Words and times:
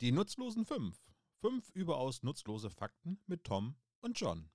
Die 0.00 0.12
nutzlosen 0.12 0.64
fünf. 0.64 0.96
Fünf 1.40 1.70
überaus 1.70 2.22
nutzlose 2.22 2.70
Fakten 2.70 3.18
mit 3.26 3.42
Tom 3.42 3.74
und 4.00 4.16
John. 4.16 4.48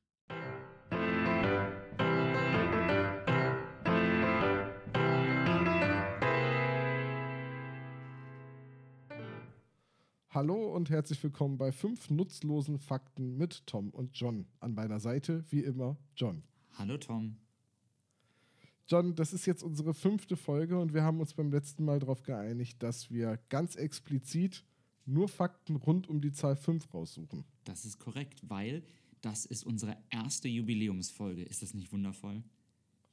Hallo 10.29 10.73
und 10.73 10.89
herzlich 10.89 11.21
willkommen 11.21 11.57
bei 11.57 11.73
fünf 11.73 12.09
nutzlosen 12.09 12.79
Fakten 12.79 13.35
mit 13.35 13.67
Tom 13.67 13.89
und 13.89 14.17
John. 14.17 14.47
An 14.61 14.73
meiner 14.73 15.01
Seite, 15.01 15.43
wie 15.49 15.59
immer, 15.59 15.97
John. 16.15 16.43
Hallo 16.77 16.97
Tom. 16.97 17.35
John, 18.87 19.13
das 19.15 19.33
ist 19.33 19.45
jetzt 19.45 19.61
unsere 19.61 19.93
fünfte 19.93 20.37
Folge 20.37 20.79
und 20.79 20.93
wir 20.93 21.03
haben 21.03 21.19
uns 21.19 21.33
beim 21.33 21.51
letzten 21.51 21.83
Mal 21.83 21.99
darauf 21.99 22.23
geeinigt, 22.23 22.81
dass 22.81 23.11
wir 23.11 23.37
ganz 23.49 23.75
explizit 23.75 24.63
nur 25.05 25.27
Fakten 25.27 25.75
rund 25.75 26.07
um 26.07 26.21
die 26.21 26.31
Zahl 26.31 26.55
5 26.55 26.93
raussuchen. 26.93 27.43
Das 27.63 27.85
ist 27.85 27.99
korrekt, 27.99 28.41
weil 28.47 28.83
das 29.21 29.45
ist 29.45 29.65
unsere 29.65 29.97
erste 30.09 30.47
Jubiläumsfolge. 30.47 31.43
Ist 31.43 31.61
das 31.61 31.73
nicht 31.73 31.91
wundervoll? 31.91 32.43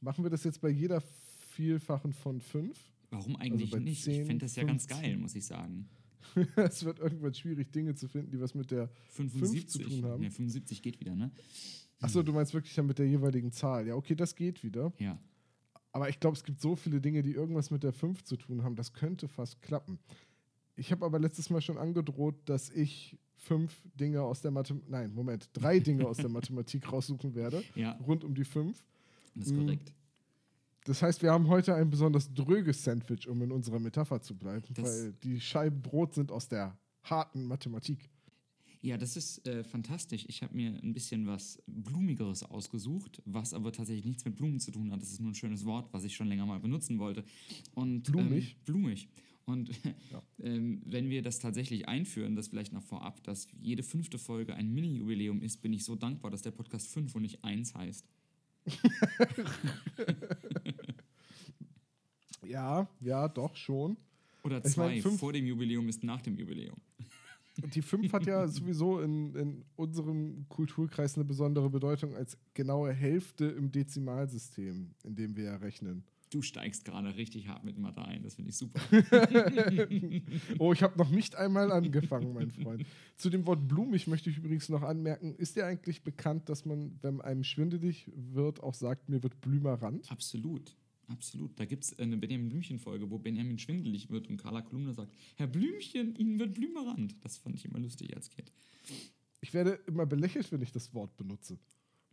Machen 0.00 0.24
wir 0.24 0.30
das 0.30 0.44
jetzt 0.44 0.60
bei 0.60 0.70
jeder 0.70 1.00
Vielfachen 1.50 2.12
von 2.12 2.40
5? 2.40 2.78
Warum 3.10 3.36
eigentlich 3.36 3.72
Also 3.72 3.76
bei 3.76 3.82
nicht? 3.82 4.02
10, 4.04 4.20
ich 4.20 4.26
finde 4.26 4.44
das 4.44 4.56
ja 4.56 4.64
ganz 4.64 4.86
15. 4.86 5.02
geil, 5.02 5.18
muss 5.18 5.34
ich 5.34 5.44
sagen. 5.44 5.88
es 6.56 6.84
wird 6.84 7.00
irgendwann 7.00 7.34
schwierig, 7.34 7.72
Dinge 7.72 7.94
zu 7.94 8.08
finden, 8.08 8.30
die 8.30 8.40
was 8.40 8.54
mit 8.54 8.70
der 8.70 8.88
5 9.08 9.66
zu 9.66 9.78
tun 9.78 10.04
haben. 10.04 10.22
Ne, 10.22 10.30
75 10.30 10.82
geht 10.82 11.00
wieder, 11.00 11.14
ne? 11.14 11.30
Achso, 12.00 12.22
du 12.22 12.32
meinst 12.32 12.54
wirklich 12.54 12.74
dann 12.74 12.86
mit 12.86 12.98
der 12.98 13.06
jeweiligen 13.06 13.52
Zahl. 13.52 13.86
Ja, 13.86 13.94
okay, 13.94 14.14
das 14.14 14.34
geht 14.34 14.62
wieder. 14.62 14.92
Ja. 14.98 15.18
Aber 15.92 16.08
ich 16.08 16.20
glaube, 16.20 16.36
es 16.36 16.44
gibt 16.44 16.60
so 16.60 16.76
viele 16.76 17.00
Dinge, 17.00 17.22
die 17.22 17.32
irgendwas 17.32 17.70
mit 17.70 17.82
der 17.82 17.92
5 17.92 18.22
zu 18.24 18.36
tun 18.36 18.62
haben. 18.62 18.76
Das 18.76 18.92
könnte 18.92 19.28
fast 19.28 19.60
klappen. 19.60 19.98
Ich 20.80 20.90
habe 20.92 21.04
aber 21.04 21.18
letztes 21.18 21.50
Mal 21.50 21.60
schon 21.60 21.76
angedroht, 21.76 22.36
dass 22.46 22.70
ich 22.70 23.18
fünf 23.36 23.82
Dinge 23.94 24.22
aus 24.22 24.40
der 24.40 24.50
Mathematik, 24.50 24.90
nein, 24.90 25.12
Moment, 25.14 25.50
drei 25.52 25.78
Dinge 25.78 26.06
aus 26.08 26.16
der 26.16 26.28
Mathematik 26.38 26.90
raussuchen 26.90 27.34
werde, 27.34 27.62
Ja, 27.74 27.92
rund 28.06 28.24
um 28.24 28.34
die 28.34 28.44
5. 28.44 28.82
das 29.34 29.46
ist 29.48 29.52
Mm. 29.52 29.58
korrekt. 29.60 29.92
Das 30.84 31.02
heißt, 31.02 31.20
wir 31.22 31.32
haben 31.32 31.48
heute 31.48 31.74
ein 31.74 31.90
besonders 31.90 32.32
dröges 32.32 32.82
Sandwich, 32.82 33.28
um 33.28 33.42
in 33.42 33.52
unserer 33.52 33.78
Metapher 33.78 34.22
zu 34.22 34.34
bleiben, 34.34 34.64
Das- 34.72 34.84
weil 34.86 35.12
die 35.22 35.38
Scheiben 35.38 35.82
Brot 35.82 36.14
sind 36.14 36.32
aus 36.32 36.48
der 36.48 36.78
harten 37.02 37.44
Mathematik. 37.44 38.08
Ja, 38.80 38.96
das 38.96 39.18
ist 39.18 39.46
äh, 39.46 39.62
fantastisch. 39.62 40.24
Ich 40.28 40.42
habe 40.42 40.56
mir 40.56 40.70
ein 40.82 40.94
bisschen 40.94 41.26
was 41.26 41.62
Blumigeres 41.66 42.42
ausgesucht, 42.42 43.20
was 43.26 43.52
aber 43.52 43.70
tatsächlich 43.72 44.06
nichts 44.06 44.24
mit 44.24 44.36
Blumen 44.36 44.58
zu 44.58 44.70
tun 44.70 44.90
hat. 44.90 45.02
Das 45.02 45.10
ist 45.10 45.20
nur 45.20 45.30
ein 45.32 45.34
schönes 45.34 45.66
Wort, 45.66 45.92
was 45.92 46.04
ich 46.04 46.16
schon 46.16 46.28
länger 46.28 46.46
mal 46.46 46.58
benutzen 46.60 46.98
wollte. 46.98 47.22
Und, 47.74 48.04
Blumig? 48.04 48.52
Ähm, 48.52 48.64
blumig. 48.64 49.08
Und 49.46 49.70
Ja. 50.10 50.22
ähm, 50.42 50.82
wenn 50.84 51.10
wir 51.10 51.22
das 51.22 51.38
tatsächlich 51.38 51.88
einführen, 51.88 52.36
das 52.36 52.48
vielleicht 52.48 52.72
noch 52.72 52.82
vorab, 52.82 53.22
dass 53.24 53.48
jede 53.60 53.82
fünfte 53.82 54.18
Folge 54.18 54.54
ein 54.54 54.72
Mini-Jubiläum 54.72 55.42
ist, 55.42 55.62
bin 55.62 55.72
ich 55.72 55.84
so 55.84 55.96
dankbar, 55.96 56.30
dass 56.30 56.42
der 56.42 56.52
Podcast 56.52 56.88
5 56.88 57.14
und 57.14 57.22
nicht 57.22 57.42
1 57.44 57.74
heißt. 57.74 58.06
Ja, 62.50 62.88
ja, 63.00 63.28
doch 63.28 63.54
schon. 63.54 63.96
Oder 64.42 64.64
Ich 64.64 64.72
2 64.72 65.02
mein, 65.02 65.18
vor 65.18 65.32
dem 65.32 65.46
Jubiläum 65.46 65.88
ist 65.88 66.02
nach 66.02 66.20
dem 66.20 66.36
Jubiläum. 66.36 66.76
Die 67.74 67.82
5 67.82 68.12
hat 68.12 68.26
ja 68.26 68.48
sowieso 68.48 69.00
in, 69.00 69.34
in 69.34 69.64
unserem 69.76 70.46
Kulturkreis 70.48 71.16
eine 71.16 71.24
besondere 71.24 71.68
Bedeutung 71.68 72.16
als 72.16 72.36
genaue 72.54 72.92
Hälfte 72.92 73.46
im 73.46 73.70
Dezimalsystem, 73.70 74.90
in 75.04 75.14
dem 75.14 75.36
wir 75.36 75.44
ja 75.44 75.56
rechnen. 75.56 76.04
Du 76.30 76.42
steigst 76.42 76.84
gerade 76.84 77.16
richtig 77.16 77.48
hart 77.48 77.64
mit 77.64 77.76
Mathe 77.76 78.02
ein, 78.02 78.22
das 78.22 78.36
finde 78.36 78.50
ich 78.50 78.56
super. 78.56 78.80
Oh, 80.58 80.72
ich 80.72 80.82
habe 80.82 80.96
noch 80.96 81.10
nicht 81.10 81.34
einmal 81.34 81.72
angefangen, 81.72 82.32
mein 82.32 82.50
Freund. 82.50 82.86
Zu 83.16 83.30
dem 83.30 83.46
Wort 83.46 83.66
blumig 83.66 84.06
möchte 84.06 84.30
ich 84.30 84.38
übrigens 84.38 84.68
noch 84.68 84.82
anmerken, 84.82 85.34
ist 85.34 85.56
dir 85.56 85.66
eigentlich 85.66 86.02
bekannt, 86.02 86.48
dass 86.48 86.64
man, 86.64 86.98
wenn 87.02 87.20
einem 87.20 87.42
schwindelig 87.42 88.10
wird, 88.14 88.62
auch 88.62 88.74
sagt, 88.74 89.08
mir 89.08 89.22
wird 89.22 89.40
Blümerrand? 89.40 90.10
Absolut, 90.10 90.76
absolut. 91.08 91.58
Da 91.58 91.64
gibt 91.64 91.84
es 91.84 91.98
eine 91.98 92.16
Benjamin 92.16 92.48
Blümchen-Folge, 92.48 93.10
wo 93.10 93.18
Benjamin 93.18 93.58
schwindelig 93.58 94.10
wird 94.10 94.28
und 94.28 94.36
Carla 94.36 94.62
Kolumna 94.62 94.92
sagt: 94.92 95.12
Herr 95.36 95.48
Blümchen, 95.48 96.14
Ihnen 96.14 96.38
wird 96.38 96.54
Blümerand. 96.54 97.16
Das 97.24 97.38
fand 97.38 97.56
ich 97.56 97.64
immer 97.64 97.80
lustig 97.80 98.14
als 98.14 98.30
Kind. 98.30 98.52
Ich 99.40 99.52
werde 99.52 99.80
immer 99.86 100.06
belächelt, 100.06 100.52
wenn 100.52 100.62
ich 100.62 100.70
das 100.70 100.94
Wort 100.94 101.16
benutze. 101.16 101.58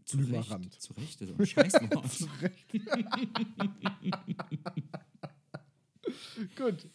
Zu 0.08 0.18
Blümerand. 0.18 0.66
Recht, 0.66 0.82
zu 0.82 0.94
Recht, 0.94 1.22
ein 1.22 1.46
Scheißwort. 1.46 2.12
Zu 2.12 2.28
Recht. 2.42 2.72
Gut. 6.56 6.88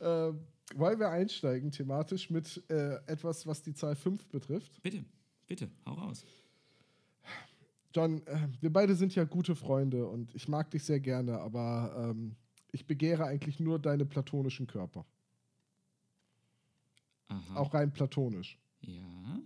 Ähm, 0.00 0.40
wollen 0.74 0.98
wir 0.98 1.10
einsteigen 1.10 1.70
thematisch 1.70 2.30
mit 2.30 2.64
äh, 2.70 2.94
etwas, 3.06 3.46
was 3.46 3.60
die 3.62 3.74
Zahl 3.74 3.94
5 3.94 4.28
betrifft? 4.28 4.82
bitte, 4.82 5.04
bitte, 5.46 5.70
hau 5.84 5.92
raus. 5.92 6.24
John, 7.94 8.26
äh, 8.26 8.48
wir 8.62 8.72
beide 8.72 8.94
sind 8.94 9.14
ja 9.14 9.24
gute 9.24 9.54
Freunde 9.54 10.06
und 10.06 10.34
ich 10.34 10.48
mag 10.48 10.70
dich 10.70 10.84
sehr 10.84 11.00
gerne, 11.00 11.40
aber 11.40 12.10
ähm, 12.10 12.34
ich 12.72 12.86
begehre 12.86 13.26
eigentlich 13.26 13.60
nur 13.60 13.78
deine 13.78 14.06
platonischen 14.06 14.66
Körper. 14.66 15.04
Aha. 17.28 17.56
Auch 17.56 17.74
rein 17.74 17.92
platonisch. 17.92 18.58
Ja. 18.80 19.38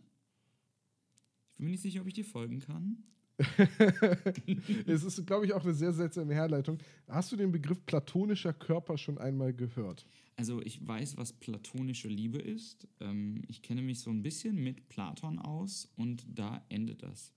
Ich 1.59 1.61
bin 1.61 1.67
mir 1.67 1.73
nicht 1.73 1.83
sicher, 1.83 2.01
ob 2.03 2.07
ich 2.07 2.15
dir 2.15 2.25
folgen 2.25 2.61
kann. 2.61 3.03
es 4.87 5.03
ist, 5.03 5.27
glaube 5.27 5.45
ich, 5.45 5.53
auch 5.55 5.65
eine 5.65 5.75
sehr 5.75 5.93
seltsame 5.93 6.33
Herleitung. 6.35 6.79
Hast 7.09 7.33
du 7.33 7.37
den 7.37 7.51
Begriff 7.51 7.85
platonischer 7.85 8.53
Körper 8.53 8.97
schon 8.97 9.19
einmal 9.19 9.53
gehört? 9.53 10.07
Also 10.37 10.63
ich 10.63 10.87
weiß, 10.87 11.17
was 11.17 11.33
platonische 11.33 12.07
Liebe 12.07 12.39
ist. 12.39 12.87
Ähm, 13.01 13.43
ich 13.49 13.61
kenne 13.63 13.83
mich 13.83 13.99
so 13.99 14.11
ein 14.11 14.23
bisschen 14.23 14.63
mit 14.63 14.89
Platon 14.89 15.41
aus 15.41 15.89
und 15.97 16.25
da 16.33 16.65
endet 16.69 17.03
das. 17.03 17.33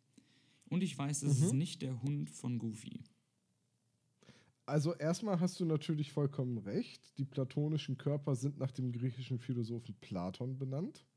Und 0.69 0.83
ich 0.83 0.95
weiß, 0.95 1.23
es 1.23 1.39
ist 1.41 1.51
Mhm. 1.53 1.57
nicht 1.57 1.81
der 1.81 1.99
Hund 2.03 2.29
von 2.29 2.59
Goofy. 2.59 3.01
Also 4.67 4.93
erstmal 4.93 5.39
hast 5.39 5.59
du 5.59 5.65
natürlich 5.65 6.11
vollkommen 6.11 6.59
recht. 6.59 7.17
Die 7.17 7.25
platonischen 7.25 7.97
Körper 7.97 8.35
sind 8.35 8.59
nach 8.59 8.71
dem 8.71 8.91
griechischen 8.91 9.39
Philosophen 9.39 9.95
Platon 9.99 10.59
benannt. 10.59 11.07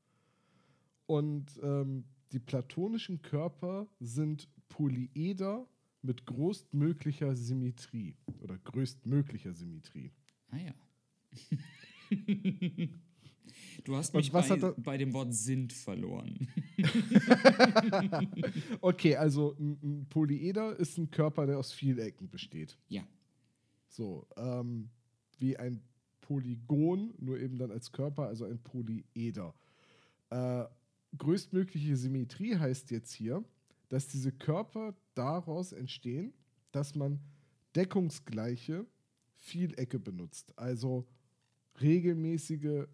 Und 1.04 1.60
ähm, 1.62 2.04
die 2.32 2.38
platonischen 2.38 3.22
Körper 3.22 3.86
sind 4.00 4.48
Polyeder 4.68 5.66
mit 6.02 6.26
größtmöglicher 6.26 7.34
Symmetrie 7.34 8.16
oder 8.40 8.58
größtmöglicher 8.58 9.54
Symmetrie. 9.54 10.12
Ah 10.50 10.58
ja. 10.58 10.74
du 13.84 13.96
hast 13.96 14.14
mich 14.14 14.30
bei, 14.30 14.42
bei 14.76 14.98
dem 14.98 15.12
Wort 15.12 15.34
sind 15.34 15.72
verloren. 15.72 16.48
Okay, 18.80 19.16
also 19.16 19.54
ein, 19.58 19.78
ein 19.82 20.06
Polyeder 20.08 20.76
ist 20.78 20.98
ein 20.98 21.10
Körper, 21.10 21.46
der 21.46 21.58
aus 21.58 21.72
Vielecken 21.72 22.28
besteht. 22.28 22.76
ja. 22.88 23.06
So, 23.88 24.26
ähm, 24.36 24.90
wie 25.38 25.56
ein 25.56 25.80
Polygon, 26.20 27.14
nur 27.18 27.38
eben 27.38 27.58
dann 27.58 27.70
als 27.70 27.92
Körper, 27.92 28.26
also 28.26 28.44
ein 28.44 28.58
Polyeder. 28.58 29.54
Äh, 30.30 30.64
größtmögliche 31.19 31.97
Symmetrie 31.97 32.56
heißt 32.56 32.91
jetzt 32.91 33.12
hier, 33.12 33.44
dass 33.88 34.08
diese 34.08 34.32
Körper 34.32 34.97
daraus 35.14 35.72
entstehen, 35.72 36.32
dass 36.72 36.94
man 36.94 37.20
deckungsgleiche 37.76 38.86
Vielecke 39.36 39.98
benutzt. 39.98 40.56
Also 40.58 41.06
regelmäßige, 41.80 42.86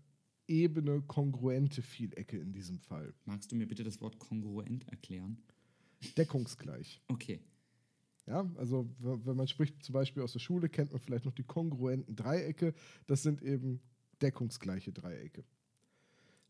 ebene, 0.47 1.03
kongruente 1.03 1.81
Vielecke 1.81 2.39
in 2.39 2.53
diesem 2.53 2.81
Fall. 2.81 3.15
Magst 3.25 3.53
du 3.53 3.57
mir 3.57 3.67
bitte 3.67 3.85
das 3.85 4.01
Wort 4.01 4.19
kongruent 4.19 4.89
erklären? 4.89 5.39
Deckungsgleich. 6.17 7.01
Okay. 7.09 7.41
Ja, 8.27 8.49
also 8.57 8.89
wenn 8.99 9.37
man 9.37 9.49
spricht 9.49 9.83
zum 9.83 9.93
Beispiel 9.93 10.23
aus 10.23 10.33
der 10.33 10.39
Schule, 10.41 10.69
kennt 10.69 10.93
man 10.93 11.01
vielleicht 11.01 11.25
noch 11.25 11.35
die 11.35 11.45
kongruenten 11.45 12.17
Dreiecke. 12.17 12.75
Das 13.07 13.23
sind 13.23 13.43
eben 13.43 13.81
deckungsgleiche 14.21 14.93
Dreiecke. 14.93 15.45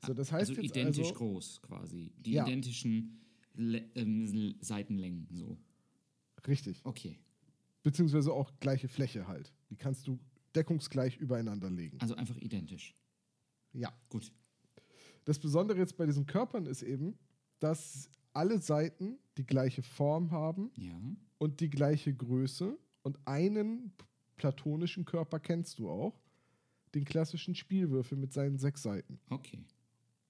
So, 0.07 0.15
das 0.15 0.33
heißt 0.33 0.51
also 0.51 0.63
jetzt 0.63 0.71
identisch 0.77 1.09
also, 1.09 1.15
groß 1.15 1.63
quasi. 1.63 2.13
Die 2.19 2.33
Ja. 2.33 2.45
identischen 2.47 3.19
Le 3.55 3.79
ähm, 3.95 4.55
Seitenlängen 4.61 5.27
so. 5.33 5.59
richtig, 6.47 6.81
Okay. 6.85 7.19
beziehungsweise 7.83 8.33
auch 8.33 8.53
gleiche 8.61 8.89
Fläche 8.89 9.27
halt. 9.27 9.53
Die 9.71 9.77
kannst 9.77 10.07
du 10.07 10.19
deckungsgleich 10.55 11.17
übereinander 11.19 11.69
legen. 11.71 11.99
Also 12.01 12.15
einfach 12.15 12.37
identisch. 12.39 12.95
Ja. 13.73 13.93
Gut. 14.09 14.33
Das 15.25 15.39
Besondere 15.39 15.79
jetzt 15.79 15.97
bei 15.97 16.07
diesen 16.07 16.27
Körpern 16.27 16.67
ist 16.67 16.83
eben, 16.83 17.19
dass 17.59 18.09
alle 18.33 18.59
Seiten 18.61 19.19
die 19.37 19.45
gleiche 19.45 19.83
Form 19.83 20.31
haben 20.31 20.71
Ja. 20.77 20.99
und 21.39 21.61
die 21.61 21.69
gleiche 21.71 22.15
Größe. 22.15 22.79
Und 23.03 23.19
einen 23.27 23.93
platonischen 24.37 25.05
Körper 25.05 25.41
kennst 25.41 25.79
du 25.79 25.89
auch, 25.91 26.21
den 26.95 27.05
klassischen 27.05 27.55
Spielwürfel 27.55 28.17
mit 28.17 28.33
seinen 28.33 28.59
sechs 28.59 28.83
Seiten. 28.83 29.21
Okay. 29.29 29.65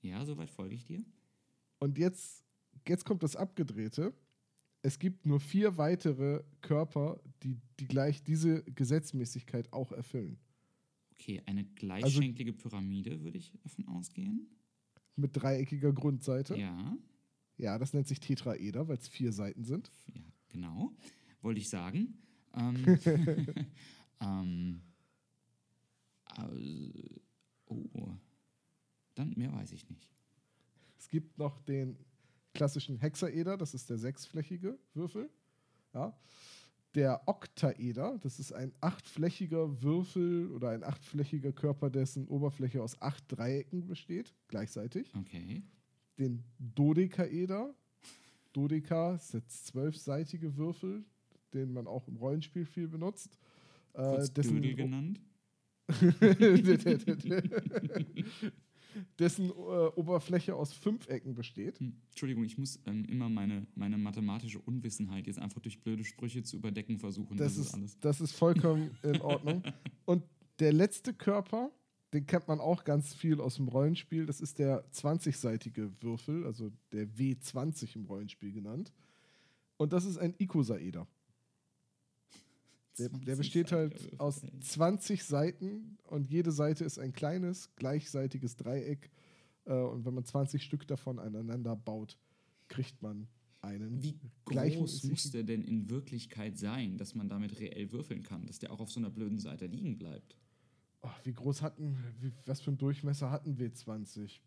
Ja, 0.02 0.25
soweit 0.25 0.50
folge 0.50 0.75
ich 0.75 0.85
dir. 0.85 1.05
Und 1.79 1.99
jetzt, 1.99 2.44
jetzt 2.87 3.05
kommt 3.05 3.23
das 3.23 3.37
Abgedrehte. 3.37 4.14
Es 4.82 4.99
gibt 4.99 5.26
nur 5.26 5.41
vier 5.41 5.76
weitere 5.76 6.43
Körper, 6.62 7.20
die, 7.43 7.58
die 7.79 7.87
gleich 7.87 8.23
diese 8.23 8.62
Gesetzmäßigkeit 8.64 9.73
auch 9.73 9.93
erfüllen. 9.93 10.38
Okay, 11.12 11.43
eine 11.44 11.64
gleichschenklige 11.64 12.55
Pyramide 12.55 13.23
würde 13.23 13.37
ich 13.37 13.52
davon 13.62 13.87
ausgehen. 13.88 14.49
mit 15.17 15.37
dreieckiger 15.37 15.93
Grundseite. 15.93 16.56
Ja, 16.56 16.97
Ja, 17.58 17.79
das 17.79 17.93
nennt 17.93 18.08
sich 18.08 18.20
Tetraeder, 18.20 18.88
weil 18.88 18.97
es 18.97 19.06
vier 19.06 19.32
Seiten 19.32 19.64
sind. 19.64 19.91
ja, 20.14 20.23
genau. 20.49 20.97
Wollte 21.43 21.61
ich 21.61 21.69
sagen. 21.69 22.19
Ähm, 22.55 22.99
ähm, 24.20 24.81
äh, 26.38 27.20
oh. 27.67 28.17
Dann 29.20 29.34
mehr 29.37 29.52
weiß 29.52 29.72
ich 29.72 29.87
nicht. 29.90 30.11
Es 30.99 31.11
gibt 31.11 31.37
noch 31.37 31.61
den 31.61 31.99
klassischen 32.55 32.96
Hexaeder, 32.96 33.58
das 33.58 33.75
ist 33.75 33.90
der 33.90 33.99
sechsflächige 33.99 34.78
Würfel. 34.94 35.28
Ja. 35.93 36.19
Der 36.94 37.20
Oktaeder, 37.26 38.19
das 38.22 38.40
ist 38.40 38.55
ein 38.55 38.72
achtflächiger 38.81 39.82
Würfel 39.82 40.50
oder 40.52 40.70
ein 40.70 40.82
achtflächiger 40.82 41.52
Körper, 41.52 41.90
dessen 41.90 42.26
Oberfläche 42.28 42.82
aus 42.82 42.99
acht 43.02 43.25
Dreiecken 43.28 43.87
besteht, 43.87 44.34
gleichzeitig. 44.49 45.14
Okay. 45.14 45.62
Den 46.19 46.43
Dodekaeder. 46.58 47.75
Dodeka 48.55 49.16
ist 49.16 49.34
der 49.34 49.46
zwölfseitige 49.49 50.56
Würfel, 50.56 51.05
den 51.52 51.75
man 51.75 51.87
auch 51.87 52.08
im 52.08 52.16
Rollenspiel 52.16 52.64
viel 52.64 52.88
benutzt. 52.88 53.37
Äh, 53.93 53.99
Kurz 53.99 54.32
Dödel 54.32 54.75
genannt. 54.75 55.20
dessen 59.19 59.50
äh, 59.50 59.52
Oberfläche 59.52 60.54
aus 60.54 60.72
fünf 60.72 61.08
Ecken 61.08 61.34
besteht. 61.34 61.81
Hm, 61.81 61.94
Entschuldigung, 62.08 62.44
ich 62.44 62.58
muss 62.58 62.81
ähm, 62.87 63.04
immer 63.06 63.28
meine, 63.28 63.66
meine 63.75 63.98
mathematische 63.98 64.58
Unwissenheit 64.58 65.26
jetzt 65.26 65.38
einfach 65.38 65.60
durch 65.60 65.81
blöde 65.82 66.04
Sprüche 66.04 66.42
zu 66.42 66.56
überdecken 66.56 66.98
versuchen. 66.98 67.37
Das, 67.37 67.56
Das, 67.56 67.66
ist, 67.66 67.75
alles. 67.75 67.98
das 68.00 68.20
ist 68.20 68.32
vollkommen 68.32 68.90
in 69.02 69.20
Ordnung. 69.20 69.62
Und 70.04 70.25
der 70.58 70.72
letzte 70.72 71.14
Körper, 71.14 71.70
den 72.12 72.26
kennt 72.26 72.48
man 72.48 72.60
auch 72.60 72.84
ganz 72.84 73.14
viel 73.14 73.40
aus 73.40 73.56
dem 73.56 73.69
Rollenspiel, 73.69 74.26
das 74.26 74.40
ist 74.40 74.58
der 74.58 74.84
20-seitige 74.92 75.90
Würfel, 76.00 76.44
also 76.44 76.70
der 76.92 77.06
W20 77.08 77.96
im 77.96 78.04
Rollenspiel 78.04 78.52
genannt. 78.52 78.92
Und 79.76 79.92
das 79.92 80.04
ist 80.04 80.19
ein 80.19 80.34
Icosaeder. 80.38 81.06
Der, 82.98 83.08
der 83.08 83.37
besteht 83.37 83.72
halt 83.72 83.92
20 83.92 84.12
Würfel, 84.12 84.20
aus 84.20 84.42
ey. 84.42 84.60
20 84.60 85.25
Seiten 85.25 85.98
und 86.04 86.31
jede 86.31 86.52
Seite 86.52 86.84
ist 86.84 86.98
ein 86.98 87.12
kleines, 87.12 87.75
gleichseitiges 87.76 88.56
Dreieck. 88.56 89.10
Äh, 89.64 89.75
und 89.75 90.04
wenn 90.04 90.14
man 90.14 90.25
20 90.25 90.62
Stück 90.62 90.87
davon 90.87 91.19
aneinander 91.19 91.76
baut, 91.76 92.19
kriegt 92.69 93.00
man 93.02 93.28
einen. 93.60 94.02
Wie 94.02 94.19
groß 94.44 95.04
muss 95.04 95.31
der 95.31 95.44
denn 95.44 95.62
in 95.62 95.88
Wirklichkeit 95.88 96.58
sein, 96.58 96.96
dass 96.96 97.14
man 97.14 97.28
damit 97.28 97.58
reell 97.60 97.92
würfeln 97.92 98.22
kann, 98.22 98.46
dass 98.46 98.58
der 98.58 98.72
auch 98.72 98.81
auf 98.81 98.90
so 98.90 99.00
einer 99.00 99.10
blöden 99.10 99.38
Seite 99.38 99.66
liegen 99.66 99.98
bleibt? 99.98 100.37
Oh, 101.02 101.08
wie 101.25 101.32
groß 101.32 101.62
hatten, 101.62 101.96
wie, 102.20 102.32
was 102.44 102.60
für 102.60 102.70
einen 102.70 102.78
Durchmesser 102.78 103.31
hatten 103.31 103.56
W20? 103.56 104.26
Pff, 104.26 104.40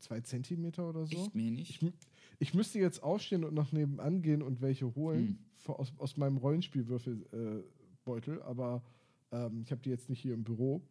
Zwei 0.00 0.20
Zentimeter 0.20 0.88
oder 0.88 1.06
so? 1.06 1.16
Echt 1.16 1.34
mehr 1.34 1.50
nicht? 1.50 1.82
Ich, 1.82 1.92
ich 2.40 2.54
müsste 2.54 2.80
jetzt 2.80 3.02
aufstehen 3.02 3.44
und 3.44 3.54
noch 3.54 3.70
nebenan 3.70 4.22
gehen 4.22 4.42
und 4.42 4.60
welche 4.60 4.92
holen 4.96 5.38
Hm. 5.66 5.74
aus, 5.74 5.92
aus 5.98 6.16
meinem 6.16 6.38
Rollenspielwürfelbeutel, 6.38 8.38
äh, 8.38 8.42
aber 8.42 8.82
ähm, 9.30 9.60
ich 9.62 9.70
habe 9.70 9.82
die 9.82 9.90
jetzt 9.90 10.08
nicht 10.08 10.20
hier 10.20 10.34
im 10.34 10.42
Büro. 10.42 10.82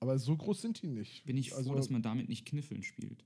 Aber 0.00 0.18
so 0.18 0.36
groß 0.36 0.62
sind 0.62 0.80
die 0.82 0.86
nicht. 0.86 1.26
Bin 1.26 1.36
ich 1.36 1.50
froh, 1.50 1.58
also, 1.58 1.74
dass 1.74 1.90
man 1.90 2.02
damit 2.02 2.28
nicht 2.28 2.46
Kniffeln 2.46 2.82
spielt. 2.82 3.24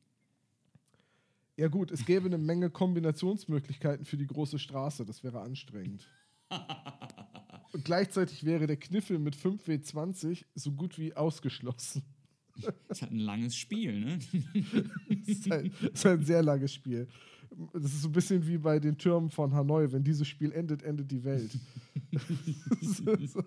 Ja 1.57 1.69
gut, 1.69 1.91
es 1.91 2.07
gäbe 2.07 2.27
eine 2.27 2.39
Menge 2.39 2.71
Kombinationsmöglichkeiten 2.71 4.07
für 4.07 4.17
die 4.17 4.27
große 4.27 4.59
Straße. 4.59 5.05
Das 5.05 5.25
wäre 5.25 5.41
anstrengend. 5.41 6.09
und 7.73 7.85
gleichzeitig 7.85 8.45
wäre 8.45 8.67
der 8.67 8.77
Kniffel 8.77 9.19
mit 9.19 9.37
5W20 9.37 10.45
so 10.55 10.73
gut 10.73 10.99
wie 10.99 11.15
ausgeschlossen. 11.15 12.03
Das 12.89 12.99
ist 12.99 13.03
halt 13.03 13.13
ein 13.13 13.19
langes 13.19 13.57
Spiel, 13.57 14.01
ne? 14.01 14.19
Das 14.19 15.19
ist, 15.29 15.53
ein, 15.53 15.73
das 15.81 15.91
ist 15.93 16.07
ein 16.07 16.25
sehr 16.25 16.43
langes 16.43 16.73
Spiel. 16.73 17.09
Das 17.73 17.85
ist 17.85 18.03
so 18.03 18.09
ein 18.09 18.13
bisschen 18.13 18.47
wie 18.47 18.59
bei 18.59 18.79
den 18.79 18.99
Türmen 18.99 19.31
von 19.31 19.53
Hanoi. 19.53 19.91
Wenn 19.91 20.05
dieses 20.05 20.29
Spiel 20.29 20.53
endet, 20.53 20.83
endet 20.83 21.11
die 21.11 21.25
Welt. 21.25 21.51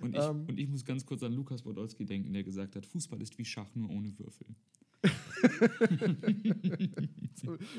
Und 0.00 0.14
ich, 0.14 0.20
Ähm. 0.22 0.44
und 0.48 0.58
ich 0.58 0.68
muss 0.68 0.84
ganz 0.84 1.04
kurz 1.04 1.22
an 1.22 1.32
Lukas 1.32 1.62
Podolski 1.62 2.04
denken, 2.04 2.32
der 2.32 2.42
gesagt 2.42 2.76
hat, 2.76 2.86
Fußball 2.86 3.20
ist 3.22 3.36
wie 3.38 3.44
Schach, 3.44 3.74
nur 3.74 3.90
ohne 3.90 4.12
Würfel. 4.18 4.46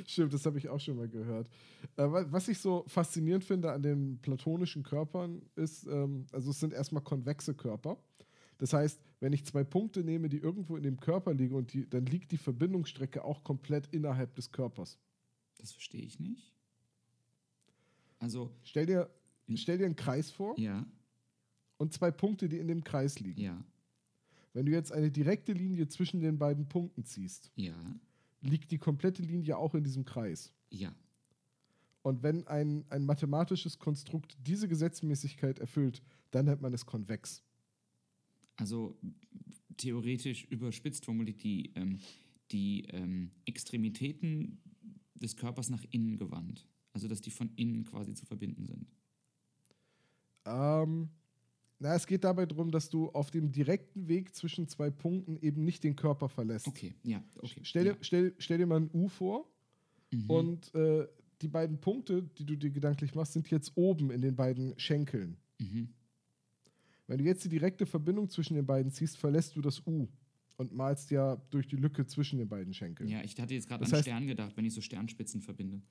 Stimmt, 0.05 0.33
das 0.33 0.45
habe 0.45 0.57
ich 0.57 0.69
auch 0.69 0.79
schon 0.79 0.97
mal 0.97 1.07
gehört. 1.07 1.49
Äh, 1.97 2.03
wa- 2.03 2.25
was 2.29 2.47
ich 2.47 2.59
so 2.59 2.83
faszinierend 2.87 3.43
finde 3.43 3.71
an 3.71 3.81
den 3.81 4.19
platonischen 4.19 4.83
Körpern 4.83 5.41
ist, 5.55 5.85
ähm, 5.87 6.25
also 6.31 6.51
es 6.51 6.59
sind 6.59 6.73
erstmal 6.73 7.03
konvexe 7.03 7.53
Körper. 7.53 7.97
Das 8.57 8.73
heißt, 8.73 9.01
wenn 9.19 9.33
ich 9.33 9.45
zwei 9.45 9.63
Punkte 9.63 10.03
nehme, 10.03 10.29
die 10.29 10.37
irgendwo 10.37 10.77
in 10.77 10.83
dem 10.83 10.99
Körper 10.99 11.33
liegen, 11.33 11.55
und 11.55 11.73
die, 11.73 11.89
dann 11.89 12.05
liegt 12.05 12.31
die 12.31 12.37
Verbindungsstrecke 12.37 13.23
auch 13.23 13.43
komplett 13.43 13.87
innerhalb 13.87 14.35
des 14.35 14.51
Körpers. 14.51 14.97
Das 15.57 15.71
verstehe 15.71 16.01
ich 16.03 16.19
nicht. 16.19 16.53
Also, 18.19 18.51
Stell 18.63 18.85
dir, 18.85 19.09
stell 19.55 19.77
dir 19.77 19.85
einen 19.85 19.95
Kreis 19.95 20.31
vor 20.31 20.57
ja, 20.59 20.85
und 21.77 21.93
zwei 21.93 22.11
Punkte, 22.11 22.47
die 22.47 22.57
in 22.57 22.67
dem 22.67 22.83
Kreis 22.83 23.19
liegen. 23.19 23.41
ja, 23.41 23.63
Wenn 24.53 24.65
du 24.65 24.71
jetzt 24.71 24.91
eine 24.91 25.11
direkte 25.11 25.51
Linie 25.51 25.87
zwischen 25.87 26.21
den 26.21 26.37
beiden 26.37 26.67
Punkten 26.67 27.03
ziehst, 27.03 27.51
ja, 27.55 27.75
liegt 28.41 28.71
die 28.71 28.77
komplette 28.77 29.21
Linie 29.21 29.57
auch 29.57 29.75
in 29.75 29.83
diesem 29.83 30.05
Kreis. 30.05 30.51
ja. 30.69 30.93
Und 32.03 32.21
wenn 32.21 32.45
ein, 32.45 32.85
ein 32.89 33.03
mathematisches 33.03 33.79
Konstrukt 33.79 34.37
diese 34.45 34.67
Gesetzmäßigkeit 34.67 35.57
erfüllt, 35.57 36.03
dann 36.29 36.45
nennt 36.45 36.61
man 36.61 36.71
es 36.71 36.85
konvex. 36.85 37.41
Also 38.57 38.97
theoretisch 39.77 40.45
überspitzt 40.45 41.05
formuliert 41.05 41.43
die, 41.43 41.71
ähm, 41.75 41.99
die 42.51 42.85
ähm, 42.91 43.31
Extremitäten 43.45 44.59
des 45.15 45.35
Körpers 45.35 45.69
nach 45.69 45.83
innen 45.91 46.17
gewandt. 46.17 46.67
Also 46.93 47.07
dass 47.07 47.21
die 47.21 47.31
von 47.31 47.49
innen 47.55 47.83
quasi 47.83 48.13
zu 48.13 48.25
verbinden 48.25 48.65
sind. 48.65 48.87
Ähm, 50.45 51.09
na, 51.79 51.93
es 51.95 52.07
geht 52.07 52.23
dabei 52.23 52.45
darum, 52.45 52.71
dass 52.71 52.89
du 52.89 53.09
auf 53.09 53.31
dem 53.31 53.51
direkten 53.51 54.07
Weg 54.07 54.33
zwischen 54.33 54.67
zwei 54.69 54.89
Punkten 54.89 55.37
eben 55.41 55.65
nicht 55.65 55.83
den 55.83 55.95
Körper 55.95 56.29
verlässt. 56.29 56.67
Okay, 56.67 56.95
ja, 57.03 57.21
okay. 57.39 57.59
Stell, 57.63 57.83
dir, 57.83 57.89
ja. 57.91 57.97
stell, 58.01 58.33
stell 58.37 58.57
dir 58.59 58.65
mal 58.65 58.79
ein 58.81 58.89
U 58.93 59.09
vor 59.09 59.49
Mhm. 60.11 60.29
und 60.29 60.75
äh, 60.75 61.07
die 61.41 61.47
beiden 61.47 61.79
Punkte, 61.79 62.23
die 62.23 62.45
du 62.45 62.55
dir 62.55 62.69
gedanklich 62.69 63.15
machst, 63.15 63.33
sind 63.33 63.49
jetzt 63.49 63.73
oben 63.75 64.11
in 64.11 64.21
den 64.21 64.35
beiden 64.35 64.77
Schenkeln. 64.79 65.37
Mhm. 65.59 65.89
Wenn 67.07 67.19
du 67.19 67.23
jetzt 67.23 67.43
die 67.45 67.49
direkte 67.49 67.85
Verbindung 67.85 68.29
zwischen 68.29 68.55
den 68.55 68.65
beiden 68.65 68.91
ziehst, 68.91 69.17
verlässt 69.17 69.55
du 69.55 69.61
das 69.61 69.85
U 69.85 70.07
und 70.57 70.73
malst 70.73 71.11
ja 71.11 71.35
durch 71.51 71.67
die 71.67 71.75
Lücke 71.75 72.05
zwischen 72.05 72.39
den 72.39 72.47
beiden 72.47 72.73
Schenkeln. 72.73 73.09
Ja, 73.09 73.21
ich 73.23 73.39
hatte 73.39 73.53
jetzt 73.53 73.67
gerade 73.67 73.85
an 73.85 73.91
heißt- 73.91 74.01
Stern 74.01 74.27
gedacht, 74.27 74.55
wenn 74.57 74.65
ich 74.65 74.73
so 74.73 74.81
Sternspitzen 74.81 75.41
verbinde. 75.41 75.81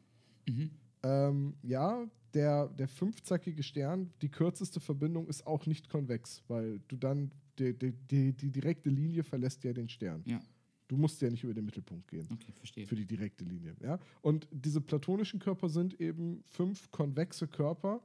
Mhm. 0.49 0.71
Ähm, 1.03 1.55
ja, 1.63 2.07
der, 2.33 2.69
der 2.69 2.89
fünfzackige 2.89 3.63
Stern, 3.63 4.11
die 4.23 4.31
kürzeste 4.31 4.81
Verbindung 4.81 5.29
ist 5.29 5.47
auch 5.47 5.67
nicht 5.67 5.89
konvex, 5.89 6.43
weil 6.49 6.81
du 6.89 6.97
dann 6.97 7.31
die, 7.59 7.79
die, 7.79 7.93
die, 7.93 8.33
die 8.33 8.51
direkte 8.51 8.91
Linie 8.91 9.23
verlässt 9.23 9.63
ja 9.65 9.73
den 9.73 9.89
Stern. 9.89 10.23
Ja, 10.25 10.41
Du 10.89 10.97
musst 10.99 11.23
ja 11.23 11.31
nicht 11.31 11.43
über 11.43 11.55
den 11.55 11.65
Mittelpunkt 11.65 12.09
gehen 12.09 12.29
okay, 12.31 12.53
verstehe. 12.53 12.87
für 12.87 12.95
die 12.95 13.07
direkte 13.07 13.43
Linie. 13.43 13.75
Ja? 13.81 13.99
Und 14.21 14.47
diese 14.51 14.83
platonischen 14.83 15.41
Körper 15.41 15.71
sind 15.71 15.99
eben 15.99 16.43
fünf 16.45 16.91
konvexe 16.91 17.49
Körper 17.49 18.03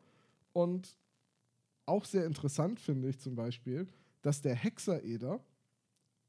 und 0.54 0.96
auch 1.90 2.06
sehr 2.06 2.26
interessant 2.26 2.80
finde 2.80 3.10
ich 3.10 3.20
zum 3.20 3.36
Beispiel, 3.36 3.88
dass 4.22 4.42
der 4.42 4.56
Hexaeder 4.56 5.44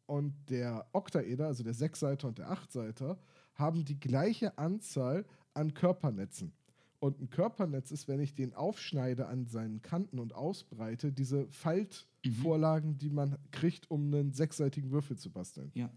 und 0.07 0.35
der 0.51 0.87
Oktaeder, 0.93 1.47
also 1.47 1.63
der 1.63 1.75
Sechsseiter 1.75 2.29
und 2.29 2.39
der 2.39 2.51
Achtseiter, 2.51 3.19
haben 3.55 3.85
die 3.85 4.01
gleiche 4.01 4.59
Anzahl 4.59 5.25
an 5.55 5.75
Körpernetzen. 5.75 6.53
Und 6.99 7.19
ein 7.19 7.31
Körpernetz 7.31 7.91
ist, 7.91 8.09
wenn 8.09 8.21
ich 8.21 8.35
den 8.35 8.53
aufschneide 8.53 9.27
an 9.27 9.47
seinen 9.47 9.81
Kanten 9.81 10.19
und 10.19 10.35
ausbreite, 10.35 11.13
diese 11.13 11.49
Faltvorlagen, 11.49 12.99
die 12.99 13.09
man 13.09 13.39
kriegt, 13.53 13.91
um 13.91 14.13
einen 14.13 14.33
sechsseitigen 14.33 14.91
Würfel 14.91 15.17
zu 15.17 15.31
basteln. 15.31 15.71
Ja, 15.75 15.91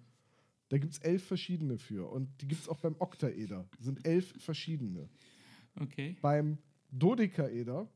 Da 0.70 0.78
gibt 0.78 0.94
es 0.94 1.00
elf 1.00 1.26
verschiedene 1.26 1.78
für. 1.78 2.10
Und 2.10 2.30
die 2.42 2.48
gibt 2.48 2.62
es 2.62 2.70
auch 2.70 2.78
beim 2.78 2.96
Oktaeder. 3.00 3.68
sind 3.80 4.08
elf 4.08 4.34
verschiedene. 4.42 5.10
okay. 5.80 6.16
Beim 6.22 6.58
Dodekaeder 6.92 7.90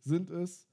sind 0.00 0.28
es 0.28 0.68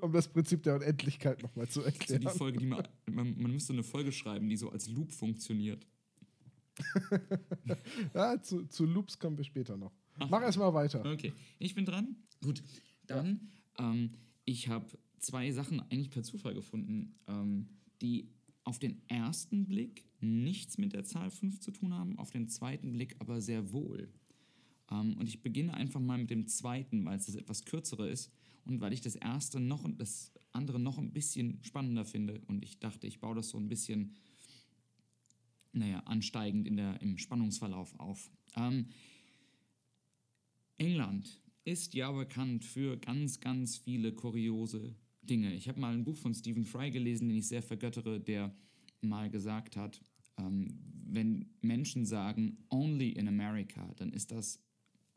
um 0.00 0.12
das 0.12 0.28
Prinzip 0.28 0.62
der 0.62 0.76
Unendlichkeit 0.76 1.42
nochmal 1.42 1.68
zu 1.68 1.80
So 1.80 1.88
die 1.88 1.92
erklären. 1.92 2.28
Folge, 2.36 2.58
die 2.58 2.66
man, 2.66 2.86
man, 3.10 3.34
man 3.40 3.52
müsste 3.52 3.72
eine 3.72 3.82
Folge 3.82 4.12
schreiben, 4.12 4.48
die 4.48 4.56
so 4.56 4.70
als 4.70 4.88
Loop 4.88 5.12
funktioniert. 5.12 5.86
Ja, 8.14 8.40
zu, 8.42 8.64
zu 8.66 8.86
Loops 8.86 9.18
kommen 9.18 9.36
wir 9.36 9.44
später 9.44 9.76
noch. 9.76 9.92
Mach 10.30 10.42
erstmal 10.42 10.72
weiter. 10.74 11.04
Okay, 11.04 11.32
ich 11.58 11.74
bin 11.74 11.84
dran. 11.84 12.16
Gut, 12.42 12.62
dann, 13.06 13.52
ähm, 13.78 14.12
ich 14.44 14.68
habe 14.68 14.86
zwei 15.18 15.50
Sachen 15.52 15.80
eigentlich 15.80 16.10
per 16.10 16.22
Zufall 16.22 16.54
gefunden, 16.54 17.14
ähm, 17.28 17.68
die 18.00 18.28
auf 18.64 18.78
den 18.78 19.02
ersten 19.08 19.66
Blick 19.66 20.04
nichts 20.20 20.78
mit 20.78 20.92
der 20.92 21.04
Zahl 21.04 21.30
5 21.30 21.60
zu 21.60 21.72
tun 21.72 21.94
haben, 21.94 22.18
auf 22.18 22.30
den 22.30 22.48
zweiten 22.48 22.92
Blick 22.92 23.16
aber 23.18 23.40
sehr 23.40 23.72
wohl. 23.72 24.08
Ähm, 24.90 25.16
und 25.18 25.28
ich 25.28 25.42
beginne 25.42 25.74
einfach 25.74 26.00
mal 26.00 26.18
mit 26.18 26.30
dem 26.30 26.46
zweiten, 26.46 27.04
weil 27.04 27.18
es 27.18 27.26
das 27.26 27.34
etwas 27.34 27.64
kürzere 27.64 28.08
ist 28.08 28.32
und 28.64 28.80
weil 28.80 28.92
ich 28.92 29.00
das 29.00 29.16
erste 29.16 29.58
noch 29.58 29.84
und 29.84 30.00
das 30.00 30.32
andere 30.52 30.78
noch 30.78 30.98
ein 30.98 31.12
bisschen 31.12 31.58
spannender 31.62 32.04
finde. 32.04 32.40
Und 32.46 32.62
ich 32.62 32.78
dachte, 32.78 33.06
ich 33.06 33.20
baue 33.20 33.34
das 33.34 33.48
so 33.48 33.58
ein 33.58 33.68
bisschen, 33.68 34.14
naja, 35.72 36.00
ansteigend 36.00 36.66
in 36.66 36.76
der, 36.76 37.00
im 37.00 37.18
Spannungsverlauf 37.18 37.98
auf. 37.98 38.30
Ähm, 38.56 38.86
England 40.78 41.40
ist 41.64 41.94
ja 41.94 42.10
bekannt 42.10 42.64
für 42.64 42.96
ganz, 42.96 43.40
ganz 43.40 43.78
viele 43.78 44.12
kuriose 44.12 44.94
Dinge. 45.22 45.54
Ich 45.54 45.68
habe 45.68 45.80
mal 45.80 45.94
ein 45.94 46.04
Buch 46.04 46.16
von 46.16 46.34
Stephen 46.34 46.64
Fry 46.64 46.90
gelesen, 46.90 47.28
den 47.28 47.38
ich 47.38 47.48
sehr 47.48 47.62
vergöttere, 47.62 48.20
der 48.20 48.54
mal 49.00 49.30
gesagt 49.30 49.76
hat, 49.76 50.00
ähm, 50.38 50.78
wenn 51.06 51.46
Menschen 51.60 52.06
sagen, 52.06 52.58
only 52.70 53.10
in 53.10 53.28
America, 53.28 53.92
dann 53.96 54.12
ist 54.12 54.30
das, 54.30 54.60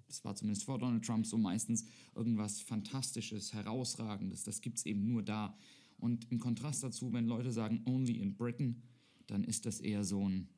das 0.07 0.23
war 0.25 0.35
zumindest 0.35 0.65
vor 0.65 0.77
Donald 0.77 1.05
Trump 1.05 1.25
so 1.25 1.37
meistens 1.37 1.85
irgendwas 2.13 2.61
Fantastisches, 2.61 3.53
Herausragendes. 3.53 4.43
Das 4.43 4.61
gibt 4.61 4.77
es 4.77 4.85
eben 4.85 5.05
nur 5.05 5.23
da. 5.23 5.57
Und 5.97 6.29
im 6.31 6.39
Kontrast 6.39 6.83
dazu, 6.83 7.13
wenn 7.13 7.25
Leute 7.25 7.51
sagen, 7.51 7.81
only 7.85 8.17
in 8.17 8.35
Britain, 8.35 8.81
dann 9.27 9.43
ist 9.43 9.65
das 9.65 9.79
eher 9.79 10.03
so 10.03 10.27
ein 10.27 10.49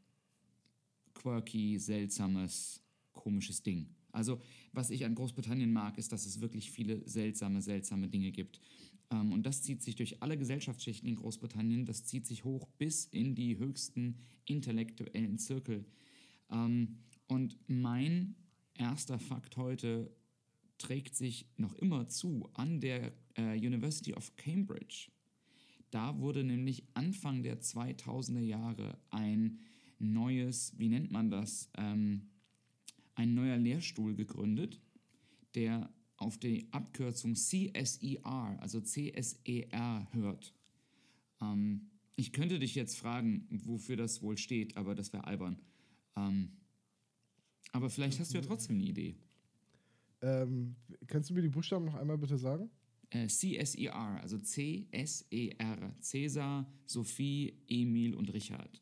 quirky, 1.13 1.77
seltsames, 1.77 2.81
komisches 3.13 3.61
Ding. 3.61 3.87
Also, 4.17 4.41
was 4.73 4.89
ich 4.89 5.05
an 5.05 5.13
Großbritannien 5.13 5.71
mag, 5.71 5.99
ist, 5.99 6.11
dass 6.11 6.25
es 6.25 6.41
wirklich 6.41 6.71
viele 6.71 7.07
seltsame, 7.07 7.61
seltsame 7.61 8.07
Dinge 8.07 8.31
gibt. 8.31 8.59
Ähm, 9.11 9.31
und 9.31 9.45
das 9.45 9.61
zieht 9.61 9.83
sich 9.83 9.95
durch 9.95 10.23
alle 10.23 10.39
Gesellschaftsschichten 10.39 11.07
in 11.07 11.15
Großbritannien, 11.17 11.85
das 11.85 12.03
zieht 12.03 12.25
sich 12.25 12.43
hoch 12.43 12.67
bis 12.79 13.05
in 13.05 13.35
die 13.35 13.59
höchsten 13.59 14.15
intellektuellen 14.45 15.37
Zirkel. 15.37 15.85
Ähm, 16.49 16.97
und 17.27 17.59
mein 17.67 18.33
erster 18.73 19.19
Fakt 19.19 19.55
heute 19.55 20.09
trägt 20.79 21.15
sich 21.15 21.45
noch 21.57 21.75
immer 21.75 22.07
zu 22.07 22.49
an 22.55 22.81
der 22.81 23.13
äh, 23.35 23.55
University 23.55 24.15
of 24.15 24.35
Cambridge. 24.35 25.11
Da 25.91 26.19
wurde 26.19 26.43
nämlich 26.43 26.83
Anfang 26.95 27.43
der 27.43 27.61
2000er 27.61 28.39
Jahre 28.39 28.97
ein 29.11 29.59
neues, 29.99 30.73
wie 30.79 30.89
nennt 30.89 31.11
man 31.11 31.29
das, 31.29 31.69
ähm, 31.77 32.31
ein 33.17 33.33
neuer 33.33 33.57
Lehrstuhl 33.57 34.15
gegründet, 34.15 34.79
der 35.55 35.91
auf 36.17 36.37
die 36.37 36.67
Abkürzung 36.71 37.35
CSER, 37.35 38.57
also 38.59 38.79
CSER, 38.79 40.07
hört. 40.11 40.53
Ähm, 41.41 41.89
ich 42.15 42.31
könnte 42.31 42.59
dich 42.59 42.75
jetzt 42.75 42.97
fragen, 42.97 43.47
wofür 43.49 43.97
das 43.97 44.21
wohl 44.21 44.37
steht, 44.37 44.77
aber 44.77 44.95
das 44.95 45.13
wäre 45.13 45.25
albern. 45.25 45.59
Ähm, 46.15 46.51
aber 47.71 47.89
vielleicht 47.89 48.19
hast 48.19 48.33
du 48.33 48.37
ja 48.37 48.43
trotzdem 48.43 48.77
eine 48.77 48.85
Idee. 48.85 49.15
Ähm, 50.21 50.75
kannst 51.07 51.29
du 51.29 51.33
mir 51.33 51.41
die 51.41 51.49
Buchstaben 51.49 51.85
noch 51.85 51.95
einmal 51.95 52.17
bitte 52.17 52.37
sagen? 52.37 52.69
Äh, 53.09 53.27
CSER, 53.27 54.21
also 54.21 54.37
C-S-E-R, 54.37 55.95
Cäsar, 55.99 56.71
Sophie, 56.85 57.61
Emil 57.67 58.15
und 58.15 58.33
Richard. 58.33 58.81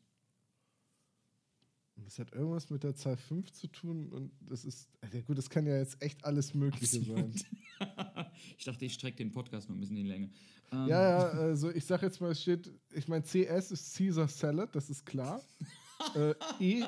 Das 2.04 2.18
hat 2.18 2.32
irgendwas 2.32 2.70
mit 2.70 2.84
der 2.84 2.94
Zahl 2.94 3.16
5 3.16 3.52
zu 3.52 3.68
tun 3.68 4.08
und 4.12 4.30
das 4.40 4.64
ist, 4.64 4.88
ja 5.12 5.20
gut, 5.22 5.38
das 5.38 5.48
kann 5.48 5.66
ja 5.66 5.76
jetzt 5.76 6.00
echt 6.02 6.24
alles 6.24 6.54
Mögliche 6.54 7.00
sein. 7.00 7.32
ich 8.58 8.64
dachte, 8.64 8.84
ich 8.84 8.94
strecke 8.94 9.16
den 9.16 9.32
Podcast 9.32 9.68
noch 9.68 9.76
ein 9.76 9.80
bisschen 9.80 9.96
in 9.96 10.04
die 10.04 10.10
Länge. 10.10 10.30
Ähm, 10.72 10.88
Ja, 10.88 11.02
ja, 11.02 11.18
also 11.30 11.70
ich 11.70 11.84
sag 11.84 12.02
jetzt 12.02 12.20
mal, 12.20 12.30
es 12.32 12.42
steht, 12.42 12.70
ich 12.92 13.08
meine, 13.08 13.24
CS 13.24 13.70
ist 13.70 13.96
Caesar 13.96 14.28
Salad, 14.28 14.74
das 14.74 14.90
ist 14.90 15.06
klar. 15.06 15.42
äh, 16.14 16.34
e, 16.60 16.84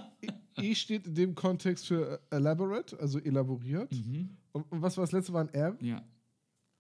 e 0.57 0.75
steht 0.75 1.07
in 1.07 1.15
dem 1.15 1.35
Kontext 1.35 1.87
für 1.87 2.21
äh, 2.31 2.37
elaborate, 2.37 2.99
also 3.01 3.19
elaboriert. 3.19 3.91
Mhm. 3.93 4.37
Und, 4.53 4.71
und 4.71 4.83
was 4.83 4.97
war 4.97 5.05
das 5.05 5.13
letzte? 5.13 5.33
War 5.33 5.41
ein 5.43 5.55
R? 5.55 5.77
Ja, 5.81 6.05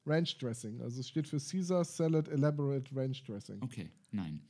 Ranch 0.08 0.38
Dressing. 0.38 0.80
Also 0.80 1.00
es 1.00 1.08
steht 1.08 1.28
für 1.28 1.38
Caesar 1.38 1.84
Salad 1.84 2.28
Elaborate 2.28 2.94
Ranch 2.94 3.22
Dressing. 3.24 3.62
okay, 3.62 3.90
nein. 4.10 4.40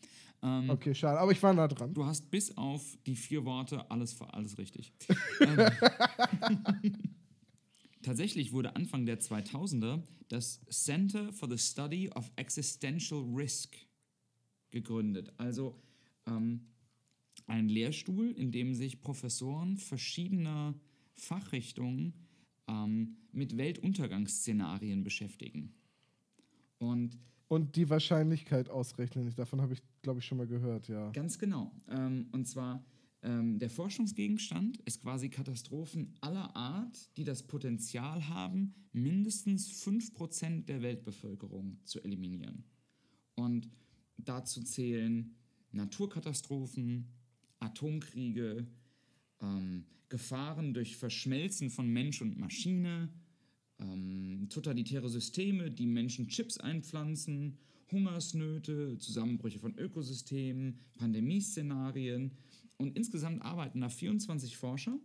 Ähm, 0.42 0.70
Okay, 0.70 0.94
schade, 0.94 1.18
aber 1.18 1.32
ich 1.32 1.42
war 1.42 1.52
nah 1.52 1.68
dran. 1.68 1.92
Du 1.94 2.04
hast 2.04 2.30
bis 2.30 2.56
auf 2.56 2.96
die 3.06 3.16
vier 3.16 3.44
Worte 3.44 3.90
alles, 3.90 4.20
alles 4.20 4.58
richtig. 4.58 4.92
ähm, 5.40 5.70
tatsächlich 8.02 8.52
wurde 8.52 8.76
Anfang 8.76 9.06
der 9.06 9.20
2000er 9.20 10.02
das 10.28 10.60
Center 10.70 11.32
for 11.32 11.48
the 11.48 11.58
Study 11.58 12.10
of 12.10 12.30
Existential 12.36 13.20
Risk 13.34 13.76
gegründet. 14.70 15.32
Also 15.38 15.80
ähm, 16.26 16.66
ein 17.46 17.68
Lehrstuhl, 17.68 18.30
in 18.32 18.52
dem 18.52 18.74
sich 18.74 19.00
Professoren 19.00 19.78
verschiedener 19.78 20.74
Fachrichtungen 21.14 22.12
ähm, 22.68 23.16
mit 23.32 23.56
Weltuntergangsszenarien 23.56 25.02
beschäftigen. 25.02 25.74
Und 26.78 27.18
Und 27.48 27.76
die 27.76 27.88
Wahrscheinlichkeit 27.88 28.68
ausrechnen. 28.68 29.32
Davon 29.34 29.62
habe 29.62 29.72
ich, 29.72 29.82
glaube 30.02 30.20
ich, 30.20 30.26
schon 30.26 30.38
mal 30.38 30.46
gehört, 30.46 30.88
ja. 30.88 31.10
Ganz 31.12 31.38
genau. 31.38 31.72
Ähm, 31.88 32.28
und 32.32 32.46
zwar 32.46 32.84
ähm, 33.22 33.58
der 33.58 33.70
Forschungsgegenstand 33.70 34.78
ist 34.84 35.02
quasi 35.02 35.28
Katastrophen 35.28 36.14
aller 36.20 36.54
Art, 36.54 37.16
die 37.16 37.24
das 37.24 37.42
Potenzial 37.42 38.28
haben, 38.28 38.74
mindestens 38.92 39.72
5% 39.82 40.66
der 40.66 40.82
Weltbevölkerung 40.82 41.78
zu 41.84 42.00
eliminieren. 42.02 42.64
Und 43.34 43.68
dazu 44.18 44.62
zählen 44.62 45.34
Naturkatastrophen, 45.72 47.08
Atomkriege, 47.60 48.66
ähm, 49.40 49.84
Gefahren 50.08 50.72
durch 50.72 50.96
Verschmelzen 50.96 51.70
von 51.70 51.88
Mensch 51.88 52.22
und 52.22 52.38
Maschine, 52.38 53.10
ähm, 53.80 54.46
totalitäre 54.48 55.08
Systeme, 55.08 55.70
die 55.70 55.86
Menschen 55.86 56.28
Chips 56.28 56.58
einpflanzen, 56.58 57.58
Hungersnöte, 57.90 58.98
Zusammenbrüche 58.98 59.58
von 59.58 59.76
Ökosystemen, 59.78 60.78
Pandemieszenarien. 60.96 62.32
Und 62.76 62.96
insgesamt 62.96 63.42
arbeiten 63.42 63.80
da 63.80 63.88
24 63.88 64.56
Forscher. 64.56 64.98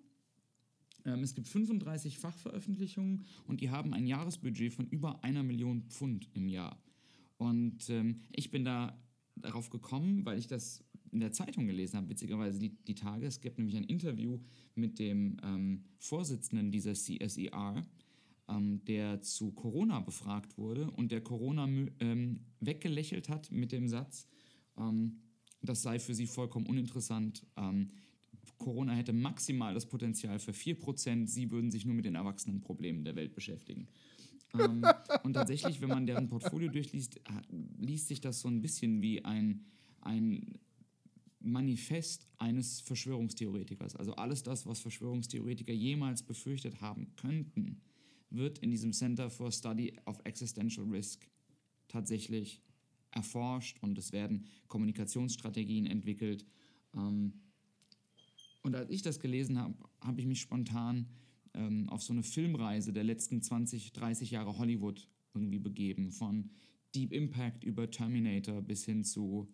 Ähm, 1.05 1.23
es 1.23 1.35
gibt 1.35 1.47
35 1.47 2.17
Fachveröffentlichungen 2.17 3.25
und 3.47 3.61
die 3.61 3.69
haben 3.69 3.93
ein 3.93 4.05
Jahresbudget 4.05 4.73
von 4.73 4.87
über 4.87 5.23
einer 5.23 5.43
Million 5.43 5.83
Pfund 5.83 6.29
im 6.33 6.47
Jahr. 6.47 6.81
Und 7.37 7.89
ähm, 7.89 8.21
ich 8.31 8.51
bin 8.51 8.63
da 8.63 8.97
darauf 9.35 9.69
gekommen, 9.69 10.25
weil 10.25 10.37
ich 10.37 10.47
das 10.47 10.83
in 11.11 11.19
der 11.19 11.31
Zeitung 11.31 11.67
gelesen 11.67 11.97
habe, 11.97 12.09
witzigerweise 12.09 12.59
die, 12.59 12.69
die 12.69 12.95
Tage. 12.95 13.25
Es 13.25 13.41
gibt 13.41 13.57
nämlich 13.57 13.77
ein 13.77 13.83
Interview 13.83 14.39
mit 14.75 14.99
dem 14.99 15.37
ähm, 15.43 15.83
Vorsitzenden 15.99 16.71
dieser 16.71 16.93
CSER, 16.93 17.85
ähm, 18.49 18.83
der 18.85 19.21
zu 19.21 19.51
Corona 19.51 19.99
befragt 19.99 20.57
wurde 20.57 20.91
und 20.91 21.11
der 21.11 21.21
Corona 21.21 21.67
ähm, 21.99 22.41
weggelächelt 22.59 23.29
hat 23.29 23.51
mit 23.51 23.71
dem 23.71 23.87
Satz, 23.87 24.27
ähm, 24.77 25.21
das 25.61 25.81
sei 25.81 25.99
für 25.99 26.13
sie 26.13 26.27
vollkommen 26.27 26.65
uninteressant. 26.65 27.45
Ähm, 27.55 27.91
Corona 28.57 28.93
hätte 28.93 29.13
maximal 29.13 29.73
das 29.73 29.85
Potenzial 29.85 30.39
für 30.39 30.51
4%, 30.51 31.27
sie 31.27 31.51
würden 31.51 31.71
sich 31.71 31.85
nur 31.85 31.95
mit 31.95 32.05
den 32.05 32.15
Erwachsenenproblemen 32.15 33.03
der 33.03 33.15
Welt 33.15 33.33
beschäftigen. 33.33 33.87
ähm, 34.53 34.83
und 35.23 35.33
tatsächlich, 35.33 35.81
wenn 35.81 35.89
man 35.89 36.05
deren 36.05 36.27
Portfolio 36.27 36.69
durchliest, 36.69 37.19
liest 37.77 38.07
sich 38.07 38.21
das 38.21 38.41
so 38.41 38.47
ein 38.47 38.61
bisschen 38.61 39.01
wie 39.01 39.23
ein, 39.23 39.65
ein 40.01 40.59
Manifest 41.39 42.27
eines 42.37 42.81
Verschwörungstheoretikers. 42.81 43.95
Also 43.95 44.15
alles 44.15 44.43
das, 44.43 44.65
was 44.65 44.79
Verschwörungstheoretiker 44.79 45.73
jemals 45.73 46.23
befürchtet 46.23 46.81
haben 46.81 47.13
könnten, 47.15 47.81
wird 48.33 48.59
in 48.59 48.71
diesem 48.71 48.93
Center 48.93 49.29
for 49.29 49.51
Study 49.51 49.93
of 50.05 50.19
Existential 50.23 50.85
Risk 50.87 51.27
tatsächlich 51.87 52.61
erforscht 53.11 53.77
und 53.81 53.97
es 53.97 54.11
werden 54.11 54.45
Kommunikationsstrategien 54.67 55.85
entwickelt. 55.85 56.45
Ähm, 56.95 57.33
und 58.63 58.75
als 58.75 58.89
ich 58.89 59.01
das 59.01 59.19
gelesen 59.19 59.59
habe, 59.59 59.75
habe 60.01 60.19
ich 60.19 60.25
mich 60.25 60.41
spontan 60.41 61.07
ähm, 61.53 61.89
auf 61.89 62.01
so 62.01 62.13
eine 62.13 62.23
Filmreise 62.23 62.93
der 62.93 63.03
letzten 63.03 63.41
20, 63.41 63.93
30 63.93 64.31
Jahre 64.31 64.57
Hollywood 64.57 65.07
irgendwie 65.33 65.59
begeben. 65.59 66.11
Von 66.11 66.49
Deep 66.95 67.11
Impact 67.11 67.63
über 67.63 67.89
Terminator 67.89 68.61
bis 68.61 68.85
hin 68.85 69.03
zu 69.03 69.47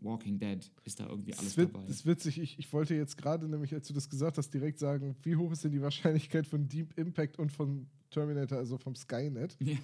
Walking 0.00 0.38
Dead 0.38 0.70
ist 0.84 1.00
da 1.00 1.08
irgendwie 1.08 1.34
alles 1.34 1.56
wird, 1.56 1.74
dabei. 1.74 1.86
Das 1.86 1.96
ist 1.96 2.06
witzig. 2.06 2.38
Ich, 2.38 2.58
ich 2.58 2.72
wollte 2.72 2.94
jetzt 2.94 3.16
gerade, 3.16 3.48
nämlich 3.48 3.72
als 3.72 3.86
du 3.86 3.94
das 3.94 4.08
gesagt 4.08 4.38
hast, 4.38 4.50
direkt 4.50 4.78
sagen, 4.78 5.16
wie 5.22 5.36
hoch 5.36 5.52
ist 5.52 5.64
denn 5.64 5.72
die 5.72 5.82
Wahrscheinlichkeit 5.82 6.46
von 6.46 6.68
Deep 6.68 6.98
Impact 6.98 7.38
und 7.38 7.52
von 7.52 7.86
Terminator, 8.12 8.58
also 8.58 8.78
vom 8.78 8.94
Skynet? 8.94 9.56
Ja. 9.60 9.78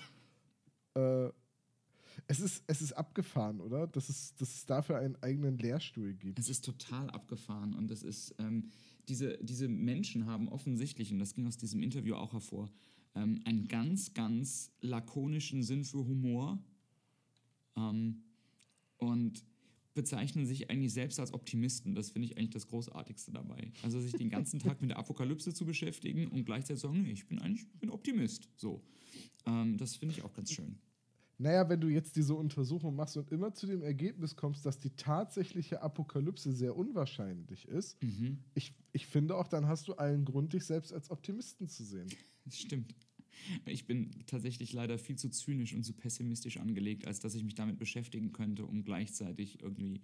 Äh, 1.26 1.32
es 2.26 2.40
ist, 2.40 2.64
es 2.66 2.82
ist 2.82 2.92
abgefahren, 2.92 3.60
oder? 3.60 3.86
Dass 3.86 4.08
es, 4.08 4.34
dass 4.36 4.54
es 4.54 4.66
dafür 4.66 4.98
einen 4.98 5.16
eigenen 5.22 5.58
Lehrstuhl 5.58 6.14
gibt. 6.14 6.38
Es 6.38 6.48
ist 6.48 6.64
total 6.64 7.10
abgefahren 7.10 7.74
und 7.74 7.90
es 7.90 8.02
ist, 8.02 8.34
ähm, 8.38 8.70
diese, 9.08 9.38
diese 9.38 9.68
Menschen 9.68 10.26
haben 10.26 10.48
offensichtlich, 10.48 11.12
und 11.12 11.18
das 11.18 11.34
ging 11.34 11.46
aus 11.46 11.56
diesem 11.56 11.82
Interview 11.82 12.14
auch 12.14 12.32
hervor, 12.32 12.70
ähm, 13.14 13.40
einen 13.44 13.68
ganz, 13.68 14.14
ganz 14.14 14.70
lakonischen 14.80 15.62
Sinn 15.62 15.84
für 15.84 15.98
Humor 15.98 16.58
ähm, 17.76 18.22
und 18.98 19.44
bezeichnen 19.94 20.46
sich 20.46 20.70
eigentlich 20.70 20.92
selbst 20.92 21.18
als 21.18 21.32
Optimisten. 21.34 21.94
Das 21.94 22.10
finde 22.10 22.26
ich 22.26 22.36
eigentlich 22.36 22.50
das 22.50 22.66
Großartigste 22.66 23.32
dabei. 23.32 23.72
Also 23.82 24.00
sich 24.00 24.12
den 24.12 24.30
ganzen 24.30 24.60
Tag 24.60 24.80
mit 24.80 24.90
der 24.90 24.98
Apokalypse 24.98 25.52
zu 25.52 25.64
beschäftigen 25.64 26.28
und 26.28 26.44
gleichzeitig 26.44 26.80
sagen, 26.80 27.02
nee, 27.02 27.12
ich 27.12 27.26
bin 27.26 27.38
eigentlich 27.38 27.66
ich 27.72 27.80
bin 27.80 27.90
Optimist. 27.90 28.48
So, 28.56 28.82
ähm, 29.46 29.76
das 29.76 29.96
finde 29.96 30.14
ich 30.14 30.22
auch 30.22 30.32
ganz 30.32 30.52
schön. 30.52 30.78
Naja, 31.40 31.68
wenn 31.68 31.80
du 31.80 31.88
jetzt 31.88 32.16
diese 32.16 32.34
Untersuchung 32.34 32.96
machst 32.96 33.16
und 33.16 33.30
immer 33.30 33.54
zu 33.54 33.68
dem 33.68 33.82
Ergebnis 33.82 34.34
kommst, 34.34 34.66
dass 34.66 34.80
die 34.80 34.90
tatsächliche 34.90 35.82
Apokalypse 35.82 36.52
sehr 36.52 36.76
unwahrscheinlich 36.76 37.68
ist, 37.68 38.02
mhm. 38.02 38.38
ich, 38.54 38.74
ich 38.92 39.06
finde 39.06 39.36
auch, 39.36 39.46
dann 39.46 39.68
hast 39.68 39.86
du 39.86 39.94
allen 39.94 40.24
Grund, 40.24 40.52
dich 40.52 40.64
selbst 40.64 40.92
als 40.92 41.10
Optimisten 41.10 41.68
zu 41.68 41.84
sehen. 41.84 42.08
Das 42.44 42.58
stimmt. 42.58 42.94
Ich 43.66 43.86
bin 43.86 44.10
tatsächlich 44.26 44.72
leider 44.72 44.98
viel 44.98 45.16
zu 45.16 45.30
zynisch 45.30 45.74
und 45.74 45.84
zu 45.84 45.92
pessimistisch 45.92 46.58
angelegt, 46.58 47.06
als 47.06 47.20
dass 47.20 47.34
ich 47.34 47.44
mich 47.44 47.54
damit 47.54 47.78
beschäftigen 47.78 48.32
könnte, 48.32 48.66
um 48.66 48.84
gleichzeitig 48.84 49.62
irgendwie 49.62 50.00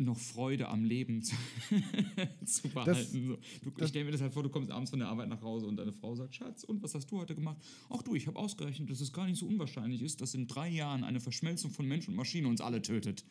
noch 0.00 0.18
Freude 0.18 0.68
am 0.68 0.84
Leben 0.84 1.22
zu, 1.22 1.34
zu 2.44 2.68
behalten. 2.68 2.86
Das, 2.86 3.10
du, 3.10 3.38
ich 3.82 3.88
stelle 3.88 4.04
mir 4.04 4.12
das 4.12 4.20
halt 4.20 4.32
vor, 4.32 4.42
du 4.42 4.48
kommst 4.48 4.70
abends 4.70 4.90
von 4.90 4.98
der 4.98 5.08
Arbeit 5.08 5.28
nach 5.28 5.42
Hause 5.42 5.66
und 5.66 5.76
deine 5.76 5.92
Frau 5.92 6.14
sagt, 6.14 6.34
Schatz, 6.34 6.64
und 6.64 6.82
was 6.82 6.94
hast 6.94 7.10
du 7.10 7.18
heute 7.18 7.34
gemacht? 7.34 7.58
Ach 7.90 8.02
du, 8.02 8.14
ich 8.14 8.26
habe 8.26 8.38
ausgerechnet, 8.38 8.90
dass 8.90 9.00
es 9.00 9.12
gar 9.12 9.26
nicht 9.26 9.38
so 9.38 9.46
unwahrscheinlich 9.46 10.02
ist, 10.02 10.20
dass 10.20 10.34
in 10.34 10.46
drei 10.46 10.68
Jahren 10.68 11.04
eine 11.04 11.20
Verschmelzung 11.20 11.70
von 11.70 11.86
Mensch 11.86 12.08
und 12.08 12.14
Maschine 12.14 12.48
uns 12.48 12.60
alle 12.60 12.82
tötet. 12.82 13.24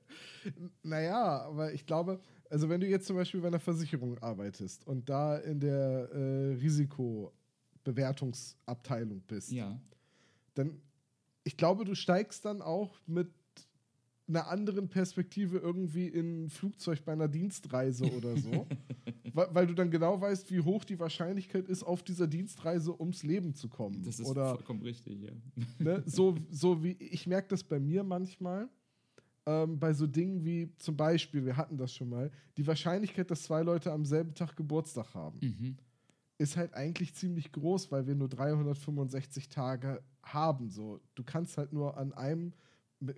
naja, 0.84 1.42
aber 1.42 1.74
ich 1.74 1.86
glaube, 1.86 2.22
also 2.50 2.70
wenn 2.70 2.80
du 2.82 2.88
jetzt 2.88 3.08
zum 3.08 3.16
Beispiel 3.16 3.40
bei 3.42 3.48
einer 3.48 3.60
Versicherung 3.60 4.18
arbeitest 4.20 4.86
und 4.88 5.10
da 5.10 5.38
in 5.38 5.60
der 5.60 6.12
äh, 6.12 6.54
Risikobewertungsabteilung 6.54 9.22
bist, 9.28 9.52
ja. 9.52 9.80
dann 10.54 10.80
ich 11.44 11.58
glaube, 11.58 11.86
du 11.86 11.96
steigst 11.96 12.44
dann 12.44 12.62
auch 12.62 13.00
mit 13.06 13.30
einer 14.28 14.48
anderen 14.48 14.90
Perspektive 14.90 15.60
irgendwie 15.60 16.08
in 16.08 16.46
ein 16.46 16.50
Flugzeug 16.50 17.06
bei 17.06 17.14
einer 17.14 17.28
Dienstreise 17.28 18.12
oder 18.12 18.36
so. 18.38 18.66
weil, 19.34 19.48
weil, 19.54 19.68
du 19.68 19.76
dann 19.76 19.92
genau 19.92 20.20
weißt, 20.20 20.52
wie 20.52 20.62
hoch 20.62 20.84
die 20.84 21.00
Wahrscheinlichkeit 21.00 21.68
ist, 21.68 21.84
auf 21.84 22.02
dieser 22.02 22.26
Dienstreise 22.26 23.00
ums 23.00 23.22
Leben 23.24 23.54
zu 23.54 23.70
kommen. 23.70 24.02
Das 24.04 24.20
ist 24.20 24.28
oder, 24.28 24.56
vollkommen 24.56 24.82
richtig, 24.82 25.22
ja. 25.22 25.32
Ne, 25.78 26.02
so, 26.06 26.36
so 26.50 26.84
wie 26.84 26.94
ich 26.94 27.28
merke 27.28 27.50
das 27.50 27.64
bei 27.64 27.80
mir 27.80 28.04
manchmal. 28.04 28.68
Ähm, 29.46 29.80
bei 29.80 29.94
so 29.94 30.08
Dingen 30.08 30.44
wie 30.44 30.72
zum 30.78 30.98
Beispiel, 30.98 31.46
wir 31.46 31.58
hatten 31.58 31.78
das 31.78 31.94
schon 31.94 32.10
mal, 32.10 32.32
die 32.58 32.66
Wahrscheinlichkeit, 32.66 33.30
dass 33.30 33.44
zwei 33.44 33.62
Leute 33.62 33.92
am 33.92 34.06
selben 34.06 34.34
Tag 34.34 34.56
Geburtstag 34.56 35.14
haben, 35.14 35.40
mhm. 35.42 35.78
ist 36.38 36.58
halt 36.58 36.74
eigentlich 36.74 37.14
ziemlich 37.14 37.52
groß, 37.52 37.92
weil 37.92 38.08
wir 38.08 38.16
nur 38.16 38.30
365 38.30 39.50
Tage 39.50 40.02
haben. 40.24 40.70
So, 40.70 41.00
du 41.14 41.24
kannst 41.24 41.58
halt 41.58 41.74
nur 41.74 41.98
an 41.98 42.14
einem 42.14 42.54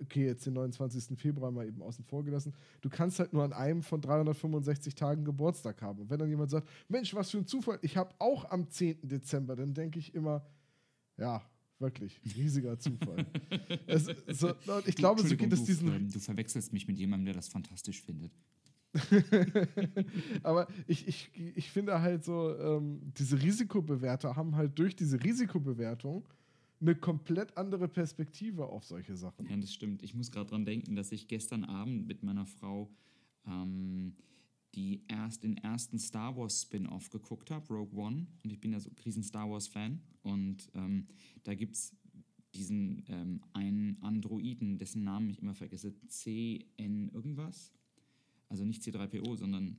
okay, 0.02 0.26
jetzt 0.26 0.46
den 0.46 0.54
29. 0.54 1.18
Februar 1.18 1.50
mal 1.50 1.66
eben 1.66 1.82
außen 1.82 2.04
vor 2.04 2.24
gelassen, 2.24 2.54
du 2.80 2.88
kannst 2.88 3.18
halt 3.18 3.32
nur 3.32 3.44
an 3.44 3.52
einem 3.52 3.82
von 3.82 4.00
365 4.00 4.94
Tagen 4.94 5.24
Geburtstag 5.24 5.80
haben. 5.82 6.00
Und 6.00 6.10
wenn 6.10 6.18
dann 6.18 6.28
jemand 6.28 6.50
sagt, 6.50 6.68
Mensch, 6.88 7.14
was 7.14 7.30
für 7.30 7.38
ein 7.38 7.46
Zufall, 7.46 7.78
ich 7.82 7.96
habe 7.96 8.14
auch 8.18 8.50
am 8.50 8.68
10. 8.68 9.08
Dezember, 9.08 9.56
dann 9.56 9.74
denke 9.74 9.98
ich 9.98 10.14
immer, 10.14 10.44
ja, 11.16 11.42
wirklich, 11.80 12.20
riesiger 12.36 12.78
Zufall. 12.78 13.26
es, 13.86 14.06
so, 14.28 14.52
ich 14.86 14.96
glaube, 14.96 15.22
so 15.22 15.36
geht 15.36 15.52
es 15.52 15.64
diesen. 15.64 16.08
Du, 16.08 16.12
du 16.14 16.18
verwechselst 16.18 16.72
mich 16.72 16.86
mit 16.86 16.98
jemandem, 16.98 17.26
der 17.26 17.34
das 17.34 17.48
fantastisch 17.48 18.02
findet. 18.02 18.32
Aber 20.42 20.66
ich, 20.86 21.06
ich, 21.06 21.30
ich 21.34 21.70
finde 21.70 22.00
halt 22.00 22.24
so, 22.24 22.56
ähm, 22.58 23.00
diese 23.18 23.40
Risikobewerter 23.40 24.34
haben 24.34 24.56
halt 24.56 24.78
durch 24.78 24.96
diese 24.96 25.22
Risikobewertung 25.22 26.26
eine 26.80 26.94
komplett 26.94 27.56
andere 27.56 27.88
Perspektive 27.88 28.66
auf 28.66 28.84
solche 28.84 29.16
Sachen. 29.16 29.48
Ja, 29.48 29.56
das 29.56 29.72
stimmt. 29.72 30.02
Ich 30.02 30.14
muss 30.14 30.30
gerade 30.30 30.50
dran 30.50 30.64
denken, 30.64 30.94
dass 30.96 31.12
ich 31.12 31.28
gestern 31.28 31.64
Abend 31.64 32.06
mit 32.06 32.22
meiner 32.22 32.46
Frau 32.46 32.88
ähm, 33.46 34.14
die 34.78 35.02
erst, 35.08 35.42
den 35.42 35.56
ersten 35.56 35.98
Star 35.98 36.36
Wars 36.36 36.62
Spin-off 36.62 37.10
geguckt 37.10 37.50
habe, 37.50 37.66
Rogue 37.74 37.98
One. 37.98 38.26
Und 38.44 38.52
ich 38.52 38.60
bin 38.60 38.72
ja 38.72 38.78
so 38.78 38.88
ein 38.90 38.96
riesen 39.04 39.24
Star 39.24 39.50
Wars-Fan. 39.50 40.00
Und 40.22 40.70
ähm, 40.74 41.08
da 41.42 41.54
gibt 41.54 41.74
es 41.74 41.96
diesen 42.54 43.02
ähm, 43.08 43.40
einen 43.52 44.00
Androiden, 44.02 44.78
dessen 44.78 45.02
Namen 45.02 45.30
ich 45.30 45.42
immer 45.42 45.54
vergesse, 45.54 45.94
CN 46.06 47.10
irgendwas. 47.12 47.72
Also 48.48 48.64
nicht 48.64 48.82
C3PO, 48.82 49.36
sondern 49.36 49.78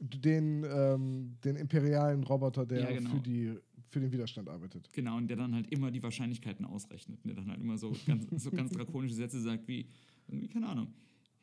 den, 0.00 0.64
ähm, 0.68 1.36
den 1.44 1.56
imperialen 1.56 2.24
Roboter, 2.24 2.66
der 2.66 2.80
ja, 2.80 2.98
genau. 2.98 3.10
für 3.10 3.20
die 3.20 3.54
für 3.90 3.98
den 3.98 4.12
Widerstand 4.12 4.48
arbeitet. 4.48 4.88
Genau, 4.92 5.16
und 5.16 5.26
der 5.26 5.36
dann 5.36 5.52
halt 5.52 5.68
immer 5.72 5.90
die 5.90 6.00
Wahrscheinlichkeiten 6.00 6.64
ausrechnet. 6.64 7.18
Und 7.24 7.28
der 7.28 7.34
dann 7.34 7.50
halt 7.50 7.60
immer 7.60 7.76
so 7.76 7.92
ganz, 8.06 8.24
so 8.44 8.50
ganz 8.50 8.70
drakonische 8.76 9.14
Sätze 9.14 9.40
sagt 9.40 9.66
wie, 9.66 9.86
irgendwie, 10.28 10.46
keine 10.46 10.68
Ahnung, 10.68 10.94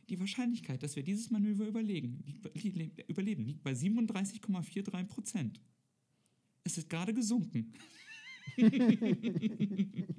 die 0.09 0.19
Wahrscheinlichkeit, 0.19 0.83
dass 0.83 0.95
wir 0.95 1.03
dieses 1.03 1.29
Manöver 1.31 1.65
überlegen, 1.65 2.23
liegt, 2.53 3.09
überleben, 3.09 3.43
liegt 3.45 3.63
bei 3.63 3.71
37,43 3.71 5.03
Prozent. 5.05 5.61
Es 6.63 6.77
ist 6.77 6.89
gerade 6.89 7.13
gesunken. 7.13 7.73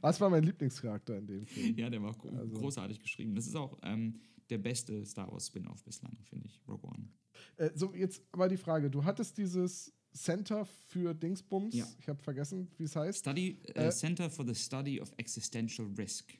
Was 0.00 0.20
war 0.20 0.30
mein 0.30 0.44
Lieblingscharakter 0.44 1.18
in 1.18 1.26
dem 1.26 1.46
Film? 1.46 1.76
Ja, 1.78 1.88
der 1.90 2.02
war 2.02 2.16
also. 2.36 2.54
großartig 2.54 3.00
geschrieben. 3.00 3.34
Das 3.34 3.46
ist 3.46 3.54
auch 3.54 3.78
ähm, 3.82 4.20
der 4.50 4.58
beste 4.58 5.04
Star 5.04 5.30
Wars 5.30 5.46
Spin-off 5.46 5.82
bislang, 5.84 6.16
finde 6.24 6.46
ich, 6.46 6.60
Rogue 6.68 6.90
One. 6.90 7.08
Äh, 7.56 7.70
so, 7.74 7.94
jetzt 7.94 8.22
aber 8.32 8.48
die 8.48 8.56
Frage: 8.56 8.90
Du 8.90 9.04
hattest 9.04 9.38
dieses 9.38 9.92
Center 10.12 10.64
für 10.64 11.14
Dingsbums. 11.14 11.74
Ja. 11.74 11.86
Ich 11.98 12.08
habe 12.08 12.22
vergessen, 12.22 12.68
wie 12.78 12.84
es 12.84 12.96
heißt. 12.96 13.18
Study, 13.20 13.58
äh, 13.74 13.86
äh, 13.86 13.90
Center 13.90 14.30
for 14.30 14.46
the 14.46 14.54
Study 14.54 15.00
of 15.00 15.12
Existential 15.16 15.86
Risk. 15.98 16.32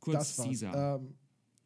Kurz 0.00 0.36
CISA. 0.36 0.96
Ähm, 0.96 1.14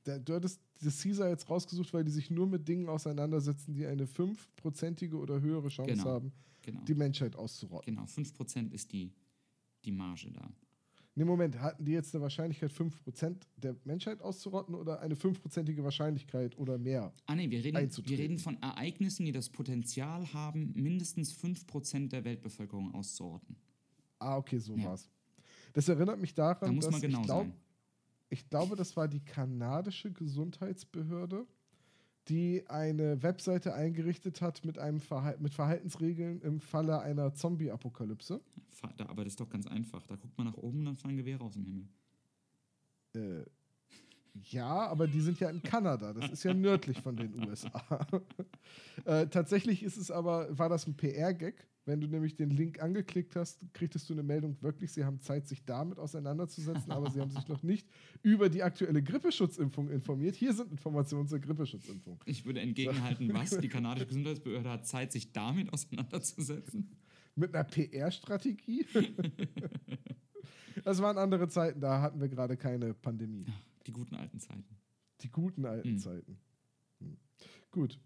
der, 0.09 0.19
du 0.19 0.35
hattest 0.35 0.61
das 0.83 1.01
CISA 1.01 1.29
jetzt 1.29 1.49
rausgesucht, 1.51 1.93
weil 1.93 2.05
die 2.05 2.11
sich 2.11 2.31
nur 2.31 2.47
mit 2.47 2.67
Dingen 2.67 2.89
auseinandersetzen, 2.89 3.75
die 3.75 3.87
eine 3.87 4.07
fünfprozentige 4.07 5.17
oder 5.17 5.41
höhere 5.41 5.69
Chance 5.69 5.93
genau. 5.93 6.05
haben, 6.05 6.33
genau. 6.63 6.83
die 6.85 6.95
Menschheit 6.95 7.37
auszurotten. 7.37 7.95
Genau, 7.95 8.07
5% 8.07 8.73
ist 8.73 8.93
die, 8.93 9.13
die 9.85 9.93
Marge 9.93 10.31
da. 10.33 10.51
Ne, 11.15 11.25
Moment, 11.25 11.61
hatten 11.61 11.85
die 11.85 11.93
jetzt 11.93 12.15
eine 12.15 12.23
Wahrscheinlichkeit, 12.23 12.71
5% 12.71 13.37
der 13.57 13.75
Menschheit 13.85 14.23
auszurotten 14.23 14.77
oder 14.77 15.01
eine 15.01 15.17
5%ige 15.17 15.83
Wahrscheinlichkeit 15.83 16.57
oder 16.57 16.79
mehr? 16.79 17.13
Ah, 17.27 17.35
nee, 17.35 17.51
wir 17.51 17.65
reden, 17.65 17.91
wir 18.05 18.19
reden 18.19 18.39
von 18.39 18.57
Ereignissen, 18.63 19.27
die 19.27 19.33
das 19.33 19.49
Potenzial 19.49 20.33
haben, 20.33 20.73
mindestens 20.77 21.35
5% 21.35 22.11
der 22.11 22.25
Weltbevölkerung 22.25 22.95
auszurotten. 22.95 23.57
Ah, 24.21 24.37
okay, 24.37 24.59
so 24.59 24.77
ja. 24.77 24.85
war's. 24.85 25.11
Das 25.73 25.89
erinnert 25.89 26.21
mich 26.21 26.35
daran, 26.35 26.69
da 26.69 26.73
muss 26.73 26.85
man 26.85 26.93
dass 26.93 27.01
genau 27.01 27.21
ich, 27.21 27.27
glaub, 27.27 27.43
sein. 27.43 27.53
Ich 28.31 28.49
glaube, 28.49 28.77
das 28.77 28.97
war 28.97 29.09
die 29.09 29.25
kanadische 29.25 30.13
Gesundheitsbehörde, 30.13 31.47
die 32.29 32.67
eine 32.69 33.23
Webseite 33.23 33.75
eingerichtet 33.75 34.43
hat 34.43 34.65
mit, 34.65 34.79
einem 34.79 35.01
Verhal 35.01 35.39
mit 35.39 35.55
Verhaltensregeln 35.55 36.41
im 36.43 36.61
Falle 36.61 37.01
einer 37.01 37.33
Zombie-Apokalypse. 37.33 38.41
Aber 38.99 39.25
das 39.25 39.33
ist 39.33 39.41
doch 39.41 39.49
ganz 39.49 39.67
einfach. 39.67 40.07
Da 40.07 40.17
guckt 40.17 40.37
man 40.37 40.49
nach 40.49 40.57
oben 40.57 40.81
und 40.81 40.85
dann 40.85 40.97
fallen 40.97 41.17
Gewehre 41.17 41.43
aus 41.43 41.55
dem 41.55 41.65
Himmel. 41.65 41.89
Äh, 43.15 43.45
Ja, 44.51 44.87
aber 44.87 45.07
die 45.07 45.21
sind 45.21 45.41
ja 45.41 45.49
in 45.51 45.63
Kanada. 45.63 46.13
Das 46.13 46.31
ist 46.31 46.45
ja 46.45 46.55
nördlich 46.55 47.01
von 47.01 47.17
den 47.17 47.49
USA. 47.49 48.07
äh, 49.05 49.27
tatsächlich 49.27 49.83
ist 49.83 49.97
es 49.97 50.11
aber, 50.11 50.57
war 50.57 50.69
das 50.69 50.87
ein 50.87 50.97
PR-Gag. 50.97 51.67
Wenn 51.89 52.03
du 52.03 52.07
nämlich 52.07 52.37
den 52.37 52.51
Link 52.51 52.83
angeklickt 52.83 53.35
hast, 53.35 53.65
kriegtest 53.73 54.11
du 54.11 54.13
eine 54.13 54.23
Meldung, 54.23 54.61
wirklich, 54.61 54.93
sie 54.93 55.07
haben 55.07 55.21
Zeit, 55.23 55.49
sich 55.49 55.65
damit 55.65 55.99
auseinanderzusetzen, 55.99 56.93
aber 56.93 57.11
sie 57.11 57.19
haben 57.19 57.31
sich 57.31 57.49
noch 57.49 57.63
nicht 57.63 57.89
über 58.23 58.51
die 58.51 58.63
aktuelle 58.63 59.03
Grippeschutzimpfung 59.03 59.89
informiert. 59.89 60.37
Hier 60.37 60.53
sind 60.53 60.71
Informationen 60.71 61.29
zur 61.29 61.39
Grippeschutzimpfung. 61.39 62.23
Ich 62.27 62.45
würde 62.45 62.61
entgegenhalten, 62.61 63.33
was? 63.33 63.57
Die 63.59 63.69
kanadische 63.71 64.07
Gesundheitsbehörde 64.07 64.69
hat 64.69 64.87
Zeit, 64.87 65.13
sich 65.13 65.33
damit 65.33 65.73
auseinanderzusetzen. 65.73 66.91
Mit 67.37 67.55
einer 67.55 67.65
PR-Strategie? 67.65 68.85
das 70.85 71.01
waren 71.01 71.17
andere 71.17 71.49
Zeiten, 71.49 71.81
da 71.81 72.03
hatten 72.03 72.21
wir 72.21 72.29
gerade 72.29 72.59
keine 72.59 72.93
Pandemie. 72.93 73.47
Die 73.87 73.93
guten 73.93 74.15
alten 74.15 74.39
Zeiten. 74.39 74.77
Die 75.23 75.31
guten 75.31 75.65
alten 75.65 75.93
Hm. 75.93 75.99
Zeiten. 75.99 76.39
Hm. 77.01 77.17
Gut. 77.71 77.99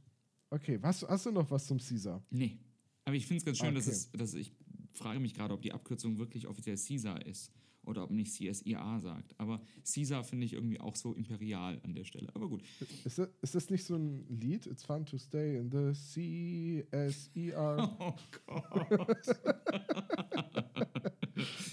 Okay, 0.50 0.80
was, 0.80 1.02
hast 1.02 1.26
du 1.26 1.32
noch 1.32 1.50
was 1.50 1.66
zum 1.66 1.78
Caesar? 1.78 2.24
Nee. 2.30 2.60
Aber 3.04 3.16
ich 3.16 3.26
finde 3.26 3.38
es 3.38 3.44
ganz 3.44 3.58
schön, 3.58 3.74
dass 3.74 3.86
Okay. 3.86 3.96
es, 3.96 4.10
dass 4.12 4.34
ich 4.34 4.52
frage 4.94 5.20
mich 5.20 5.34
gerade, 5.34 5.54
ob 5.54 5.62
die 5.62 5.72
Abkürzung 5.72 6.18
wirklich 6.18 6.46
offiziell 6.46 6.76
CISA 6.76 7.16
ist 7.16 7.50
oder 7.84 8.04
ob 8.04 8.10
nicht 8.12 8.32
CSIA 8.32 9.00
sagt. 9.00 9.34
Aber 9.38 9.60
CISA 9.84 10.22
finde 10.22 10.46
ich 10.46 10.52
irgendwie 10.52 10.78
auch 10.78 10.94
so 10.94 11.14
imperial 11.14 11.80
an 11.82 11.94
der 11.94 12.04
Stelle. 12.04 12.28
Aber 12.34 12.48
gut. 12.48 12.62
Ist 13.04 13.18
das, 13.18 13.28
ist 13.40 13.54
das 13.56 13.70
nicht 13.70 13.84
so 13.84 13.96
ein 13.96 14.24
Lied? 14.28 14.66
It's 14.66 14.84
fun 14.84 15.04
to 15.06 15.18
stay 15.18 15.56
in 15.58 15.70
the 15.70 15.92
C-S-E-R. 15.98 17.96
Oh 17.98 18.14
Gott. 18.46 19.18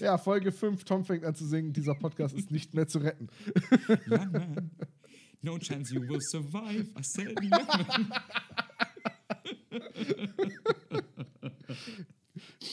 ja, 0.00 0.18
Folge 0.18 0.50
5. 0.50 0.82
Tom 0.84 1.04
fängt 1.04 1.24
an 1.24 1.34
zu 1.36 1.46
singen. 1.46 1.72
Dieser 1.72 1.94
Podcast 1.94 2.34
ist 2.36 2.50
nicht 2.50 2.74
mehr 2.74 2.88
zu 2.88 2.98
retten. 2.98 3.28
Young 4.08 4.32
man. 4.32 4.70
No 5.42 5.58
chance 5.58 5.94
you 5.94 6.00
will 6.02 6.20
survive. 6.20 6.88
I 6.98 7.02
said 7.02 7.38
young 7.40 7.50
man. 7.50 8.12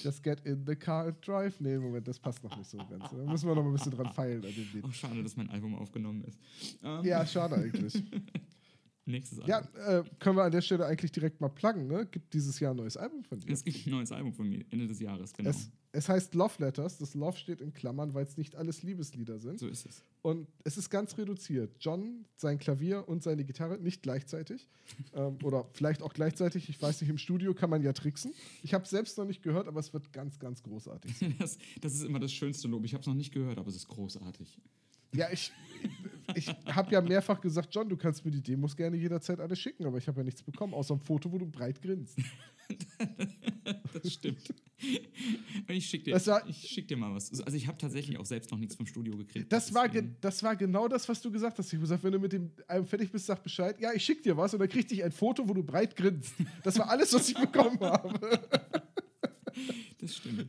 Just 0.07 0.23
get 0.23 0.39
in 0.45 0.63
the 0.65 0.73
car 0.73 1.07
and 1.07 1.15
drive. 1.21 1.53
Nee, 1.59 1.77
Moment, 1.77 2.07
das 2.07 2.17
passt 2.17 2.41
noch 2.41 2.55
nicht 2.55 2.69
so 2.69 2.77
ganz. 2.77 3.09
Da 3.11 3.17
müssen 3.29 3.45
wir 3.49 3.55
noch 3.55 3.63
mal 3.63 3.71
ein 3.71 3.73
bisschen 3.73 3.91
dran 3.91 4.13
feilen 4.13 4.37
an 4.45 4.53
dem 4.53 4.67
Lied. 4.73 4.83
Oh, 4.87 4.91
schade, 4.91 5.21
dass 5.21 5.35
mein 5.35 5.49
Album 5.49 5.75
aufgenommen 5.75 6.23
ist. 6.23 6.39
Ähm, 6.81 7.03
Ja, 7.03 7.25
schade 7.25 7.55
eigentlich. 7.55 8.01
Nächstes 9.07 9.39
Album. 9.39 9.69
Ja, 9.77 9.99
äh, 9.99 10.03
können 10.19 10.35
wir 10.35 10.43
an 10.43 10.51
der 10.51 10.61
Stelle 10.61 10.85
eigentlich 10.85 11.13
direkt 11.13 11.39
mal 11.39 11.47
pluggen, 11.47 11.87
ne? 11.87 12.05
Gibt 12.05 12.33
dieses 12.33 12.59
Jahr 12.59 12.73
ein 12.73 12.77
neues 12.77 12.97
Album 12.97 13.23
von 13.23 13.39
dir. 13.39 13.53
Es 13.53 13.63
gibt 13.63 13.87
ein 13.87 13.91
neues 13.91 14.11
Album 14.11 14.33
von 14.33 14.49
mir, 14.49 14.65
Ende 14.69 14.85
des 14.85 14.99
Jahres, 14.99 15.33
genau. 15.33 15.49
Es, 15.49 15.69
es 15.93 16.09
heißt 16.09 16.35
Love 16.35 16.55
Letters. 16.59 16.97
Das 16.97 17.15
Love 17.15 17.37
steht 17.37 17.61
in 17.61 17.73
Klammern, 17.73 18.13
weil 18.13 18.23
es 18.23 18.35
nicht 18.35 18.55
alles 18.57 18.83
Liebeslieder 18.83 19.39
sind. 19.39 19.59
so 19.59 19.67
ist 19.67 19.85
es. 19.85 20.03
Und 20.21 20.47
es 20.65 20.77
ist 20.77 20.89
ganz 20.89 21.17
reduziert. 21.17 21.71
John, 21.79 22.25
sein 22.35 22.59
Klavier 22.59 23.07
und 23.07 23.23
seine 23.23 23.45
Gitarre 23.45 23.77
nicht 23.77 24.03
gleichzeitig. 24.03 24.67
ähm, 25.13 25.37
oder 25.41 25.69
vielleicht 25.71 26.01
auch 26.01 26.13
gleichzeitig. 26.13 26.67
Ich 26.67 26.81
weiß 26.81 26.99
nicht, 26.99 27.09
im 27.09 27.17
Studio 27.17 27.53
kann 27.53 27.69
man 27.69 27.81
ja 27.81 27.93
tricksen. 27.93 28.33
Ich 28.61 28.73
habe 28.73 28.83
es 28.83 28.89
selbst 28.89 29.17
noch 29.17 29.25
nicht 29.25 29.41
gehört, 29.41 29.69
aber 29.69 29.79
es 29.79 29.93
wird 29.93 30.11
ganz, 30.11 30.37
ganz 30.37 30.61
großartig. 30.63 31.13
Das, 31.39 31.57
das 31.81 31.93
ist 31.93 32.03
immer 32.03 32.19
das 32.19 32.33
schönste 32.33 32.67
Lob. 32.67 32.83
Ich 32.83 32.93
habe 32.93 33.01
es 33.01 33.07
noch 33.07 33.13
nicht 33.13 33.31
gehört, 33.31 33.57
aber 33.57 33.69
es 33.69 33.75
ist 33.75 33.87
großartig. 33.87 34.59
Ja, 35.13 35.27
ich, 35.31 35.51
ich 36.35 36.47
habe 36.67 36.91
ja 36.91 37.01
mehrfach 37.01 37.39
gesagt, 37.41 37.69
John, 37.73 37.87
du 37.89 37.97
kannst 37.97 38.23
mir 38.25 38.31
die 38.31 38.41
Demos 38.41 38.75
gerne 38.75 38.97
jederzeit 38.97 39.39
alle 39.39 39.55
schicken, 39.55 39.85
aber 39.85 39.97
ich 39.97 40.07
habe 40.07 40.19
ja 40.19 40.23
nichts 40.23 40.43
bekommen, 40.43 40.73
außer 40.73 40.93
ein 40.95 40.99
Foto, 40.99 41.31
wo 41.31 41.37
du 41.37 41.45
breit 41.45 41.81
grinst. 41.81 42.17
Das 44.01 44.13
stimmt. 44.13 44.53
ich 45.67 45.85
schicke 45.89 46.05
dir, 46.05 46.11
Das 46.13 46.27
war- 46.27 46.47
ich 46.47 46.57
schick 46.57 46.87
dir 46.87 46.95
mal 46.97 47.13
was. 47.13 47.41
Also 47.41 47.57
ich 47.57 47.67
habe 47.67 47.77
tatsächlich 47.77 48.17
auch 48.17 48.25
selbst 48.25 48.51
noch 48.51 48.57
nichts 48.59 48.75
vom 48.75 48.85
Studio 48.85 49.17
gekriegt. 49.17 49.51
Das 49.51 49.73
war, 49.73 49.89
ge 49.89 50.03
das 50.21 50.43
war 50.43 50.55
genau 50.55 50.87
das, 50.87 51.07
was 51.09 51.21
du 51.21 51.31
gesagt 51.31 51.57
hast. 51.57 51.67
Ich 51.67 51.73
habe 51.73 51.81
gesagt, 51.81 52.03
wenn 52.03 52.11
du 52.11 52.19
mit 52.19 52.31
dem 52.33 52.51
Album 52.67 52.87
fertig 52.87 53.11
bist, 53.11 53.25
sag 53.25 53.41
Bescheid. 53.43 53.79
Ja, 53.79 53.91
ich 53.93 54.03
schick 54.05 54.21
dir 54.23 54.37
was 54.37 54.53
und 54.53 54.59
dann 54.59 54.69
kriegte 54.69 54.93
ich 54.93 55.03
ein 55.03 55.11
Foto, 55.11 55.47
wo 55.49 55.53
du 55.53 55.63
breit 55.63 55.95
grinst. 55.95 56.33
Das 56.63 56.77
war 56.77 56.89
alles, 56.89 57.11
was 57.13 57.27
ich 57.29 57.35
bekommen 57.37 57.79
habe. 57.79 58.39
Das 59.99 60.15
stimmt. 60.15 60.47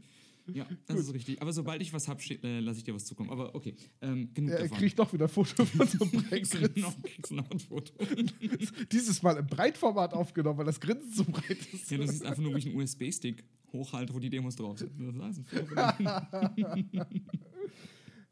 Ja, 0.52 0.66
das 0.86 1.00
ist 1.00 1.12
richtig. 1.14 1.40
Aber 1.42 1.52
sobald 1.52 1.82
ich 1.82 1.92
was 1.92 2.08
habe, 2.08 2.20
äh, 2.42 2.60
lasse 2.60 2.78
ich 2.78 2.84
dir 2.84 2.94
was 2.94 3.04
zukommen. 3.04 3.30
Aber 3.30 3.54
okay, 3.54 3.74
ähm, 4.00 4.32
genug 4.34 4.50
Er 4.52 4.62
davon. 4.62 4.78
kriegt 4.78 4.98
doch 4.98 5.12
wieder 5.12 5.26
ein 5.26 5.30
Foto 5.30 5.64
von 5.64 5.86
so 5.86 6.04
einem 6.04 6.24
kriegst, 6.28 6.54
du 6.54 6.60
noch, 6.80 7.02
kriegst 7.02 7.30
du 7.30 7.34
noch 7.34 7.50
ein 7.50 7.58
Foto. 7.58 7.92
Dieses 8.92 9.22
Mal 9.22 9.36
im 9.36 9.46
Breitformat 9.46 10.14
aufgenommen, 10.14 10.58
weil 10.58 10.66
das 10.66 10.80
Grinsen 10.80 11.12
so 11.12 11.24
breit 11.24 11.58
ist. 11.72 11.90
Ja, 11.90 11.98
du 11.98 12.06
siehst 12.06 12.24
einfach 12.24 12.42
nur, 12.42 12.54
wie 12.54 12.58
ich 12.58 12.66
einen 12.66 12.76
USB-Stick 12.76 13.44
hochhalte, 13.72 14.14
wo 14.14 14.18
die 14.18 14.30
Demos 14.30 14.56
drauf 14.56 14.78
sind. 14.78 14.92
Das 14.98 15.36
ist 15.36 15.44
ein 15.54 16.90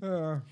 Ja. 0.01 0.43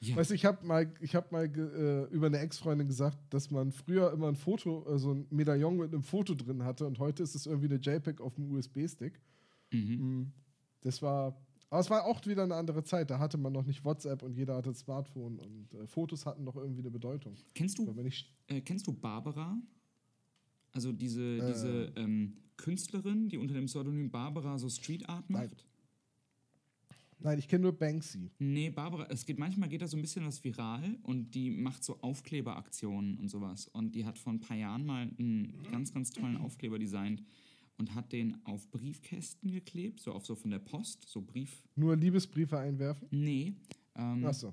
Ja. 0.00 0.16
Weißt 0.16 0.30
du, 0.30 0.34
ich 0.34 0.44
habe 0.44 0.64
mal, 0.64 0.92
ich 1.00 1.16
hab 1.16 1.32
mal 1.32 1.44
äh, 1.46 2.04
über 2.14 2.26
eine 2.26 2.38
Ex-Freundin 2.38 2.86
gesagt, 2.86 3.18
dass 3.30 3.50
man 3.50 3.72
früher 3.72 4.12
immer 4.12 4.28
ein 4.28 4.36
Foto, 4.36 4.86
so 4.96 5.12
ein 5.12 5.26
Medaillon 5.30 5.76
mit 5.76 5.92
einem 5.92 6.04
Foto 6.04 6.34
drin 6.34 6.62
hatte 6.64 6.86
und 6.86 7.00
heute 7.00 7.22
ist 7.22 7.34
es 7.34 7.46
irgendwie 7.46 7.66
eine 7.66 7.80
JPEG 7.80 8.20
auf 8.20 8.34
dem 8.36 8.52
USB-Stick. 8.52 9.20
Mhm. 9.70 10.32
Das 10.80 11.02
war, 11.02 11.36
aber 11.70 11.80
es 11.80 11.90
war 11.90 12.04
auch 12.04 12.24
wieder 12.26 12.44
eine 12.44 12.54
andere 12.54 12.84
Zeit. 12.84 13.10
Da 13.10 13.18
hatte 13.18 13.36
man 13.38 13.52
noch 13.52 13.66
nicht 13.66 13.84
WhatsApp 13.84 14.22
und 14.22 14.34
jeder 14.34 14.56
hatte 14.56 14.70
ein 14.70 14.74
Smartphone 14.74 15.38
und 15.38 15.74
äh, 15.74 15.86
Fotos 15.86 16.24
hatten 16.26 16.44
noch 16.44 16.56
irgendwie 16.56 16.80
eine 16.80 16.90
Bedeutung. 16.90 17.34
Kennst 17.54 17.78
du 17.78 17.94
Äh, 18.46 18.60
kennst 18.62 18.86
du 18.86 18.92
Barbara? 18.92 19.56
Also 20.72 20.92
diese, 20.92 21.22
Äh. 21.38 21.46
diese 21.52 21.92
ähm, 21.96 22.36
Künstlerin, 22.56 23.28
die 23.28 23.38
unter 23.38 23.54
dem 23.54 23.66
Pseudonym 23.66 24.10
Barbara 24.10 24.58
so 24.58 24.68
Street 24.68 25.08
Art 25.08 25.28
Nein. 25.28 25.48
macht? 25.50 25.64
nein, 27.20 27.38
ich 27.38 27.48
kenne 27.48 27.62
nur 27.62 27.72
Banksy. 27.72 28.30
Nee, 28.38 28.70
Barbara, 28.70 29.06
es 29.10 29.26
geht 29.26 29.38
manchmal 29.38 29.68
geht 29.68 29.82
da 29.82 29.88
so 29.88 29.96
ein 29.96 30.02
bisschen 30.02 30.24
was 30.24 30.42
viral 30.44 30.96
und 31.02 31.34
die 31.34 31.50
macht 31.50 31.82
so 31.82 31.98
Aufkleberaktionen 32.00 33.18
und 33.18 33.28
sowas. 33.28 33.66
Und 33.68 33.94
die 33.94 34.04
hat 34.04 34.18
vor 34.18 34.32
ein 34.32 34.40
paar 34.40 34.56
Jahren 34.56 34.86
mal 34.86 35.10
einen 35.18 35.52
ganz, 35.70 35.92
ganz 35.92 36.10
tollen 36.12 36.36
Aufkleber 36.36 36.78
designt 36.78 37.22
und 37.78 37.94
hat 37.94 38.12
den 38.12 38.44
auf 38.44 38.70
Briefkästen 38.70 39.50
geklebt, 39.50 40.00
so 40.00 40.12
auf 40.12 40.26
so 40.26 40.34
von 40.34 40.50
der 40.50 40.58
Post, 40.58 41.08
so 41.08 41.22
Brief. 41.22 41.62
Nur 41.76 41.96
Liebesbriefe 41.96 42.58
einwerfen. 42.58 43.08
Nee, 43.10 43.54
ähm, 43.94 44.24
Achso. 44.24 44.52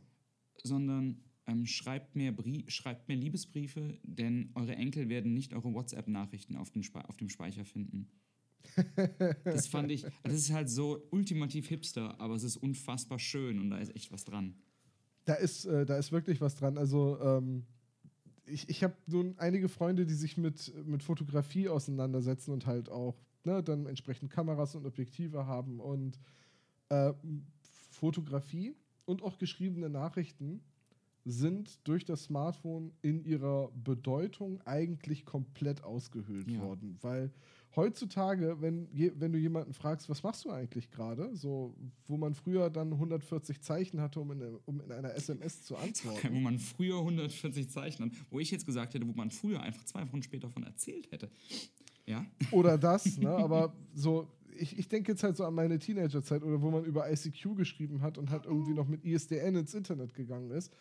sondern 0.64 1.18
ähm, 1.48 1.66
schreibt, 1.66 2.16
mir 2.16 2.36
Brie 2.36 2.66
schreibt 2.68 3.08
mir 3.08 3.16
Liebesbriefe, 3.16 4.00
denn 4.04 4.52
eure 4.56 4.76
Enkel 4.76 5.10
werden 5.10 5.34
nicht 5.34 5.54
eure 5.54 5.74
WhatsApp-Nachrichten 5.74 6.56
auf, 6.56 6.72
auf 7.08 7.18
dem 7.18 7.30
Speicher 7.30 7.66
finden. 7.66 8.08
Das 9.44 9.68
fand 9.68 9.92
ich, 9.92 10.06
das 10.24 10.34
ist 10.34 10.52
halt 10.52 10.70
so 10.70 11.08
ultimativ 11.12 11.68
hipster, 11.68 12.20
aber 12.20 12.36
es 12.36 12.44
ist 12.44 12.58
unfassbar 12.58 13.20
schön 13.20 13.60
und 13.60 13.70
da 13.70 13.78
ist 13.78 13.96
echt 13.96 14.12
was 14.12 14.26
dran. 14.26 14.56
Da 15.26 15.36
ist, 15.36 15.66
äh, 15.66 15.86
da 15.86 15.98
ist 15.98 16.12
wirklich 16.12 16.42
was 16.42 16.56
dran. 16.56 16.78
Also, 16.78 17.20
ähm, 17.22 17.66
ich, 18.48 18.70
ich 18.70 18.84
habe 18.84 18.96
nun 19.08 19.36
einige 19.38 19.70
Freunde, 19.70 20.06
die 20.06 20.14
sich 20.14 20.38
mit, 20.38 20.74
mit 20.86 21.04
Fotografie 21.04 21.70
auseinandersetzen 21.70 22.52
und 22.52 22.66
halt 22.66 22.90
auch 22.90 23.16
ne, 23.44 23.64
dann 23.64 23.86
entsprechend 23.86 24.32
Kameras 24.32 24.76
und 24.76 24.86
Objektive 24.86 25.46
haben. 25.48 25.80
Und 25.80 26.20
äh, 26.90 27.14
Fotografie 27.92 28.76
und 29.06 29.24
auch 29.24 29.38
geschriebene 29.38 29.90
Nachrichten 29.90 30.62
sind 31.24 31.80
durch 31.88 32.06
das 32.06 32.26
Smartphone 32.26 32.92
in 33.02 33.24
ihrer 33.24 33.72
Bedeutung 33.84 34.62
eigentlich 34.66 35.26
komplett 35.26 35.84
ausgehöhlt 35.84 36.52
Ja. 36.52 36.62
worden. 36.62 36.98
Weil 37.02 37.32
heutzutage, 37.76 38.58
wenn, 38.62 38.88
wenn 38.94 39.32
du 39.32 39.40
jemanden 39.40 39.74
fragst, 39.74 40.10
was 40.10 40.24
machst 40.24 40.46
du 40.46 40.52
eigentlich 40.52 40.90
gerade, 40.92 41.36
so 41.36 41.76
wo 42.08 42.18
man 42.18 42.34
früher 42.34 42.70
dann 42.70 42.94
140 42.94 43.62
Zeichen 43.62 44.02
hatte, 44.02 44.20
um 44.20 44.32
in, 44.32 44.58
um 44.66 44.82
in 44.82 44.92
einer 44.92 45.14
SMS 45.16 45.64
zu 45.64 45.76
wo 45.76 45.80
antworten. 45.80 46.44
man 46.44 46.60
früher 46.60 47.00
140 47.00 47.70
Zeichen 47.70 48.06
hat, 48.06 48.12
wo 48.30 48.40
ich 48.40 48.52
jetzt 48.52 48.66
gesagt 48.66 48.94
hätte, 48.94 49.08
wo 49.08 49.14
man 49.14 49.32
früher 49.32 49.62
einfach 49.62 49.84
zwei 49.86 50.08
Wochen 50.08 50.24
später 50.24 50.50
von 50.50 50.64
erzählt 50.64 51.12
hätte. 51.12 51.30
Ja? 52.06 52.26
Oder 52.52 52.78
das, 52.78 53.18
ne? 53.18 53.30
aber 53.38 53.74
so, 53.94 54.28
ich, 54.58 54.78
ich 54.78 54.88
denke 54.88 55.12
jetzt 55.12 55.24
halt 55.24 55.38
so 55.38 55.44
an 55.46 55.54
meine 55.54 55.80
Teenagerzeit 55.80 56.44
oder 56.44 56.62
wo 56.62 56.72
man 56.72 56.86
über 56.86 57.12
ICQ 57.12 57.56
geschrieben 57.56 58.02
hat 58.02 58.18
und 58.18 58.30
halt 58.30 58.46
irgendwie 58.46 58.74
noch 58.74 58.88
mit 58.88 59.04
ISDN 59.04 59.56
ins 59.56 59.74
Internet 59.74 60.14
gegangen 60.14 60.52
ist. 60.52 60.72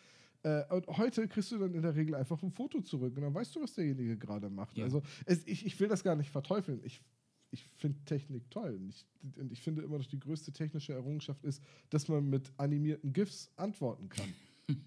Äh, 0.45 0.63
und 0.69 0.85
heute 0.87 1.27
kriegst 1.27 1.51
du 1.51 1.57
dann 1.57 1.73
in 1.73 1.81
der 1.81 1.95
Regel 1.95 2.13
einfach 2.13 2.41
ein 2.43 2.51
Foto 2.51 2.79
zurück 2.81 3.15
und 3.17 3.23
dann 3.23 3.33
weißt 3.33 3.55
du, 3.55 3.63
was 3.63 3.73
derjenige 3.73 4.15
gerade 4.15 4.49
macht. 4.49 4.77
Ja. 4.77 4.83
Also 4.83 5.01
es, 5.25 5.45
ich, 5.47 5.65
ich 5.65 5.79
will 5.79 5.87
das 5.87 6.03
gar 6.03 6.15
nicht 6.15 6.29
verteufeln. 6.29 6.81
Ich, 6.83 7.01
ich 7.49 7.63
finde 7.77 7.97
Technik 8.05 8.51
toll. 8.51 8.75
Und 8.75 8.89
ich, 8.89 9.05
und 9.37 9.51
ich 9.51 9.59
finde 9.61 9.81
immer, 9.81 9.97
dass 9.97 10.07
die 10.07 10.19
größte 10.19 10.53
technische 10.53 10.93
Errungenschaft 10.93 11.43
ist, 11.43 11.63
dass 11.89 12.07
man 12.07 12.29
mit 12.29 12.53
animierten 12.57 13.11
GIFs 13.11 13.49
antworten 13.55 14.07
kann. 14.07 14.33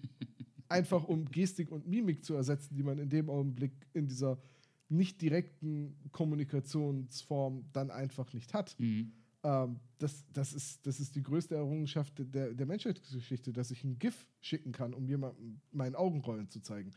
Einfach 0.69 1.03
um 1.03 1.25
Gestik 1.25 1.71
und 1.71 1.87
Mimik 1.87 2.23
zu 2.23 2.35
ersetzen, 2.35 2.75
die 2.75 2.83
man 2.83 2.97
in 2.97 3.09
dem 3.09 3.29
Augenblick 3.29 3.73
in 3.93 4.07
dieser 4.07 4.41
nicht 4.87 5.21
direkten 5.21 5.93
Kommunikationsform 6.11 7.65
dann 7.73 7.91
einfach 7.91 8.33
nicht 8.33 8.53
hat. 8.53 8.79
Mhm. 8.79 9.11
Ähm, 9.43 9.79
das, 9.99 10.25
das, 10.33 10.53
ist, 10.53 10.85
das 10.85 10.99
ist 10.99 11.15
die 11.15 11.23
größte 11.23 11.55
Errungenschaft 11.55 12.13
der, 12.17 12.53
der 12.53 12.65
Menschheitsgeschichte, 12.65 13.53
dass 13.53 13.71
ich 13.71 13.83
ein 13.83 13.97
GIF 13.99 14.27
schicken 14.41 14.71
kann, 14.71 14.93
um 14.93 15.07
jemandem 15.07 15.61
meinen 15.71 15.95
Augenrollen 15.95 16.49
zu 16.49 16.59
zeigen. 16.61 16.91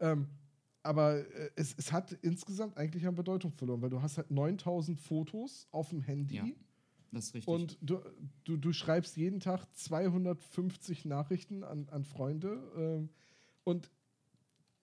Ähm, 0.00 0.28
aber 0.82 1.18
äh, 1.18 1.50
es, 1.56 1.74
es 1.76 1.92
hat 1.92 2.12
insgesamt 2.22 2.76
eigentlich 2.76 3.06
an 3.06 3.14
Bedeutung 3.14 3.52
verloren, 3.52 3.82
weil 3.82 3.90
du 3.90 4.00
hast 4.00 4.16
halt 4.16 4.30
9000 4.30 4.98
Fotos 4.98 5.66
auf 5.70 5.90
dem 5.90 6.02
Handy 6.02 6.36
Ja. 6.36 6.44
das 7.10 7.26
ist 7.26 7.34
richtig. 7.34 7.52
Und 7.52 7.78
du, 7.80 8.00
du, 8.44 8.56
du 8.56 8.72
schreibst 8.72 9.16
jeden 9.16 9.40
Tag 9.40 9.66
250 9.74 11.04
Nachrichten 11.04 11.64
an, 11.64 11.88
an 11.90 12.04
Freunde. 12.04 12.62
Ähm, 12.76 13.10
und 13.64 13.90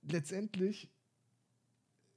letztendlich, 0.02 0.92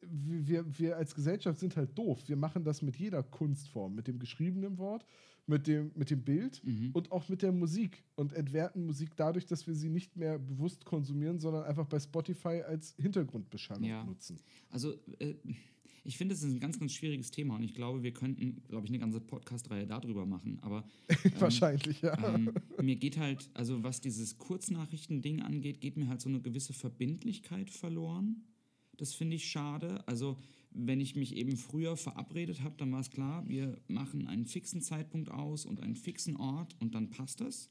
wir, 0.02 0.64
wir 0.78 0.96
als 0.96 1.14
Gesellschaft 1.14 1.58
sind 1.58 1.76
halt 1.76 1.96
doof. 1.98 2.22
Wir 2.28 2.36
machen 2.36 2.64
das 2.64 2.82
mit 2.82 2.96
jeder 2.96 3.22
Kunstform, 3.22 3.94
mit 3.94 4.06
dem 4.06 4.18
geschriebenen 4.18 4.78
Wort, 4.78 5.04
mit 5.46 5.66
dem, 5.66 5.90
mit 5.94 6.10
dem 6.10 6.22
Bild 6.22 6.62
Mhm. 6.64 6.90
und 6.92 7.10
auch 7.10 7.28
mit 7.28 7.42
der 7.42 7.52
Musik 7.52 8.04
und 8.16 8.32
entwerten 8.32 8.84
Musik 8.86 9.10
dadurch, 9.16 9.46
dass 9.46 9.66
wir 9.66 9.74
sie 9.74 9.88
nicht 9.88 10.16
mehr 10.16 10.38
bewusst 10.38 10.84
konsumieren, 10.84 11.38
sondern 11.40 11.64
einfach 11.64 11.86
bei 11.86 11.98
Spotify 11.98 12.62
als 12.66 12.94
Hintergrundbeschallung 12.98 13.84
Ja. 13.84 14.04
nutzen. 14.04 14.38
Also, 14.70 14.94
äh, 15.18 15.34
ich 16.04 16.16
finde, 16.16 16.34
es 16.34 16.42
ist 16.42 16.52
ein 16.54 16.60
ganz, 16.60 16.78
ganz 16.78 16.92
schwieriges 16.92 17.30
Thema 17.30 17.56
und 17.56 17.62
ich 17.64 17.74
glaube, 17.74 18.02
wir 18.02 18.12
könnten, 18.12 18.62
glaube 18.68 18.86
ich, 18.86 18.90
eine 18.90 18.98
ganze 18.98 19.20
Podcast-Reihe 19.20 19.86
darüber 19.86 20.24
machen. 20.26 20.58
Aber 20.62 20.84
Wahrscheinlich, 21.38 22.00
ja. 22.02 22.16
ähm, 22.34 22.52
mir 22.82 22.96
geht 22.96 23.18
halt, 23.18 23.50
also 23.54 23.82
was 23.82 24.00
dieses 24.00 24.38
Kurznachrichten-Ding 24.38 25.42
angeht, 25.42 25.80
geht 25.80 25.96
mir 25.96 26.08
halt 26.08 26.20
so 26.20 26.28
eine 26.28 26.40
gewisse 26.40 26.72
Verbindlichkeit 26.72 27.68
verloren. 27.70 28.42
Das 28.98 29.14
finde 29.14 29.36
ich 29.36 29.48
schade. 29.48 30.06
Also, 30.06 30.36
wenn 30.70 31.00
ich 31.00 31.16
mich 31.16 31.34
eben 31.34 31.56
früher 31.56 31.96
verabredet 31.96 32.62
habe, 32.62 32.76
dann 32.76 32.92
war 32.92 33.00
es 33.00 33.10
klar, 33.10 33.48
wir 33.48 33.80
machen 33.88 34.26
einen 34.26 34.44
fixen 34.44 34.82
Zeitpunkt 34.82 35.30
aus 35.30 35.64
und 35.64 35.80
einen 35.80 35.96
fixen 35.96 36.36
Ort 36.36 36.76
und 36.80 36.94
dann 36.94 37.08
passt 37.08 37.40
das. 37.40 37.70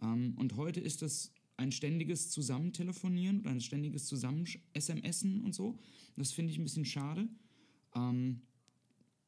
Ähm, 0.00 0.34
und 0.38 0.56
heute 0.56 0.80
ist 0.80 1.02
es 1.02 1.32
ein 1.56 1.72
ständiges 1.72 2.30
Zusammentelefonieren 2.30 3.40
oder 3.40 3.50
ein 3.50 3.60
ständiges 3.60 4.06
Zusammen-SMSen 4.06 5.40
und 5.42 5.54
so. 5.54 5.78
Das 6.16 6.32
finde 6.32 6.52
ich 6.52 6.58
ein 6.58 6.64
bisschen 6.64 6.84
schade, 6.84 7.28
ähm, 7.94 8.42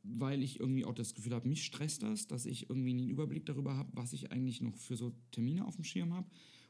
weil 0.02 0.42
ich 0.42 0.60
irgendwie 0.60 0.84
auch 0.84 0.94
das 0.94 1.14
Gefühl 1.14 1.34
habe, 1.34 1.48
mich 1.48 1.64
stresst 1.64 2.02
das, 2.02 2.26
dass 2.26 2.46
ich 2.46 2.70
irgendwie 2.70 2.90
einen 2.90 3.08
Überblick 3.08 3.44
darüber 3.46 3.76
habe, 3.76 3.90
was 3.92 4.12
ich 4.12 4.30
eigentlich 4.30 4.60
noch 4.60 4.76
für 4.76 4.96
so 4.96 5.12
Termine 5.32 5.66
auf 5.66 5.74
dem 5.74 5.84
Schirm 5.84 6.14
habe 6.14 6.28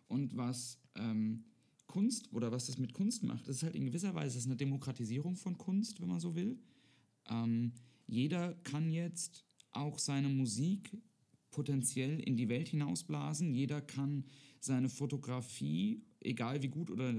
und 0.09 0.37
was 0.37 0.79
ähm, 0.95 1.45
Kunst 1.89 2.33
oder 2.33 2.53
was 2.53 2.67
das 2.67 2.79
mit 2.79 2.93
Kunst 2.93 3.25
macht. 3.25 3.49
Das 3.49 3.57
ist 3.57 3.63
halt 3.65 3.75
in 3.75 3.87
gewisser 3.87 4.15
Weise 4.15 4.35
das 4.35 4.45
ist 4.45 4.47
eine 4.47 4.57
Demokratisierung 4.57 5.37
von 5.37 5.59
Kunst, 5.59 6.01
wenn 6.01 6.09
man 6.09 6.21
so 6.21 6.37
will. 6.37 6.59
Ähm, 7.29 7.73
jeder 8.07 8.55
kann 8.63 8.93
jetzt 8.93 9.45
auch 9.73 9.99
seine 9.99 10.29
Musik 10.29 10.97
potenziell 11.51 12.21
in 12.21 12.37
die 12.37 12.49
Welt 12.49 12.69
hinausblasen. 12.69 13.53
Jeder 13.55 13.81
kann 13.81 14.25
seine 14.61 14.89
Fotografie, 14.89 16.05
egal 16.21 16.63
wie 16.63 16.69
gut 16.69 16.91
oder 16.91 17.15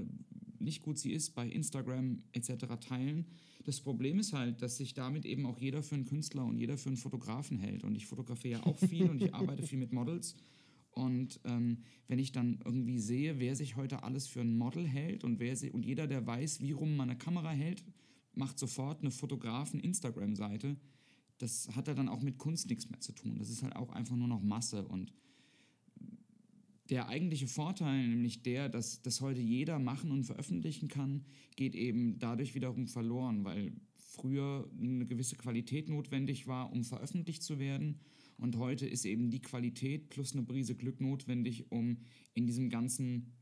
nicht 0.58 0.82
gut 0.82 0.98
sie 0.98 1.12
ist, 1.12 1.34
bei 1.34 1.46
Instagram 1.48 2.22
etc. 2.32 2.66
teilen. 2.80 3.26
Das 3.64 3.80
Problem 3.80 4.18
ist 4.18 4.32
halt, 4.32 4.62
dass 4.62 4.76
sich 4.76 4.94
damit 4.94 5.24
eben 5.24 5.46
auch 5.46 5.58
jeder 5.58 5.82
für 5.82 5.94
einen 5.94 6.04
Künstler 6.04 6.44
und 6.44 6.58
jeder 6.58 6.78
für 6.78 6.90
einen 6.90 6.96
Fotografen 6.96 7.58
hält. 7.58 7.84
Und 7.84 7.94
ich 7.94 8.06
fotografiere 8.06 8.60
ja 8.60 8.66
auch 8.66 8.78
viel 8.78 9.10
und 9.10 9.22
ich 9.22 9.34
arbeite 9.34 9.62
viel 9.62 9.78
mit 9.78 9.92
Models. 9.92 10.36
Und 10.92 11.40
ähm, 11.44 11.78
wenn 12.08 12.18
ich 12.18 12.32
dann 12.32 12.58
irgendwie 12.64 12.98
sehe, 12.98 13.38
wer 13.38 13.54
sich 13.54 13.76
heute 13.76 14.02
alles 14.02 14.26
für 14.26 14.40
ein 14.40 14.56
Model 14.56 14.86
hält 14.86 15.24
und, 15.24 15.38
wer 15.38 15.56
sie, 15.56 15.70
und 15.70 15.84
jeder, 15.84 16.06
der 16.06 16.26
weiß, 16.26 16.60
wie 16.60 16.72
rum 16.72 16.96
man 16.96 17.10
eine 17.10 17.18
Kamera 17.18 17.50
hält, 17.50 17.84
macht 18.34 18.58
sofort 18.58 19.00
eine 19.00 19.10
Fotografen-Instagram-Seite. 19.10 20.76
Das 21.38 21.68
hat 21.74 21.88
ja 21.88 21.94
dann 21.94 22.08
auch 22.08 22.20
mit 22.20 22.38
Kunst 22.38 22.68
nichts 22.68 22.90
mehr 22.90 23.00
zu 23.00 23.12
tun. 23.12 23.38
Das 23.38 23.50
ist 23.50 23.62
halt 23.62 23.76
auch 23.76 23.90
einfach 23.90 24.16
nur 24.16 24.28
noch 24.28 24.42
Masse. 24.42 24.86
Und 24.86 25.12
der 26.90 27.08
eigentliche 27.08 27.46
Vorteil, 27.46 28.08
nämlich 28.08 28.42
der, 28.42 28.68
dass 28.68 29.00
das 29.00 29.20
heute 29.20 29.40
jeder 29.40 29.78
machen 29.78 30.10
und 30.10 30.24
veröffentlichen 30.24 30.88
kann, 30.88 31.24
geht 31.56 31.74
eben 31.74 32.18
dadurch 32.18 32.54
wiederum 32.54 32.88
verloren, 32.88 33.44
weil 33.44 33.72
früher 33.96 34.68
eine 34.78 35.06
gewisse 35.06 35.36
Qualität 35.36 35.88
notwendig 35.88 36.48
war, 36.48 36.72
um 36.72 36.84
veröffentlicht 36.84 37.42
zu 37.42 37.58
werden. 37.60 38.00
Und 38.40 38.56
heute 38.56 38.86
ist 38.86 39.04
eben 39.04 39.30
die 39.30 39.42
Qualität 39.42 40.08
plus 40.08 40.32
eine 40.32 40.42
Brise 40.42 40.74
Glück 40.74 41.00
notwendig, 41.00 41.70
um 41.70 41.98
in 42.32 42.46
diesem 42.46 42.70
ganzen, 42.70 43.34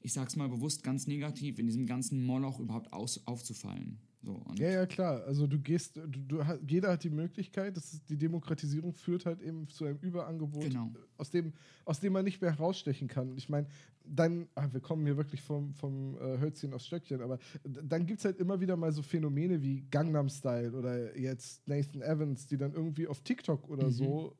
ich 0.00 0.12
sag's 0.12 0.36
mal 0.36 0.48
bewusst 0.48 0.82
ganz 0.82 1.06
negativ, 1.06 1.58
in 1.58 1.66
diesem 1.66 1.86
ganzen 1.86 2.22
Moloch 2.22 2.60
überhaupt 2.60 2.92
aus, 2.92 3.26
aufzufallen. 3.26 3.98
So, 4.20 4.42
Ja, 4.56 4.68
ja, 4.70 4.86
klar. 4.86 5.22
Also 5.24 5.46
du 5.46 5.58
gehst, 5.60 5.96
du, 5.96 6.06
du, 6.08 6.42
jeder 6.66 6.90
hat 6.92 7.04
die 7.04 7.10
Möglichkeit, 7.10 7.76
das 7.76 7.92
ist, 7.92 8.10
die 8.10 8.16
Demokratisierung 8.16 8.92
führt 8.92 9.26
halt 9.26 9.40
eben 9.40 9.68
zu 9.68 9.84
einem 9.84 9.98
Überangebot, 10.00 10.64
Genau. 10.64 10.90
aus, 11.16 11.30
dem, 11.30 11.52
aus 11.84 12.00
dem 12.00 12.12
man 12.14 12.24
nicht 12.24 12.40
mehr 12.42 12.50
herausstechen 12.50 13.06
kann. 13.06 13.36
Ich 13.36 13.48
meine, 13.48 13.68
dann, 14.04 14.48
ah, 14.56 14.68
wir 14.72 14.80
kommen 14.80 15.04
hier 15.06 15.16
wirklich 15.16 15.40
vom, 15.42 15.72
vom 15.74 16.16
äh, 16.16 16.38
Hölzchen 16.40 16.72
aufs 16.74 16.86
Stöckchen, 16.86 17.20
aber 17.22 17.38
dann 17.62 18.06
gibt 18.06 18.18
es 18.18 18.24
halt 18.24 18.38
immer 18.38 18.58
wieder 18.60 18.76
mal 18.76 18.90
so 18.92 19.02
Phänomene 19.02 19.62
wie 19.62 19.82
Gangnam 19.90 20.28
Style 20.28 20.72
oder 20.72 21.16
jetzt 21.16 21.66
Nathan 21.68 22.02
Evans, 22.02 22.46
die 22.48 22.56
dann 22.56 22.72
irgendwie 22.72 23.06
auf 23.06 23.20
TikTok 23.20 23.68
oder 23.68 23.84
Mhm. 23.86 23.92
so 23.92 24.36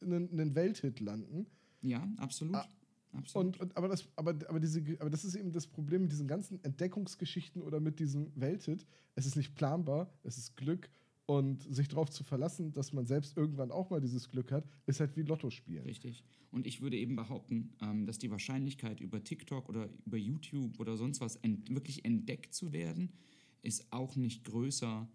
äh, 0.00 0.04
einen, 0.04 0.30
einen 0.30 0.54
Welthit 0.54 1.00
landen. 1.00 1.46
ja, 1.82 2.08
absolut. 2.16 2.54
Ah, 2.56 2.60
absolut. 2.60 2.77
Und, 3.12 3.58
und, 3.60 3.76
aber, 3.76 3.88
das, 3.88 4.06
aber, 4.16 4.30
aber, 4.48 4.60
diese, 4.60 4.82
aber 5.00 5.10
das 5.10 5.24
ist 5.24 5.34
eben 5.34 5.52
das 5.52 5.66
Problem 5.66 6.02
mit 6.02 6.12
diesen 6.12 6.28
ganzen 6.28 6.62
Entdeckungsgeschichten 6.62 7.62
oder 7.62 7.80
mit 7.80 7.98
diesem 7.98 8.30
Welthit. 8.34 8.86
Es 9.14 9.26
ist 9.26 9.36
nicht 9.36 9.54
planbar, 9.54 10.12
es 10.22 10.38
ist 10.38 10.56
Glück. 10.56 10.90
Und 11.26 11.62
sich 11.62 11.88
darauf 11.88 12.08
zu 12.08 12.24
verlassen, 12.24 12.72
dass 12.72 12.94
man 12.94 13.04
selbst 13.04 13.36
irgendwann 13.36 13.70
auch 13.70 13.90
mal 13.90 14.00
dieses 14.00 14.30
Glück 14.30 14.50
hat, 14.50 14.64
ist 14.86 14.98
halt 15.00 15.14
wie 15.14 15.22
Lotto 15.22 15.50
spielen. 15.50 15.84
Richtig. 15.84 16.24
Und 16.50 16.66
ich 16.66 16.80
würde 16.80 16.96
eben 16.96 17.16
behaupten, 17.16 17.74
ähm, 17.82 18.06
dass 18.06 18.18
die 18.18 18.30
Wahrscheinlichkeit 18.30 19.00
über 19.00 19.22
TikTok 19.22 19.68
oder 19.68 19.90
über 20.06 20.16
YouTube 20.16 20.80
oder 20.80 20.96
sonst 20.96 21.20
was 21.20 21.36
ent 21.36 21.68
wirklich 21.68 22.06
entdeckt 22.06 22.54
zu 22.54 22.72
werden, 22.72 23.12
ist 23.60 23.92
auch 23.92 24.16
nicht 24.16 24.44
größer, 24.44 25.06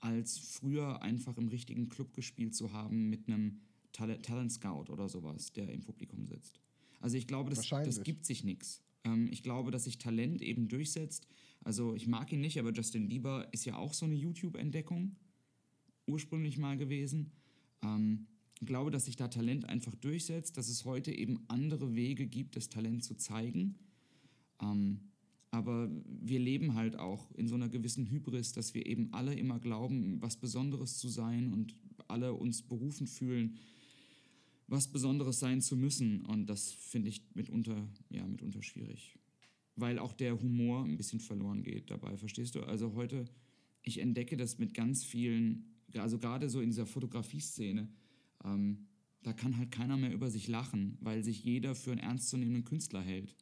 als 0.00 0.38
früher 0.38 1.00
einfach 1.00 1.38
im 1.38 1.48
richtigen 1.48 1.88
Club 1.88 2.12
gespielt 2.12 2.54
zu 2.54 2.72
haben 2.72 3.08
mit 3.08 3.28
einem 3.28 3.60
Tal 3.92 4.18
Talent 4.18 4.52
Scout 4.52 4.90
oder 4.90 5.08
sowas, 5.08 5.52
der 5.52 5.70
im 5.70 5.82
Publikum 5.82 6.26
sitzt. 6.26 6.60
Also 7.02 7.16
ich 7.16 7.26
glaube, 7.26 7.50
das, 7.50 7.68
das 7.68 8.02
gibt 8.02 8.24
sich 8.24 8.44
nichts. 8.44 8.80
Ähm, 9.04 9.28
ich 9.30 9.42
glaube, 9.42 9.70
dass 9.70 9.84
sich 9.84 9.98
Talent 9.98 10.40
eben 10.40 10.68
durchsetzt. 10.68 11.26
Also 11.64 11.94
ich 11.94 12.06
mag 12.06 12.32
ihn 12.32 12.40
nicht, 12.40 12.58
aber 12.58 12.72
Justin 12.72 13.08
Bieber 13.08 13.48
ist 13.52 13.64
ja 13.64 13.76
auch 13.76 13.92
so 13.92 14.06
eine 14.06 14.14
YouTube-Entdeckung 14.14 15.16
ursprünglich 16.06 16.58
mal 16.58 16.76
gewesen. 16.76 17.32
Ähm, 17.82 18.26
ich 18.60 18.66
glaube, 18.66 18.92
dass 18.92 19.06
sich 19.06 19.16
da 19.16 19.28
Talent 19.28 19.68
einfach 19.68 19.94
durchsetzt, 19.96 20.56
dass 20.56 20.68
es 20.68 20.84
heute 20.84 21.12
eben 21.12 21.40
andere 21.48 21.94
Wege 21.96 22.26
gibt, 22.26 22.54
das 22.54 22.68
Talent 22.68 23.02
zu 23.02 23.16
zeigen. 23.16 23.74
Ähm, 24.60 25.00
aber 25.50 25.90
wir 26.06 26.38
leben 26.38 26.74
halt 26.74 26.96
auch 26.96 27.30
in 27.32 27.48
so 27.48 27.56
einer 27.56 27.68
gewissen 27.68 28.06
Hybris, 28.06 28.52
dass 28.52 28.72
wir 28.72 28.86
eben 28.86 29.12
alle 29.12 29.34
immer 29.34 29.58
glauben, 29.58 30.22
was 30.22 30.36
Besonderes 30.36 30.98
zu 30.98 31.08
sein 31.08 31.52
und 31.52 31.74
alle 32.08 32.32
uns 32.32 32.62
berufen 32.62 33.06
fühlen, 33.06 33.58
was 34.72 34.88
Besonderes 34.88 35.38
sein 35.38 35.60
zu 35.60 35.76
müssen. 35.76 36.22
Und 36.22 36.46
das 36.46 36.72
finde 36.72 37.10
ich 37.10 37.22
mitunter, 37.34 37.86
ja, 38.08 38.26
mitunter 38.26 38.62
schwierig. 38.62 39.18
Weil 39.76 39.98
auch 39.98 40.14
der 40.14 40.40
Humor 40.40 40.84
ein 40.84 40.96
bisschen 40.96 41.20
verloren 41.20 41.62
geht 41.62 41.90
dabei, 41.90 42.16
verstehst 42.16 42.54
du? 42.54 42.62
Also 42.62 42.94
heute, 42.94 43.26
ich 43.82 44.00
entdecke 44.00 44.38
das 44.38 44.58
mit 44.58 44.72
ganz 44.72 45.04
vielen, 45.04 45.76
also 45.94 46.18
gerade 46.18 46.48
so 46.48 46.62
in 46.62 46.70
dieser 46.70 46.86
Fotografie-Szene, 46.86 47.86
ähm, 48.44 48.86
da 49.22 49.34
kann 49.34 49.58
halt 49.58 49.70
keiner 49.70 49.98
mehr 49.98 50.12
über 50.12 50.30
sich 50.30 50.48
lachen, 50.48 50.96
weil 51.00 51.22
sich 51.22 51.44
jeder 51.44 51.74
für 51.74 51.92
einen 51.92 52.00
ernstzunehmenden 52.00 52.64
Künstler 52.64 53.02
hält. 53.02 53.36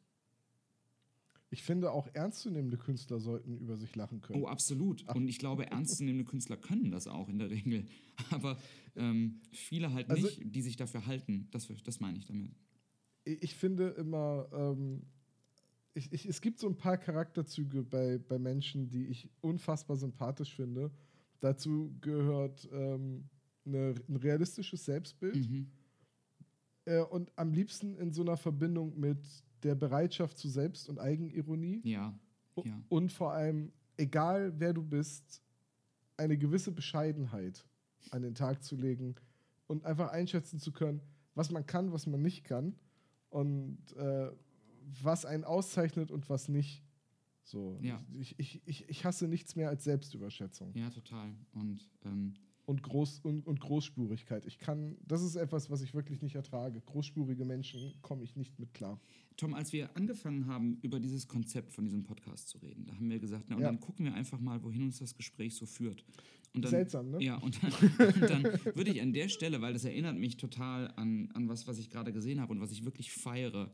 Ich 1.53 1.63
finde, 1.63 1.91
auch 1.91 2.07
ernstzunehmende 2.13 2.77
Künstler 2.77 3.19
sollten 3.19 3.57
über 3.57 3.75
sich 3.75 3.93
lachen 3.95 4.21
können. 4.21 4.41
Oh, 4.41 4.47
absolut. 4.47 5.05
Und 5.13 5.27
ich 5.27 5.37
glaube, 5.37 5.69
ernstzunehmende 5.69 6.23
Künstler 6.23 6.55
können 6.57 6.91
das 6.91 7.07
auch 7.07 7.27
in 7.27 7.39
der 7.39 7.49
Regel. 7.49 7.85
Aber 8.31 8.57
ähm, 8.95 9.41
viele 9.51 9.91
halt 9.93 10.09
Also- 10.09 10.27
nicht, 10.27 10.41
die 10.55 10.61
sich 10.61 10.77
dafür 10.77 11.05
halten. 11.05 11.47
Das, 11.51 11.67
das 11.83 11.99
meine 11.99 12.17
ich 12.17 12.25
damit. 12.25 12.51
ich 13.25 13.53
finde 13.55 13.89
immer, 13.89 14.47
ähm, 14.53 15.03
ich, 15.93 16.11
ich, 16.13 16.25
es 16.25 16.39
gibt 16.39 16.57
so 16.59 16.67
ein 16.69 16.77
paar 16.77 16.97
Charakterzüge 16.97 17.83
bei, 17.83 18.17
bei 18.17 18.39
Menschen, 18.39 18.89
die 18.89 19.07
ich 19.07 19.29
unfassbar 19.41 19.97
sympathisch 19.97 20.55
finde. 20.55 20.89
Dazu 21.41 21.93
gehört 21.99 22.69
ähm, 22.71 23.25
eine, 23.65 23.93
ein 24.07 24.15
realistisches 24.15 24.85
Selbstbild 24.85 25.35
Mhm. 25.49 25.67
äh, 26.85 27.01
und 27.01 27.29
am 27.35 27.51
liebsten 27.51 27.97
in 27.97 28.13
so 28.13 28.21
einer 28.21 28.37
Verbindung 28.37 28.97
mit 28.97 29.19
der 29.63 29.75
Bereitschaft 29.75 30.37
zu 30.37 30.47
Selbst- 30.49 30.89
und 30.89 30.99
Eigenironie 30.99 31.81
Ja, 31.83 32.13
ja. 32.63 32.81
und 32.89 33.11
vor 33.11 33.33
allem, 33.33 33.71
egal 33.97 34.53
wer 34.59 34.73
du 34.73 34.83
bist, 34.83 35.41
eine 36.17 36.37
gewisse 36.37 36.71
Bescheidenheit 36.71 37.65
an 38.11 38.21
den 38.21 38.35
Tag 38.35 38.63
zu 38.63 38.75
legen 38.75 39.15
und 39.67 39.85
einfach 39.85 40.11
einschätzen 40.11 40.59
zu 40.59 40.71
können, 40.71 41.01
was 41.35 41.51
man 41.51 41.65
kann, 41.65 41.91
was 41.91 42.07
man 42.07 42.21
nicht 42.21 42.43
kann 42.43 42.75
und 43.29 43.77
äh, 43.95 44.31
was 45.01 45.25
einen 45.25 45.43
auszeichnet 45.45 46.11
und 46.11 46.29
was 46.29 46.49
nicht. 46.49 46.83
So, 47.43 47.77
Ja. 47.81 47.99
ich, 48.19 48.37
ich, 48.39 48.61
ich, 48.65 48.89
ich 48.89 49.05
hasse 49.05 49.27
nichts 49.27 49.55
mehr 49.55 49.69
als 49.69 49.83
Selbstüberschätzung. 49.83 50.73
Ja, 50.75 50.89
total. 50.89 51.33
Und 51.53 51.89
ähm, 52.05 52.33
und, 52.65 52.83
Groß, 52.83 53.19
und, 53.23 53.45
und 53.47 53.59
Großspurigkeit. 53.59 54.45
Ich 54.45 54.59
kann, 54.59 54.97
das 55.07 55.21
ist 55.23 55.35
etwas, 55.35 55.69
was 55.69 55.81
ich 55.81 55.93
wirklich 55.93 56.21
nicht 56.21 56.35
ertrage. 56.35 56.79
Großspurige 56.81 57.43
Menschen 57.45 57.93
komme 58.01 58.23
ich 58.23 58.35
nicht 58.35 58.59
mit 58.59 58.73
klar. 58.73 58.99
Tom, 59.37 59.53
als 59.53 59.73
wir 59.73 59.95
angefangen 59.97 60.45
haben, 60.47 60.77
über 60.81 60.99
dieses 60.99 61.27
Konzept 61.27 61.73
von 61.73 61.85
diesem 61.85 62.03
Podcast 62.03 62.49
zu 62.49 62.59
reden, 62.59 62.85
da 62.85 62.93
haben 62.95 63.09
wir 63.09 63.19
gesagt, 63.19 63.45
na, 63.49 63.55
und 63.55 63.61
Ja. 63.61 63.67
dann 63.67 63.79
gucken 63.79 64.05
wir 64.05 64.13
einfach 64.13 64.39
mal, 64.39 64.63
wohin 64.63 64.83
uns 64.83 64.99
das 64.99 65.15
Gespräch 65.15 65.55
so 65.55 65.65
führt. 65.65 66.05
Dann, 66.53 66.69
Seltsam, 66.69 67.11
ne? 67.11 67.23
Ja, 67.23 67.37
und 67.37 67.57
dann, 67.63 67.71
und 68.21 68.29
dann 68.29 68.43
würde 68.75 68.91
ich 68.91 69.01
an 69.01 69.13
der 69.13 69.29
Stelle, 69.29 69.61
weil 69.61 69.73
das 69.73 69.85
erinnert 69.85 70.17
mich 70.17 70.37
total 70.37 70.91
an, 70.97 71.29
an 71.33 71.47
was, 71.47 71.65
was 71.65 71.79
ich 71.79 71.89
gerade 71.89 72.11
gesehen 72.11 72.41
habe 72.41 72.51
und 72.51 72.59
was 72.59 72.71
ich 72.71 72.83
wirklich 72.83 73.11
feiere, 73.11 73.71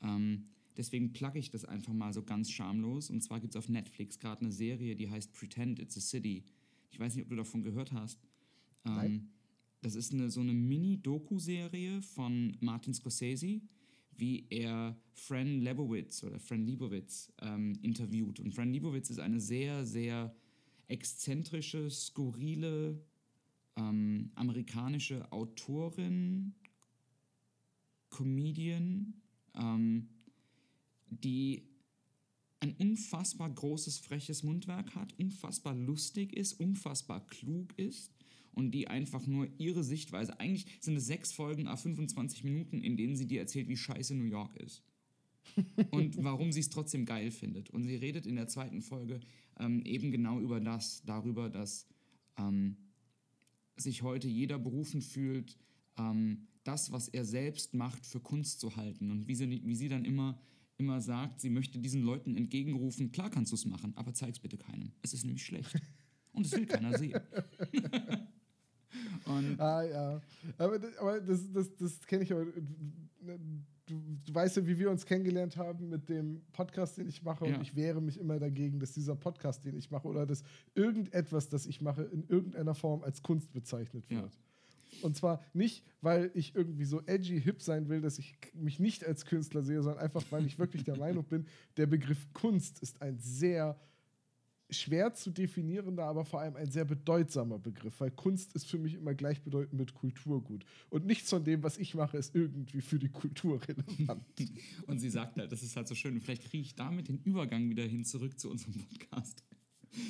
ähm, 0.00 0.46
deswegen 0.76 1.12
plugge 1.12 1.38
ich 1.40 1.50
das 1.50 1.64
einfach 1.64 1.92
mal 1.92 2.12
so 2.12 2.22
ganz 2.22 2.50
schamlos. 2.50 3.10
Und 3.10 3.20
zwar 3.20 3.40
gibt 3.40 3.54
es 3.54 3.58
auf 3.58 3.68
Netflix 3.68 4.18
gerade 4.20 4.42
eine 4.42 4.52
Serie, 4.52 4.94
die 4.94 5.10
heißt 5.10 5.32
Pretend 5.32 5.80
It's 5.80 5.96
a 5.96 6.00
City. 6.00 6.44
Ich 6.92 6.98
weiß 6.98 7.14
nicht, 7.14 7.24
ob 7.24 7.30
du 7.30 7.36
davon 7.36 7.62
gehört 7.62 7.92
hast. 7.92 8.18
Ähm, 8.84 9.28
das 9.82 9.94
ist 9.94 10.12
eine, 10.12 10.30
so 10.30 10.40
eine 10.40 10.52
Mini-Doku-Serie 10.52 12.02
von 12.02 12.56
Martin 12.60 12.92
Scorsese, 12.92 13.60
wie 14.16 14.46
er 14.50 14.96
Fran 15.14 15.60
Lebowitz 15.60 16.22
oder 16.22 16.38
Fran 16.38 16.66
Lebowitz 16.66 17.32
ähm, 17.40 17.78
interviewt. 17.82 18.40
Und 18.40 18.54
Fran 18.54 18.72
Lebowitz 18.72 19.08
ist 19.08 19.18
eine 19.18 19.40
sehr, 19.40 19.86
sehr 19.86 20.34
exzentrische, 20.88 21.90
skurrile 21.90 23.00
ähm, 23.76 24.30
amerikanische 24.34 25.30
Autorin, 25.32 26.54
Comedian, 28.10 29.14
ähm, 29.54 30.08
die 31.08 31.62
ein 32.58 32.74
unfassbar 32.74 33.48
großes, 33.48 33.98
freches 33.98 34.42
Mundwerk 34.42 34.94
hat, 34.94 35.18
unfassbar 35.18 35.74
lustig 35.74 36.34
ist, 36.34 36.60
unfassbar 36.60 37.26
klug 37.26 37.72
ist 37.78 38.19
und 38.52 38.72
die 38.72 38.88
einfach 38.88 39.26
nur 39.26 39.48
ihre 39.58 39.84
Sichtweise, 39.84 40.38
eigentlich 40.40 40.66
sind 40.80 40.96
es 40.96 41.06
sechs 41.06 41.32
Folgen 41.32 41.68
a 41.68 41.76
25 41.76 42.44
Minuten, 42.44 42.80
in 42.80 42.96
denen 42.96 43.16
sie 43.16 43.26
dir 43.26 43.40
erzählt, 43.40 43.68
wie 43.68 43.76
scheiße 43.76 44.14
New 44.14 44.24
York 44.24 44.56
ist. 44.56 44.82
und 45.90 46.22
warum 46.22 46.52
sie 46.52 46.60
es 46.60 46.68
trotzdem 46.68 47.04
geil 47.04 47.30
findet. 47.30 47.70
Und 47.70 47.84
sie 47.84 47.96
redet 47.96 48.26
in 48.26 48.36
der 48.36 48.46
zweiten 48.46 48.82
Folge 48.82 49.20
ähm, 49.58 49.82
eben 49.84 50.10
genau 50.10 50.40
über 50.40 50.60
das, 50.60 51.02
darüber, 51.04 51.48
dass 51.48 51.86
ähm, 52.38 52.76
sich 53.76 54.02
heute 54.02 54.28
jeder 54.28 54.58
berufen 54.58 55.02
fühlt, 55.02 55.56
ähm, 55.98 56.46
das, 56.64 56.92
was 56.92 57.08
er 57.08 57.24
selbst 57.24 57.74
macht, 57.74 58.06
für 58.06 58.20
Kunst 58.20 58.60
zu 58.60 58.76
halten. 58.76 59.10
Und 59.10 59.28
wie 59.28 59.34
sie, 59.34 59.62
wie 59.64 59.74
sie 59.74 59.88
dann 59.88 60.04
immer, 60.04 60.40
immer 60.76 61.00
sagt, 61.00 61.40
sie 61.40 61.50
möchte 61.50 61.78
diesen 61.78 62.02
Leuten 62.02 62.36
entgegenrufen, 62.36 63.12
klar 63.12 63.30
kannst 63.30 63.52
du 63.52 63.56
es 63.56 63.64
machen, 63.64 63.92
aber 63.96 64.14
zeig's 64.14 64.38
bitte 64.38 64.58
keinem. 64.58 64.92
Es 65.02 65.14
ist 65.14 65.24
nämlich 65.24 65.44
schlecht. 65.44 65.74
Und 66.32 66.46
es 66.46 66.52
will 66.52 66.66
keiner 66.66 66.96
sehen. 66.96 67.20
Und 69.38 69.60
Ah 69.60 69.82
ja. 69.84 70.20
Aber, 70.58 70.78
das- 70.78 70.96
aber 70.98 71.20
das, 71.20 71.52
das, 71.52 71.74
das 71.76 72.06
kenne 72.06 72.24
ich 72.24 72.32
aber. 72.32 72.46
Du, 73.86 74.00
du 74.24 74.34
weißt 74.34 74.56
ja, 74.58 74.66
wie 74.66 74.78
wir 74.78 74.88
uns 74.90 75.04
kennengelernt 75.04 75.56
haben 75.56 75.88
mit 75.88 76.08
dem 76.08 76.42
Podcast, 76.52 76.96
den 76.98 77.08
ich 77.08 77.22
mache. 77.24 77.48
Ja. 77.48 77.56
Und 77.56 77.62
ich 77.62 77.74
wehre 77.74 78.00
mich 78.00 78.20
immer 78.20 78.38
dagegen, 78.38 78.78
dass 78.78 78.92
dieser 78.92 79.16
Podcast, 79.16 79.64
den 79.64 79.76
ich 79.76 79.90
mache, 79.90 80.06
oder 80.06 80.26
dass 80.26 80.44
irgendetwas, 80.74 81.48
das 81.48 81.66
ich 81.66 81.80
mache, 81.80 82.02
in 82.04 82.24
irgendeiner 82.28 82.74
Form 82.74 83.02
als 83.02 83.22
Kunst 83.22 83.52
bezeichnet 83.52 84.04
Ja. 84.08 84.22
wird. 84.22 84.38
Und 85.02 85.16
zwar 85.16 85.40
nicht, 85.54 85.84
weil 86.02 86.30
ich 86.34 86.54
irgendwie 86.54 86.84
so 86.84 87.00
edgy 87.06 87.40
hip 87.40 87.62
sein 87.62 87.88
will, 87.88 88.00
dass 88.00 88.18
ich 88.18 88.36
mich 88.54 88.78
nicht 88.80 89.04
als 89.04 89.24
Künstler 89.24 89.62
sehe, 89.62 89.82
sondern 89.82 90.02
einfach, 90.02 90.22
weil 90.30 90.44
ich 90.46 90.58
wirklich 90.58 90.84
der 90.84 90.96
Meinung 90.98 91.24
bin, 91.24 91.46
der 91.76 91.86
Begriff 91.86 92.32
Kunst 92.32 92.80
ist 92.82 93.00
ein 93.02 93.18
sehr 93.18 93.76
schwer 94.70 95.14
zu 95.14 95.30
definierender, 95.30 96.04
aber 96.04 96.24
vor 96.24 96.40
allem 96.40 96.56
ein 96.56 96.70
sehr 96.70 96.84
bedeutsamer 96.84 97.58
Begriff, 97.58 98.00
weil 98.00 98.10
Kunst 98.10 98.54
ist 98.54 98.66
für 98.66 98.78
mich 98.78 98.94
immer 98.94 99.14
gleichbedeutend 99.14 99.78
mit 99.78 99.94
Kulturgut. 99.94 100.64
Und 100.88 101.06
nichts 101.06 101.30
von 101.30 101.44
dem, 101.44 101.62
was 101.62 101.78
ich 101.78 101.94
mache, 101.94 102.16
ist 102.16 102.34
irgendwie 102.34 102.80
für 102.80 102.98
die 102.98 103.08
Kultur 103.08 103.60
relevant. 103.66 104.24
Und 104.86 104.98
sie 104.98 105.10
sagt 105.10 105.36
halt, 105.36 105.52
das 105.52 105.62
ist 105.62 105.76
halt 105.76 105.88
so 105.88 105.94
schön. 105.94 106.14
Und 106.14 106.20
vielleicht 106.20 106.44
kriege 106.44 106.62
ich 106.62 106.74
damit 106.74 107.08
den 107.08 107.18
Übergang 107.18 107.68
wieder 107.68 107.84
hin 107.84 108.04
zurück 108.04 108.38
zu 108.38 108.50
unserem 108.50 108.74
Podcast. 108.74 109.44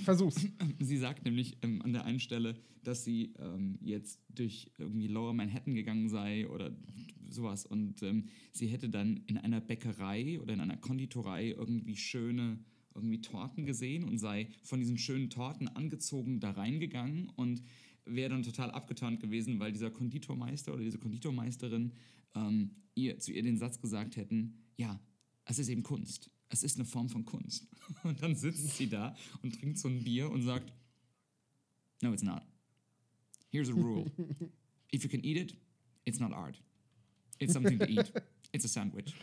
Versuch's. 0.04 0.46
Sie 0.78 0.98
sagt 0.98 1.24
nämlich 1.24 1.56
ähm, 1.62 1.80
an 1.82 1.92
der 1.92 2.04
einen 2.04 2.20
Stelle, 2.20 2.54
dass 2.82 3.04
sie 3.04 3.32
ähm, 3.38 3.78
jetzt 3.80 4.20
durch 4.28 4.70
irgendwie 4.78 5.08
Lower 5.08 5.32
Manhattan 5.32 5.74
gegangen 5.74 6.08
sei 6.08 6.46
oder 6.48 6.70
sowas. 7.28 7.66
Und 7.66 8.02
ähm, 8.02 8.26
sie 8.52 8.66
hätte 8.66 8.88
dann 8.88 9.22
in 9.26 9.38
einer 9.38 9.60
Bäckerei 9.60 10.38
oder 10.40 10.54
in 10.54 10.60
einer 10.60 10.76
Konditorei 10.76 11.50
irgendwie 11.50 11.96
schöne 11.96 12.58
irgendwie 13.00 13.20
Torten 13.20 13.66
gesehen 13.66 14.04
und 14.04 14.18
sei 14.18 14.48
von 14.62 14.78
diesen 14.80 14.98
schönen 14.98 15.30
Torten 15.30 15.68
angezogen 15.68 16.40
da 16.40 16.50
reingegangen 16.52 17.28
und 17.36 17.62
wäre 18.04 18.30
dann 18.30 18.42
total 18.42 18.70
abgeturnt 18.70 19.20
gewesen, 19.20 19.58
weil 19.60 19.72
dieser 19.72 19.90
Konditormeister 19.90 20.72
oder 20.74 20.82
diese 20.84 20.98
Konditormeisterin 20.98 21.92
ähm, 22.34 22.70
ihr, 22.94 23.18
zu 23.18 23.32
ihr 23.32 23.42
den 23.42 23.56
Satz 23.58 23.80
gesagt 23.80 24.16
hätten, 24.16 24.54
ja, 24.76 25.00
es 25.44 25.58
ist 25.58 25.68
eben 25.68 25.82
Kunst. 25.82 26.30
Es 26.48 26.62
ist 26.62 26.76
eine 26.76 26.84
Form 26.84 27.08
von 27.08 27.24
Kunst. 27.24 27.68
Und 28.02 28.22
dann 28.22 28.34
sitzt 28.34 28.76
sie 28.76 28.88
da 28.88 29.14
und 29.42 29.54
trinkt 29.58 29.78
so 29.78 29.88
ein 29.88 30.02
Bier 30.02 30.30
und 30.30 30.42
sagt, 30.42 30.72
no, 32.02 32.12
it's 32.12 32.22
not. 32.22 32.42
Here's 33.50 33.68
a 33.68 33.72
rule. 33.72 34.10
If 34.94 35.04
you 35.04 35.08
can 35.10 35.22
eat 35.24 35.36
it, 35.36 35.54
it's 36.04 36.18
not 36.18 36.32
art. 36.32 36.60
It's 37.38 37.52
something 37.52 37.78
to 37.78 37.86
eat. 37.86 38.12
It's 38.52 38.64
a 38.64 38.68
sandwich. 38.68 39.14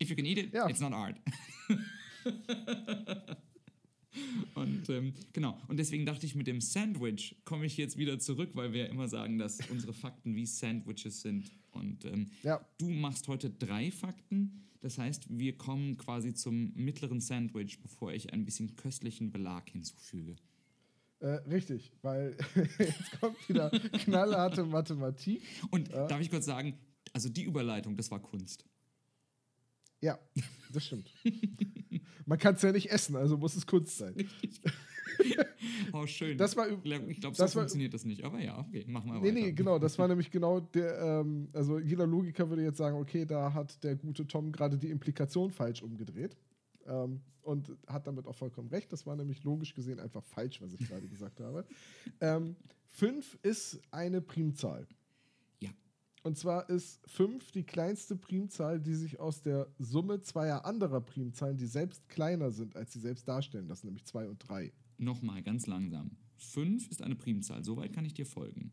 If 0.00 0.10
you 0.10 0.16
can 0.16 0.26
eat 0.26 0.38
it, 0.38 0.52
Ja. 0.52 0.68
it's 0.68 0.80
not 0.80 0.92
art. 0.92 1.16
Und 4.54 4.88
ähm, 4.88 5.12
genau, 5.34 5.58
und 5.68 5.76
deswegen 5.76 6.06
dachte 6.06 6.24
ich, 6.24 6.34
mit 6.34 6.46
dem 6.46 6.62
Sandwich 6.62 7.36
komme 7.44 7.66
ich 7.66 7.76
jetzt 7.76 7.98
wieder 7.98 8.18
zurück, 8.18 8.50
weil 8.54 8.72
wir 8.72 8.84
ja 8.84 8.86
immer 8.86 9.08
sagen, 9.08 9.36
dass 9.38 9.58
unsere 9.68 9.92
Fakten 9.92 10.34
wie 10.34 10.46
Sandwiches 10.46 11.20
sind. 11.20 11.50
Und 11.72 12.04
ähm, 12.06 12.30
Ja. 12.42 12.64
du 12.78 12.88
machst 12.88 13.28
heute 13.28 13.50
drei 13.50 13.90
Fakten. 13.90 14.62
Das 14.80 14.96
heißt, 14.96 15.26
wir 15.28 15.58
kommen 15.58 15.98
quasi 15.98 16.32
zum 16.32 16.72
mittleren 16.74 17.20
Sandwich, 17.20 17.80
bevor 17.82 18.12
ich 18.12 18.32
ein 18.32 18.44
bisschen 18.46 18.74
köstlichen 18.76 19.32
Belag 19.32 19.68
hinzufüge. 19.68 20.36
Äh, 21.20 21.26
richtig, 21.50 21.92
weil 22.02 22.36
jetzt 22.78 23.20
kommt 23.20 23.48
wieder 23.48 23.68
knallharte 23.70 24.64
Mathematik. 24.64 25.42
Und 25.70 25.92
darf 25.92 26.20
ich 26.20 26.30
kurz 26.30 26.46
sagen, 26.46 26.78
also 27.12 27.28
die 27.28 27.42
Überleitung, 27.44 27.96
das 27.96 28.10
war 28.10 28.20
Kunst. 28.20 28.64
Ja, 30.00 30.18
das 30.76 30.84
stimmt. 30.84 31.10
Man 32.26 32.38
kann 32.38 32.54
es 32.54 32.62
ja 32.62 32.72
nicht 32.72 32.90
essen, 32.90 33.16
also 33.16 33.36
muss 33.36 33.54
es 33.56 33.66
Kunst 33.66 33.98
sein. 33.98 34.14
Oh, 35.92 36.06
schön. 36.06 36.36
Das 36.36 36.56
war 36.56 36.68
ich 36.68 36.82
glaube, 37.20 37.36
so 37.36 37.42
das 37.42 37.54
war- 37.54 37.62
funktioniert 37.62 37.94
das 37.94 38.04
nicht. 38.04 38.24
Aber 38.24 38.38
ja, 38.40 38.58
okay, 38.58 38.84
mach 38.88 39.04
mal 39.04 39.14
Nee, 39.20 39.28
weiter. 39.28 39.32
nee, 39.32 39.52
genau, 39.52 39.78
das 39.78 39.98
war 39.98 40.08
nämlich 40.08 40.30
genau 40.30 40.60
der, 40.60 40.98
ähm, 41.00 41.48
also 41.52 41.78
jeder 41.78 42.06
Logiker 42.06 42.48
würde 42.50 42.62
jetzt 42.62 42.78
sagen, 42.78 42.96
okay, 42.98 43.24
da 43.24 43.52
hat 43.54 43.82
der 43.82 43.96
gute 43.96 44.26
Tom 44.26 44.52
gerade 44.52 44.76
die 44.78 44.90
Implikation 44.90 45.50
falsch 45.50 45.82
umgedreht. 45.82 46.36
Ähm, 46.86 47.20
und 47.42 47.72
hat 47.86 48.06
damit 48.08 48.26
auch 48.26 48.34
vollkommen 48.34 48.68
recht. 48.68 48.92
Das 48.92 49.06
war 49.06 49.14
nämlich 49.14 49.44
logisch 49.44 49.72
gesehen 49.74 50.00
einfach 50.00 50.24
falsch, 50.24 50.60
was 50.60 50.72
ich 50.74 50.80
gerade 50.88 51.06
gesagt 51.08 51.40
habe. 51.40 51.64
Ähm, 52.20 52.56
fünf 52.88 53.38
ist 53.42 53.80
eine 53.92 54.20
Primzahl. 54.20 54.86
Und 56.26 56.36
zwar 56.36 56.68
ist 56.68 56.98
5 57.08 57.52
die 57.52 57.62
kleinste 57.62 58.16
Primzahl, 58.16 58.80
die 58.80 58.94
sich 58.96 59.20
aus 59.20 59.42
der 59.42 59.68
Summe 59.78 60.20
zweier 60.22 60.64
anderer 60.64 61.00
Primzahlen, 61.00 61.56
die 61.56 61.66
selbst 61.66 62.08
kleiner 62.08 62.50
sind, 62.50 62.74
als 62.74 62.92
sie 62.92 62.98
selbst 62.98 63.28
darstellen 63.28 63.68
lassen, 63.68 63.86
nämlich 63.86 64.04
2 64.06 64.28
und 64.30 64.38
3. 64.48 64.72
Nochmal, 64.98 65.40
ganz 65.44 65.68
langsam. 65.68 66.16
Fünf 66.36 66.88
ist 66.90 67.00
eine 67.00 67.14
Primzahl. 67.14 67.62
Soweit 67.62 67.92
kann 67.92 68.04
ich 68.04 68.12
dir 68.12 68.26
folgen. 68.26 68.72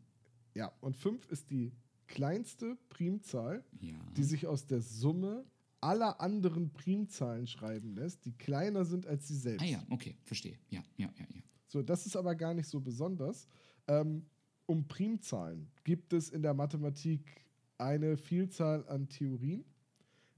Ja, 0.54 0.72
und 0.80 0.96
5 0.96 1.30
ist 1.30 1.48
die 1.50 1.70
kleinste 2.08 2.76
Primzahl, 2.88 3.64
Ja. 3.80 4.00
die 4.16 4.24
sich 4.24 4.48
aus 4.48 4.66
der 4.66 4.80
Summe 4.80 5.44
aller 5.80 6.20
anderen 6.20 6.72
Primzahlen 6.72 7.46
schreiben 7.46 7.94
lässt, 7.94 8.24
die 8.24 8.32
kleiner 8.32 8.84
sind 8.84 9.06
als 9.06 9.28
sie 9.28 9.36
selbst. 9.36 9.62
Ah 9.62 9.68
ja, 9.68 9.86
okay, 9.90 10.16
verstehe. 10.24 10.58
Ja, 10.70 10.82
ja, 10.96 11.08
ja, 11.20 11.26
ja. 11.32 11.42
So, 11.68 11.82
das 11.82 12.04
ist 12.04 12.16
aber 12.16 12.34
gar 12.34 12.52
nicht 12.52 12.66
so 12.66 12.80
besonders. 12.80 13.46
Ähm, 13.86 14.26
um 14.66 14.88
Primzahlen 14.88 15.70
gibt 15.84 16.12
es 16.14 16.30
in 16.30 16.42
der 16.42 16.54
Mathematik 16.54 17.43
eine 17.78 18.16
Vielzahl 18.16 18.86
an 18.88 19.08
Theorien. 19.08 19.64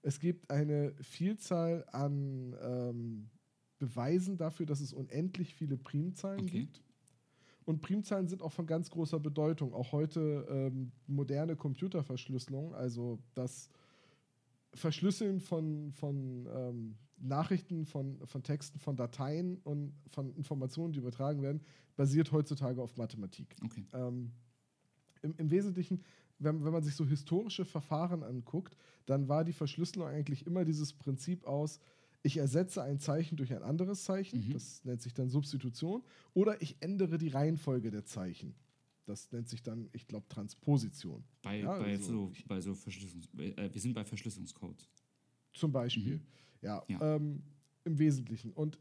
Es 0.03 0.21
gibt 0.21 0.51
eine 0.51 0.95
Vielzahl 1.01 1.85
an 1.93 2.55
ähm, 2.63 3.29
Beweisen 3.79 4.37
dafür, 4.37 4.67
dass 4.67 4.81
es 4.81 4.93
unendlich 4.93 5.55
viele 5.55 5.77
Primzahlen 5.77 6.41
Okay. 6.41 6.61
gibt. 6.61 6.83
Und 7.65 7.83
Primzahlen 7.83 8.29
sind 8.29 8.43
auch 8.43 8.53
von 8.53 8.67
ganz 8.67 8.91
großer 8.91 9.19
Bedeutung. 9.19 9.75
Auch 9.75 9.91
heute 9.91 10.47
ähm, 10.49 10.93
moderne 11.09 11.57
Computerverschlüsselung, 11.57 12.75
also 12.75 13.19
das 13.35 13.69
Verschlüsseln 14.73 15.41
von, 15.41 15.91
von 15.93 16.47
ähm, 16.55 16.97
Nachrichten, 17.19 17.85
von, 17.85 18.25
von 18.27 18.43
Texten, 18.45 18.79
von 18.79 18.95
Dateien 18.95 19.59
und 19.65 19.95
von 20.11 20.33
Informationen, 20.37 20.93
die 20.93 21.01
übertragen 21.01 21.43
werden, 21.43 21.61
basiert 21.97 22.31
heutzutage 22.31 22.81
auf 22.81 22.97
Mathematik. 22.97 23.57
Okay. 23.65 23.85
Ähm, 23.93 24.31
im, 25.23 25.35
Im 25.39 25.51
Wesentlichen, 25.51 26.03
wenn, 26.39 26.65
wenn 26.65 26.73
man 26.73 26.83
sich 26.83 26.95
so 26.95 27.07
historische 27.07 27.65
Verfahren 27.65 28.23
anguckt, 28.23 28.77
dann 29.07 29.29
war 29.29 29.45
die 29.45 29.53
Verschlüsselung 29.53 30.09
eigentlich 30.09 30.47
immer 30.47 30.65
dieses 30.65 30.93
Prinzip 30.93 31.45
aus, 31.45 31.79
ich 32.23 32.37
ersetze 32.39 32.83
ein 32.83 32.99
Zeichen 32.99 33.37
durch 33.37 33.53
ein 33.53 33.63
anderes 33.63 34.05
Zeichen, 34.05 34.49
Mhm. 34.49 34.53
das 34.53 34.85
nennt 34.85 35.01
sich 35.01 35.15
dann 35.15 35.29
Substitution, 35.29 36.03
oder 36.35 36.61
ich 36.61 36.77
ändere 36.81 37.19
die 37.19 37.29
Reihenfolge 37.29 37.91
der 37.91 38.05
Zeichen. 38.05 38.55
Das 39.05 39.31
nennt 39.31 39.49
sich 39.49 39.63
dann, 39.63 39.89
ich 39.93 40.09
glaube, 40.09 40.27
Transposition. 40.29 41.23
Bei, 41.43 41.61
Ja, 41.61 41.79
bei, 41.79 41.93
also 41.93 42.05
so, 42.13 42.33
bei 42.49 42.61
so 42.61 42.75
Verschlüsselungs... 42.75 43.29
Äh, 43.39 43.71
wir 43.73 43.81
sind 43.81 43.95
bei 43.95 44.05
Verschlüsselungscodes. 44.05 44.89
Zum 45.53 45.71
Beispiel. 45.71 46.17
Mhm. 46.17 46.21
Ja, 46.63 46.83
Ja. 46.89 47.15
Ähm, 47.17 47.43
im 47.85 47.99
Wesentlichen. 48.01 48.53
Und 48.53 48.81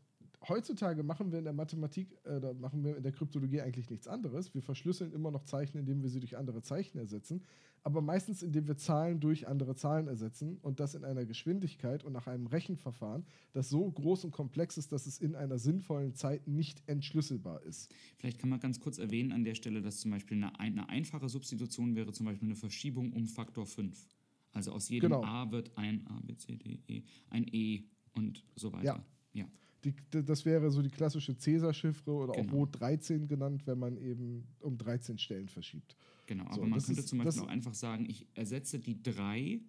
heutzutage 0.50 1.04
machen 1.04 1.32
wir 1.32 1.40
in 1.40 1.44
der 1.46 1.54
Mathematik, 1.54 2.18
äh, 2.26 2.40
da 2.40 2.54
machen 2.54 2.84
wir 2.84 2.98
in 2.98 3.04
der 3.04 3.12
Kryptologie 3.12 3.62
eigentlich 3.62 3.90
nichts 3.90 4.08
anderes. 4.08 4.54
Wir 4.54 4.62
verschlüsseln 4.62 5.12
immer 5.14 5.32
noch 5.32 5.44
Zeichen, 5.44 5.78
indem 5.78 6.02
wir 6.02 6.10
sie 6.10 6.20
durch 6.20 6.38
andere 6.38 6.62
Zeichen 6.62 6.98
ersetzen, 6.98 7.44
aber 7.84 8.02
meistens 8.02 8.42
indem 8.44 8.68
wir 8.68 8.78
Zahlen 8.78 9.20
durch 9.20 9.48
andere 9.48 9.76
Zahlen 9.76 10.08
ersetzen 10.08 10.58
und 10.62 10.80
das 10.80 10.96
in 10.96 11.04
einer 11.06 11.26
Geschwindigkeit 11.26 12.04
und 12.04 12.14
nach 12.14 12.28
einem 12.28 12.48
Rechenverfahren, 12.48 13.26
das 13.54 13.70
so 13.70 13.90
groß 13.92 14.26
und 14.26 14.32
komplex 14.32 14.78
ist, 14.78 14.92
dass 14.92 15.06
es 15.06 15.20
in 15.20 15.36
einer 15.36 15.60
sinnvollen 15.60 16.14
Zeit 16.16 16.48
nicht 16.48 16.82
entschlüsselbar 16.88 17.62
ist. 17.64 17.94
Vielleicht 18.18 18.40
kann 18.40 18.50
man 18.50 18.60
ganz 18.60 18.80
kurz 18.80 18.98
erwähnen 18.98 19.32
an 19.32 19.44
der 19.44 19.56
Stelle, 19.56 19.82
dass 19.82 20.00
zum 20.00 20.12
Beispiel 20.12 20.38
eine, 20.38 20.60
ein- 20.60 20.74
eine 20.80 20.90
einfache 20.90 21.30
Substitution 21.30 21.96
wäre 21.96 22.12
zum 22.12 22.26
Beispiel 22.26 22.48
eine 22.48 22.56
Verschiebung 22.56 23.14
um 23.14 23.28
Faktor 23.28 23.66
5. 23.66 24.08
Also 24.52 24.72
aus 24.72 24.90
jedem 24.90 25.12
Genau. 25.12 25.24
A 25.24 25.52
wird 25.52 25.78
ein 25.78 26.08
A, 26.08 26.20
B, 26.22 26.36
C, 26.38 26.56
D, 26.56 26.80
E, 26.88 27.04
ein 27.30 27.46
E 27.52 27.84
und 28.14 28.44
so 28.56 28.72
weiter. 28.72 28.84
Ja. 28.86 29.06
ja. 29.34 29.46
Die, 29.86 29.94
das 30.10 30.46
wäre 30.46 30.72
so 30.72 30.82
die 30.82 30.90
klassische 30.90 31.38
Cäsar-Chiffre 31.38 32.12
oder 32.12 32.32
auch 32.34 32.38
Genau. 32.38 32.54
Rot 32.54 32.80
13 32.80 33.28
genannt, 33.28 33.68
wenn 33.68 33.78
man 33.80 33.98
eben 33.98 34.48
um 34.60 34.78
13 34.78 35.18
Stellen 35.20 35.48
verschiebt. 35.48 35.96
Genau, 36.26 36.46
So, 36.46 36.62
aber 36.62 36.68
man 36.68 36.82
könnte 36.82 37.02
ist- 37.02 37.08
zum 37.10 37.20
Beispiel 37.20 37.44
auch 37.44 37.48
einfach 37.48 37.76
sagen, 37.76 38.06
ich 38.10 38.28
ersetze 38.34 38.80
die 38.80 39.02
3 39.04 39.62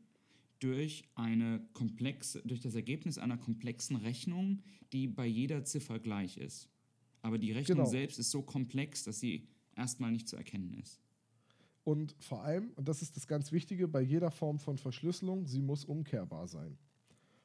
durch 0.58 1.04
eine 1.14 1.60
komplexe, 1.74 2.40
durch 2.46 2.60
das 2.60 2.74
Ergebnis 2.74 3.18
einer 3.18 3.36
komplexen 3.36 3.96
Rechnung, 3.96 4.62
die 4.92 5.06
bei 5.06 5.26
jeder 5.26 5.64
Ziffer 5.64 5.98
gleich 5.98 6.38
ist. 6.38 6.70
Aber 7.20 7.36
die 7.38 7.52
Rechnung 7.52 7.78
Genau. 7.78 7.90
selbst 7.90 8.18
ist 8.18 8.30
so 8.30 8.40
komplex, 8.40 9.04
dass 9.04 9.20
sie 9.20 9.46
erstmal 9.74 10.12
nicht 10.12 10.28
zu 10.28 10.36
erkennen 10.36 10.72
ist. 10.74 11.02
Und 11.84 12.16
vor 12.20 12.42
allem, 12.42 12.70
und 12.76 12.88
das 12.88 13.02
ist 13.02 13.16
das 13.16 13.26
ganz 13.26 13.52
Wichtige, 13.52 13.86
bei 13.86 14.00
jeder 14.00 14.30
Form 14.30 14.58
von 14.58 14.78
Verschlüsselung, 14.78 15.46
sie 15.46 15.60
muss 15.60 15.84
umkehrbar 15.84 16.48
sein. 16.48 16.78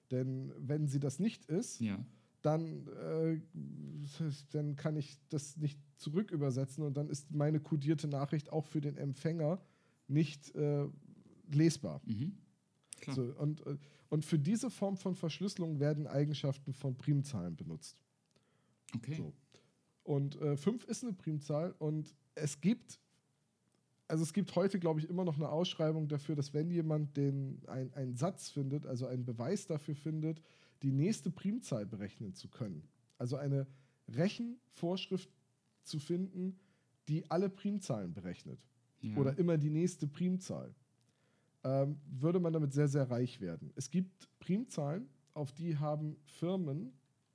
Denn 0.10 0.54
wenn 0.58 0.88
sie 0.88 1.00
das 1.02 1.20
nicht 1.20 1.46
ist, 1.46 1.80
Ja. 1.82 2.04
Dann, 2.42 2.88
äh, 2.88 3.40
dann 4.52 4.76
kann 4.76 4.96
ich 4.98 5.18
das 5.30 5.58
nicht 5.58 5.80
zurück 5.98 6.32
übersetzen 6.32 6.84
und 6.84 6.98
dann 6.98 7.10
ist 7.10 7.32
meine 7.32 7.60
kodierte 7.60 8.08
Nachricht 8.08 8.52
auch 8.52 8.66
für 8.66 8.82
den 8.82 8.98
Empfänger 8.98 9.62
nicht 10.08 10.54
äh, 10.56 10.88
lesbar. 11.52 12.02
Mhm. 12.06 12.38
So, 13.14 13.22
und, 13.38 13.66
äh, 13.66 13.78
und 14.10 14.26
für 14.26 14.38
diese 14.38 14.70
Form 14.70 14.98
von 14.98 15.16
Verschlüsselung 15.16 15.80
werden 15.80 16.08
Eigenschaften 16.08 16.74
von 16.74 16.96
Primzahlen 16.98 17.56
benutzt. 17.56 17.98
Okay. 18.96 19.16
So. 19.16 19.34
Und 20.04 20.36
5 20.36 20.86
ist 20.86 21.04
eine 21.04 21.14
Primzahl 21.14 21.76
und 21.78 22.16
es 22.34 22.60
gibt, 22.60 23.00
also 24.08 24.24
es 24.24 24.34
gibt 24.34 24.54
heute, 24.56 24.80
glaube 24.80 25.00
ich, 25.00 25.08
immer 25.08 25.24
noch 25.24 25.36
eine 25.36 25.48
Ausschreibung 25.48 26.08
dafür, 26.08 26.36
dass 26.36 26.54
wenn 26.54 26.72
jemand 26.72 27.16
den, 27.16 27.62
ein, 27.68 27.94
einen 27.94 28.16
Satz 28.16 28.50
findet, 28.50 28.86
also 28.86 29.06
einen 29.06 29.26
Beweis 29.26 29.68
dafür 29.68 29.96
findet, 29.96 30.42
die 30.82 30.92
nächste 30.92 31.30
Primzahl 31.30 31.86
berechnen 31.86 32.34
zu 32.34 32.48
können. 32.48 32.88
Also 33.18 33.38
eine 33.38 33.68
Rechenvorschrift 34.08 35.30
zu 35.84 36.00
finden, 36.00 36.60
die 37.08 37.30
alle 37.30 37.50
Primzahlen 37.50 38.14
berechnet. 38.14 38.60
Ja. 39.02 39.16
Oder 39.18 39.38
immer 39.38 39.58
die 39.58 39.70
nächste 39.70 40.08
Primzahl. 40.08 40.74
Ähm, 41.64 42.00
würde 42.06 42.40
man 42.40 42.54
damit 42.54 42.74
sehr, 42.74 42.88
sehr 42.88 43.10
reich 43.10 43.40
werden. 43.40 43.72
Es 43.76 43.90
gibt 43.92 44.28
Primzahlen, 44.40 45.08
auf 45.34 45.52
die 45.52 45.78
haben 45.78 46.18
Firmen 46.24 46.92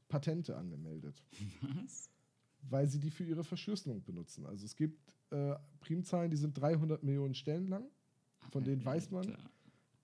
Patente 0.08 0.56
angemeldet 0.56 1.22
Was? 1.60 2.10
weil 2.68 2.88
sie 2.88 2.98
die 2.98 3.10
für 3.10 3.24
ihre 3.24 3.44
Verschlüsselung 3.44 4.02
benutzen. 4.02 4.46
Also 4.46 4.64
es 4.64 4.74
gibt 4.76 5.14
äh, 5.30 5.54
Primzahlen, 5.80 6.30
die 6.30 6.36
sind 6.36 6.58
300 6.58 7.02
Millionen 7.02 7.34
Stellen 7.34 7.68
lang. 7.68 7.84
Von 8.50 8.64
denen 8.64 8.84
weiß 8.84 9.10
man, 9.10 9.36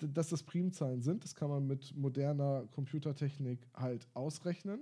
dass 0.09 0.29
das 0.29 0.43
Primzahlen 0.43 1.03
sind. 1.03 1.25
Das 1.25 1.35
kann 1.35 1.51
man 1.51 1.67
mit 1.67 1.95
moderner 1.97 2.67
Computertechnik 2.71 3.67
halt 3.75 4.07
ausrechnen. 4.15 4.81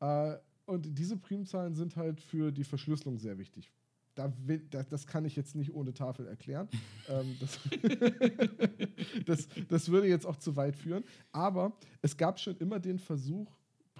Äh, 0.00 0.36
und 0.66 0.98
diese 0.98 1.16
Primzahlen 1.16 1.74
sind 1.74 1.96
halt 1.96 2.20
für 2.20 2.50
die 2.50 2.64
Verschlüsselung 2.64 3.18
sehr 3.18 3.38
wichtig. 3.38 3.72
Da 4.14 4.32
will, 4.44 4.66
da, 4.70 4.82
das 4.82 5.06
kann 5.06 5.24
ich 5.24 5.36
jetzt 5.36 5.54
nicht 5.54 5.72
ohne 5.74 5.92
Tafel 5.92 6.26
erklären. 6.26 6.68
ähm, 7.08 7.36
das, 7.40 7.60
das, 9.26 9.48
das 9.68 9.88
würde 9.88 10.08
jetzt 10.08 10.26
auch 10.26 10.36
zu 10.36 10.56
weit 10.56 10.76
führen. 10.76 11.04
Aber 11.32 11.76
es 12.02 12.16
gab 12.16 12.40
schon 12.40 12.56
immer 12.56 12.80
den 12.80 12.98
Versuch, 12.98 13.56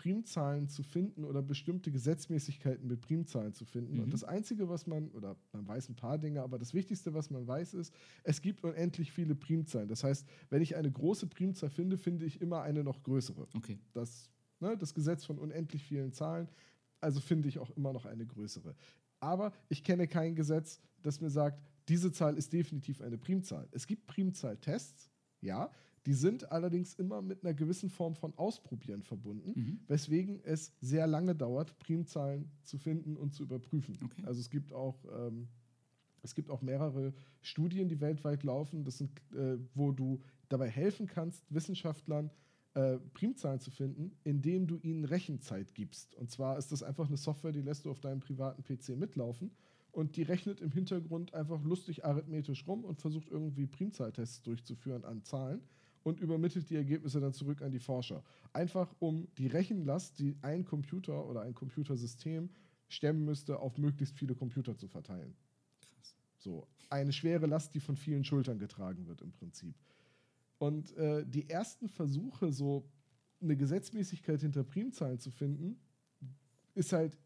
Primzahlen 0.06 0.68
zu 0.68 0.84
finden 0.84 1.24
oder 1.24 1.42
bestimmte 1.42 1.90
Gesetzmäßigkeiten 1.90 2.86
mit 2.86 3.00
Primzahlen 3.00 3.52
zu 3.54 3.64
finden. 3.64 3.94
Mhm. 3.94 4.04
Und 4.04 4.12
das 4.12 4.22
Einzige, 4.22 4.68
was 4.68 4.86
man, 4.86 5.10
oder 5.10 5.34
man 5.52 5.66
weiß 5.66 5.88
ein 5.88 5.96
paar 5.96 6.16
Dinge, 6.16 6.42
aber 6.42 6.58
das 6.58 6.74
Wichtigste, 6.74 7.12
was 7.12 7.28
man 7.28 7.44
weiß, 7.44 7.74
ist, 7.74 7.92
es 8.22 8.40
gibt 8.40 8.62
unendlich 8.62 9.10
viele 9.10 9.34
Primzahlen. 9.34 9.88
Das 9.88 10.04
heißt, 10.04 10.24
wenn 10.48 10.62
ich 10.62 10.76
eine 10.76 10.92
große 10.92 11.26
Primzahl 11.26 11.70
finde, 11.70 11.98
finde 11.98 12.24
ich 12.24 12.40
immer 12.40 12.62
eine 12.62 12.84
noch 12.84 13.02
größere. 13.02 13.48
Okay. 13.56 13.80
Das, 13.94 14.30
ne, 14.60 14.76
das 14.78 14.94
Gesetz 14.94 15.24
von 15.24 15.40
unendlich 15.40 15.82
vielen 15.82 16.12
Zahlen, 16.12 16.48
also 17.00 17.18
finde 17.20 17.48
ich 17.48 17.58
auch 17.58 17.70
immer 17.76 17.92
noch 17.92 18.06
eine 18.06 18.26
größere. 18.26 18.76
Aber 19.18 19.52
ich 19.68 19.82
kenne 19.82 20.06
kein 20.06 20.36
Gesetz, 20.36 20.80
das 21.02 21.20
mir 21.20 21.30
sagt, 21.30 21.60
diese 21.88 22.12
Zahl 22.12 22.36
ist 22.36 22.52
definitiv 22.52 23.00
eine 23.00 23.18
Primzahl. 23.18 23.66
Es 23.72 23.88
gibt 23.88 24.06
Primzahltests, 24.06 25.10
ja, 25.40 25.68
die 26.06 26.14
sind 26.14 26.50
allerdings 26.52 26.94
immer 26.94 27.20
mit 27.20 27.44
einer 27.44 27.52
gewissen 27.54 27.90
Form 27.90 28.14
von 28.14 28.32
Ausprobieren 28.38 29.02
verbunden, 29.02 29.52
Mhm. 29.54 29.80
weswegen 29.88 30.40
es 30.44 30.72
sehr 30.80 31.06
lange 31.06 31.34
dauert, 31.34 31.78
Primzahlen 31.78 32.50
zu 32.62 32.78
finden 32.78 33.16
und 33.16 33.34
zu 33.34 33.42
überprüfen. 33.42 33.98
Okay. 34.04 34.22
Also 34.24 34.40
es 34.40 34.48
gibt 34.50 34.72
auch 34.72 35.04
ähm, 35.12 35.48
es 36.22 36.34
gibt 36.34 36.50
auch 36.50 36.60
mehrere 36.60 37.12
Studien, 37.40 37.88
die 37.88 38.00
weltweit 38.00 38.42
laufen, 38.42 38.82
das 38.84 38.98
sind, 38.98 39.10
äh, 39.32 39.58
wo 39.74 39.92
du 39.92 40.20
dabei 40.48 40.68
helfen 40.68 41.06
kannst, 41.06 41.44
Wissenschaftlern 41.54 42.30
äh, 42.74 42.98
Primzahlen 43.14 43.60
zu 43.60 43.70
finden, 43.70 44.10
indem 44.24 44.66
du 44.66 44.76
ihnen 44.78 45.04
Rechenzeit 45.04 45.72
gibst. 45.74 46.14
Und 46.16 46.30
zwar 46.30 46.58
ist 46.58 46.72
das 46.72 46.82
einfach 46.82 47.06
eine 47.06 47.16
Software, 47.16 47.52
die 47.52 47.62
lässt 47.62 47.84
du 47.84 47.90
auf 47.90 48.00
deinem 48.00 48.20
privaten 48.20 48.64
PC 48.64 48.96
mitlaufen 48.98 49.52
und 49.92 50.16
die 50.16 50.22
rechnet 50.22 50.60
im 50.60 50.72
Hintergrund 50.72 51.32
einfach 51.32 51.62
lustig 51.62 52.04
arithmetisch 52.04 52.66
rum 52.66 52.84
und 52.84 53.00
versucht 53.00 53.28
irgendwie 53.30 53.66
Primzahltests 53.66 54.42
durchzuführen 54.42 55.04
an 55.04 55.22
Zahlen 55.22 55.60
und 56.06 56.20
übermittelt 56.20 56.70
die 56.70 56.76
Ergebnisse 56.76 57.18
dann 57.18 57.32
zurück 57.32 57.62
an 57.62 57.72
die 57.72 57.80
Forscher. 57.80 58.22
Einfach 58.52 58.94
um 59.00 59.26
die 59.38 59.48
Rechenlast, 59.48 60.20
die 60.20 60.36
ein 60.40 60.64
Computer 60.64 61.26
oder 61.26 61.40
ein 61.40 61.52
Computersystem 61.52 62.48
stemmen 62.86 63.24
müsste, 63.24 63.58
auf 63.58 63.76
möglichst 63.76 64.16
viele 64.16 64.36
Computer 64.36 64.76
zu 64.76 64.86
verteilen. 64.86 65.34
Krass. 65.80 66.14
So, 66.38 66.68
eine 66.90 67.12
schwere 67.12 67.46
Last, 67.46 67.74
die 67.74 67.80
von 67.80 67.96
vielen 67.96 68.22
Schultern 68.22 68.60
getragen 68.60 69.08
wird 69.08 69.20
im 69.20 69.32
Prinzip. 69.32 69.74
Und 70.58 70.96
äh, 70.96 71.26
die 71.26 71.50
ersten 71.50 71.88
Versuche, 71.88 72.52
so 72.52 72.88
eine 73.40 73.56
Gesetzmäßigkeit 73.56 74.40
hinter 74.40 74.62
Primzahlen 74.62 75.18
zu 75.18 75.32
finden, 75.32 75.76
ist 76.76 76.92
halt 76.92 77.18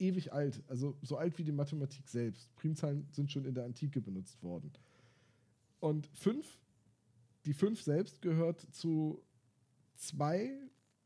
ewig 0.00 0.32
alt. 0.32 0.60
Also 0.66 0.98
so 1.02 1.18
alt 1.18 1.38
wie 1.38 1.44
die 1.44 1.52
Mathematik 1.52 2.08
selbst. 2.08 2.52
Primzahlen 2.56 3.06
sind 3.12 3.30
schon 3.30 3.44
in 3.44 3.54
der 3.54 3.64
Antike 3.64 4.00
benutzt 4.00 4.42
worden. 4.42 4.72
Und 5.78 6.08
fünf, 6.14 6.58
die 7.48 7.54
fünf 7.54 7.80
selbst 7.80 8.20
gehört 8.20 8.60
zu 8.72 9.22
zwei 9.94 10.52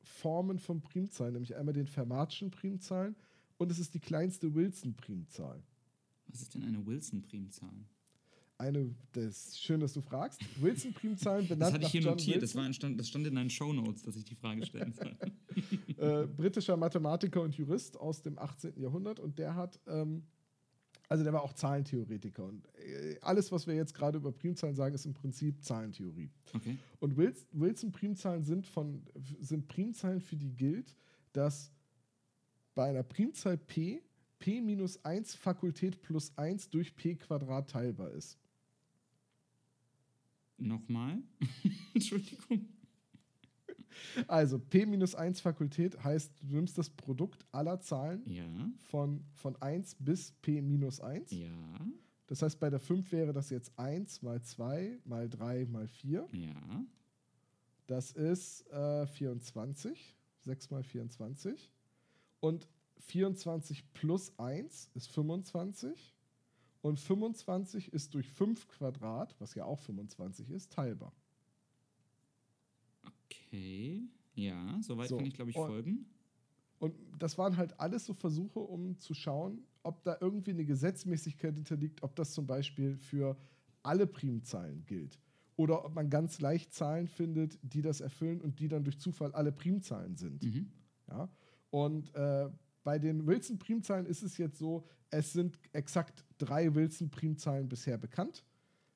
Formen 0.03 0.59
von 0.59 0.83
Primzahlen, 0.83 1.35
nämlich 1.35 1.55
einmal 1.55 1.73
den 1.73 1.87
Fermatschen 1.87 2.51
Primzahlen 2.51 3.15
und 3.59 3.71
es 3.71 3.79
ist 3.79 3.95
die 3.95 4.01
kleinste 4.01 4.53
Wilson-Primzahl. 4.53 5.63
Was 6.27 6.43
ist 6.43 6.57
denn 6.57 6.65
eine 6.65 6.85
Wilson-Primzahl? 6.85 7.87
Eine, 8.59 8.93
das 9.13 9.51
ist 9.51 9.63
schön, 9.63 9.79
dass 9.79 9.93
du 9.93 10.01
fragst. 10.01 10.41
Wilson-Primzahlen 10.61 11.47
benannt 11.47 11.63
Das 11.63 11.73
hatte 11.75 11.85
ich 11.85 11.93
hier 11.93 12.01
John 12.01 12.15
notiert. 12.15 12.43
Das, 12.43 12.57
Wilson, 12.57 12.75
stand, 12.75 12.99
das 12.99 13.09
stand 13.09 13.25
in 13.29 13.37
deinen 13.37 13.51
Shownotes, 13.51 14.03
dass 14.03 14.17
ich 14.17 14.25
die 14.25 14.35
Frage 14.35 14.67
stellen 14.67 14.93
soll. 14.93 15.17
äh, 15.97 16.27
britischer 16.27 16.77
Mathematiker 16.77 17.41
und 17.41 17.55
Jurist 17.55 17.97
aus 17.97 18.21
dem 18.21 18.37
18. 18.37 18.81
Jahrhundert 18.81 19.21
und 19.21 19.39
der 19.39 19.55
hat, 19.55 19.79
ähm, 19.87 20.25
also 21.13 21.25
der 21.25 21.33
war 21.33 21.43
auch 21.43 21.53
Zahlentheoretiker 21.53 22.45
und 22.45 22.67
äh, 22.79 23.19
alles, 23.21 23.53
was 23.53 23.67
wir 23.67 23.75
jetzt 23.75 23.95
gerade 23.95 24.19
über 24.19 24.33
Primzahlen 24.33 24.75
sagen, 24.75 24.95
ist 24.95 25.07
im 25.07 25.15
Prinzip 25.15 25.63
Zahlentheorie. 25.63 26.31
Okay. 26.55 26.79
Und 27.01 27.15
Wils- 27.15 27.47
Wilson-Primzahlen 27.53 28.45
sind, 28.45 28.67
von, 28.67 29.03
sind 29.41 29.69
Primzahlen, 29.69 30.21
für 30.21 30.37
die 30.37 30.53
gilt, 30.55 30.97
dass 31.33 31.71
bei 32.75 32.89
einer 32.89 33.03
Primzahl 33.03 33.57
p 33.59 34.03
p 34.39 34.61
minus 34.61 35.05
1 35.05 35.35
Fakultät 35.37 36.03
plus 36.03 36.33
1 36.37 36.69
durch 36.71 36.97
p 36.97 37.15
Quadrat 37.15 37.71
teilbar 37.71 38.11
ist. 38.11 38.39
Nochmal. 40.59 41.23
Entschuldigung. 41.95 42.69
Also 44.29 44.59
p 44.59 44.87
minus 44.87 45.15
1 45.15 45.41
Fakultät 45.41 46.03
heißt, 46.03 46.33
du 46.43 46.55
nimmst 46.57 46.77
das 46.79 46.91
Produkt 46.91 47.45
aller 47.53 47.81
Zahlen 47.81 48.23
Ja. 48.27 48.45
von, 48.91 49.25
von 49.35 49.61
1 49.61 49.97
bis 50.01 50.33
p 50.43 50.61
minus 50.63 51.01
1. 51.01 51.31
Ja. 51.33 51.49
Das 52.27 52.43
heißt, 52.43 52.59
bei 52.61 52.71
der 52.71 52.81
5 52.81 53.13
wäre 53.13 53.33
das 53.33 53.51
jetzt 53.51 53.79
1 53.79 54.23
mal 54.23 54.41
2 54.43 55.01
mal 55.05 55.29
3 55.29 55.67
mal 55.67 55.87
4. 55.87 56.27
Ja. 56.33 56.85
Das 57.87 58.13
ist 58.13 58.67
äh, 58.71 59.07
24. 59.07 60.17
6 60.41 60.71
mal 60.71 60.83
24. 60.83 61.71
Und 62.41 62.69
24 62.99 63.93
plus 63.93 64.33
1 64.39 64.91
ist 64.95 65.09
25. 65.09 66.15
Und 66.81 66.99
25 66.99 67.93
ist 67.93 68.15
durch 68.15 68.29
5 68.29 68.67
Quadrat, 68.69 69.37
was 69.39 69.55
ja 69.55 69.65
auch 69.65 69.79
25 69.81 70.51
ist, 70.51 70.73
teilbar. 70.73 71.13
Okay. 73.53 74.03
Ja, 74.35 74.79
soweit 74.81 75.09
So, 75.09 75.19
kann 75.19 75.27
ich, 75.27 75.35
glaube 75.35 75.51
ich, 75.51 75.57
und- 75.57 75.67
folgen. 75.67 76.07
Und 76.79 76.95
das 77.19 77.39
waren 77.39 77.57
halt 77.57 77.79
alles 77.79 78.07
so 78.07 78.15
Versuche, 78.15 78.59
um 78.59 78.99
zu 78.99 79.15
schauen, 79.15 79.63
ob 79.85 80.03
da 80.03 80.17
irgendwie 80.21 80.51
eine 80.51 80.65
Gesetzmäßigkeit 80.65 81.55
hinterliegt, 81.55 82.03
ob 82.03 82.17
das 82.17 82.33
zum 82.33 82.47
Beispiel 82.47 82.97
für 82.97 83.37
alle 83.83 84.07
Primzahlen 84.07 84.85
gilt. 84.87 85.21
Oder 85.57 85.85
ob 85.85 85.95
man 85.95 86.09
ganz 86.11 86.41
leicht 86.41 86.73
Zahlen 86.73 87.07
findet, 87.07 87.59
die 87.63 87.83
das 87.83 88.01
erfüllen 88.01 88.41
und 88.41 88.59
die 88.59 88.69
dann 88.69 88.83
durch 88.85 88.99
Zufall 88.99 89.33
alle 89.33 89.53
Primzahlen 89.53 90.17
sind. 90.17 90.43
Mhm. 90.43 90.73
Ja? 91.09 91.29
Und 91.71 92.13
äh, 92.17 92.49
bei 92.83 92.99
den 92.99 93.27
Wilson-Primzahlen 93.27 94.07
ist 94.07 94.23
es 94.23 94.39
jetzt 94.39 94.59
so, 94.59 94.85
es 95.11 95.33
sind 95.33 95.61
exakt 95.73 96.25
drei 96.39 96.75
Wilson-Primzahlen 96.75 97.69
bisher 97.69 97.99
bekannt. 97.99 98.45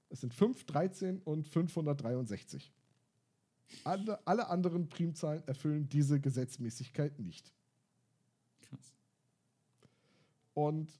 Es 0.09 0.22
sind 0.22 0.34
5, 0.34 0.64
13 0.64 1.20
und 1.20 1.46
563. 1.46 2.72
Alle, 3.84 4.26
alle 4.26 4.48
anderen 4.48 4.88
Primzahlen 4.88 5.42
erfüllen 5.46 5.88
diese 5.88 6.20
Gesetzmäßigkeit 6.20 7.18
nicht. 7.18 7.52
Krass. 8.62 8.94
Und 10.54 10.90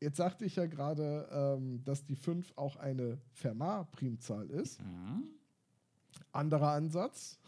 jetzt 0.00 0.16
sagte 0.16 0.44
ich 0.44 0.56
ja 0.56 0.66
gerade, 0.66 1.28
ähm, 1.32 1.82
dass 1.84 2.04
die 2.04 2.16
5 2.16 2.52
auch 2.56 2.76
eine 2.76 3.18
Fermat-Primzahl 3.32 4.50
ist. 4.50 4.80
Ja. 4.80 5.22
Anderer 6.32 6.72
Ansatz, 6.72 7.38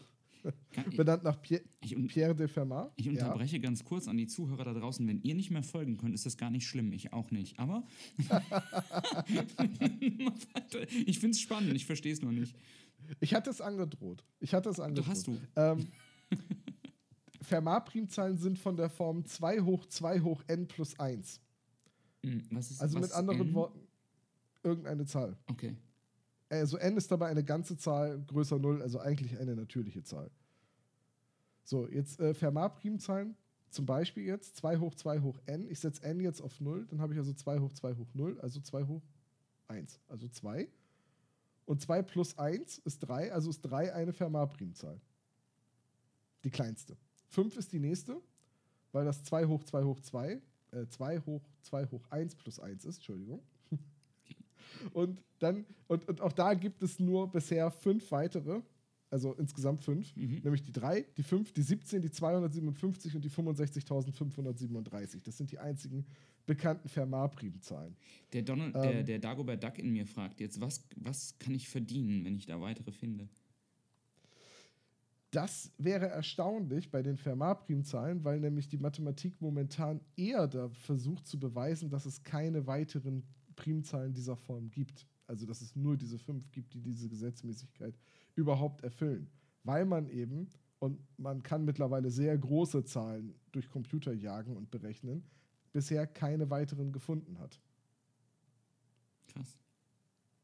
ich, 0.89 0.97
benannt 0.97 1.23
nach 1.23 1.41
Pierre, 1.41 1.63
ich, 1.81 1.95
Pierre 2.07 2.35
de 2.35 2.47
Fermat. 2.47 2.91
ich 2.95 3.09
unterbreche 3.09 3.59
ganz 3.59 3.83
kurz 3.83 4.07
an 4.07 4.17
die 4.17 4.27
Zuhörer 4.27 4.65
da 4.65 4.73
draußen. 4.73 5.07
Wenn 5.07 5.21
ihr 5.21 5.35
nicht 5.35 5.51
mehr 5.51 5.63
folgen 5.63 5.97
könnt, 5.97 6.13
ist 6.13 6.25
das 6.25 6.37
gar 6.37 6.49
nicht 6.49 6.67
schlimm. 6.67 6.91
Ich 6.93 7.13
auch 7.13 7.31
nicht. 7.31 7.59
Aber 7.59 7.83
ich 11.05 11.19
finde 11.19 11.31
es 11.31 11.41
spannend. 11.41 11.73
Ich 11.73 11.85
verstehe 11.85 12.13
es 12.13 12.21
noch 12.21 12.31
nicht. 12.31 12.55
Ich 13.19 13.33
hatte 13.33 13.49
es 13.49 13.61
angedroht. 13.61 14.23
Ich 14.39 14.53
hatte 14.53 14.69
es 14.69 14.79
angedroht. 14.79 15.09
hast 15.09 15.27
du. 15.27 15.37
Ähm, 15.55 15.87
Fermat-Primzahlen 17.41 18.37
sind 18.37 18.59
von 18.59 18.75
der 18.75 18.89
Form 18.89 19.25
2 19.25 19.61
hoch 19.61 19.85
2 19.85 20.21
hoch 20.21 20.43
n 20.47 20.67
plus 20.67 20.99
1. 20.99 21.39
Hm, 22.23 22.43
Was 22.51 22.71
ist, 22.71 22.81
Also 22.81 22.99
mit 22.99 23.11
anderen 23.13 23.49
N? 23.49 23.53
Worten, 23.53 23.79
irgendeine 24.63 25.05
Zahl. 25.05 25.37
Okay. 25.47 25.75
Also 26.49 26.77
n 26.77 26.97
ist 26.97 27.11
dabei 27.11 27.27
eine 27.27 27.43
ganze 27.43 27.77
Zahl 27.77 28.21
größer 28.27 28.59
0, 28.59 28.81
also 28.81 28.99
eigentlich 28.99 29.37
eine 29.37 29.55
natürliche 29.55 30.03
Zahl. 30.03 30.31
So, 31.63 31.87
jetzt 31.87 32.19
äh, 32.19 32.33
Fermat-Primzahlen, 32.33 33.35
zum 33.69 33.85
Beispiel 33.85 34.23
jetzt 34.23 34.55
2 34.57 34.77
hoch 34.77 34.95
2 34.95 35.19
hoch 35.19 35.39
n. 35.45 35.67
Ich 35.69 35.79
setze 35.79 36.03
n 36.03 36.21
jetzt 36.21 36.41
auf 36.41 36.59
0, 36.61 36.85
dann 36.89 37.01
habe 37.01 37.13
ich 37.13 37.19
also 37.19 37.33
2 37.33 37.59
hoch 37.59 37.73
2 37.73 37.95
hoch 37.95 38.13
0, 38.13 38.39
also 38.39 38.61
2 38.61 38.85
hoch 38.85 39.03
1, 39.67 39.99
also 40.07 40.27
2. 40.27 40.69
Und 41.67 41.81
2 41.81 42.01
plus 42.01 42.37
1 42.37 42.77
ist 42.79 42.99
3, 42.99 43.33
also 43.33 43.49
ist 43.49 43.61
3 43.61 43.93
eine 43.93 44.13
Fermat-Primzahl. 44.13 45.01
Die 46.45 46.49
kleinste. 46.49 46.95
5 47.27 47.57
ist 47.57 47.73
die 47.73 47.79
nächste, 47.79 48.21
weil 48.93 49.03
das 49.03 49.21
2 49.25 49.45
hoch 49.47 49.65
2 49.65 49.83
hoch 49.83 49.99
2, 49.99 50.41
äh, 50.71 50.87
2 50.87 51.19
hoch 51.19 51.41
2 51.63 51.85
hoch 51.87 52.07
1 52.09 52.35
plus 52.35 52.61
1 52.61 52.85
ist, 52.85 52.95
Entschuldigung. 52.95 53.43
Und 54.93 55.21
dann, 55.39 55.65
und, 55.87 56.07
und 56.07 56.21
auch 56.21 56.33
da 56.33 56.53
gibt 56.53 56.83
es 56.83 56.99
nur 56.99 57.31
bisher 57.31 57.71
fünf 57.71 58.11
weitere, 58.11 58.61
also 59.09 59.33
insgesamt 59.35 59.81
fünf, 59.83 60.15
Mhm. 60.15 60.41
nämlich 60.43 60.63
die 60.63 60.71
3, 60.71 61.05
die 61.17 61.23
5, 61.23 61.53
die 61.53 61.61
17, 61.61 62.01
die 62.01 62.11
257 62.11 63.15
und 63.15 63.23
die 63.23 63.29
65.537. 63.29 65.21
Das 65.23 65.37
sind 65.37 65.51
die 65.51 65.59
einzigen 65.59 66.05
bekannten 66.45 66.87
Fermat-Primzahlen. 66.89 67.95
Der, 68.33 68.41
Donald, 68.41 68.75
der, 68.75 68.99
Ähm. 68.99 69.05
der 69.05 69.19
Dagobert 69.19 69.63
Duck 69.63 69.79
in 69.79 69.91
mir 69.91 70.05
fragt 70.05 70.39
jetzt, 70.41 70.59
was, 70.61 70.83
was 70.97 71.37
kann 71.39 71.53
ich 71.55 71.67
verdienen, 71.69 72.25
wenn 72.25 72.35
ich 72.35 72.45
da 72.45 72.59
weitere 72.59 72.91
finde? 72.91 73.27
Das 75.31 75.71
wäre 75.77 76.07
erstaunlich 76.07 76.89
bei 76.89 77.03
den 77.03 77.17
Fermat-Primzahlen, 77.17 78.23
weil 78.23 78.39
nämlich 78.39 78.69
die 78.69 78.77
Mathematik 78.77 79.41
momentan 79.41 79.99
eher 80.15 80.47
da 80.47 80.69
versucht 80.69 81.27
zu 81.27 81.37
beweisen, 81.37 81.89
dass 81.89 82.05
es 82.05 82.23
keine 82.23 82.65
weiteren 82.65 83.23
Primzahlen 83.57 84.13
dieser 84.13 84.37
Form 84.37 84.69
gibt. 84.71 85.05
Also 85.27 85.45
dass 85.45 85.61
es 85.61 85.75
nur 85.75 85.97
diese 85.97 86.17
fünf 86.17 86.49
gibt, 86.51 86.73
die 86.73 86.79
diese 86.81 87.09
Gesetzmäßigkeit 87.09 87.93
überhaupt 88.37 88.83
erfüllen. 88.83 89.29
Weil 89.63 89.85
man 89.85 90.07
eben, 90.07 90.47
und 90.79 90.99
man 91.17 91.43
kann 91.43 91.65
mittlerweile 91.65 92.09
sehr 92.09 92.37
große 92.37 92.85
Zahlen 92.85 93.35
durch 93.51 93.69
Computer 93.69 94.13
jagen 94.13 94.55
und 94.55 94.71
berechnen, 94.71 95.23
bisher 95.73 96.07
keine 96.07 96.49
weiteren 96.49 96.93
gefunden 96.93 97.39
hat. 97.39 97.59
Krass. 99.27 99.57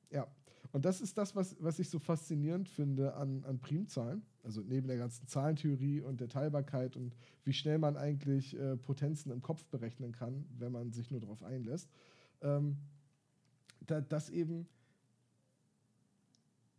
Ja, 0.09 0.27
und 0.73 0.85
das 0.85 1.01
ist 1.01 1.17
das, 1.17 1.35
was, 1.35 1.55
was 1.59 1.77
ich 1.77 1.89
so 1.89 1.99
faszinierend 1.99 2.67
finde 2.67 3.13
an, 3.13 3.43
an 3.45 3.59
Primzahlen. 3.59 4.23
Also 4.41 4.61
neben 4.61 4.87
der 4.87 4.97
ganzen 4.97 5.27
Zahlentheorie 5.27 6.01
und 6.01 6.19
der 6.19 6.29
Teilbarkeit 6.29 6.97
und 6.97 7.15
wie 7.43 7.53
schnell 7.53 7.77
man 7.77 7.95
eigentlich 7.95 8.57
äh, 8.57 8.75
Potenzen 8.75 9.31
im 9.31 9.41
Kopf 9.41 9.65
berechnen 9.67 10.11
kann, 10.11 10.45
wenn 10.57 10.71
man 10.71 10.91
sich 10.91 11.11
nur 11.11 11.19
darauf 11.19 11.43
einlässt. 11.43 11.89
Ähm, 12.41 12.77
da, 13.81 14.01
dass 14.01 14.29
eben, 14.29 14.67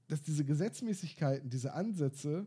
dass 0.08 0.22
diese 0.22 0.44
Gesetzmäßigkeiten, 0.44 1.48
diese 1.50 1.72
Ansätze 1.74 2.46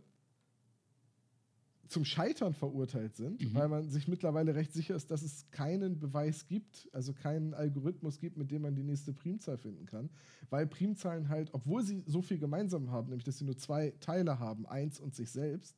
zum 1.88 2.04
Scheitern 2.04 2.54
verurteilt 2.54 3.16
sind, 3.16 3.42
Mhm. 3.42 3.54
weil 3.54 3.68
man 3.70 3.90
sich 3.90 4.08
mittlerweile 4.10 4.56
recht 4.56 4.74
sicher 4.74 4.94
ist, 4.96 5.10
dass 5.10 5.22
es 5.22 5.50
keinen 5.52 6.00
Beweis 6.00 6.46
gibt, 6.46 6.90
also 6.92 7.14
keinen 7.14 7.54
Algorithmus 7.54 8.20
gibt, 8.20 8.36
mit 8.38 8.52
dem 8.52 8.64
man 8.64 8.76
die 8.76 8.84
nächste 8.84 9.14
Primzahl 9.14 9.58
finden 9.58 9.86
kann, 9.86 10.10
weil 10.50 10.68
Primzahlen 10.68 11.30
halt, 11.30 11.54
obwohl 11.54 11.84
sie 11.84 12.04
so 12.06 12.22
viel 12.22 12.40
gemeinsam 12.40 12.92
haben, 12.92 13.08
nämlich 13.08 13.24
dass 13.24 13.38
sie 13.38 13.46
nur 13.46 13.58
zwei 13.58 13.92
Teile 14.02 14.38
haben, 14.40 14.66
eins 14.66 15.00
und 15.00 15.16
sich 15.16 15.30
selbst, 15.32 15.78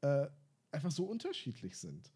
äh, 0.00 0.28
einfach 0.70 0.90
so 0.90 1.04
unterschiedlich 1.04 1.76
sind 1.76 2.10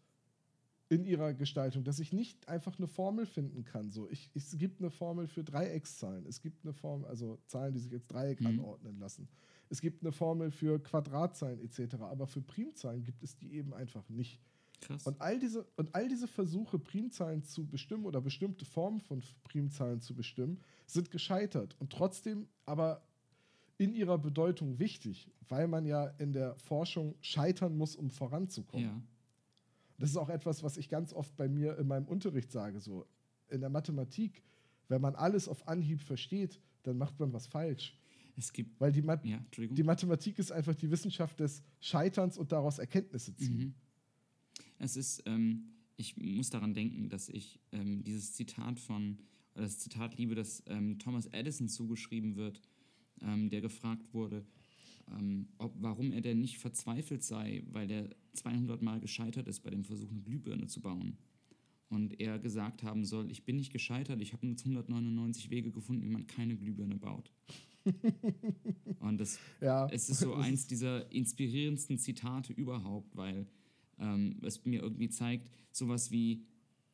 in 0.89 1.05
ihrer 1.05 1.33
Gestaltung, 1.35 1.83
dass 1.83 1.99
ich 1.99 2.11
nicht 2.13 2.47
einfach 2.49 2.77
eine 2.77 2.87
Formel 2.87 3.25
finden 3.27 3.63
kann. 3.63 3.91
So, 3.91 4.09
ich, 4.09 4.29
es 4.33 4.57
gibt 4.57 4.81
eine 4.81 4.89
Formel 4.89 5.27
für 5.27 5.43
Dreieckszahlen, 5.43 6.25
es 6.25 6.41
gibt 6.41 6.65
eine 6.65 6.73
Formel, 6.73 7.07
also 7.07 7.37
Zahlen, 7.45 7.73
die 7.73 7.79
sich 7.79 7.93
als 7.93 8.07
Dreieck 8.07 8.41
Mhm. 8.41 8.47
anordnen 8.47 8.97
lassen. 8.99 9.27
Es 9.69 9.81
gibt 9.81 10.01
eine 10.01 10.11
Formel 10.11 10.49
für 10.49 10.79
Quadratzahlen 10.81 11.59
etc., 11.61 11.95
aber 12.01 12.25
für 12.25 12.41
Primzahlen 12.41 13.03
gibt 13.03 13.21
es 13.21 13.37
die 13.37 13.53
eben 13.53 13.71
einfach 13.73 14.09
nicht. 14.09 14.41
Krass. 14.81 15.05
Und 15.05 15.21
all 15.21 15.37
diese, 15.37 15.67
und 15.75 15.93
all 15.93 16.07
diese 16.07 16.27
Versuche, 16.27 16.79
Primzahlen 16.79 17.43
zu 17.43 17.67
bestimmen 17.67 18.05
oder 18.05 18.19
bestimmte 18.21 18.65
Formen 18.65 18.99
von 19.01 19.21
Primzahlen 19.43 20.01
zu 20.01 20.15
bestimmen, 20.15 20.59
sind 20.87 21.11
gescheitert. 21.11 21.75
Und 21.79 21.91
trotzdem 21.91 22.47
aber 22.65 23.03
in 23.77 23.93
ihrer 23.93 24.17
Bedeutung 24.17 24.79
wichtig, 24.79 25.29
weil 25.49 25.67
man 25.67 25.85
ja 25.85 26.07
in 26.17 26.31
der 26.33 26.55
Forschung 26.57 27.13
scheitern 27.21 27.77
muss, 27.77 27.95
um 27.95 28.09
voranzukommen. 28.09 28.85
ja. 28.87 29.01
Das 29.99 30.09
ist 30.09 30.17
auch 30.17 30.29
etwas, 30.29 30.63
was 30.63 30.77
ich 30.77 30.89
ganz 30.89 31.13
oft 31.13 31.35
bei 31.35 31.47
mir 31.47 31.77
in 31.77 31.87
meinem 31.87 32.07
Unterricht 32.07 32.51
sage. 32.51 32.79
So 32.79 33.05
in 33.49 33.61
der 33.61 33.69
Mathematik, 33.69 34.43
wenn 34.87 35.01
man 35.01 35.15
alles 35.15 35.47
auf 35.47 35.67
Anhieb 35.67 36.01
versteht, 36.01 36.59
dann 36.83 36.97
macht 36.97 37.19
man 37.19 37.33
was 37.33 37.47
falsch. 37.47 37.97
Es 38.37 38.53
gibt. 38.53 38.79
Weil 38.79 38.93
die, 38.93 39.01
Math 39.01 39.25
Ja, 39.25 39.43
die 39.57 39.83
Mathematik 39.83 40.39
ist 40.39 40.51
einfach 40.51 40.73
die 40.73 40.89
Wissenschaft 40.89 41.39
des 41.41 41.61
Scheiterns 41.81 42.37
und 42.37 42.51
daraus 42.51 42.79
Erkenntnisse 42.79 43.35
ziehen. 43.35 43.59
Mhm. 43.59 43.73
Es 44.79 44.95
ist, 44.95 45.23
ähm, 45.25 45.73
ich 45.97 46.15
muss 46.15 46.49
daran 46.49 46.73
denken, 46.73 47.09
dass 47.09 47.27
ich 47.27 47.59
ähm, 47.73 48.01
dieses 48.03 48.33
Zitat 48.33 48.79
von, 48.79 49.19
oder 49.55 49.65
das 49.65 49.79
Zitat 49.79 50.17
liebe, 50.17 50.35
das 50.35 50.63
ähm, 50.67 50.97
Thomas 50.99 51.25
Edison 51.27 51.67
zugeschrieben 51.67 52.37
wird, 52.37 52.61
ähm, 53.21 53.49
der 53.49 53.59
gefragt 53.59 54.13
wurde, 54.13 54.45
ähm, 55.17 55.47
ob, 55.57 55.73
warum 55.79 56.11
er 56.11 56.21
denn 56.21 56.39
nicht 56.39 56.57
verzweifelt 56.57 57.23
sei, 57.23 57.63
weil 57.71 57.89
er 57.91 58.09
200 58.33 58.81
Mal 58.81 58.99
gescheitert 58.99 59.47
ist 59.47 59.61
bei 59.61 59.69
dem 59.69 59.83
Versuch, 59.83 60.09
eine 60.11 60.21
Glühbirne 60.21 60.67
zu 60.67 60.81
bauen. 60.81 61.17
Und 61.89 62.19
er 62.19 62.37
gesagt 62.37 62.83
haben 62.83 63.03
soll, 63.03 63.31
ich 63.31 63.45
bin 63.45 63.55
nicht 63.55 63.73
gescheitert, 63.73 64.21
ich 64.21 64.33
habe 64.33 64.45
nur 64.45 64.55
199 64.55 65.49
Wege 65.49 65.71
gefunden, 65.71 66.03
wie 66.03 66.09
man 66.09 66.27
keine 66.27 66.55
Glühbirne 66.55 66.95
baut. 66.97 67.31
Und 68.99 69.17
das 69.17 69.39
Ja, 69.61 69.87
es 69.89 70.09
ist 70.09 70.19
so 70.19 70.33
eins 70.35 70.67
dieser 70.67 71.11
inspirierendsten 71.11 71.97
Zitate 71.97 72.53
überhaupt, 72.53 73.15
weil 73.15 73.47
ähm, 73.97 74.37
es 74.43 74.63
mir 74.65 74.81
irgendwie 74.81 75.09
zeigt, 75.09 75.49
sowas 75.71 76.11
wie 76.11 76.45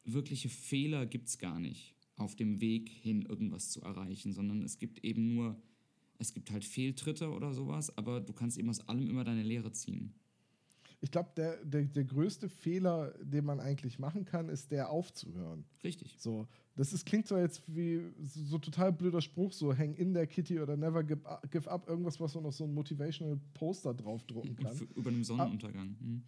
wirkliche 0.05 0.49
Fehler 0.49 1.05
gibt 1.05 1.27
es 1.27 1.37
gar 1.39 1.59
nicht 1.59 1.95
auf 2.17 2.35
dem 2.35 2.61
Weg 2.61 2.89
hin, 2.89 3.23
irgendwas 3.23 3.71
zu 3.71 3.81
erreichen, 3.81 4.31
sondern 4.31 4.63
es 4.63 4.79
gibt 4.79 5.03
eben 5.03 5.33
nur, 5.33 5.61
es 6.19 6.33
gibt 6.33 6.51
halt 6.51 6.63
Fehltritte 6.63 7.29
oder 7.29 7.53
sowas, 7.53 7.95
aber 7.97 8.21
du 8.21 8.33
kannst 8.33 8.57
eben 8.57 8.69
aus 8.69 8.87
allem 8.87 9.09
immer 9.09 9.23
deine 9.23 9.43
Lehre 9.43 9.71
ziehen. 9.71 10.13
ich 11.01 11.11
glaube, 11.11 11.29
der, 11.35 11.63
der, 11.63 11.83
der 11.83 12.03
größte 12.03 12.49
Fehler, 12.49 13.13
den 13.21 13.45
man 13.45 13.59
eigentlich 13.59 13.99
machen 13.99 14.25
kann, 14.25 14.49
ist 14.49 14.71
der 14.71 14.89
aufzuhören. 14.89 15.65
Richtig. 15.83 16.15
So, 16.17 16.47
das 16.75 16.93
ist, 16.93 17.05
klingt 17.05 17.27
zwar 17.27 17.41
jetzt 17.41 17.61
wie 17.67 18.01
so, 18.21 18.57
total 18.57 18.91
blöder 18.91 19.21
Spruch, 19.21 19.51
so 19.51 19.75
hang 19.75 19.93
in 19.93 20.13
der 20.13 20.27
Kitty 20.27 20.59
oder 20.59 20.75
never 20.75 21.03
give 21.03 21.25
up, 21.25 21.49
give 21.51 21.69
up 21.69 21.87
irgendwas, 21.87 22.19
was 22.19 22.33
man 22.35 22.45
auf 22.45 22.55
so 22.55 22.63
ein 22.63 22.73
Motivational 22.73 23.39
Poster 23.53 23.93
draufdrucken 23.93 24.55
kann. 24.55 24.75
für, 24.75 24.85
über 24.95 25.09
einem 25.09 25.23
Sonnenuntergang. 25.23 25.95
Mhm. 25.99 26.23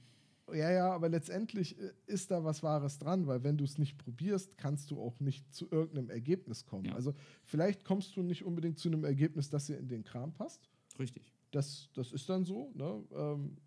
Ja, 0.54 0.72
ja, 0.72 0.92
aber 0.92 1.10
letztendlich 1.10 1.78
äh, 1.80 1.92
ist 2.06 2.32
da 2.32 2.44
was 2.44 2.64
Wahres 2.64 3.00
dran, 3.00 3.28
weil 3.28 3.44
wenn 3.44 3.58
du 3.58 3.66
es 3.66 3.78
nicht 3.78 3.98
probierst, 3.98 4.58
kannst 4.58 4.92
du 4.92 5.00
auch 5.00 5.20
nicht 5.20 5.54
zu 5.54 5.70
irgendeinem 5.70 6.10
Ergebnis 6.10 6.66
kommen. 6.66 6.86
Ja. 6.86 6.96
Also 6.96 7.14
vielleicht 7.44 7.84
kommst 7.84 8.16
du 8.16 8.24
nicht 8.24 8.46
unbedingt 8.46 8.80
zu 8.80 8.88
einem 8.88 9.04
Ergebnis, 9.04 9.50
das 9.50 9.66
dir 9.66 9.78
in 9.78 9.88
den 9.88 10.04
Kram 10.04 10.34
passt. 10.34 10.70
Richtig. 11.00 11.34
Das, 11.52 11.90
das 11.94 12.14
ist 12.14 12.30
dann 12.30 12.46
so. 12.46 12.72
Ne? 12.76 13.04
Ähm, 13.12 13.58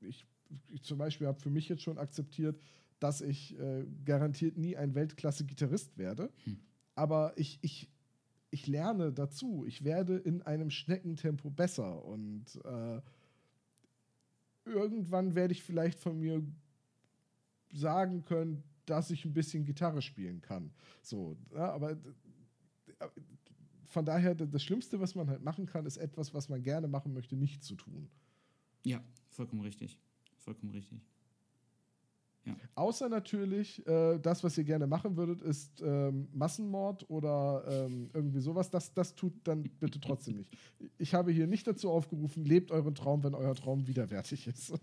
ich, 0.00 0.26
ich 0.68 0.82
zum 0.82 0.98
Beispiel 0.98 1.26
habe 1.26 1.40
für 1.40 1.50
mich 1.50 1.68
jetzt 1.68 1.82
schon 1.82 1.98
akzeptiert, 1.98 2.60
dass 3.00 3.20
ich 3.20 3.58
äh, 3.58 3.84
garantiert 4.04 4.56
nie 4.56 4.76
ein 4.76 4.94
Weltklasse-Gitarrist 4.94 5.98
werde. 5.98 6.30
Hm. 6.44 6.58
Aber 6.94 7.32
ich, 7.36 7.58
ich, 7.62 7.88
ich 8.50 8.66
lerne 8.66 9.12
dazu. 9.12 9.64
Ich 9.66 9.84
werde 9.84 10.16
in 10.16 10.42
einem 10.42 10.70
Schneckentempo 10.70 11.50
besser. 11.50 12.04
Und 12.04 12.44
äh, 12.64 13.00
irgendwann 14.68 15.34
werde 15.34 15.52
ich 15.52 15.62
vielleicht 15.62 15.98
von 15.98 16.18
mir 16.18 16.42
sagen 17.72 18.22
können, 18.22 18.62
dass 18.86 19.10
ich 19.10 19.24
ein 19.24 19.34
bisschen 19.34 19.64
Gitarre 19.64 20.02
spielen 20.02 20.40
kann. 20.40 20.70
So, 21.02 21.36
ja, 21.52 21.72
aber 21.72 21.92
äh, 21.92 21.96
von 23.86 24.04
daher, 24.04 24.34
das 24.34 24.62
Schlimmste, 24.62 25.00
was 25.00 25.14
man 25.14 25.28
halt 25.28 25.42
machen 25.42 25.66
kann, 25.66 25.86
ist 25.86 25.96
etwas, 25.96 26.34
was 26.34 26.48
man 26.48 26.62
gerne 26.62 26.88
machen 26.88 27.12
möchte, 27.12 27.36
nicht 27.36 27.62
zu 27.62 27.74
tun. 27.74 28.08
Ja, 28.84 29.02
vollkommen 29.30 29.62
richtig. 29.62 29.98
Vollkommen 30.36 30.72
richtig. 30.72 31.00
Außer 32.74 33.08
natürlich, 33.08 33.86
äh, 33.86 34.18
das, 34.18 34.42
was 34.44 34.56
ihr 34.58 34.64
gerne 34.64 34.86
machen 34.86 35.16
würdet, 35.16 35.42
ist 35.42 35.82
ähm, 35.82 36.28
Massenmord 36.32 37.08
oder 37.10 37.64
ähm, 37.68 38.10
irgendwie 38.12 38.40
sowas. 38.40 38.70
Das, 38.70 38.94
das 38.94 39.14
tut 39.14 39.34
dann 39.44 39.64
bitte 39.80 40.00
trotzdem 40.00 40.36
nicht. 40.36 40.56
Ich 40.98 41.14
habe 41.14 41.32
hier 41.32 41.46
nicht 41.46 41.66
dazu 41.66 41.90
aufgerufen, 41.90 42.44
lebt 42.44 42.70
euren 42.70 42.94
Traum, 42.94 43.22
wenn 43.24 43.34
euer 43.34 43.54
Traum 43.54 43.86
widerwärtig 43.86 44.46
ist. 44.46 44.72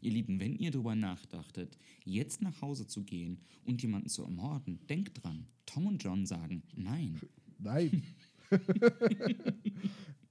Ihr 0.00 0.10
Lieben, 0.10 0.38
wenn 0.38 0.54
ihr 0.56 0.70
darüber 0.70 0.94
nachdachtet, 0.94 1.78
jetzt 2.04 2.42
nach 2.42 2.60
Hause 2.60 2.86
zu 2.86 3.04
gehen 3.04 3.40
und 3.64 3.80
jemanden 3.80 4.10
zu 4.10 4.22
ermorden, 4.22 4.78
denkt 4.86 5.24
dran, 5.24 5.46
Tom 5.64 5.86
und 5.86 6.04
John 6.04 6.26
sagen 6.26 6.62
nein. 6.76 7.18
Nein. 7.58 8.02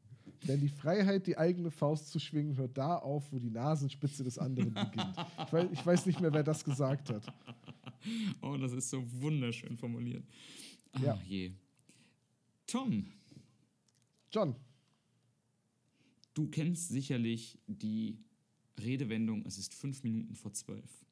Denn 0.47 0.59
die 0.59 0.67
Freiheit, 0.69 1.25
die 1.27 1.37
eigene 1.37 1.71
Faust 1.71 2.09
zu 2.09 2.19
schwingen, 2.19 2.57
hört 2.57 2.77
da 2.77 2.97
auf, 2.97 3.31
wo 3.31 3.39
die 3.39 3.49
Nasenspitze 3.49 4.23
des 4.23 4.37
anderen 4.37 4.73
beginnt. 4.73 5.15
Ich 5.45 5.53
weiß, 5.53 5.67
ich 5.71 5.85
weiß 5.85 6.05
nicht 6.05 6.19
mehr, 6.19 6.33
wer 6.33 6.43
das 6.43 6.63
gesagt 6.63 7.09
hat. 7.09 7.25
Oh, 8.41 8.57
das 8.57 8.73
ist 8.73 8.89
so 8.89 9.01
wunderschön 9.21 9.77
formuliert. 9.77 10.25
Ah, 10.91 10.99
Ja. 11.01 11.21
je. 11.25 11.51
Tom, 12.67 13.05
John, 14.31 14.55
du 16.33 16.49
kennst 16.49 16.89
sicherlich 16.89 17.57
die 17.67 18.17
Redewendung, 18.79 19.45
es 19.45 19.57
ist 19.57 19.73
fünf 19.73 20.03
Minuten 20.03 20.35
vor 20.35 20.51
zwölf. 20.53 21.05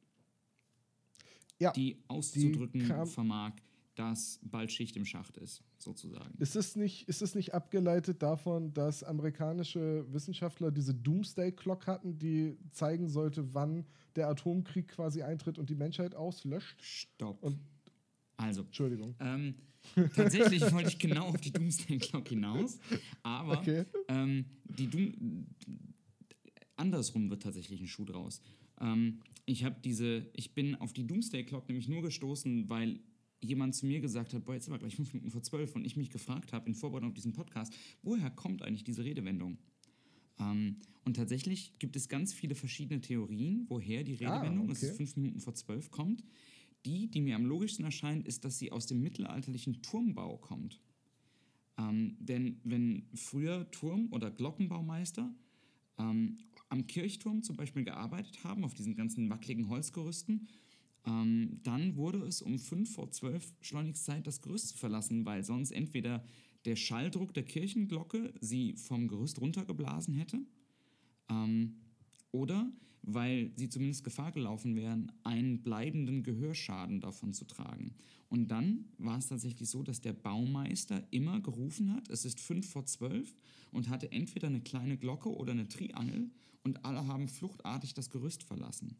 Ja, 1.59 1.71
Die 1.71 1.97
auszudrücken 2.07 2.87
kam- 2.87 3.07
vermag, 3.07 3.53
dass 3.95 4.39
bald 4.43 4.71
Schicht 4.71 4.95
im 4.97 5.05
Schacht 5.05 5.37
ist, 5.37 5.61
sozusagen. 5.81 6.33
ist 6.39 6.55
es, 6.55 6.75
nicht, 6.75 7.07
ist 7.09 7.21
es 7.21 7.35
nicht 7.35 7.53
abgeleitet 7.53 8.21
davon, 8.21 8.73
dass 8.73 9.03
amerikanische 9.03 10.05
Wissenschaftler 10.13 10.71
diese 10.71 10.93
Doomsday 10.93 11.51
Clock 11.51 11.87
hatten, 11.87 12.17
die 12.19 12.57
zeigen 12.71 13.09
sollte, 13.09 13.53
wann 13.53 13.85
der 14.15 14.27
Atomkrieg 14.29 14.87
quasi 14.89 15.21
eintritt 15.23 15.57
und 15.57 15.69
die 15.69 15.75
Menschheit 15.75 16.15
auslöscht? 16.15 16.81
Stopp. 16.81 17.41
Und- 17.43 17.59
also, 18.37 18.61
Entschuldigung. 18.61 19.15
ähm, 19.19 19.55
tatsächlich 20.15 20.61
wollte 20.71 20.89
ich 20.89 20.97
genau 20.99 21.27
auf 21.27 21.41
die 21.41 21.51
Doomsday 21.51 21.97
Clock 21.99 22.27
hinaus, 22.29 22.79
aber 23.23 23.59
Okay. 23.59 23.85
ähm, 24.07 24.45
die 24.65 24.87
Doom 24.87 25.45
andersrum 26.75 27.29
wird 27.29 27.43
tatsächlich 27.43 27.79
ein 27.81 27.87
Schuh 27.87 28.05
draus. 28.05 28.41
Ähm, 28.79 29.19
ich 29.45 29.63
habe 29.63 29.75
diese, 29.83 30.25
ich 30.33 30.53
bin 30.53 30.75
auf 30.75 30.93
die 30.93 31.05
Doomsday 31.05 31.43
Clock 31.43 31.67
nämlich 31.67 31.87
nur 31.87 32.01
gestoßen, 32.01 32.69
weil 32.69 32.99
jemand 33.41 33.75
zu 33.75 33.85
mir 33.85 33.99
gesagt 33.99 34.33
hat, 34.33 34.45
boah, 34.45 34.53
jetzt 34.53 34.65
sind 34.65 34.73
wir 34.73 34.79
gleich 34.79 34.95
fünf 34.95 35.13
Minuten 35.13 35.31
vor 35.31 35.41
zwölf 35.41 35.75
und 35.75 35.85
ich 35.85 35.97
mich 35.97 36.09
gefragt 36.09 36.53
habe 36.53 36.67
in 36.67 36.75
Vorbereitung 36.75 37.09
auf 37.09 37.15
diesen 37.15 37.33
Podcast, 37.33 37.73
woher 38.03 38.29
kommt 38.29 38.61
eigentlich 38.61 38.83
diese 38.83 39.03
Redewendung? 39.03 39.57
Ähm, 40.39 40.77
und 41.03 41.15
tatsächlich 41.15 41.77
gibt 41.79 41.95
es 41.95 42.07
ganz 42.09 42.33
viele 42.33 42.55
verschiedene 42.55 43.01
Theorien, 43.01 43.65
woher 43.67 44.03
die 44.03 44.23
Ah, 44.23 44.35
Redewendung, 44.37 44.69
es 44.69 44.79
okay. 44.79 44.91
ist 44.91 44.97
fünf 44.97 45.15
Minuten 45.15 45.39
vor 45.39 45.55
zwölf, 45.55 45.89
kommt. 45.91 46.23
Die, 46.85 47.09
die 47.09 47.21
mir 47.21 47.35
am 47.35 47.45
logischsten 47.45 47.85
erscheint, 47.85 48.25
ist, 48.27 48.43
dass 48.45 48.57
sie 48.57 48.71
aus 48.71 48.87
dem 48.87 49.01
mittelalterlichen 49.01 49.81
Turmbau 49.81 50.37
kommt. 50.37 50.81
Ähm, 51.77 52.17
denn 52.19 52.59
wenn 52.63 53.07
früher 53.13 53.69
Turm- 53.71 54.09
oder 54.11 54.31
Glockenbaumeister 54.31 55.33
ähm, 55.97 56.37
am 56.69 56.87
Kirchturm 56.87 57.43
zum 57.43 57.55
Beispiel 57.55 57.83
gearbeitet 57.83 58.43
haben, 58.43 58.63
auf 58.63 58.73
diesen 58.73 58.95
ganzen 58.95 59.29
wackeligen 59.29 59.67
Holzgerüsten, 59.69 60.47
ähm, 61.05 61.59
dann 61.63 61.95
wurde 61.95 62.19
es 62.19 62.41
um 62.41 62.59
5 62.59 62.93
vor 62.93 63.11
12 63.11 63.53
schleunigst 63.61 64.05
Zeit, 64.05 64.27
das 64.27 64.41
Gerüst 64.41 64.69
zu 64.69 64.77
verlassen, 64.77 65.25
weil 65.25 65.43
sonst 65.43 65.71
entweder 65.71 66.23
der 66.65 66.75
Schalldruck 66.75 67.33
der 67.33 67.43
Kirchenglocke 67.43 68.33
sie 68.39 68.73
vom 68.73 69.07
Gerüst 69.07 69.41
runtergeblasen 69.41 70.13
hätte 70.13 70.41
ähm, 71.29 71.77
oder 72.31 72.71
weil 73.03 73.51
sie 73.55 73.67
zumindest 73.67 74.03
Gefahr 74.03 74.31
gelaufen 74.31 74.75
wären, 74.75 75.11
einen 75.23 75.63
bleibenden 75.63 76.21
Gehörschaden 76.21 77.01
davon 77.01 77.33
zu 77.33 77.45
tragen. 77.45 77.95
Und 78.29 78.49
dann 78.49 78.85
war 78.99 79.17
es 79.17 79.27
tatsächlich 79.27 79.69
so, 79.69 79.81
dass 79.81 80.01
der 80.01 80.13
Baumeister 80.13 81.03
immer 81.11 81.41
gerufen 81.41 81.93
hat, 81.93 82.09
es 82.09 82.25
ist 82.25 82.39
fünf 82.39 82.69
vor 82.69 82.85
zwölf 82.85 83.35
und 83.71 83.89
hatte 83.89 84.11
entweder 84.11 84.47
eine 84.47 84.61
kleine 84.61 84.97
Glocke 84.97 85.29
oder 85.29 85.51
eine 85.51 85.67
Triangel 85.67 86.29
und 86.63 86.85
alle 86.85 87.07
haben 87.07 87.27
fluchtartig 87.27 87.95
das 87.95 88.11
Gerüst 88.11 88.43
verlassen. 88.43 88.95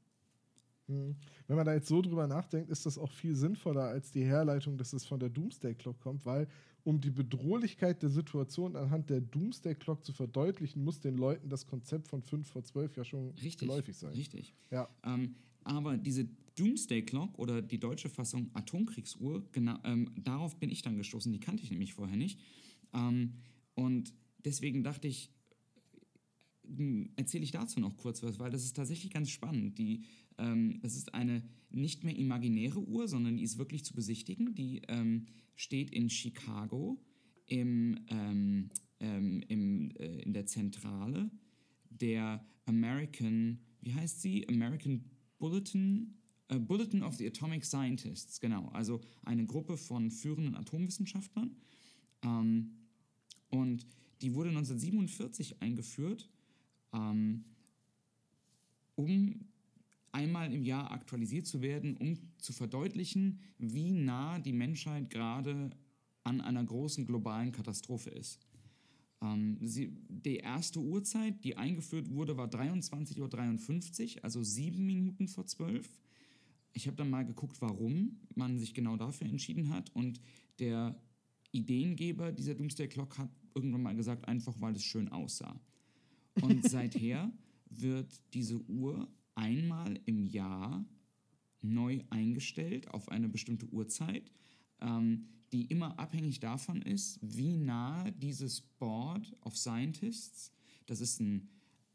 Hm. 0.91 1.15
Wenn 1.47 1.55
man 1.55 1.65
da 1.65 1.73
jetzt 1.73 1.87
so 1.87 2.01
drüber 2.01 2.27
nachdenkt, 2.27 2.69
ist 2.69 2.85
das 2.85 2.97
auch 2.97 3.11
viel 3.11 3.35
sinnvoller 3.35 3.83
als 3.83 4.11
die 4.11 4.23
Herleitung, 4.23 4.77
dass 4.77 4.93
es 4.93 5.05
von 5.05 5.19
der 5.19 5.29
Doomsday 5.29 5.75
Clock 5.75 5.99
kommt, 5.99 6.25
weil 6.25 6.47
um 6.83 6.99
die 6.99 7.11
Bedrohlichkeit 7.11 8.01
der 8.01 8.09
Situation 8.09 8.75
anhand 8.75 9.09
der 9.09 9.21
Doomsday 9.21 9.75
Clock 9.75 10.03
zu 10.03 10.13
verdeutlichen, 10.13 10.83
muss 10.83 10.99
den 10.99 11.15
Leuten 11.15 11.49
das 11.49 11.67
Konzept 11.67 12.07
von 12.07 12.21
5 12.21 12.47
vor 12.47 12.63
12 12.63 12.97
ja 12.97 13.03
schon 13.03 13.29
Richtig. 13.31 13.59
geläufig 13.59 13.97
sein. 13.97 14.13
Richtig. 14.13 14.53
Ja. 14.71 14.89
Ähm, 15.05 15.35
aber 15.63 15.97
diese 15.97 16.27
Doomsday 16.55 17.03
Clock 17.03 17.37
oder 17.37 17.61
die 17.61 17.79
deutsche 17.79 18.09
Fassung 18.09 18.49
Atomkriegsuhr, 18.53 19.43
genau, 19.51 19.77
ähm, 19.83 20.11
darauf 20.23 20.55
bin 20.57 20.69
ich 20.69 20.81
dann 20.81 20.97
gestoßen, 20.97 21.31
die 21.31 21.39
kannte 21.39 21.63
ich 21.63 21.71
nämlich 21.71 21.93
vorher 21.93 22.17
nicht. 22.17 22.39
Ähm, 22.93 23.33
und 23.75 24.13
deswegen 24.43 24.83
dachte 24.83 25.07
ich, 25.07 25.29
m, 26.63 27.09
erzähle 27.15 27.43
ich 27.43 27.51
dazu 27.51 27.79
noch 27.79 27.95
kurz 27.97 28.23
was, 28.23 28.39
weil 28.39 28.51
das 28.51 28.63
ist 28.63 28.75
tatsächlich 28.75 29.11
ganz 29.11 29.29
spannend. 29.29 29.77
Die, 29.77 30.03
ähm, 30.41 30.79
das 30.81 30.95
ist 30.95 31.13
eine 31.13 31.43
nicht 31.69 32.03
mehr 32.03 32.15
imaginäre 32.15 32.79
Uhr, 32.79 33.07
sondern 33.07 33.37
die 33.37 33.43
ist 33.43 33.57
wirklich 33.57 33.85
zu 33.85 33.93
besichtigen. 33.93 34.55
Die 34.55 34.81
ähm, 34.87 35.27
steht 35.55 35.91
in 35.91 36.09
Chicago 36.09 36.99
im, 37.45 37.99
ähm, 38.07 38.69
ähm, 38.99 39.43
im, 39.47 39.91
äh, 39.91 40.21
in 40.21 40.33
der 40.33 40.45
Zentrale 40.45 41.29
der 41.89 42.45
American, 42.65 43.59
wie 43.81 43.93
heißt 43.93 44.21
sie? 44.21 44.47
American 44.49 45.05
Bulletin, 45.37 46.15
äh, 46.47 46.59
Bulletin 46.59 47.03
of 47.03 47.15
the 47.15 47.27
Atomic 47.27 47.63
Scientists, 47.63 48.39
genau. 48.39 48.67
Also 48.69 49.01
eine 49.23 49.45
Gruppe 49.45 49.77
von 49.77 50.11
führenden 50.11 50.55
Atomwissenschaftlern. 50.55 51.55
Ähm, 52.23 52.71
und 53.49 53.85
die 54.21 54.33
wurde 54.33 54.49
1947 54.49 55.61
eingeführt, 55.61 56.29
ähm, 56.93 57.43
um 58.95 59.50
einmal 60.11 60.53
im 60.53 60.63
Jahr 60.63 60.91
aktualisiert 60.91 61.47
zu 61.47 61.61
werden, 61.61 61.97
um 61.97 62.17
zu 62.37 62.53
verdeutlichen, 62.53 63.39
wie 63.57 63.91
nah 63.91 64.39
die 64.39 64.53
Menschheit 64.53 65.09
gerade 65.09 65.71
an 66.23 66.41
einer 66.41 66.63
großen 66.63 67.05
globalen 67.05 67.51
Katastrophe 67.51 68.09
ist. 68.09 68.39
Ähm, 69.21 69.57
sie, 69.61 69.97
die 70.09 70.37
erste 70.37 70.79
Uhrzeit, 70.79 71.43
die 71.43 71.57
eingeführt 71.57 72.09
wurde, 72.09 72.37
war 72.37 72.47
23.53 72.47 74.17
Uhr, 74.17 74.23
also 74.23 74.43
sieben 74.43 74.85
Minuten 74.85 75.27
vor 75.27 75.45
zwölf. 75.45 75.89
Ich 76.73 76.87
habe 76.87 76.97
dann 76.97 77.09
mal 77.09 77.25
geguckt, 77.25 77.61
warum 77.61 78.19
man 78.35 78.57
sich 78.57 78.73
genau 78.73 78.97
dafür 78.97 79.27
entschieden 79.27 79.69
hat. 79.69 79.93
Und 79.95 80.21
der 80.59 80.95
Ideengeber 81.51 82.31
dieser 82.31 82.55
Doomsday 82.55 82.87
Clock 82.87 83.17
hat 83.17 83.29
irgendwann 83.53 83.83
mal 83.83 83.95
gesagt, 83.95 84.27
einfach 84.27 84.55
weil 84.59 84.75
es 84.75 84.83
schön 84.83 85.09
aussah. 85.09 85.59
Und 86.41 86.63
seither 86.69 87.31
wird 87.69 88.21
diese 88.33 88.59
Uhr 88.69 89.07
einmal 89.35 89.99
im 90.05 90.25
Jahr 90.25 90.85
neu 91.61 92.01
eingestellt 92.09 92.89
auf 92.89 93.09
eine 93.09 93.29
bestimmte 93.29 93.67
Uhrzeit. 93.67 94.31
ähm, 94.81 95.27
die 95.51 95.65
immer 95.65 95.99
abhängig 95.99 96.39
davon 96.39 96.81
ist, 96.81 97.19
wie 97.21 97.57
nah 97.57 98.09
dieses 98.11 98.61
Board 98.61 99.35
of 99.41 99.57
Scientists, 99.57 100.51
das 100.85 101.01
ist 101.01 101.19
ein 101.19 101.49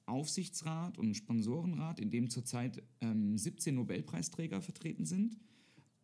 Aufsichtsrat 0.04 0.98
und 0.98 1.10
ein 1.10 1.14
Sponsorenrat, 1.14 1.98
in 1.98 2.10
dem 2.10 2.30
zurzeit 2.30 2.82
ähm, 3.00 3.36
17 3.36 3.74
Nobelpreisträger 3.74 4.60
vertreten 4.60 5.04
sind, 5.04 5.36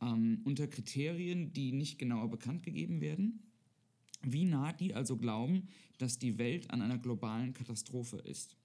ähm, 0.00 0.40
unter 0.44 0.66
Kriterien, 0.66 1.52
die 1.52 1.72
nicht 1.72 1.98
genauer 1.98 2.28
bekannt 2.28 2.62
gegeben 2.64 3.00
werden, 3.00 3.42
wie 4.22 4.44
nah 4.44 4.72
die 4.72 4.94
also 4.94 5.16
glauben, 5.16 5.68
dass 5.98 6.18
die 6.18 6.38
Welt 6.38 6.70
an 6.70 6.82
einer 6.82 6.98
globalen 6.98 7.52
Katastrophe 7.52 8.16
ist. 8.16 8.56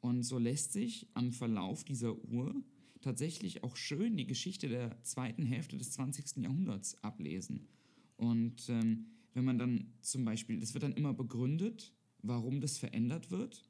Und 0.00 0.22
so 0.22 0.38
lässt 0.38 0.72
sich 0.72 1.08
am 1.14 1.32
Verlauf 1.32 1.84
dieser 1.84 2.16
Uhr 2.24 2.54
tatsächlich 3.00 3.64
auch 3.64 3.76
schön 3.76 4.16
die 4.16 4.26
Geschichte 4.26 4.68
der 4.68 5.02
zweiten 5.02 5.44
Hälfte 5.44 5.76
des 5.76 5.92
20. 5.92 6.42
Jahrhunderts 6.42 7.02
ablesen. 7.02 7.68
Und 8.16 8.68
ähm, 8.68 9.06
wenn 9.34 9.44
man 9.44 9.58
dann 9.58 9.92
zum 10.00 10.24
Beispiel, 10.24 10.58
das 10.58 10.74
wird 10.74 10.82
dann 10.82 10.94
immer 10.94 11.14
begründet, 11.14 11.92
warum 12.22 12.60
das 12.60 12.78
verändert 12.78 13.30
wird. 13.30 13.68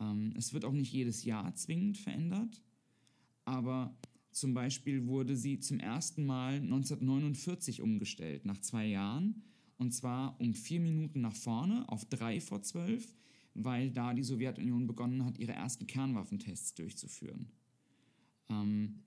Ähm, 0.00 0.34
es 0.36 0.52
wird 0.52 0.64
auch 0.64 0.72
nicht 0.72 0.92
jedes 0.92 1.24
Jahr 1.24 1.54
zwingend 1.54 1.98
verändert, 1.98 2.62
aber 3.44 3.96
zum 4.32 4.54
Beispiel 4.54 5.06
wurde 5.06 5.36
sie 5.36 5.58
zum 5.58 5.80
ersten 5.80 6.24
Mal 6.24 6.54
1949 6.54 7.82
umgestellt, 7.82 8.44
nach 8.44 8.60
zwei 8.60 8.86
Jahren, 8.86 9.42
und 9.76 9.92
zwar 9.92 10.40
um 10.40 10.54
vier 10.54 10.80
Minuten 10.80 11.20
nach 11.20 11.34
vorne 11.34 11.88
auf 11.88 12.04
drei 12.04 12.40
vor 12.40 12.62
zwölf, 12.62 13.14
weil 13.54 13.90
da 13.90 14.14
die 14.14 14.22
Sowjetunion 14.22 14.86
begonnen 14.86 15.24
hat, 15.24 15.38
ihre 15.38 15.52
ersten 15.52 15.86
Kernwaffentests 15.86 16.74
durchzuführen. 16.74 17.50
Ähm, 18.48 19.02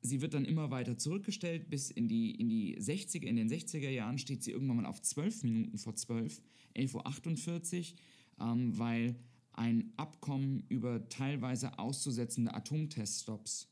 sie 0.00 0.20
wird 0.20 0.34
dann 0.34 0.44
immer 0.44 0.70
weiter 0.70 0.96
zurückgestellt, 0.96 1.70
bis 1.70 1.90
in 1.90 2.08
die, 2.08 2.34
in 2.34 2.48
die 2.48 2.78
60er, 2.78 3.24
in 3.24 3.36
den 3.36 3.48
60er 3.48 3.90
Jahren 3.90 4.18
steht 4.18 4.42
sie 4.42 4.52
irgendwann 4.52 4.78
mal 4.78 4.86
auf 4.86 5.02
12 5.02 5.44
Minuten 5.44 5.78
vor 5.78 5.94
12, 5.94 6.42
11.48 6.76 7.92
Uhr, 8.38 8.46
ähm, 8.46 8.78
weil 8.78 9.16
ein 9.52 9.92
Abkommen 9.96 10.64
über 10.68 11.08
teilweise 11.08 11.78
auszusetzende 11.78 12.54
Atomteststops 12.54 13.68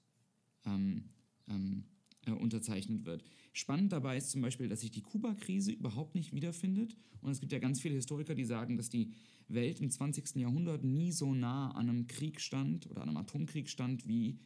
ähm, 0.65 1.11
ähm, 1.49 1.85
äh, 2.27 2.33
unterzeichnet 2.33 3.05
wird. 3.05 3.23
Spannend 3.57 3.91
dabei 3.91 4.19
ist 4.19 4.31
zum 4.31 4.43
Beispiel, 4.43 4.69
dass 4.69 4.83
sich 4.83 4.91
die 4.91 5.01
Kuba-Krise 5.01 5.73
überhaupt 5.73 6.15
nicht 6.15 6.35
wiederfindet. 6.35 6.95
Und 7.23 7.31
es 7.31 7.41
gibt 7.41 7.53
ja 7.53 7.59
ganz 7.59 7.81
viele 7.81 7.95
Historiker, 7.95 8.35
die 8.35 8.45
sagen, 8.45 8.77
dass 8.77 8.91
die 8.91 9.13
Welt 9.49 9.81
im 9.81 9.89
20. 9.89 10.37
Jahrhundert 10.37 10.85
nie 10.85 11.11
so 11.11 11.33
nah 11.33 11.71
an 11.71 11.89
einem 11.89 12.07
Krieg 12.07 12.43
stand 12.43 12.87
oder 12.91 13.01
an 13.01 13.09
einem 13.09 13.17
Atomkrieg 13.17 13.71
stand 13.71 14.07
wie 14.07 14.39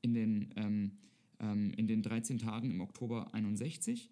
in 0.00 0.12
den, 0.14 0.52
ähm, 0.56 0.98
ähm, 1.38 1.70
in 1.76 1.86
den 1.86 2.02
13 2.02 2.38
Tagen 2.38 2.72
im 2.72 2.80
Oktober 2.80 3.32
61. 3.32 4.10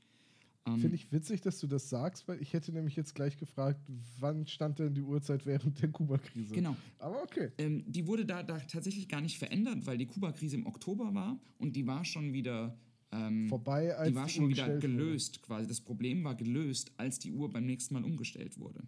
Ähm, 0.65 0.79
Finde 0.79 0.95
ich 0.95 1.11
witzig, 1.11 1.41
dass 1.41 1.59
du 1.59 1.67
das 1.67 1.89
sagst, 1.89 2.29
weil 2.29 2.41
ich 2.41 2.53
hätte 2.53 2.71
nämlich 2.71 2.95
jetzt 2.95 3.17
gleich 3.17 3.37
gefragt, 3.37 3.81
wann 4.21 4.47
stand 4.47 4.79
denn 4.79 4.95
die 4.95 5.03
Uhrzeit 5.03 5.45
während 5.45 5.83
der 5.83 5.91
Kuba-Krise? 5.91 6.55
Genau. 6.55 6.77
Aber 7.01 7.21
okay. 7.25 7.51
Ähm, 7.59 7.83
die 7.85 8.07
wurde 8.07 8.25
da, 8.25 8.45
da 8.45 8.61
tatsächlich 8.61 9.09
gar 9.09 9.23
nicht 9.23 9.39
verändert, 9.39 9.87
weil 9.87 9.99
die 9.99 10.07
Kuba-Krise 10.07 10.55
im 10.55 10.67
Oktober 10.67 11.15
war 11.15 11.41
und 11.59 11.75
die 11.75 11.89
war 11.89 12.05
schon 12.05 12.33
wieder 12.33 12.79
ähm, 13.13 13.49
vorbei, 13.49 13.97
als 13.97 14.09
die 14.09 14.15
war 14.15 14.29
schon 14.29 14.49
wieder 14.49 14.79
gelöst 14.79 15.37
wurde. 15.37 15.47
quasi. 15.47 15.69
Das 15.69 15.81
Problem 15.81 16.25
war 16.25 16.35
gelöst, 16.35 16.93
als 16.97 17.19
die 17.19 17.33
Uhr 17.33 17.51
beim 17.51 17.67
nächsten 17.67 17.95
Mal 17.95 18.05
umgestellt 18.05 18.59
wurde. 18.59 18.83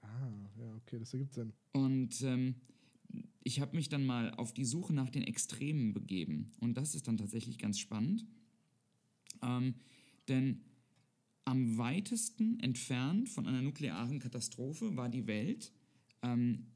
Ah, 0.00 0.50
ja, 0.58 0.74
okay, 0.74 0.98
das 0.98 1.12
ergibt 1.12 1.34
Sinn. 1.34 1.52
Und 1.72 2.20
ähm, 2.22 2.56
ich 3.42 3.60
habe 3.60 3.76
mich 3.76 3.88
dann 3.88 4.04
mal 4.04 4.32
auf 4.34 4.52
die 4.52 4.64
Suche 4.64 4.92
nach 4.92 5.10
den 5.10 5.22
Extremen 5.22 5.92
begeben. 5.92 6.52
Und 6.60 6.76
das 6.76 6.94
ist 6.94 7.06
dann 7.06 7.16
tatsächlich 7.16 7.58
ganz 7.58 7.78
spannend. 7.78 8.26
Ähm, 9.42 9.74
denn 10.28 10.60
am 11.44 11.76
weitesten 11.76 12.58
entfernt 12.60 13.28
von 13.28 13.46
einer 13.46 13.62
nuklearen 13.62 14.18
Katastrophe 14.18 14.96
war 14.96 15.08
die 15.08 15.26
Welt, 15.26 15.72
ähm, 16.22 16.66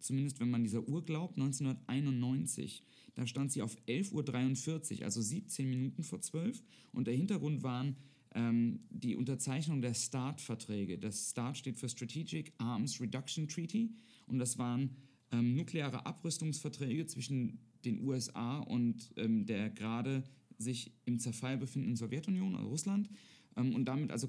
zumindest 0.00 0.40
wenn 0.40 0.50
man 0.50 0.62
dieser 0.62 0.86
Uhr 0.88 1.04
glaubt, 1.04 1.38
1991. 1.38 2.82
Da 3.14 3.26
stand 3.26 3.52
sie 3.52 3.62
auf 3.62 3.76
11.43 3.88 4.98
Uhr, 4.98 5.04
also 5.04 5.20
17 5.20 5.68
Minuten 5.68 6.02
vor 6.02 6.20
12. 6.20 6.62
Und 6.92 7.06
der 7.06 7.14
Hintergrund 7.14 7.62
waren 7.62 7.96
ähm, 8.34 8.80
die 8.90 9.16
Unterzeichnung 9.16 9.80
der 9.80 9.94
START-Verträge. 9.94 10.98
Das 10.98 11.30
START 11.30 11.56
steht 11.56 11.78
für 11.78 11.88
Strategic 11.88 12.52
Arms 12.58 13.00
Reduction 13.00 13.48
Treaty. 13.48 13.90
Und 14.26 14.38
das 14.38 14.58
waren 14.58 14.90
ähm, 15.32 15.56
nukleare 15.56 16.04
Abrüstungsverträge 16.04 17.06
zwischen 17.06 17.58
den 17.84 18.00
USA 18.00 18.58
und 18.58 19.12
ähm, 19.16 19.46
der 19.46 19.70
gerade 19.70 20.24
sich 20.58 20.92
im 21.04 21.18
Zerfall 21.18 21.56
befindenden 21.56 21.96
Sowjetunion, 21.96 22.54
also 22.54 22.68
Russland, 22.68 23.08
ähm, 23.56 23.74
und 23.74 23.86
damit 23.86 24.10
also 24.10 24.28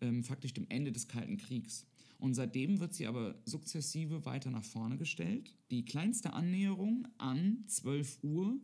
ähm, 0.00 0.24
faktisch 0.24 0.54
dem 0.54 0.66
Ende 0.68 0.92
des 0.92 1.08
Kalten 1.08 1.36
Kriegs. 1.36 1.86
Und 2.18 2.34
seitdem 2.34 2.80
wird 2.80 2.94
sie 2.94 3.06
aber 3.06 3.40
sukzessive 3.44 4.24
weiter 4.24 4.50
nach 4.50 4.64
vorne 4.64 4.98
gestellt. 4.98 5.54
Die 5.70 5.84
kleinste 5.84 6.32
Annäherung 6.32 7.06
an 7.16 7.64
12 7.66 8.18
Uhr 8.22 8.58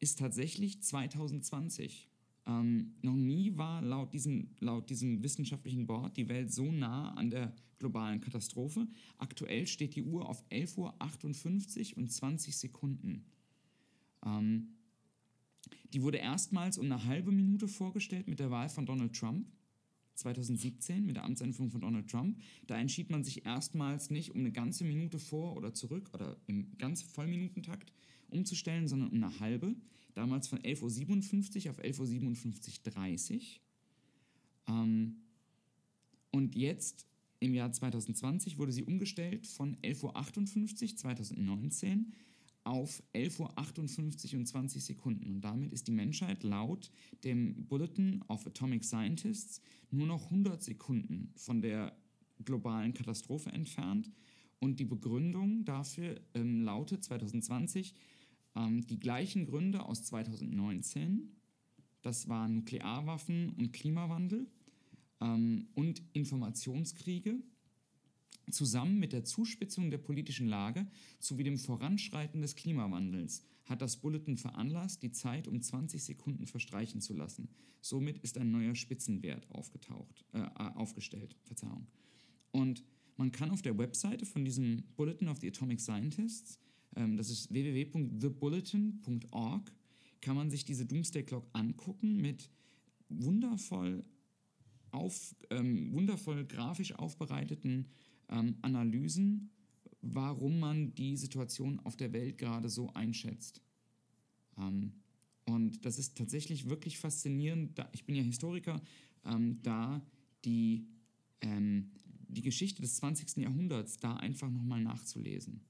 ist 0.00 0.18
tatsächlich 0.18 0.82
2020. 0.82 2.08
Ähm, 2.46 2.94
noch 3.00 3.14
nie 3.14 3.56
war 3.56 3.80
laut 3.80 4.12
diesem, 4.12 4.50
laut 4.60 4.90
diesem 4.90 5.22
wissenschaftlichen 5.22 5.86
Board 5.86 6.16
die 6.16 6.28
Welt 6.28 6.52
so 6.52 6.70
nah 6.70 7.14
an 7.14 7.30
der 7.30 7.54
globalen 7.78 8.20
Katastrophe. 8.20 8.86
Aktuell 9.18 9.66
steht 9.66 9.94
die 9.94 10.02
Uhr 10.02 10.28
auf 10.28 10.44
11.58 10.50 11.92
Uhr 11.92 11.98
und 11.98 12.10
20 12.10 12.56
Sekunden. 12.56 13.24
Ähm, 14.24 14.74
die 15.92 16.02
wurde 16.02 16.18
erstmals 16.18 16.76
um 16.76 16.86
eine 16.86 17.04
halbe 17.04 17.30
Minute 17.30 17.68
vorgestellt 17.68 18.26
mit 18.26 18.40
der 18.40 18.50
Wahl 18.50 18.68
von 18.68 18.84
Donald 18.84 19.14
Trump. 19.14 19.46
2017 20.14 21.04
mit 21.04 21.16
der 21.16 21.24
Amtseinführung 21.24 21.70
von 21.70 21.80
Donald 21.80 22.08
Trump. 22.08 22.38
Da 22.66 22.78
entschied 22.78 23.10
man 23.10 23.24
sich 23.24 23.44
erstmals 23.44 24.10
nicht 24.10 24.30
um 24.30 24.40
eine 24.40 24.52
ganze 24.52 24.84
Minute 24.84 25.18
vor 25.18 25.56
oder 25.56 25.74
zurück 25.74 26.10
oder 26.12 26.36
im 26.46 26.76
ganz 26.78 27.02
Vollminutentakt 27.02 27.92
umzustellen, 28.30 28.88
sondern 28.88 29.10
um 29.10 29.22
eine 29.22 29.40
halbe. 29.40 29.74
Damals 30.14 30.48
von 30.48 30.58
11.57 30.60 31.64
Uhr 31.64 31.70
auf 31.70 31.80
11.57.30 31.80 33.34
Uhr. 33.34 33.40
Ähm, 34.68 35.16
und 36.30 36.54
jetzt 36.54 37.06
im 37.40 37.54
Jahr 37.54 37.72
2020 37.72 38.58
wurde 38.58 38.72
sie 38.72 38.84
umgestellt 38.84 39.46
von 39.46 39.76
11.58 39.78 40.82
Uhr 40.90 40.96
2019 40.96 42.12
auf 42.64 43.02
11.58 43.14 44.32
Uhr 44.32 44.40
und 44.40 44.46
20 44.46 44.84
Sekunden. 44.84 45.34
Und 45.34 45.40
damit 45.42 45.72
ist 45.72 45.86
die 45.86 45.92
Menschheit 45.92 46.42
laut 46.42 46.90
dem 47.22 47.66
Bulletin 47.66 48.22
of 48.28 48.46
Atomic 48.46 48.84
Scientists 48.84 49.60
nur 49.90 50.06
noch 50.06 50.24
100 50.24 50.62
Sekunden 50.62 51.32
von 51.36 51.60
der 51.60 51.96
globalen 52.44 52.94
Katastrophe 52.94 53.50
entfernt. 53.52 54.10
Und 54.58 54.80
die 54.80 54.84
Begründung 54.84 55.64
dafür 55.64 56.20
ähm, 56.34 56.62
lautet 56.62 57.04
2020 57.04 57.94
ähm, 58.56 58.86
die 58.86 58.98
gleichen 58.98 59.44
Gründe 59.44 59.84
aus 59.84 60.04
2019. 60.04 61.36
Das 62.02 62.28
waren 62.28 62.56
Nuklearwaffen 62.56 63.50
und 63.50 63.72
Klimawandel 63.72 64.46
ähm, 65.20 65.68
und 65.74 66.02
Informationskriege 66.12 67.42
Zusammen 68.50 68.98
mit 68.98 69.12
der 69.12 69.24
Zuspitzung 69.24 69.90
der 69.90 69.98
politischen 69.98 70.46
Lage 70.46 70.86
sowie 71.18 71.44
dem 71.44 71.58
Voranschreiten 71.58 72.42
des 72.42 72.56
Klimawandels 72.56 73.42
hat 73.64 73.80
das 73.80 73.96
Bulletin 73.96 74.36
veranlasst, 74.36 75.02
die 75.02 75.10
Zeit 75.10 75.48
um 75.48 75.60
20 75.60 76.04
Sekunden 76.04 76.46
verstreichen 76.46 77.00
zu 77.00 77.14
lassen. 77.14 77.48
Somit 77.80 78.18
ist 78.18 78.38
ein 78.38 78.50
neuer 78.50 78.74
Spitzenwert 78.74 79.50
aufgetaucht, 79.50 80.24
äh, 80.32 80.46
aufgestellt. 80.74 81.36
Verzeihung. 81.44 81.86
Und 82.52 82.84
man 83.16 83.32
kann 83.32 83.50
auf 83.50 83.62
der 83.62 83.78
Webseite 83.78 84.26
von 84.26 84.44
diesem 84.44 84.82
Bulletin 84.96 85.28
of 85.28 85.38
the 85.40 85.48
Atomic 85.48 85.80
Scientists, 85.80 86.58
ähm, 86.96 87.16
das 87.16 87.30
ist 87.30 87.52
www.thebulletin.org, 87.52 89.72
kann 90.20 90.36
man 90.36 90.50
sich 90.50 90.64
diese 90.64 90.86
Doomsday 90.86 91.22
Clock 91.22 91.46
angucken 91.52 92.20
mit 92.20 92.50
wundervoll, 93.08 94.04
auf, 94.90 95.36
ähm, 95.50 95.92
wundervoll 95.92 96.44
grafisch 96.44 96.92
aufbereiteten 96.92 97.86
ähm, 98.34 98.56
Analysen, 98.62 99.50
warum 100.00 100.58
man 100.58 100.94
die 100.94 101.16
Situation 101.16 101.80
auf 101.80 101.96
der 101.96 102.12
Welt 102.12 102.38
gerade 102.38 102.68
so 102.68 102.92
einschätzt. 102.92 103.62
Ähm, 104.58 104.92
und 105.46 105.84
das 105.84 105.98
ist 105.98 106.16
tatsächlich 106.16 106.68
wirklich 106.68 106.98
faszinierend. 106.98 107.78
Da, 107.78 107.88
ich 107.92 108.04
bin 108.04 108.14
ja 108.14 108.22
Historiker, 108.22 108.80
ähm, 109.24 109.60
da 109.62 110.04
die, 110.44 110.86
ähm, 111.40 111.90
die 112.28 112.42
Geschichte 112.42 112.82
des 112.82 112.96
20. 112.96 113.42
Jahrhunderts 113.42 113.98
da 113.98 114.16
einfach 114.16 114.50
nochmal 114.50 114.80
nachzulesen. 114.82 115.60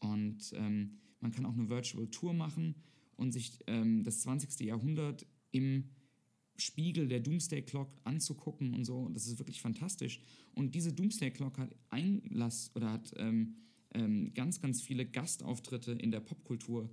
Und 0.00 0.52
ähm, 0.54 0.98
man 1.20 1.30
kann 1.30 1.46
auch 1.46 1.54
eine 1.54 1.68
Virtual 1.68 2.06
Tour 2.08 2.34
machen 2.34 2.74
und 3.16 3.32
sich 3.32 3.58
ähm, 3.66 4.02
das 4.02 4.20
20. 4.22 4.60
Jahrhundert 4.66 5.26
im 5.52 5.90
Spiegel 6.56 7.08
der 7.08 7.20
Doomsday 7.20 7.62
Clock 7.62 7.90
anzugucken 8.04 8.74
und 8.74 8.84
so. 8.84 8.98
Und 8.98 9.14
das 9.14 9.26
ist 9.26 9.38
wirklich 9.38 9.60
fantastisch. 9.60 10.20
Und 10.54 10.74
diese 10.74 10.92
Doomsday 10.92 11.30
Clock 11.30 11.58
hat 11.58 11.74
Einlass 11.90 12.70
oder 12.74 12.92
hat 12.92 13.12
ähm, 13.16 13.56
ähm, 13.94 14.32
ganz, 14.34 14.60
ganz 14.60 14.82
viele 14.82 15.06
Gastauftritte 15.06 15.92
in 15.92 16.10
der 16.10 16.20
Popkultur 16.20 16.90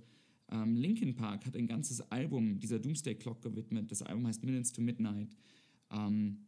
Ähm, 0.52 0.74
Linkin 0.74 1.14
Park 1.14 1.46
hat 1.46 1.54
ein 1.54 1.68
ganzes 1.68 2.00
Album 2.10 2.58
dieser 2.58 2.80
Doomsday 2.80 3.14
Clock 3.14 3.40
gewidmet. 3.40 3.88
Das 3.88 4.02
Album 4.02 4.26
heißt 4.26 4.42
Minutes 4.42 4.72
to 4.72 4.82
Midnight. 4.82 5.36
Ähm, 5.92 6.38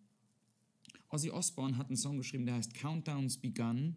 Ozzy 1.09 1.31
Osbourne 1.31 1.77
hat 1.77 1.87
einen 1.87 1.97
Song 1.97 2.17
geschrieben, 2.17 2.47
der 2.47 2.57
heißt 2.57 2.75
Countdowns 2.75 3.37
Begun 3.39 3.95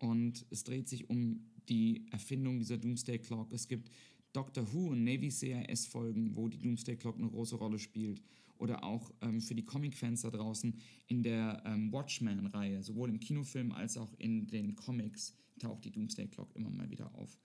und 0.00 0.44
es 0.50 0.64
dreht 0.64 0.88
sich 0.88 1.08
um 1.08 1.46
die 1.68 2.06
Erfindung 2.10 2.58
dieser 2.58 2.78
Doomsday 2.78 3.18
Clock. 3.18 3.52
Es 3.52 3.68
gibt 3.68 3.90
Doctor 4.32 4.72
Who 4.72 4.88
und 4.88 5.04
Navy 5.04 5.30
CIS 5.30 5.86
Folgen, 5.86 6.36
wo 6.36 6.48
die 6.48 6.58
Doomsday 6.58 6.96
Clock 6.96 7.16
eine 7.16 7.28
große 7.28 7.56
Rolle 7.56 7.78
spielt. 7.78 8.22
Oder 8.58 8.82
auch 8.84 9.12
ähm, 9.20 9.40
für 9.40 9.54
die 9.54 9.64
Comic-Fans 9.64 10.22
da 10.22 10.30
draußen 10.30 10.76
in 11.06 11.22
der 11.22 11.62
ähm, 11.64 11.92
Watchmen-Reihe, 11.92 12.82
sowohl 12.82 13.08
im 13.08 13.20
Kinofilm 13.20 13.72
als 13.72 13.96
auch 13.96 14.12
in 14.18 14.48
den 14.48 14.74
Comics 14.74 15.34
taucht 15.58 15.84
die 15.84 15.90
Doomsday 15.90 16.26
Clock 16.26 16.54
immer 16.54 16.70
mal 16.70 16.90
wieder 16.90 17.14
auf. 17.14 17.38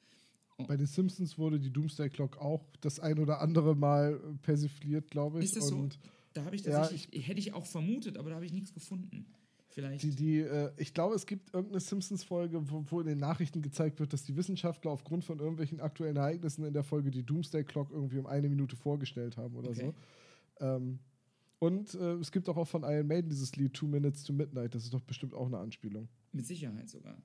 Bei 0.67 0.77
den 0.77 0.85
Simpsons 0.85 1.37
wurde 1.37 1.59
die 1.59 1.71
Doomsday 1.71 2.09
Clock 2.09 2.37
auch 2.37 2.63
das 2.81 2.99
ein 2.99 3.19
oder 3.19 3.41
andere 3.41 3.75
Mal 3.75 4.19
persifliert, 4.41 5.09
glaube 5.09 5.39
ich. 5.39 5.45
Ist 5.45 5.55
das 5.57 5.71
und 5.71 5.93
so? 5.93 5.99
Da 6.33 6.45
habe 6.45 6.55
ich 6.55 6.63
Ja, 6.63 6.81
tatsächlich, 6.81 7.27
hätte 7.27 7.39
ich 7.39 7.53
auch 7.53 7.65
vermutet, 7.65 8.17
aber 8.17 8.29
da 8.29 8.35
habe 8.35 8.45
ich 8.45 8.53
nichts 8.53 8.73
gefunden. 8.73 9.25
Vielleicht. 9.69 10.03
Die, 10.03 10.11
die, 10.11 10.39
äh, 10.39 10.71
ich 10.77 10.93
glaube, 10.93 11.15
es 11.15 11.25
gibt 11.25 11.51
irgendeine 11.53 11.79
Simpsons-Folge, 11.79 12.69
wo, 12.69 12.85
wo 12.87 12.99
in 12.99 13.07
den 13.07 13.17
Nachrichten 13.17 13.63
gezeigt 13.63 13.99
wird, 13.99 14.13
dass 14.13 14.23
die 14.23 14.35
Wissenschaftler 14.35 14.91
aufgrund 14.91 15.25
von 15.25 15.39
irgendwelchen 15.39 15.79
aktuellen 15.79 16.15
Ereignissen 16.15 16.63
in 16.63 16.73
der 16.73 16.83
Folge 16.83 17.09
die 17.09 17.23
Doomsday 17.23 17.63
Clock 17.63 17.89
irgendwie 17.91 18.19
um 18.19 18.27
eine 18.27 18.49
Minute 18.49 18.75
vorgestellt 18.75 19.35
haben 19.37 19.55
oder 19.55 19.69
Okay. 19.69 19.87
so. 19.87 19.93
Ähm, 20.59 20.99
und 21.59 21.93
äh, 21.93 22.15
es 22.15 22.31
gibt 22.31 22.49
auch, 22.49 22.57
auch 22.57 22.67
von 22.67 22.83
Iron 22.83 23.07
Maiden 23.07 23.29
dieses 23.29 23.55
Lied 23.55 23.73
Two 23.73 23.87
Minutes 23.87 24.23
to 24.23 24.33
Midnight. 24.33 24.75
Das 24.75 24.83
ist 24.83 24.93
doch 24.93 25.01
bestimmt 25.01 25.33
auch 25.33 25.45
eine 25.45 25.57
Anspielung. 25.57 26.09
Mit 26.31 26.45
Sicherheit 26.45 26.89
sogar. 26.89 27.21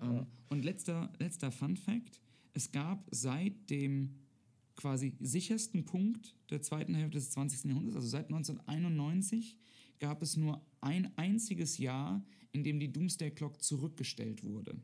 Ähm, 0.00 0.26
und 0.48 0.64
letzter, 0.64 1.12
letzter 1.18 1.50
Fun 1.50 1.76
Fact: 1.76 2.20
Es 2.52 2.70
gab 2.70 3.06
seit 3.10 3.70
dem 3.70 4.20
quasi 4.76 5.16
sichersten 5.20 5.84
Punkt 5.84 6.36
der 6.50 6.62
zweiten 6.62 6.94
Hälfte 6.94 7.18
des 7.18 7.30
20. 7.30 7.64
Jahrhunderts, 7.64 7.96
also 7.96 8.08
seit 8.08 8.26
1991, 8.26 9.56
gab 9.98 10.22
es 10.22 10.36
nur 10.36 10.64
ein 10.80 11.16
einziges 11.16 11.78
Jahr, 11.78 12.24
in 12.52 12.62
dem 12.62 12.78
die 12.78 12.92
Doomsday 12.92 13.30
Clock 13.30 13.62
zurückgestellt 13.62 14.44
wurde. 14.44 14.78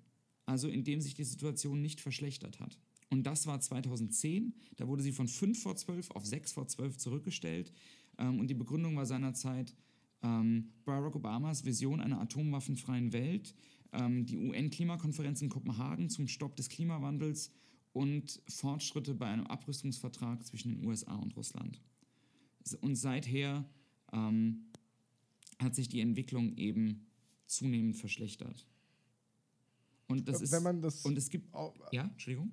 Also 0.46 0.68
in 0.68 0.82
dem 0.82 1.00
sich 1.00 1.14
die 1.14 1.24
Situation 1.24 1.80
nicht 1.80 2.00
verschlechtert 2.00 2.58
hat. 2.58 2.78
Und 3.12 3.24
das 3.24 3.46
war 3.46 3.60
2010. 3.60 4.54
Da 4.76 4.88
wurde 4.88 5.02
sie 5.02 5.12
von 5.12 5.28
5 5.28 5.62
vor 5.62 5.76
12 5.76 6.10
auf 6.12 6.24
6 6.24 6.52
vor 6.52 6.66
12 6.66 6.96
zurückgestellt. 6.96 7.70
Ähm, 8.16 8.40
und 8.40 8.48
die 8.48 8.54
Begründung 8.54 8.96
war 8.96 9.04
seinerzeit 9.04 9.76
ähm, 10.22 10.70
Barack 10.86 11.14
Obamas 11.14 11.66
Vision 11.66 12.00
einer 12.00 12.20
atomwaffenfreien 12.22 13.12
Welt, 13.12 13.54
ähm, 13.92 14.24
die 14.24 14.38
UN-Klimakonferenz 14.38 15.42
in 15.42 15.50
Kopenhagen 15.50 16.08
zum 16.08 16.26
Stopp 16.26 16.56
des 16.56 16.70
Klimawandels 16.70 17.50
und 17.92 18.40
Fortschritte 18.48 19.14
bei 19.14 19.26
einem 19.26 19.46
Abrüstungsvertrag 19.46 20.46
zwischen 20.46 20.70
den 20.70 20.86
USA 20.86 21.14
und 21.14 21.36
Russland. 21.36 21.82
Und 22.80 22.96
seither 22.96 23.68
ähm, 24.10 24.70
hat 25.58 25.74
sich 25.74 25.88
die 25.90 26.00
Entwicklung 26.00 26.56
eben 26.56 27.04
zunehmend 27.46 27.94
verschlechtert. 27.96 28.66
Und 30.08 30.28
das 30.28 30.40
ist 30.40 30.52
Wenn 30.52 30.62
man 30.62 30.80
das 30.80 31.04
und 31.04 31.18
es 31.18 31.28
gibt 31.28 31.52
au- 31.52 31.74
ja, 31.90 32.04
Entschuldigung. 32.04 32.52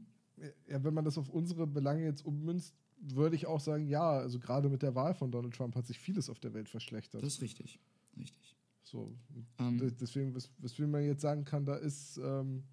Ja, 0.67 0.83
wenn 0.83 0.93
man 0.93 1.05
das 1.05 1.17
auf 1.17 1.29
unsere 1.29 1.67
Belange 1.67 2.03
jetzt 2.03 2.25
ummünzt, 2.25 2.73
würde 3.01 3.35
ich 3.35 3.45
auch 3.47 3.59
sagen, 3.59 3.87
ja, 3.87 4.09
also 4.11 4.39
gerade 4.39 4.69
mit 4.69 4.81
der 4.81 4.93
Wahl 4.95 5.13
von 5.13 5.31
Donald 5.31 5.53
Trump 5.53 5.75
hat 5.75 5.87
sich 5.87 5.97
vieles 5.99 6.29
auf 6.29 6.39
der 6.39 6.53
Welt 6.53 6.67
verschlechtert. 6.69 7.23
Das 7.23 7.35
ist 7.35 7.41
richtig. 7.41 7.79
Richtig. 8.17 8.57
so, 8.83 9.15
Ähm, 9.59 9.77
D- 9.77 9.91
deswegen, 9.91 10.33
wes- 10.35 10.51
weswegen 10.57 10.91
man 10.91 11.05
jetzt 11.05 11.21
sagen 11.21 11.45
kann, 11.45 11.65
da 11.65 11.75
ist, 11.75 12.17
ähm, 12.21 12.63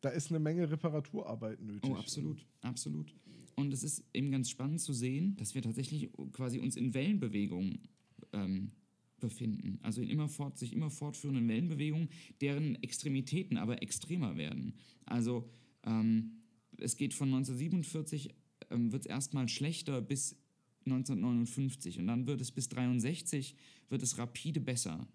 da 0.00 0.08
ist 0.08 0.30
eine 0.30 0.40
Menge 0.40 0.68
Reparaturarbeit 0.70 1.60
nötig. 1.60 1.88
Oh, 1.90 1.94
absolut, 1.94 2.44
absolut. 2.62 3.14
Und 3.54 3.72
es 3.72 3.84
ist 3.84 4.02
eben 4.14 4.30
ganz 4.30 4.48
spannend 4.50 4.80
zu 4.80 4.92
sehen, 4.92 5.36
dass 5.36 5.54
wir 5.54 5.62
tatsächlich 5.62 6.10
quasi 6.32 6.58
uns 6.58 6.76
in 6.76 6.94
Wellenbewegungen 6.94 7.80
ähm, 8.32 8.72
befinden. 9.20 9.78
Also 9.82 10.00
in 10.00 10.08
immer 10.08 10.28
fort, 10.28 10.56
sich 10.58 10.72
immer 10.72 10.90
fortführenden 10.90 11.46
Wellenbewegungen, 11.46 12.08
deren 12.40 12.82
Extremitäten 12.82 13.58
aber 13.58 13.82
extremer 13.82 14.36
werden. 14.36 14.74
Also 15.04 15.50
ähm, 15.84 16.39
es 16.82 16.96
geht 16.96 17.14
von 17.14 17.28
1947, 17.28 18.34
ähm, 18.70 18.92
wird 18.92 19.02
es 19.02 19.10
erstmal 19.10 19.48
schlechter 19.48 20.00
bis 20.00 20.36
1959 20.86 21.98
und 21.98 22.06
dann 22.06 22.26
wird 22.26 22.40
es 22.40 22.50
bis 22.50 22.68
63 22.68 23.54
wird 23.88 24.02
es 24.02 24.18
rapide 24.18 24.60
besser. 24.60 25.06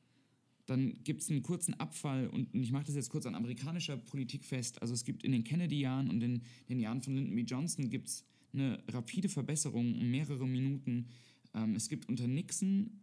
Dann 0.65 1.03
gibt 1.03 1.21
es 1.21 1.29
einen 1.29 1.43
kurzen 1.43 1.73
Abfall 1.75 2.27
und 2.27 2.53
ich 2.55 2.71
mache 2.71 2.85
das 2.85 2.95
jetzt 2.95 3.09
kurz 3.09 3.25
an 3.25 3.35
amerikanischer 3.35 3.97
Politik 3.97 4.43
fest. 4.43 4.81
Also 4.81 4.93
es 4.93 5.05
gibt 5.05 5.23
in 5.23 5.31
den 5.31 5.43
Kennedy-Jahren 5.43 6.09
und 6.09 6.21
in 6.23 6.41
den 6.69 6.79
Jahren 6.79 7.01
von 7.01 7.15
Lyndon 7.15 7.35
B. 7.35 7.41
Johnson 7.41 7.89
gibt 7.89 8.07
es 8.07 8.25
eine 8.53 8.81
rapide 8.89 9.29
Verbesserung 9.29 9.99
um 9.99 10.09
mehrere 10.09 10.47
Minuten. 10.47 11.07
Ähm, 11.53 11.75
es 11.75 11.87
gibt 11.87 12.09
unter 12.09 12.27
Nixon 12.27 13.01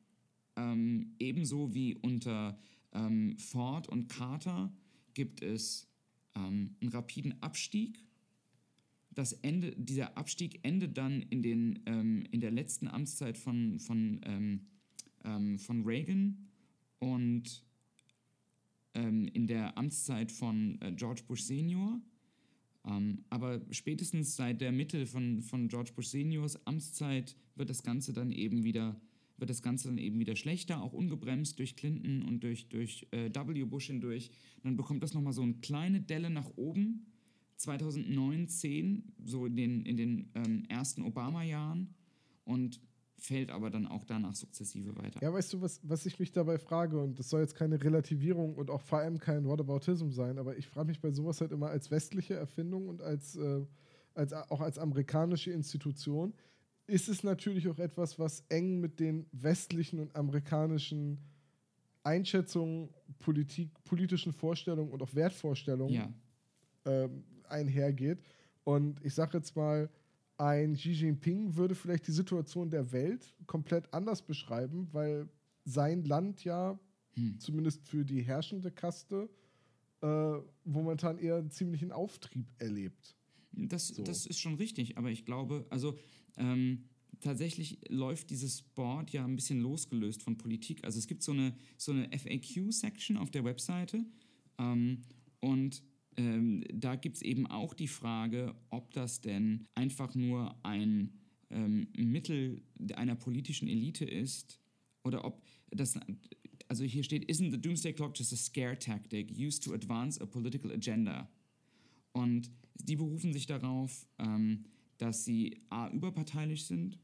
ähm, 0.56 1.14
ebenso 1.18 1.72
wie 1.74 1.94
unter 1.94 2.58
ähm, 2.92 3.38
Ford 3.38 3.88
und 3.88 4.08
Carter 4.08 4.72
gibt 5.14 5.42
es 5.42 5.88
ähm, 6.34 6.76
einen 6.80 6.90
rapiden 6.90 7.40
Abstieg. 7.42 7.98
Das 9.14 9.32
Ende, 9.32 9.72
dieser 9.76 10.16
Abstieg 10.16 10.60
endet 10.62 10.96
dann 10.96 11.22
in, 11.22 11.42
den, 11.42 11.82
ähm, 11.86 12.24
in 12.30 12.40
der 12.40 12.50
letzten 12.50 12.88
Amtszeit 12.88 13.36
von, 13.36 13.78
von, 13.78 14.20
ähm, 14.24 14.60
ähm, 15.24 15.58
von 15.58 15.84
Reagan 15.84 16.48
und 16.98 17.64
ähm, 18.94 19.28
in 19.28 19.46
der 19.46 19.76
Amtszeit 19.76 20.32
von 20.32 20.80
äh, 20.80 20.92
George 20.92 21.22
Bush 21.26 21.42
Senior. 21.42 22.00
Ähm, 22.84 23.24
aber 23.30 23.60
spätestens 23.70 24.36
seit 24.36 24.60
der 24.60 24.72
Mitte 24.72 25.06
von, 25.06 25.42
von 25.42 25.68
George 25.68 25.92
Bush 25.94 26.08
Seniors 26.08 26.66
Amtszeit 26.66 27.36
wird 27.54 27.70
das 27.70 27.82
Ganze 27.82 28.12
dann 28.12 28.32
eben 28.32 28.64
wieder 28.64 29.00
wird 29.42 29.50
das 29.50 29.62
Ganze 29.62 29.88
dann 29.88 29.98
eben 29.98 30.20
wieder 30.20 30.36
schlechter, 30.36 30.80
auch 30.80 30.92
ungebremst 30.92 31.58
durch 31.58 31.74
Clinton 31.74 32.22
und 32.22 32.44
durch, 32.44 32.68
durch 32.68 33.08
äh, 33.10 33.28
W. 33.28 33.64
Bush 33.64 33.88
hindurch. 33.88 34.30
Dann 34.62 34.76
bekommt 34.76 35.02
das 35.02 35.14
nochmal 35.14 35.32
so 35.32 35.42
eine 35.42 35.54
kleine 35.54 36.00
Delle 36.00 36.30
nach 36.30 36.48
oben. 36.54 37.11
2009, 37.62 38.48
10, 38.48 39.14
so 39.24 39.46
in 39.46 39.56
den, 39.56 39.82
in 39.84 39.96
den 39.96 40.30
ähm, 40.34 40.64
ersten 40.68 41.02
Obama-Jahren 41.02 41.94
und 42.44 42.80
fällt 43.16 43.50
aber 43.50 43.70
dann 43.70 43.86
auch 43.86 44.04
danach 44.04 44.34
sukzessive 44.34 44.96
weiter. 44.96 45.22
Ja, 45.22 45.32
weißt 45.32 45.52
du, 45.52 45.60
was, 45.60 45.80
was 45.84 46.04
ich 46.06 46.18
mich 46.18 46.32
dabei 46.32 46.58
frage, 46.58 47.00
und 47.00 47.18
das 47.18 47.30
soll 47.30 47.40
jetzt 47.40 47.54
keine 47.54 47.82
Relativierung 47.82 48.56
und 48.56 48.68
auch 48.68 48.80
vor 48.80 48.98
allem 48.98 49.18
kein 49.18 49.46
Whataboutism 49.46 50.10
sein, 50.10 50.38
aber 50.38 50.56
ich 50.56 50.66
frage 50.66 50.88
mich 50.88 51.00
bei 51.00 51.12
sowas 51.12 51.40
halt 51.40 51.52
immer 51.52 51.68
als 51.68 51.90
westliche 51.90 52.34
Erfindung 52.34 52.88
und 52.88 53.00
als, 53.00 53.36
äh, 53.36 53.64
als 54.14 54.32
auch 54.32 54.60
als 54.60 54.78
amerikanische 54.78 55.52
Institution, 55.52 56.34
ist 56.88 57.08
es 57.08 57.22
natürlich 57.22 57.68
auch 57.68 57.78
etwas, 57.78 58.18
was 58.18 58.44
eng 58.48 58.80
mit 58.80 58.98
den 58.98 59.26
westlichen 59.30 60.00
und 60.00 60.14
amerikanischen 60.16 61.18
Einschätzungen, 62.02 62.88
Politik, 63.20 63.70
politischen 63.84 64.32
Vorstellungen 64.32 64.90
und 64.90 65.00
auch 65.00 65.14
Wertvorstellungen 65.14 65.94
Ja, 65.94 66.12
ähm, 66.84 67.24
einhergeht. 67.51 68.18
Und 68.64 69.05
ich 69.05 69.14
sage 69.14 69.38
jetzt 69.38 69.57
mal, 69.57 69.88
ein 70.38 70.74
Xi 70.74 70.93
Jinping 70.93 71.57
würde 71.57 71.74
vielleicht 71.74 72.07
die 72.07 72.12
Situation 72.12 72.70
der 72.70 72.93
Welt 72.93 73.34
komplett 73.47 73.93
anders 73.93 74.22
beschreiben, 74.22 74.88
weil 74.93 75.28
sein 75.64 76.03
Land 76.05 76.45
ja, 76.45 76.78
Hm. 77.14 77.38
zumindest 77.38 77.86
für 77.86 78.05
die 78.05 78.22
herrschende 78.22 78.70
Kaste, 78.70 79.28
äh, 80.03 80.32
momentan 80.64 81.18
eher 81.18 81.36
einen 81.36 81.51
ziemlichen 81.51 81.93
Auftrieb 81.93 82.47
erlebt. 82.59 83.16
Das, 83.53 83.88
So. 83.88 84.03
das 84.03 84.26
ist 84.26 84.40
schon 84.40 84.55
richtig, 84.55 84.97
aber 84.97 85.11
ich 85.11 85.24
glaube, 85.24 85.66
also 85.68 85.99
ähm, 86.38 86.84
tatsächlich 87.20 87.78
läuft 87.88 88.30
dieses 88.30 88.62
Board 88.62 89.11
ja 89.11 89.24
ein 89.24 89.36
bisschen 89.36 89.61
losgelöst 89.61 90.22
von 90.22 90.38
Politik. 90.38 90.82
Also 90.84 90.99
es 90.99 91.07
gibt 91.07 91.22
so 91.22 91.32
eine, 91.32 91.55
so 91.76 91.93
eine 91.93 92.09
FAQ-Section 92.18 93.16
auf 93.18 93.30
der 93.30 93.45
Webseite 93.45 94.05
ähm, 94.59 95.03
und 95.40 95.82
ähm, 96.16 96.64
da 96.72 96.96
gibt 96.96 97.16
es 97.16 97.22
eben 97.22 97.46
auch 97.46 97.74
die 97.74 97.88
Frage, 97.88 98.54
ob 98.70 98.92
das 98.92 99.20
denn 99.20 99.66
einfach 99.74 100.14
nur 100.14 100.56
ein 100.64 101.12
ähm, 101.50 101.88
Mittel 101.96 102.62
einer 102.94 103.14
politischen 103.14 103.68
Elite 103.68 104.04
ist 104.04 104.60
oder 105.04 105.24
ob 105.24 105.42
das, 105.70 105.98
also 106.68 106.84
hier 106.84 107.02
steht, 107.02 107.30
isn't 107.30 107.50
the 107.50 107.60
Doomsday 107.60 107.92
Clock 107.92 108.16
just 108.16 108.32
a 108.32 108.36
scare 108.36 108.78
tactic 108.78 109.30
used 109.38 109.64
to 109.64 109.72
advance 109.72 110.20
a 110.20 110.26
political 110.26 110.70
agenda? 110.70 111.30
Und 112.12 112.50
die 112.74 112.96
berufen 112.96 113.32
sich 113.32 113.46
darauf, 113.46 114.06
ähm, 114.18 114.64
dass 114.98 115.24
sie 115.24 115.62
A, 115.70 115.88
überparteilich 115.88 116.64
sind. 116.66 116.98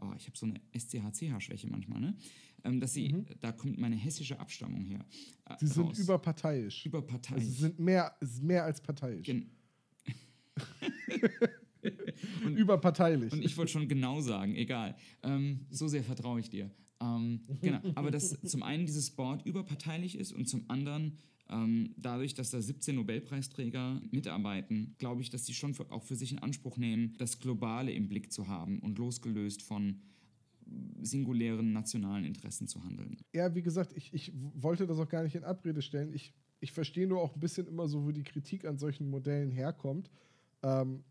Oh, 0.00 0.12
ich 0.16 0.26
habe 0.26 0.38
so 0.38 0.46
eine 0.46 0.60
SCHCH-Schwäche 0.72 1.68
manchmal, 1.68 2.00
ne? 2.00 2.16
Ähm, 2.64 2.80
dass 2.80 2.94
sie, 2.94 3.24
da 3.40 3.50
kommt 3.52 3.78
meine 3.78 3.96
hessische 3.96 4.38
Abstammung 4.38 4.84
her. 4.84 5.04
Äh, 5.48 5.56
Sie 5.60 5.66
sind 5.66 5.86
raus. 5.88 5.98
überparteiisch. 5.98 6.86
überparteilich. 6.86 7.44
Also 7.44 7.54
sie 7.54 7.60
sind 7.62 7.78
mehr, 7.80 8.14
mehr 8.40 8.64
als 8.64 8.80
parteiisch. 8.80 9.26
Gen 9.26 9.50
Überparteilich. 12.56 13.32
Und 13.32 13.44
ich 13.44 13.56
wollte 13.56 13.72
schon 13.72 13.88
genau 13.88 14.20
sagen, 14.20 14.54
egal. 14.54 14.94
Ähm, 15.22 15.66
so 15.70 15.88
sehr 15.88 16.04
vertraue 16.04 16.40
ich 16.40 16.50
dir. 16.50 16.70
Ähm, 17.00 17.40
genau. 17.60 17.80
Aber 17.96 18.10
dass 18.10 18.40
zum 18.42 18.62
einen 18.62 18.86
dieses 18.86 19.10
Board 19.10 19.44
überparteilich 19.44 20.16
ist 20.16 20.32
und 20.32 20.48
zum 20.48 20.64
anderen 20.68 21.16
Ähm, 21.50 21.92
dadurch, 21.98 22.32
dass 22.32 22.50
da 22.50 22.62
17 22.62 22.94
Nobelpreisträger 22.94 24.00
mitarbeiten, 24.10 24.94
glaube 24.98 25.20
ich, 25.20 25.28
dass 25.28 25.42
die 25.42 25.52
schon 25.52 25.74
für, 25.74 25.90
auch 25.90 26.02
für 26.02 26.14
sich 26.16 26.32
in 26.32 26.38
Anspruch 26.38 26.78
nehmen, 26.78 27.12
das 27.18 27.40
Globale 27.40 27.92
im 27.92 28.08
Blick 28.08 28.32
zu 28.32 28.46
haben 28.46 28.78
und 28.78 28.96
losgelöst 28.96 29.60
von 29.60 30.00
singulären 31.02 31.72
nationalen 31.72 32.24
Interessen 32.24 32.66
zu 32.66 32.82
handeln. 32.84 33.16
Ja, 33.32 33.54
wie 33.54 33.62
gesagt, 33.62 33.92
ich, 33.96 34.12
ich 34.14 34.32
wollte 34.54 34.86
das 34.86 34.98
auch 34.98 35.08
gar 35.08 35.22
nicht 35.22 35.34
in 35.34 35.44
Abrede 35.44 35.82
stellen. 35.82 36.12
Ich, 36.12 36.32
ich 36.60 36.72
verstehe 36.72 37.06
nur 37.06 37.20
auch 37.20 37.34
ein 37.34 37.40
bisschen 37.40 37.66
immer 37.66 37.88
so, 37.88 38.04
wo 38.04 38.12
die 38.12 38.22
Kritik 38.22 38.64
an 38.64 38.78
solchen 38.78 39.10
Modellen 39.10 39.50
herkommt. 39.50 40.10
Ähm, 40.62 41.02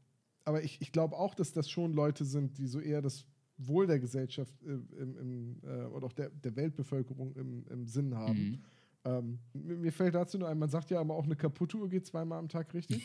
aber 0.45 0.63
ich, 0.63 0.81
ich 0.81 0.91
glaube 0.91 1.17
auch, 1.17 1.35
dass 1.35 1.53
das 1.53 1.69
schon 1.69 1.93
Leute 1.93 2.25
sind, 2.25 2.57
die 2.57 2.67
so 2.67 2.79
eher 2.79 3.01
das 3.01 3.25
Wohl 3.57 3.85
der 3.85 3.99
Gesellschaft 3.99 4.53
äh, 4.63 5.01
im, 5.01 5.17
im, 5.17 5.57
äh, 5.63 5.85
oder 5.85 6.07
auch 6.07 6.13
der, 6.13 6.29
der 6.29 6.55
Weltbevölkerung 6.55 7.35
im, 7.35 7.65
im 7.69 7.85
Sinn 7.85 8.15
haben. 8.15 8.39
Mhm. 8.39 8.59
Ähm, 9.03 9.39
mir 9.53 9.91
fällt 9.91 10.13
dazu 10.13 10.37
nur 10.37 10.47
ein, 10.47 10.59
man 10.59 10.69
sagt 10.69 10.91
ja 10.91 10.99
aber 10.99 11.15
auch, 11.15 11.25
eine 11.25 11.35
kaputte 11.35 11.77
Uhr 11.77 11.89
geht 11.89 12.05
zweimal 12.05 12.37
am 12.37 12.49
Tag 12.49 12.73
richtig. 12.73 13.03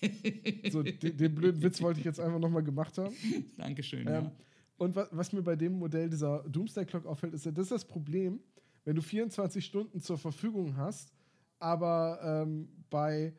so, 0.72 0.82
den, 0.82 1.16
den, 1.16 1.34
blöden 1.34 1.62
Witz 1.62 1.82
wollte 1.82 2.00
ich 2.00 2.06
jetzt 2.06 2.18
einfach 2.18 2.38
nochmal 2.38 2.62
gemacht 2.62 2.96
haben. 2.96 3.14
Dankeschön. 3.58 4.06
Ähm, 4.06 4.06
ja. 4.06 4.32
Und 4.76 4.96
was, 4.96 5.08
was, 5.12 5.32
mir 5.32 5.42
bei 5.42 5.56
dem 5.56 5.78
Modell 5.78 6.10
dieser 6.10 6.44
Doomsday 6.48 6.84
Clock 6.84 7.06
auffällt, 7.06 7.34
ist 7.34 7.44
ja, 7.44 7.52
das 7.52 7.64
ist 7.64 7.72
das 7.72 7.84
Problem, 7.84 8.40
wenn 8.84 8.96
du 8.96 9.02
24 9.02 9.64
Stunden 9.64 10.00
zur 10.00 10.18
Verfügung 10.18 10.76
hast, 10.76 11.12
aber 11.58 12.18
ähm, 12.22 12.68
bei 12.90 13.32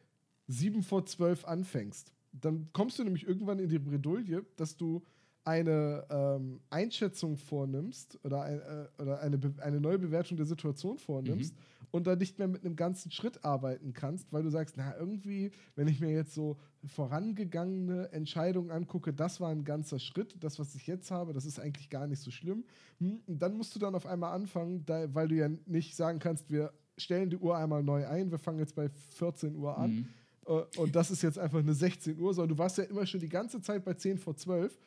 7 0.48 0.82
vor 0.82 1.06
12 1.06 1.46
anfängst. 1.46 2.12
Dann 2.32 2.70
kommst 2.74 3.00
du 3.00 3.04
nämlich 3.04 3.28
irgendwann 3.28 3.60
in 3.60 3.70
die 3.70 3.80
Bredouille, 3.80 4.46
dass 4.56 4.76
du 4.78 5.04
eine 5.44 6.06
ähm, 6.10 6.60
Einschätzung 6.70 7.38
vornimmst 7.38 8.20
oder, 8.24 8.42
ein, 8.42 8.60
äh, 8.60 9.02
oder 9.02 9.20
eine, 9.22 9.40
eine 9.60 9.80
neue 9.80 10.00
Bewertung 10.00 10.38
der 10.38 10.48
Situation 10.48 10.98
vornimmst 10.98 11.54
mhm. 11.54 11.60
Und 11.96 12.08
dann 12.08 12.20
nicht 12.20 12.40
mehr 12.40 12.50
mit 12.50 12.66
einem 12.66 12.76
ganzen 12.76 13.10
Schritt 13.10 13.46
arbeiten 13.46 13.94
kannst, 13.94 14.34
weil 14.34 14.44
du 14.44 14.50
sagst, 14.50 14.76
na 14.76 14.98
irgendwie, 14.98 15.52
wenn 15.76 15.88
ich 15.88 16.02
mir 16.02 16.12
jetzt 16.12 16.34
so 16.34 16.58
vorangegangene 16.86 18.12
Entscheidungen 18.12 18.70
angucke, 18.70 19.14
das 19.14 19.40
war 19.40 19.50
ein 19.50 19.64
ganzer 19.64 19.98
Schritt, 20.00 20.36
das, 20.42 20.60
was 20.60 20.76
ich 20.76 20.88
jetzt 20.88 21.10
habe, 21.10 21.32
das 21.32 21.46
ist 21.46 21.58
eigentlich 21.58 21.90
gar 21.90 22.06
nicht 22.06 22.20
so 22.20 22.32
schlimm. 22.32 22.66
Hm, 23.00 23.22
und 23.26 23.42
dann 23.42 23.56
musst 23.56 23.74
du 23.76 23.80
dann 23.80 23.96
auf 23.96 24.06
einmal 24.06 24.34
anfangen, 24.34 24.84
weil 24.88 25.30
du 25.30 25.36
ja 25.36 25.50
nicht 25.68 25.96
sagen 25.96 26.20
kannst, 26.20 26.50
wir 26.50 26.74
stellen 26.98 27.30
die 27.30 27.38
Uhr 27.38 27.56
einmal 27.58 27.82
neu 27.82 28.06
ein, 28.06 28.30
wir 28.30 28.40
fangen 28.40 28.60
jetzt 28.60 28.76
bei 28.76 28.90
14 28.90 29.56
Uhr 29.56 29.78
an. 29.78 29.92
Mhm. 29.92 30.08
Äh, 30.48 30.80
und 30.80 30.96
das 30.98 31.12
ist 31.12 31.22
jetzt 31.22 31.40
einfach 31.40 31.60
eine 31.60 31.74
16 31.74 32.20
Uhr, 32.20 32.34
sondern 32.34 32.58
du 32.58 32.62
warst 32.62 32.78
ja 32.78 32.84
immer 32.84 33.06
schon 33.06 33.22
die 33.22 33.30
ganze 33.30 33.62
Zeit 33.62 33.86
bei 33.86 33.94
10 33.94 34.18
vor 34.18 34.36
12 34.36 34.78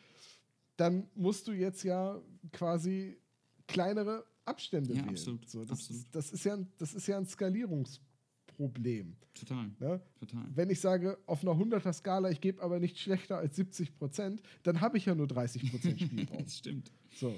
dann 0.79 1.09
musst 1.17 1.49
du 1.49 1.53
jetzt 1.53 1.83
ja 1.83 2.21
quasi 2.53 3.19
kleinere 3.67 4.25
Abstände 4.49 4.91
ja, 4.95 5.01
wählen. 5.01 5.11
Absolut, 5.11 5.49
so, 5.49 5.65
das, 5.65 5.81
absolut. 5.81 6.07
Das, 6.13 6.33
ist 6.33 6.45
ja, 6.45 6.59
das 6.79 6.95
ist 6.95 7.07
ja 7.07 7.19
ein 7.19 7.27
Skalierungsproblem. 7.27 9.17
Total, 9.35 9.71
ne? 9.79 10.01
total. 10.19 10.47
Wenn 10.55 10.71
ich 10.71 10.81
sage, 10.81 11.19
auf 11.27 11.43
einer 11.43 11.53
100er 11.53 11.93
Skala, 11.93 12.31
ich 12.31 12.41
gebe 12.41 12.63
aber 12.63 12.81
nicht 12.81 12.99
schlechter 12.99 13.39
als 13.39 13.57
70 13.57 13.97
Prozent, 13.97 14.43
dann 14.63 14.81
habe 14.81 14.99
ich 14.99 15.07
ja 15.07 15.15
nur 15.15 15.27
30 15.27 15.71
Prozent 15.71 16.01
Spielraum. 16.01 16.39
das 16.45 16.59
stimmt. 16.59 16.91
So. 17.15 17.35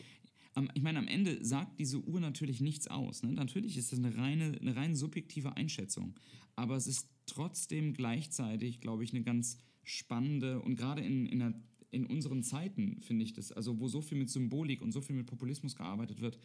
Ich 0.74 0.82
meine, 0.82 0.98
am 0.98 1.06
Ende 1.06 1.44
sagt 1.44 1.78
diese 1.78 1.98
Uhr 1.98 2.20
natürlich 2.20 2.60
nichts 2.60 2.88
aus. 2.88 3.22
Ne? 3.22 3.32
Natürlich 3.32 3.76
ist 3.76 3.92
das 3.92 3.98
eine 3.98 4.16
reine, 4.16 4.58
eine 4.60 4.74
rein 4.74 4.96
subjektive 4.96 5.56
Einschätzung. 5.56 6.18
Aber 6.56 6.76
es 6.76 6.86
ist 6.86 7.08
trotzdem 7.26 7.92
gleichzeitig, 7.92 8.80
glaube 8.80 9.04
ich, 9.04 9.14
eine 9.14 9.22
ganz 9.22 9.58
spannende 9.84 10.60
und 10.60 10.76
gerade 10.76 11.02
in, 11.02 11.26
in 11.26 11.42
einer 11.42 11.54
in 11.90 12.06
unseren 12.06 12.42
Zeiten, 12.42 13.00
finde 13.00 13.24
ich 13.24 13.32
das, 13.32 13.52
also 13.52 13.80
wo 13.80 13.88
so 13.88 14.00
viel 14.00 14.18
mit 14.18 14.30
Symbolik 14.30 14.80
und 14.80 14.92
so 14.92 15.00
viel 15.00 15.16
mit 15.16 15.26
Populismus 15.26 15.74
gearbeitet 15.74 16.20
wird, 16.20 16.38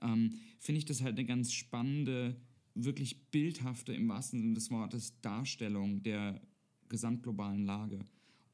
ähm, 0.00 0.34
finde 0.58 0.78
ich 0.78 0.84
das 0.84 1.02
halt 1.02 1.18
eine 1.18 1.26
ganz 1.26 1.52
spannende, 1.52 2.36
wirklich 2.74 3.30
bildhafte, 3.30 3.92
im 3.92 4.08
wahrsten 4.08 4.40
Sinne 4.40 4.54
des 4.54 4.70
Wortes, 4.70 5.20
Darstellung 5.20 6.02
der 6.02 6.40
gesamtglobalen 6.88 7.64
Lage. 7.64 8.00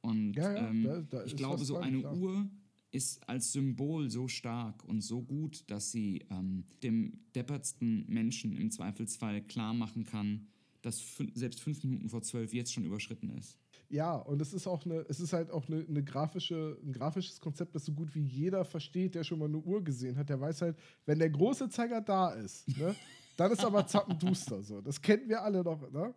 Und 0.01 0.34
ja, 0.34 0.53
ja, 0.55 0.68
ähm, 0.68 0.84
da, 0.84 1.01
da 1.03 1.24
ich 1.24 1.36
glaube, 1.36 1.64
so 1.64 1.76
eine 1.76 2.01
klar. 2.01 2.16
Uhr 2.16 2.51
ist 2.90 3.28
als 3.28 3.53
Symbol 3.53 4.09
so 4.09 4.28
stark 4.28 4.84
und 4.84 5.03
so 5.03 5.22
gut, 5.22 5.64
dass 5.66 5.92
sie 5.92 6.24
ähm, 6.30 6.64
dem 6.82 7.18
deppertsten 7.34 8.07
Menschen 8.09 8.57
im 8.57 8.70
Zweifelsfall 8.70 9.42
klar 9.42 9.74
machen 9.74 10.05
kann, 10.05 10.46
dass 10.80 11.16
selbst 11.34 11.61
fünf 11.61 11.82
Minuten 11.84 12.09
vor 12.09 12.22
zwölf 12.22 12.55
jetzt 12.55 12.72
schon 12.72 12.84
überschritten 12.84 13.30
ist. 13.30 13.59
Ja, 13.91 14.16
und 14.16 14.43
es 14.43 14.53
ist 14.53 14.66
auch 14.66 14.84
eine, 14.84 15.05
es 15.09 15.18
ist 15.18 15.32
halt 15.32 15.51
auch 15.51 15.66
eine, 15.68 15.84
eine, 15.89 16.05
grafische, 16.05 16.76
ein 16.84 16.93
grafisches 16.93 17.41
Konzept, 17.41 17.74
das 17.74 17.86
so 17.86 17.93
gut 17.93 18.14
wie 18.14 18.22
jeder 18.22 18.64
versteht, 18.64 19.14
der 19.14 19.24
schon 19.24 19.39
mal 19.39 19.47
eine 19.47 19.59
Uhr 19.59 19.82
gesehen 19.82 20.16
hat. 20.18 20.28
Der 20.28 20.41
weiß 20.41 20.61
halt, 20.62 20.76
wenn 21.07 21.18
der 21.18 21.30
große 21.30 21.70
Zeiger 21.70 22.03
da 22.03 22.30
ist, 22.30 22.68
ne, 22.76 22.95
dann 23.36 23.53
ist 23.53 23.64
aber 23.64 23.86
zappenduster. 23.86 24.62
So. 24.62 24.80
Das 24.82 25.01
kennen 25.01 25.28
wir 25.28 25.43
alle 25.43 25.62
noch, 25.62 25.91
ne? 25.91 26.14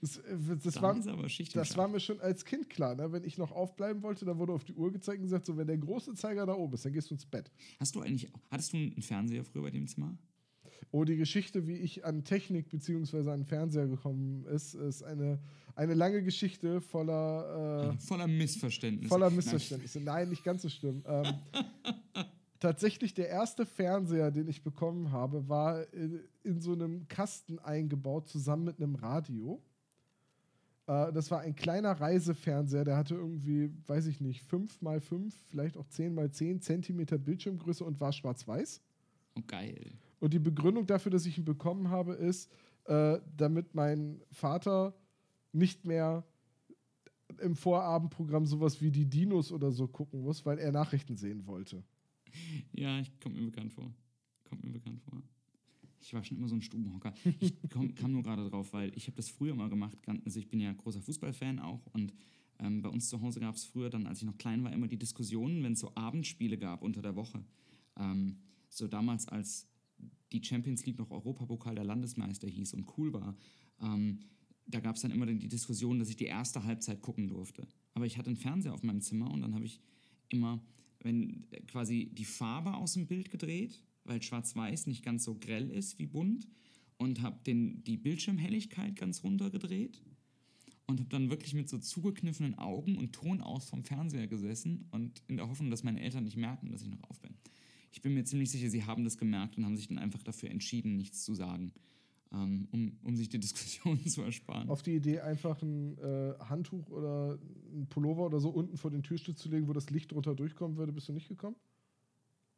Das, 0.00 0.18
äh, 0.18 0.36
das, 0.62 0.82
war, 0.82 0.94
das 0.94 1.76
war, 1.76 1.88
mir 1.88 1.98
schon 1.98 2.20
als 2.20 2.44
Kind 2.44 2.68
klar. 2.68 2.94
Ne? 2.94 3.10
Wenn 3.10 3.24
ich 3.24 3.38
noch 3.38 3.52
aufbleiben 3.52 4.02
wollte, 4.02 4.26
dann 4.26 4.38
wurde 4.38 4.52
auf 4.52 4.64
die 4.64 4.74
Uhr 4.74 4.92
gezeigt 4.92 5.18
und 5.18 5.24
gesagt, 5.24 5.46
so, 5.46 5.56
wenn 5.56 5.66
der 5.66 5.78
große 5.78 6.14
Zeiger 6.14 6.44
da 6.44 6.52
oben 6.52 6.74
ist, 6.74 6.84
dann 6.84 6.92
gehst 6.92 7.08
du 7.08 7.14
ins 7.14 7.24
Bett. 7.24 7.50
Hast 7.80 7.94
du 7.94 8.02
eigentlich, 8.02 8.30
hattest 8.50 8.74
du 8.74 8.76
einen 8.76 9.00
Fernseher 9.00 9.44
früher 9.44 9.62
bei 9.62 9.70
dem 9.70 9.86
Zimmer? 9.86 10.14
Oh, 10.90 11.04
die 11.04 11.16
Geschichte, 11.16 11.66
wie 11.66 11.76
ich 11.76 12.04
an 12.04 12.24
Technik 12.24 12.68
bzw. 12.68 13.30
an 13.30 13.44
Fernseher 13.44 13.86
gekommen 13.86 14.44
ist, 14.46 14.74
ist 14.74 15.02
eine, 15.02 15.38
eine 15.74 15.94
lange 15.94 16.22
Geschichte 16.22 16.80
voller... 16.80 17.94
Äh, 17.94 17.98
voller 17.98 18.26
Missverständnisse. 18.26 19.08
Voller 19.08 19.30
Missverständnisse. 19.30 19.98
Nein, 19.98 20.04
Nein 20.04 20.28
nicht 20.30 20.44
ganz 20.44 20.62
so 20.62 20.68
schlimm. 20.68 21.02
Ähm, 21.06 21.24
tatsächlich 22.60 23.14
der 23.14 23.28
erste 23.28 23.66
Fernseher, 23.66 24.30
den 24.30 24.48
ich 24.48 24.62
bekommen 24.62 25.12
habe, 25.12 25.48
war 25.48 25.92
in, 25.92 26.20
in 26.42 26.60
so 26.60 26.72
einem 26.72 27.06
Kasten 27.08 27.58
eingebaut, 27.58 28.28
zusammen 28.28 28.64
mit 28.64 28.78
einem 28.78 28.94
Radio. 28.94 29.62
Äh, 30.86 31.12
das 31.12 31.30
war 31.30 31.40
ein 31.40 31.54
kleiner 31.54 31.92
Reisefernseher, 31.92 32.84
der 32.84 32.96
hatte 32.96 33.14
irgendwie, 33.14 33.70
weiß 33.86 34.06
ich 34.06 34.20
nicht, 34.20 34.42
5 34.42 34.82
mal 34.82 35.00
5, 35.00 35.34
vielleicht 35.48 35.76
auch 35.76 35.86
10 35.88 36.14
mal 36.14 36.30
10 36.30 36.60
Zentimeter 36.60 37.18
Bildschirmgröße 37.18 37.84
und 37.84 38.00
war 38.00 38.12
schwarz-weiß. 38.12 38.82
Oh, 39.36 39.42
geil. 39.46 39.92
Und 40.20 40.32
die 40.32 40.38
Begründung 40.38 40.86
dafür, 40.86 41.10
dass 41.10 41.26
ich 41.26 41.38
ihn 41.38 41.44
bekommen 41.44 41.90
habe, 41.90 42.14
ist, 42.14 42.50
äh, 42.84 43.18
damit 43.36 43.74
mein 43.74 44.20
Vater 44.30 44.94
nicht 45.52 45.84
mehr 45.84 46.24
im 47.40 47.56
Vorabendprogramm 47.56 48.46
sowas 48.46 48.80
wie 48.80 48.90
die 48.90 49.06
Dinos 49.06 49.52
oder 49.52 49.72
so 49.72 49.88
gucken 49.88 50.22
muss, 50.22 50.44
weil 50.44 50.58
er 50.58 50.72
Nachrichten 50.72 51.16
sehen 51.16 51.46
wollte. 51.46 51.82
Ja, 52.72 53.00
ich 53.00 53.18
komme 53.20 53.36
mir 53.36 53.46
bekannt 53.46 53.72
vor. 53.72 53.92
Kommt 54.44 54.64
mir 54.64 54.72
bekannt 54.72 55.00
vor. 55.00 55.22
Ich 56.00 56.12
war 56.12 56.22
schon 56.22 56.36
immer 56.36 56.48
so 56.48 56.54
ein 56.54 56.62
Stubenhocker. 56.62 57.14
Ich 57.40 57.54
komm, 57.72 57.94
kam 57.94 58.12
nur 58.12 58.22
gerade 58.22 58.48
drauf, 58.48 58.72
weil 58.72 58.92
ich 58.94 59.06
habe 59.06 59.16
das 59.16 59.30
früher 59.30 59.54
mal 59.54 59.70
gemacht. 59.70 59.96
Also 60.24 60.38
ich 60.38 60.48
bin 60.48 60.60
ja 60.60 60.72
großer 60.72 61.00
Fußballfan 61.00 61.58
auch 61.60 61.86
und 61.92 62.12
ähm, 62.58 62.82
bei 62.82 62.88
uns 62.88 63.08
zu 63.08 63.20
Hause 63.20 63.40
gab 63.40 63.54
es 63.54 63.64
früher 63.64 63.90
dann, 63.90 64.06
als 64.06 64.20
ich 64.20 64.26
noch 64.26 64.36
klein 64.36 64.62
war, 64.62 64.72
immer 64.72 64.86
die 64.86 64.98
Diskussionen, 64.98 65.62
wenn 65.62 65.72
es 65.72 65.80
so 65.80 65.92
Abendspiele 65.94 66.58
gab 66.58 66.82
unter 66.82 67.02
der 67.02 67.16
Woche. 67.16 67.42
Ähm, 67.98 68.36
so 68.68 68.86
damals, 68.86 69.28
als 69.28 69.66
die 70.34 70.44
Champions 70.44 70.84
League 70.84 70.98
noch 70.98 71.10
Europapokal 71.10 71.74
der 71.74 71.84
Landesmeister 71.84 72.48
hieß 72.48 72.74
und 72.74 72.86
cool 72.98 73.12
war, 73.12 73.36
ähm, 73.80 74.20
da 74.66 74.80
gab 74.80 74.96
es 74.96 75.02
dann 75.02 75.10
immer 75.10 75.26
die 75.26 75.48
Diskussion, 75.48 75.98
dass 75.98 76.08
ich 76.08 76.16
die 76.16 76.24
erste 76.24 76.64
Halbzeit 76.64 77.00
gucken 77.00 77.28
durfte. 77.28 77.66
Aber 77.92 78.06
ich 78.06 78.18
hatte 78.18 78.28
einen 78.28 78.36
Fernseher 78.36 78.74
auf 78.74 78.82
meinem 78.82 79.00
Zimmer 79.00 79.30
und 79.30 79.42
dann 79.42 79.54
habe 79.54 79.64
ich 79.64 79.80
immer, 80.28 80.62
wenn 81.00 81.46
äh, 81.50 81.60
quasi 81.62 82.10
die 82.12 82.24
Farbe 82.24 82.74
aus 82.74 82.94
dem 82.94 83.06
Bild 83.06 83.30
gedreht, 83.30 83.82
weil 84.04 84.22
Schwarz-Weiß 84.22 84.86
nicht 84.86 85.04
ganz 85.04 85.24
so 85.24 85.36
grell 85.38 85.70
ist 85.70 85.98
wie 85.98 86.06
bunt 86.06 86.48
und 86.98 87.22
habe 87.22 87.38
die 87.44 87.96
Bildschirmhelligkeit 87.96 88.96
ganz 88.96 89.22
runtergedreht 89.22 90.02
und 90.86 91.00
habe 91.00 91.08
dann 91.08 91.30
wirklich 91.30 91.54
mit 91.54 91.68
so 91.68 91.78
zugekniffenen 91.78 92.56
Augen 92.56 92.96
und 92.96 93.12
Ton 93.12 93.40
aus 93.40 93.68
vom 93.68 93.84
Fernseher 93.84 94.26
gesessen 94.26 94.86
und 94.90 95.22
in 95.26 95.36
der 95.36 95.48
Hoffnung, 95.48 95.70
dass 95.70 95.82
meine 95.82 96.00
Eltern 96.00 96.24
nicht 96.24 96.36
merken, 96.36 96.70
dass 96.70 96.82
ich 96.82 96.90
noch 96.90 97.02
auf 97.04 97.20
bin. 97.20 97.33
Ich 98.04 98.06
bin 98.06 98.12
mir 98.16 98.24
ziemlich 98.24 98.50
sicher, 98.50 98.68
sie 98.68 98.84
haben 98.84 99.02
das 99.02 99.16
gemerkt 99.16 99.56
und 99.56 99.64
haben 99.64 99.76
sich 99.76 99.88
dann 99.88 99.96
einfach 99.96 100.22
dafür 100.22 100.50
entschieden, 100.50 100.98
nichts 100.98 101.24
zu 101.24 101.34
sagen 101.34 101.72
ähm, 102.34 102.68
um, 102.70 102.98
um 103.02 103.16
sich 103.16 103.28
die 103.28 103.38
Diskussion 103.40 104.04
zu 104.06 104.22
ersparen. 104.22 104.68
Auf 104.68 104.82
die 104.82 104.96
Idee, 104.96 105.20
einfach 105.20 105.62
ein 105.62 105.96
äh, 105.98 106.34
Handtuch 106.38 106.90
oder 106.90 107.38
ein 107.72 107.86
Pullover 107.88 108.26
oder 108.26 108.40
so 108.40 108.50
unten 108.50 108.76
vor 108.76 108.90
den 108.90 109.02
Türstütz 109.02 109.40
zu 109.40 109.48
legen, 109.48 109.68
wo 109.68 109.72
das 109.72 109.90
Licht 109.90 110.12
drunter 110.12 110.34
durchkommen 110.34 110.76
würde, 110.76 110.92
bist 110.92 111.08
du 111.08 111.12
nicht 111.12 111.28
gekommen? 111.28 111.56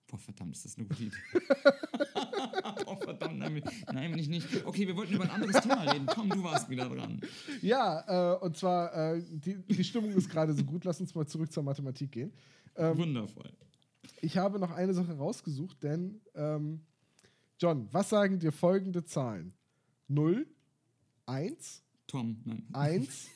Boah, 0.08 0.18
verdammt, 0.18 0.56
ist 0.56 0.64
das 0.64 0.76
eine 0.78 0.86
gute 0.86 1.04
Idee. 1.04 1.16
oh, 2.86 2.96
verdammt, 2.96 3.38
nein, 3.38 3.62
nein, 3.92 4.10
bin 4.10 4.20
ich 4.20 4.28
nicht. 4.28 4.64
Okay, 4.64 4.86
wir 4.86 4.96
wollten 4.96 5.14
über 5.14 5.24
ein 5.24 5.30
anderes 5.30 5.60
Thema 5.62 5.82
reden. 5.82 6.06
Komm, 6.06 6.28
du 6.28 6.42
warst 6.42 6.68
wieder 6.70 6.88
dran. 6.88 7.20
Ja, 7.60 8.34
äh, 8.34 8.38
und 8.38 8.56
zwar, 8.56 9.14
äh, 9.14 9.22
die, 9.30 9.56
die 9.58 9.84
Stimmung 9.84 10.10
ist 10.10 10.28
gerade 10.28 10.54
so 10.54 10.62
gut. 10.64 10.84
Lass 10.84 11.00
uns 11.00 11.14
mal 11.14 11.26
zurück 11.26 11.52
zur 11.52 11.64
Mathematik 11.64 12.12
gehen. 12.12 12.32
Ähm, 12.76 12.96
Wundervoll. 12.98 13.52
Ich 14.20 14.36
habe 14.38 14.58
noch 14.58 14.70
eine 14.70 14.94
Sache 14.94 15.16
rausgesucht, 15.16 15.82
denn, 15.82 16.20
ähm, 16.34 16.80
John, 17.58 17.88
was 17.92 18.08
sagen 18.10 18.38
dir 18.38 18.52
folgende 18.52 19.04
Zahlen? 19.04 19.52
0, 20.08 20.46
1, 21.26 21.82
Tom, 22.06 22.40
nein. 22.44 22.66
1, 22.72 23.26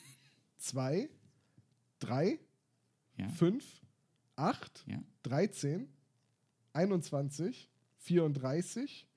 2, 0.57 1.09
3, 1.99 2.39
ja. 3.17 3.27
5, 3.29 3.65
8, 4.35 4.83
ja. 4.87 5.03
13, 5.23 5.87
21, 6.73 7.69
34, 7.97 9.07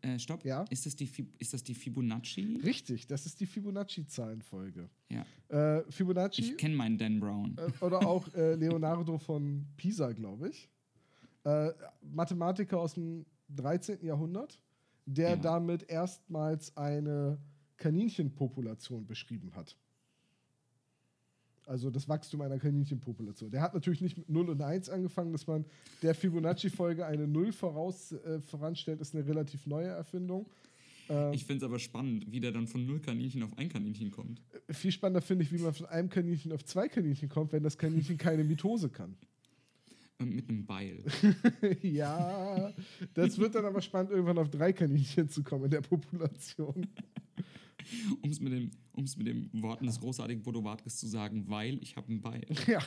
Äh, 0.00 0.18
stopp. 0.18 0.44
Ja? 0.46 0.64
Ist 0.70 0.86
das 0.86 0.96
die, 0.96 1.10
ist 1.38 1.52
das 1.52 1.62
die 1.62 1.74
Fibonacci? 1.74 2.58
Richtig, 2.64 3.06
das 3.06 3.26
ist 3.26 3.38
die 3.40 3.46
Fibonacci-Zahlenfolge. 3.46 4.88
Ja. 5.10 5.26
Äh, 5.48 5.84
Fibonacci 5.92 6.40
Ich 6.40 6.56
kenne 6.56 6.74
meinen 6.74 6.96
Dan 6.96 7.20
Brown. 7.20 7.54
äh, 7.58 7.84
oder 7.84 8.06
auch 8.06 8.32
äh, 8.34 8.54
Leonardo 8.54 9.18
von 9.18 9.66
Pisa, 9.76 10.12
glaube 10.12 10.48
ich. 10.48 10.70
Äh, 11.44 11.72
Mathematiker 12.02 12.80
aus 12.80 12.94
dem 12.94 13.26
13. 13.50 14.04
Jahrhundert, 14.04 14.58
der 15.06 15.30
Ja. 15.30 15.36
damit 15.36 15.88
erstmals 15.90 16.76
eine 16.76 17.38
Kaninchenpopulation 17.76 19.06
beschrieben 19.06 19.52
hat. 19.54 19.76
Also 21.66 21.90
das 21.90 22.08
Wachstum 22.08 22.42
einer 22.42 22.58
Kaninchenpopulation. 22.58 23.50
Der 23.50 23.62
hat 23.62 23.72
natürlich 23.74 24.02
nicht 24.02 24.18
mit 24.18 24.28
0 24.28 24.50
und 24.50 24.60
1 24.60 24.90
angefangen, 24.90 25.32
dass 25.32 25.46
man 25.46 25.64
der 26.02 26.14
Fibonacci-Folge 26.14 27.06
eine 27.06 27.26
0 27.26 27.52
voraus, 27.52 28.12
äh, 28.12 28.40
voranstellt, 28.40 29.00
ist 29.00 29.14
eine 29.14 29.26
relativ 29.26 29.66
neue 29.66 29.88
Erfindung. 29.88 30.46
Ähm, 31.08 31.32
Ich 31.32 31.44
finde 31.46 31.64
es 31.64 31.70
aber 31.70 31.78
spannend, 31.78 32.30
wie 32.30 32.40
der 32.40 32.52
dann 32.52 32.66
von 32.66 32.84
null 32.86 33.00
Kaninchen 33.00 33.42
auf 33.42 33.56
ein 33.56 33.68
Kaninchen 33.70 34.10
kommt. 34.10 34.42
viel 34.70 34.92
spannender 34.92 35.22
finde 35.22 35.44
ich, 35.44 35.52
wie 35.52 35.58
man 35.58 35.72
von 35.72 35.86
einem 35.86 36.08
Kaninchen 36.10 36.52
auf 36.52 36.64
zwei 36.64 36.88
Kaninchen 36.88 37.28
kommt, 37.30 37.52
wenn 37.52 37.62
das 37.62 37.78
Kaninchen 37.78 38.18
keine 38.18 38.44
Mitose 38.44 38.90
kann. 38.90 39.16
Ähm, 40.20 40.34
mit 40.36 40.48
einem 40.48 40.64
Beil. 40.66 41.04
ja, 41.82 42.72
das 43.14 43.36
wird 43.38 43.54
dann 43.54 43.64
aber 43.64 43.80
spannend, 43.82 44.12
irgendwann 44.12 44.38
auf 44.38 44.48
drei 44.50 44.72
Kaninchen 44.72 45.28
zu 45.28 45.42
kommen 45.42 45.64
in 45.64 45.70
der 45.70 45.80
Population. 45.80 46.86
Um 48.22 48.30
es 48.30 48.40
mit, 48.40 48.50
dem- 48.54 48.70
mit 48.96 49.26
den 49.26 49.50
Worten 49.62 49.84
des 49.84 50.00
großartigen 50.00 50.42
Bodo 50.42 50.64
Wartges 50.64 50.96
zu 50.96 51.06
sagen, 51.06 51.44
weil 51.48 51.78
ich 51.82 51.96
habe 51.96 52.10
ein 52.14 52.22
Beil. 52.22 52.46
ja. 52.66 52.80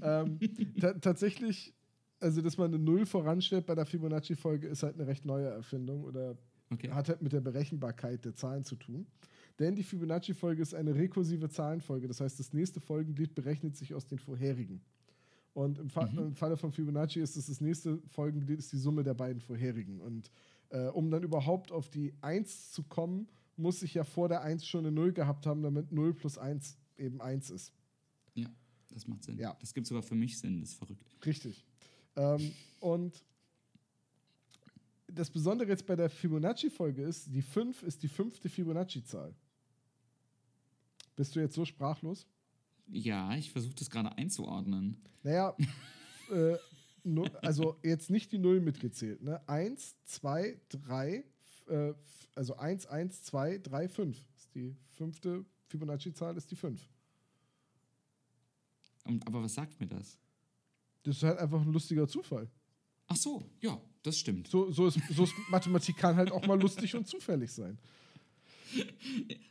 ähm, 0.00 0.38
ta 0.80 0.94
tatsächlich, 0.94 1.74
also 2.18 2.40
dass 2.40 2.56
man 2.56 2.72
eine 2.72 2.82
Null 2.82 3.04
voranstellt 3.04 3.66
bei 3.66 3.74
der 3.74 3.84
Fibonacci-Folge, 3.84 4.66
ist 4.68 4.82
halt 4.82 4.94
eine 4.94 5.06
recht 5.06 5.26
neue 5.26 5.48
Erfindung 5.48 6.04
oder 6.04 6.38
Okay. 6.70 6.90
hat 6.90 7.08
halt 7.10 7.20
mit 7.22 7.32
der 7.32 7.42
Berechenbarkeit 7.42 8.24
der 8.24 8.34
Zahlen 8.34 8.64
zu 8.64 8.74
tun. 8.74 9.06
Denn 9.58 9.76
die 9.76 9.82
Fibonacci-Folge 9.84 10.62
ist 10.62 10.74
eine 10.74 10.94
rekursive 10.94 11.48
Zahlenfolge. 11.50 12.08
Das 12.08 12.20
heißt, 12.20 12.40
das 12.40 12.52
nächste 12.54 12.80
Folgenglied 12.80 13.34
berechnet 13.34 13.76
sich 13.76 13.94
aus 13.94 14.06
den 14.06 14.18
vorherigen. 14.18 14.80
Und 15.56 15.78
im, 15.78 15.88
Fa 15.88 16.04
Mhm. 16.04 16.18
im 16.18 16.34
Falle 16.34 16.58
von 16.58 16.70
Fibonacci 16.70 17.18
ist 17.18 17.34
es 17.34 17.46
das 17.46 17.62
nächste 17.62 17.98
Folgenglied 18.08 18.58
ist 18.58 18.70
die 18.72 18.76
Summe 18.76 19.02
der 19.02 19.14
beiden 19.14 19.40
vorherigen. 19.40 20.02
Und 20.02 20.30
äh, 20.68 20.88
um 20.88 21.10
dann 21.10 21.22
überhaupt 21.22 21.72
auf 21.72 21.88
die 21.88 22.12
1 22.20 22.72
zu 22.72 22.82
kommen, 22.82 23.26
muss 23.56 23.82
ich 23.82 23.94
ja 23.94 24.04
vor 24.04 24.28
der 24.28 24.42
1 24.42 24.66
schon 24.66 24.84
eine 24.84 24.92
0 24.92 25.14
gehabt 25.14 25.46
haben, 25.46 25.62
damit 25.62 25.92
0 25.92 26.12
plus 26.12 26.36
1 26.36 26.76
eben 26.98 27.22
1 27.22 27.48
ist. 27.48 27.72
Ja, 28.34 28.50
das 28.92 29.08
macht 29.08 29.24
Sinn. 29.24 29.38
Ja. 29.38 29.56
Das 29.58 29.72
gibt 29.72 29.86
sogar 29.86 30.02
für 30.02 30.14
mich 30.14 30.38
Sinn, 30.38 30.60
das 30.60 30.72
ist 30.72 30.74
verrückt. 30.76 31.06
Richtig. 31.24 31.64
Ähm, 32.16 32.52
und 32.80 33.24
das 35.06 35.30
Besondere 35.30 35.70
jetzt 35.70 35.86
bei 35.86 35.96
der 35.96 36.10
Fibonacci-Folge 36.10 37.02
ist, 37.02 37.32
die 37.34 37.40
5 37.40 37.82
ist 37.82 38.02
die 38.02 38.08
fünfte 38.08 38.50
Fibonacci-Zahl. 38.50 39.34
Bist 41.16 41.34
du 41.34 41.40
jetzt 41.40 41.54
so 41.54 41.64
sprachlos? 41.64 42.26
Ja, 42.88 43.34
ich 43.36 43.50
versuche 43.50 43.74
das 43.74 43.90
gerade 43.90 44.16
einzuordnen. 44.16 44.96
Naja, 45.22 45.56
äh, 46.30 46.56
also 47.42 47.78
jetzt 47.82 48.10
nicht 48.10 48.32
die 48.32 48.38
Null 48.38 48.60
mitgezählt. 48.60 49.22
Ne? 49.22 49.40
1, 49.48 49.96
2, 50.04 50.60
3, 50.68 51.24
äh, 51.68 51.94
also 52.34 52.56
1, 52.56 52.86
1, 52.86 53.22
2, 53.24 53.58
3, 53.58 53.88
5. 53.88 54.24
Ist 54.36 54.54
die 54.54 54.76
fünfte 54.90 55.44
Fibonacci-Zahl 55.68 56.36
ist 56.36 56.50
die 56.50 56.56
5. 56.56 56.80
Und, 59.04 59.26
aber 59.26 59.42
was 59.42 59.54
sagt 59.54 59.78
mir 59.80 59.86
das? 59.86 60.18
Das 61.02 61.16
ist 61.16 61.22
halt 61.22 61.38
einfach 61.38 61.60
ein 61.60 61.72
lustiger 61.72 62.08
Zufall. 62.08 62.50
Ach 63.06 63.16
so, 63.16 63.48
ja, 63.60 63.80
das 64.02 64.18
stimmt. 64.18 64.48
So, 64.48 64.70
so, 64.72 64.86
ist, 64.86 64.98
so 65.10 65.24
ist 65.24 65.34
Mathematik 65.48 65.96
kann 65.96 66.16
halt 66.16 66.32
auch 66.32 66.44
mal 66.46 66.60
lustig 66.60 66.94
und 66.96 67.06
zufällig 67.06 67.52
sein. 67.52 67.78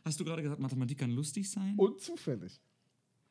Hast 0.04 0.20
du 0.20 0.24
gerade 0.24 0.42
gesagt, 0.42 0.60
Mathematik 0.60 0.98
kann 0.98 1.10
lustig 1.10 1.50
sein? 1.50 1.74
Und 1.76 2.00
zufällig. 2.00 2.60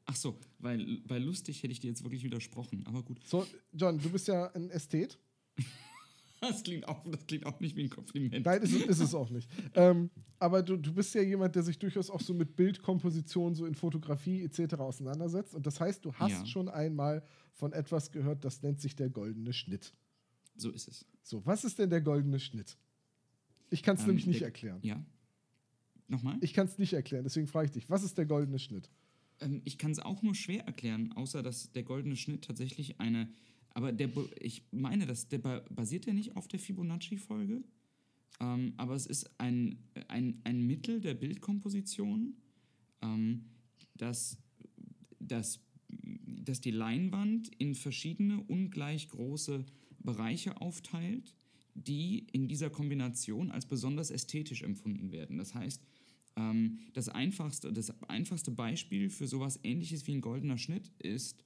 Ach 0.05 0.15
so, 0.15 0.39
weil 0.59 0.99
bei 1.07 1.17
lustig 1.17 1.63
hätte 1.63 1.71
ich 1.71 1.79
dir 1.79 1.87
jetzt 1.87 2.03
wirklich 2.03 2.23
widersprochen. 2.23 2.85
Aber 2.85 3.01
gut, 3.03 3.19
So, 3.25 3.45
John, 3.73 3.97
du 3.99 4.09
bist 4.09 4.27
ja 4.27 4.51
ein 4.53 4.69
Ästhet. 4.69 5.17
das 6.41 6.61
klingt 6.63 6.87
auch, 6.87 7.03
das 7.09 7.25
klingt 7.25 7.45
auch 7.47 7.59
nicht 7.59 7.75
wie 7.75 7.83
ein 7.85 7.89
Kompliment. 7.89 8.45
Nein, 8.45 8.61
ist, 8.61 8.73
es- 8.73 8.83
ist 8.85 8.99
es 8.99 9.13
auch 9.15 9.29
nicht. 9.31 9.49
Ähm, 9.73 10.11
aber 10.37 10.61
du, 10.61 10.77
du 10.77 10.93
bist 10.93 11.15
ja 11.15 11.21
jemand, 11.23 11.55
der 11.55 11.63
sich 11.63 11.79
durchaus 11.79 12.09
auch 12.11 12.21
so 12.21 12.33
mit 12.35 12.55
Bildkomposition, 12.55 13.55
so 13.55 13.65
in 13.65 13.73
Fotografie 13.73 14.43
etc. 14.43 14.75
auseinandersetzt. 14.75 15.55
Und 15.55 15.65
das 15.65 15.79
heißt, 15.79 16.05
du 16.05 16.13
hast 16.13 16.31
Ja. 16.31 16.45
schon 16.45 16.69
einmal 16.69 17.23
von 17.53 17.73
etwas 17.73 18.11
gehört, 18.11 18.45
das 18.45 18.61
nennt 18.61 18.79
sich 18.81 18.95
der 18.95 19.09
goldene 19.09 19.53
Schnitt. 19.53 19.93
So 20.55 20.69
ist 20.69 20.87
es. 20.87 21.05
So, 21.23 21.43
was 21.47 21.63
ist 21.65 21.79
denn 21.79 21.89
der 21.89 22.01
goldene 22.01 22.39
Schnitt? 22.39 22.77
Ich 23.71 23.81
kann 23.81 23.95
es 23.95 24.01
Ähm, 24.01 24.07
nämlich 24.09 24.27
nicht 24.27 24.41
der- 24.41 24.47
erklären. 24.49 24.79
Ja. 24.83 25.03
Nochmal? 26.07 26.37
Ich 26.41 26.53
kann 26.53 26.67
es 26.67 26.77
nicht 26.77 26.93
erklären, 26.93 27.23
deswegen 27.23 27.47
frage 27.47 27.65
ich 27.65 27.71
dich, 27.71 27.89
was 27.89 28.03
ist 28.03 28.17
der 28.19 28.27
goldene 28.27 28.59
Schnitt? 28.59 28.91
Ähm, 29.39 29.61
ich 29.65 29.77
kann 29.77 29.91
es 29.91 29.99
auch 29.99 30.21
nur 30.21 30.35
schwer 30.35 30.65
erklären, 30.65 31.11
außer 31.13 31.43
dass 31.43 31.71
der 31.71 31.83
goldene 31.83 32.15
Schnitt 32.15 32.45
tatsächlich 32.45 32.99
eine. 32.99 33.29
Aber 33.71 33.91
der, 33.91 34.09
ich 34.39 34.63
meine, 34.71 35.05
dass 35.05 35.27
der 35.27 35.39
ba- 35.39 35.65
basiert 35.69 36.05
ja 36.05 36.13
nicht 36.13 36.35
auf 36.35 36.47
der 36.47 36.59
Fibonacci-Folge. 36.59 37.63
Ähm, 38.39 38.73
aber 38.77 38.95
es 38.95 39.05
ist 39.05 39.39
ein, 39.39 39.77
ein, 40.07 40.41
ein 40.43 40.65
Mittel 40.65 40.99
der 40.99 41.13
Bildkomposition, 41.13 42.35
ähm, 43.01 43.45
das, 43.95 44.37
das, 45.19 45.61
das 45.89 46.59
die 46.59 46.71
Leinwand 46.71 47.49
in 47.57 47.75
verschiedene 47.75 48.41
ungleich 48.43 49.07
große 49.09 49.65
Bereiche 49.99 50.59
aufteilt, 50.61 51.33
die 51.73 52.27
in 52.31 52.47
dieser 52.47 52.69
Kombination 52.69 53.51
als 53.51 53.65
besonders 53.65 54.11
ästhetisch 54.11 54.63
empfunden 54.63 55.11
werden. 55.11 55.37
Das 55.37 55.55
heißt, 55.55 55.81
ähm, 56.35 56.79
das, 56.93 57.09
einfachste, 57.09 57.71
das 57.71 57.91
einfachste 58.09 58.51
Beispiel 58.51 59.09
für 59.09 59.27
sowas 59.27 59.59
ähnliches 59.63 60.05
wie 60.07 60.15
ein 60.15 60.21
goldener 60.21 60.57
Schnitt 60.57 60.91
ist, 60.99 61.43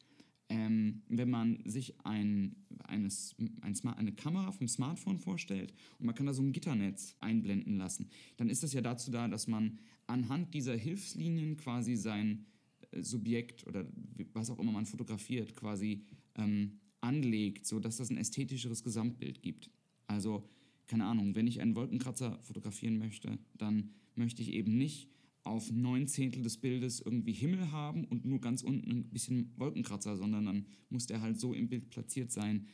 ähm, 0.49 1.03
wenn 1.07 1.29
man 1.29 1.59
sich 1.65 1.93
ein, 2.05 2.55
eines, 2.83 3.35
ein 3.61 3.75
Smart, 3.75 3.97
eine 3.99 4.13
Kamera 4.13 4.51
vom 4.51 4.67
Smartphone 4.67 5.19
vorstellt 5.19 5.73
und 5.99 6.07
man 6.07 6.15
kann 6.15 6.25
da 6.25 6.33
so 6.33 6.41
ein 6.41 6.51
Gitternetz 6.51 7.15
einblenden 7.19 7.77
lassen, 7.77 8.09
dann 8.37 8.49
ist 8.49 8.63
das 8.63 8.73
ja 8.73 8.81
dazu 8.81 9.11
da, 9.11 9.27
dass 9.27 9.47
man 9.47 9.77
anhand 10.07 10.53
dieser 10.55 10.75
Hilfslinien 10.75 11.55
quasi 11.57 11.95
sein 11.95 12.45
äh, 12.91 13.03
Subjekt 13.03 13.67
oder 13.67 13.85
was 14.33 14.49
auch 14.49 14.59
immer 14.59 14.71
man 14.71 14.87
fotografiert 14.87 15.55
quasi 15.55 16.03
ähm, 16.35 16.79
anlegt, 16.99 17.67
sodass 17.67 17.97
das 17.97 18.09
ein 18.09 18.17
ästhetischeres 18.17 18.83
Gesamtbild 18.83 19.43
gibt. 19.43 19.69
Also, 20.07 20.49
keine 20.89 21.05
Ahnung, 21.05 21.35
wenn 21.35 21.47
ich 21.47 21.61
einen 21.61 21.75
Wolkenkratzer 21.75 22.39
fotografieren 22.41 22.97
möchte, 22.97 23.37
dann 23.57 23.91
möchte 24.15 24.41
ich 24.41 24.51
eben 24.53 24.75
nicht 24.77 25.07
auf 25.43 25.71
neun 25.71 26.07
Zehntel 26.07 26.43
des 26.43 26.57
Bildes 26.57 26.99
irgendwie 26.99 27.31
Himmel 27.31 27.71
haben 27.71 28.03
und 28.05 28.25
nur 28.25 28.41
ganz 28.41 28.63
unten 28.63 28.91
ein 28.91 29.09
bisschen 29.09 29.53
Wolkenkratzer, 29.55 30.17
sondern 30.17 30.45
dann 30.45 30.65
muss 30.89 31.05
der 31.05 31.21
halt 31.21 31.39
so 31.39 31.53
im 31.53 31.69
Bild 31.69 31.89
platziert 31.89 32.31
sein, 32.31 32.67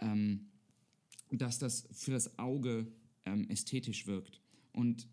ähm, 0.00 0.46
dass 1.30 1.58
das 1.58 1.88
für 1.92 2.12
das 2.12 2.38
Auge 2.38 2.86
ähm, 3.24 3.48
ästhetisch 3.48 4.06
wirkt. 4.06 4.40
Und 4.72 5.08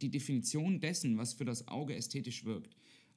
die 0.00 0.10
Definition 0.10 0.80
dessen, 0.80 1.18
was 1.18 1.34
für 1.34 1.44
das 1.44 1.68
Auge 1.68 1.94
ästhetisch 1.94 2.44
wirkt, 2.44 2.74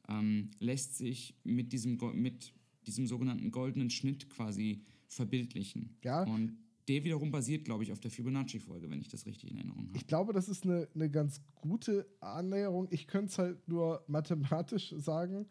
ähm, 0.07 0.51
lässt 0.59 0.97
sich 0.97 1.35
mit 1.43 1.71
diesem, 1.71 1.97
mit 2.13 2.53
diesem 2.85 3.07
sogenannten 3.07 3.51
goldenen 3.51 3.89
Schnitt 3.89 4.29
quasi 4.29 4.83
verbildlichen. 5.07 5.97
Ja. 6.03 6.23
Und 6.23 6.57
der 6.87 7.03
wiederum 7.03 7.31
basiert, 7.31 7.65
glaube 7.65 7.83
ich, 7.83 7.91
auf 7.91 7.99
der 7.99 8.11
Fibonacci-Folge, 8.11 8.89
wenn 8.89 9.01
ich 9.01 9.09
das 9.09 9.25
richtig 9.25 9.51
in 9.51 9.57
Erinnerung 9.57 9.87
habe. 9.87 9.97
Ich 9.97 10.07
glaube, 10.07 10.33
das 10.33 10.49
ist 10.49 10.63
eine, 10.63 10.87
eine 10.93 11.09
ganz 11.09 11.41
gute 11.55 12.05
Annäherung. 12.19 12.87
Ich 12.91 13.07
könnte 13.07 13.31
es 13.31 13.37
halt 13.37 13.67
nur 13.67 14.03
mathematisch 14.07 14.93
sagen 14.97 15.47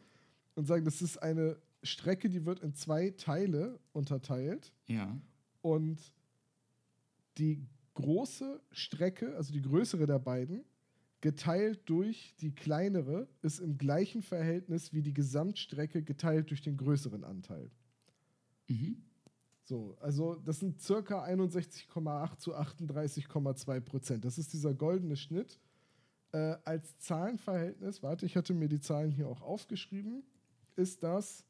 und 0.54 0.66
sagen, 0.66 0.84
das 0.84 1.02
ist 1.02 1.18
eine 1.18 1.58
Strecke, 1.82 2.28
die 2.28 2.46
wird 2.46 2.60
in 2.60 2.74
zwei 2.74 3.10
Teile 3.10 3.80
unterteilt. 3.92 4.72
Ja. 4.86 5.20
Und 5.60 6.00
die 7.38 7.66
große 7.94 8.60
Strecke, 8.70 9.34
also 9.36 9.52
die 9.52 9.62
größere 9.62 10.06
der 10.06 10.18
beiden, 10.18 10.64
geteilt 11.20 11.80
durch 11.86 12.34
die 12.40 12.54
kleinere, 12.54 13.28
ist 13.42 13.58
im 13.58 13.78
gleichen 13.78 14.22
Verhältnis 14.22 14.92
wie 14.92 15.02
die 15.02 15.14
Gesamtstrecke 15.14 16.02
geteilt 16.02 16.50
durch 16.50 16.60
den 16.60 16.76
größeren 16.76 17.24
Anteil. 17.24 17.70
Mhm. 18.68 19.02
So, 19.64 19.96
also 20.00 20.36
das 20.36 20.60
sind 20.60 20.80
circa 20.80 21.24
61,8 21.24 22.36
zu 22.36 22.54
38,2 22.54 23.80
Prozent. 23.80 24.24
Das 24.24 24.38
ist 24.38 24.52
dieser 24.52 24.74
goldene 24.74 25.16
Schnitt. 25.16 25.58
Äh, 26.32 26.56
als 26.64 26.98
Zahlenverhältnis, 26.98 28.02
warte, 28.02 28.26
ich 28.26 28.36
hatte 28.36 28.52
mir 28.52 28.68
die 28.68 28.80
Zahlen 28.80 29.10
hier 29.10 29.26
auch 29.28 29.40
aufgeschrieben, 29.40 30.22
ist 30.76 31.02
das 31.02 31.46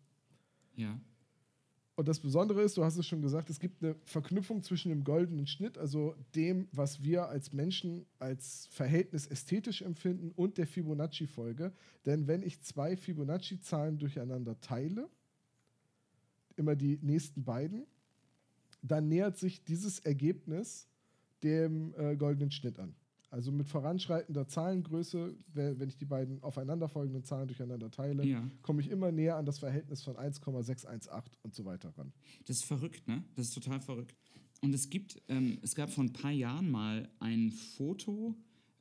Ja. 0.75 1.01
Und 2.03 2.09
das 2.09 2.19
Besondere 2.19 2.63
ist, 2.63 2.77
du 2.77 2.83
hast 2.83 2.97
es 2.97 3.07
schon 3.07 3.23
gesagt, 3.23 3.49
es 3.49 3.61
gibt 3.61 3.81
eine 3.81 3.95
Verknüpfung 4.03 4.61
zwischen 4.65 4.89
dem 4.89 5.05
goldenen 5.05 5.47
Schnitt, 5.47 5.79
also 5.79 6.17
dem, 6.35 6.67
was 6.73 7.05
wir 7.05 7.29
als 7.29 7.53
Menschen 7.53 8.07
als 8.19 8.67
Verhältnis 8.73 9.29
ästhetisch 9.29 9.83
empfinden, 9.83 10.33
und 10.35 10.59
der 10.59 10.67
Fibonacci-Folge. 10.67 11.73
Denn 12.05 12.27
wenn 12.27 12.43
ich 12.43 12.61
zwei 12.61 12.97
Fibonacci-Zahlen 12.97 13.99
durcheinander 13.99 14.61
teile, 14.61 15.09
immer 16.57 16.75
die 16.75 16.99
nächsten 17.03 17.45
beiden, 17.45 17.87
dann 18.83 19.07
nähert 19.07 19.39
sich 19.39 19.63
dieses 19.63 20.01
Ergebnis 20.01 20.89
dem 21.45 21.95
äh, 21.97 22.17
goldenen 22.17 22.51
Schnitt 22.51 22.81
an. 22.81 22.97
Also 23.33 23.51
mit 23.51 23.67
voranschreitender 23.67 24.47
Zahlengröße, 24.47 25.35
wenn 25.55 25.89
ich 25.89 25.97
die 25.97 26.05
beiden 26.05 26.43
aufeinanderfolgenden 26.43 27.25
Zahlen 27.25 27.49
durcheinander 27.49 27.91
teile, 27.91 28.27
ja. 28.27 28.47
komme 28.61 28.83
ich 28.83 28.91
immer 28.91 29.11
näher 29.11 29.37
an 29.37 29.47
das 29.47 29.59
Verhältnis 29.59 30.03
von 30.03 30.17
1,618 30.17 31.39
und 31.43 31.55
so 31.55 31.65
weiter 31.65 31.97
ran. 31.97 32.13
Das 32.45 32.59
ist 32.59 32.65
verrückt, 32.65 33.09
ne? 33.09 33.25
Das 33.35 33.47
ist 33.47 33.55
total 33.55 33.81
verrückt. 33.81 34.15
Und 34.61 34.75
es 34.75 34.91
gibt, 34.91 35.23
ähm, 35.29 35.57
es 35.63 35.75
gab 35.75 35.89
vor 35.89 36.05
ein 36.05 36.13
paar 36.13 36.31
Jahren 36.31 36.71
mal 36.71 37.09
ein 37.21 37.53
Foto, 37.53 38.37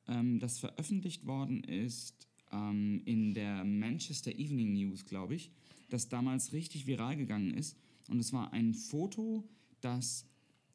ähm, 0.10 0.38
das 0.40 0.60
veröffentlicht 0.60 1.26
worden 1.26 1.64
ist 1.64 2.28
ähm, 2.52 3.04
in 3.06 3.34
der 3.34 3.64
Manchester 3.64 4.34
Evening 4.34 4.74
News, 4.74 5.06
glaube 5.06 5.36
ich, 5.36 5.50
das 5.88 6.10
damals 6.10 6.52
richtig 6.52 6.88
viral 6.88 7.16
gegangen 7.16 7.54
ist. 7.54 7.78
Und 8.10 8.20
es 8.20 8.34
war 8.34 8.52
ein 8.52 8.74
Foto, 8.74 9.48
das 9.80 10.26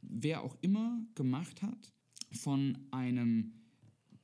wer 0.01 0.43
auch 0.43 0.57
immer 0.63 0.99
gemacht 1.15 1.61
hat 1.61 1.93
von 2.33 2.79
einem 2.91 3.53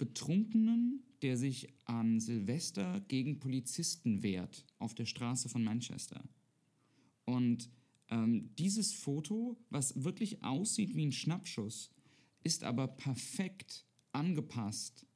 Betrunkenen, 0.03 1.05
der 1.23 1.37
sich 1.37 1.69
an 1.85 2.19
Silvester 2.19 3.01
gegen 3.07 3.39
Polizisten 3.39 4.25
wehrt 4.25 4.67
auf 4.81 4.95
der 4.95 5.07
Straße 5.07 5.49
von 5.49 5.63
Manchester. 5.63 6.25
Und 7.25 7.71
ähm, 8.09 8.51
dieses 8.59 8.93
Foto, 8.93 9.57
was 9.71 10.03
wirklich 10.03 10.43
aussieht 10.43 10.97
wie 10.97 11.07
ein 11.07 11.13
Schnappschuss, 11.13 11.93
ist 12.43 12.65
aber 12.65 12.89
perfekt 12.89 13.87
angepasst 14.11 15.07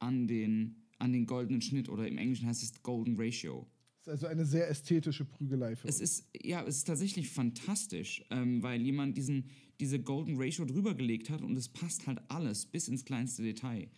an 0.00 0.26
den, 0.26 0.82
an 0.98 1.12
den 1.12 1.26
goldenen 1.26 1.62
Schnitt 1.62 1.88
oder 1.88 2.08
im 2.08 2.18
Englischen 2.18 2.48
heißt 2.48 2.64
es 2.64 2.82
Golden 2.82 3.14
Ratio. 3.16 3.68
Es 4.00 4.08
ist 4.08 4.08
also 4.08 4.26
eine 4.26 4.46
sehr 4.46 4.68
ästhetische 4.68 5.24
Prügelei 5.26 5.76
für 5.76 5.86
es 5.86 6.00
uns. 6.00 6.10
Ist, 6.10 6.28
ja, 6.42 6.64
es 6.64 6.78
ist 6.78 6.88
tatsächlich 6.88 7.28
fantastisch, 7.28 8.24
ähm, 8.30 8.64
weil 8.64 8.82
jemand 8.82 9.16
diesen, 9.16 9.44
diese 9.78 10.00
Golden 10.00 10.42
Ratio 10.42 10.64
drüber 10.64 10.96
gelegt 10.96 11.30
hat 11.30 11.42
und 11.42 11.56
es 11.56 11.68
passt 11.68 12.08
halt 12.08 12.20
alles 12.28 12.66
bis 12.66 12.88
ins 12.88 13.04
kleinste 13.04 13.44
Detail. 13.44 13.88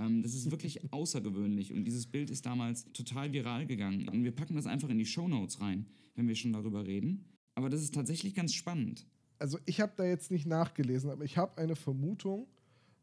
Ähm, 0.00 0.22
das 0.22 0.34
ist 0.34 0.50
wirklich 0.50 0.80
außergewöhnlich 0.92 1.72
und 1.72 1.84
dieses 1.84 2.06
Bild 2.06 2.30
ist 2.30 2.46
damals 2.46 2.90
total 2.92 3.32
viral 3.32 3.66
gegangen. 3.66 4.08
Und 4.08 4.24
wir 4.24 4.32
packen 4.32 4.56
das 4.56 4.66
einfach 4.66 4.88
in 4.88 4.98
die 4.98 5.06
Show 5.06 5.28
Notes 5.28 5.60
rein, 5.60 5.86
wenn 6.14 6.26
wir 6.26 6.34
schon 6.34 6.52
darüber 6.52 6.86
reden. 6.86 7.24
Aber 7.54 7.68
das 7.68 7.82
ist 7.82 7.94
tatsächlich 7.94 8.34
ganz 8.34 8.54
spannend. 8.54 9.06
Also 9.38 9.58
ich 9.66 9.80
habe 9.80 9.92
da 9.96 10.04
jetzt 10.04 10.30
nicht 10.30 10.46
nachgelesen, 10.46 11.10
aber 11.10 11.24
ich 11.24 11.36
habe 11.36 11.58
eine 11.58 11.76
Vermutung, 11.76 12.46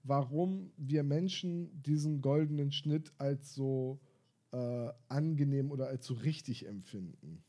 warum 0.03 0.71
wir 0.77 1.03
Menschen 1.03 1.81
diesen 1.81 2.21
goldenen 2.21 2.71
Schnitt 2.71 3.11
als 3.17 3.53
so 3.53 3.99
äh, 4.51 4.89
angenehm 5.09 5.71
oder 5.71 5.87
als 5.87 6.05
so 6.05 6.13
richtig 6.13 6.65
empfinden. 6.67 7.43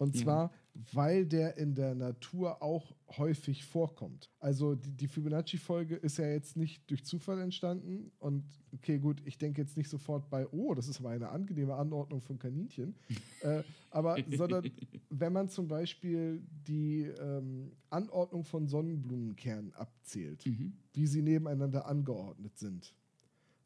Und 0.00 0.16
ja. 0.16 0.22
zwar, 0.22 0.52
weil 0.92 1.26
der 1.26 1.58
in 1.58 1.74
der 1.74 1.94
Natur 1.94 2.62
auch 2.62 2.96
häufig 3.18 3.66
vorkommt. 3.66 4.30
Also 4.38 4.74
die, 4.74 4.92
die 4.92 5.08
Fibonacci-Folge 5.08 5.94
ist 5.96 6.16
ja 6.16 6.26
jetzt 6.26 6.56
nicht 6.56 6.90
durch 6.90 7.04
Zufall 7.04 7.38
entstanden. 7.38 8.10
Und 8.18 8.44
okay, 8.72 8.98
gut, 8.98 9.20
ich 9.26 9.36
denke 9.36 9.60
jetzt 9.60 9.76
nicht 9.76 9.90
sofort 9.90 10.30
bei, 10.30 10.48
oh, 10.48 10.72
das 10.72 10.88
ist 10.88 11.00
aber 11.00 11.10
eine 11.10 11.28
angenehme 11.28 11.74
Anordnung 11.74 12.22
von 12.22 12.38
Kaninchen. 12.38 12.94
äh, 13.42 13.62
aber 13.90 14.16
sondern 14.34 14.70
wenn 15.10 15.34
man 15.34 15.50
zum 15.50 15.68
Beispiel 15.68 16.42
die 16.66 17.02
ähm, 17.02 17.72
Anordnung 17.90 18.44
von 18.44 18.68
Sonnenblumenkernen 18.68 19.74
abzählt, 19.74 20.46
mhm. 20.46 20.72
wie 20.94 21.06
sie 21.06 21.20
nebeneinander 21.20 21.84
angeordnet 21.84 22.56
sind, 22.56 22.94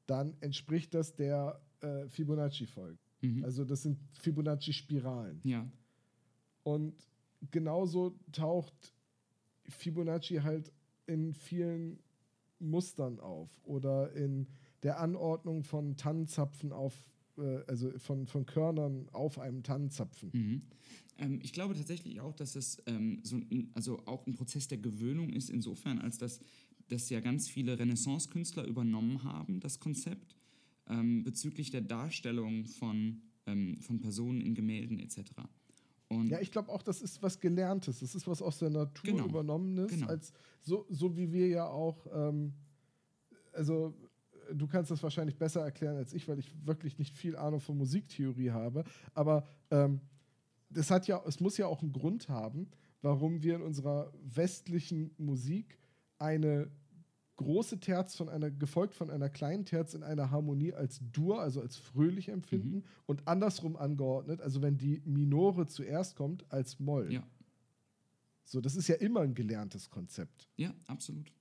dann 0.07 0.35
entspricht 0.41 0.95
das 0.95 1.15
der 1.15 1.61
äh, 1.81 2.09
Fibonacci-Folge. 2.09 2.99
Mhm. 3.21 3.45
Also 3.45 3.65
das 3.65 3.83
sind 3.83 4.01
Fibonacci-Spiralen. 4.15 5.39
Ja. 5.45 5.71
Und 6.65 6.95
genauso 7.51 8.19
taucht 8.33 8.95
Fibonacci 9.69 10.37
halt 10.37 10.73
in 11.07 11.33
vielen 11.33 12.01
Mustern 12.59 13.21
auf 13.21 13.51
oder 13.65 14.13
in 14.13 14.47
der 14.83 15.01
Anordnung 15.01 15.63
von 15.63 15.97
Tannenzapfen 15.97 16.73
auf, 16.73 16.95
äh, 17.39 17.61
also 17.67 17.91
von, 17.99 18.27
von 18.27 18.47
Körnern 18.47 19.09
auf 19.13 19.39
einem 19.39 19.63
Tannenzapfen. 19.63 20.31
Mhm. 20.33 20.63
Ähm, 21.19 21.41
ich 21.43 21.53
glaube 21.53 21.75
tatsächlich 21.75 22.21
auch, 22.21 22.35
dass 22.35 22.57
es 22.57 22.83
ähm, 22.87 23.21
so 23.23 23.37
ein, 23.37 23.71
also 23.75 23.99
auch 24.07 24.27
ein 24.27 24.35
Prozess 24.35 24.69
der 24.69 24.79
Gewöhnung 24.79 25.31
ist, 25.31 25.51
insofern, 25.51 25.99
als 25.99 26.19
dass, 26.19 26.41
dass 26.89 27.09
ja 27.11 27.21
ganz 27.21 27.49
viele 27.49 27.79
Renaissance-Künstler 27.79 28.65
übernommen 28.67 29.23
haben, 29.25 29.61
das 29.61 29.81
Konzept, 29.81 30.37
ähm, 30.89 31.25
bezüglich 31.25 31.71
der 31.71 31.81
Darstellung 31.81 32.67
von, 32.67 33.23
ähm, 33.47 33.79
von 33.81 34.01
Personen 34.01 34.41
in 34.41 34.55
Gemälden 34.55 34.99
etc. 34.99 35.21
Und 36.09 36.29
ja, 36.29 36.41
ich 36.41 36.51
glaube 36.51 36.71
auch, 36.71 36.83
das 36.83 37.01
ist 37.01 37.23
was 37.23 37.41
Gelerntes. 37.41 38.01
Das 38.01 38.15
ist 38.15 38.27
was 38.27 38.43
aus 38.43 38.59
der 38.59 38.71
Natur 38.71 39.11
genau, 39.13 39.25
übernommenes. 39.25 39.91
Genau. 39.91 40.07
Als, 40.07 40.33
so, 40.61 40.87
so 40.89 41.17
wie 41.17 41.33
wir 41.33 41.49
ja 41.49 41.67
auch, 41.67 42.07
ähm, 42.13 42.53
also 43.53 43.95
du 44.53 44.67
kannst 44.67 44.91
das 44.91 45.03
wahrscheinlich 45.03 45.37
besser 45.37 45.63
erklären 45.63 45.97
als 45.97 46.13
ich, 46.13 46.29
weil 46.29 46.39
ich 46.39 46.53
wirklich 46.67 46.99
nicht 46.99 47.17
viel 47.17 47.37
Ahnung 47.37 47.61
von 47.61 47.77
Musiktheorie 47.77 48.51
habe. 48.51 48.85
Aber 49.15 49.47
ähm, 49.71 50.01
das 50.71 50.91
hat 50.91 51.07
ja, 51.07 51.23
es 51.27 51.41
muss 51.41 51.57
ja 51.57 51.67
auch 51.67 51.83
einen 51.83 51.93
Grund 51.93 52.29
haben, 52.29 52.69
warum 53.03 53.43
wir 53.43 53.57
in 53.57 53.63
unserer 53.63 54.13
westlichen 54.23 55.13
Musik 55.19 55.79
eine 56.19 56.71
große 57.37 57.81
Terz 57.81 58.15
von 58.15 58.29
einer, 58.29 58.51
gefolgt 58.51 58.95
von 58.95 59.11
einer 59.11 59.29
kleinen 59.29 59.65
Terz 59.65 59.95
in 59.95 60.03
einer 60.03 60.31
Harmonie 60.31 60.73
als 60.73 61.01
Dur, 61.13 61.41
also 61.41 61.61
als 61.61 61.77
fröhlich 61.77 62.29
empfinden 62.29 62.77
mhm. 62.77 62.85
und 63.07 63.27
andersrum 63.27 63.77
angeordnet, 63.77 64.41
also 64.41 64.63
wenn 64.63 64.79
die 64.79 65.03
Minore 65.05 65.67
zuerst 65.67 66.17
kommt, 66.17 66.51
als 66.53 66.79
Moll. 66.79 67.13
Ja. 67.13 67.27
So, 68.45 68.61
das 68.61 68.77
ist 68.77 68.89
ja 68.89 68.97
immer 68.97 69.21
ein 69.21 69.35
gelerntes 69.35 69.91
Konzept. 69.91 70.49
Ja, 70.57 70.73
absolut. 70.87 71.33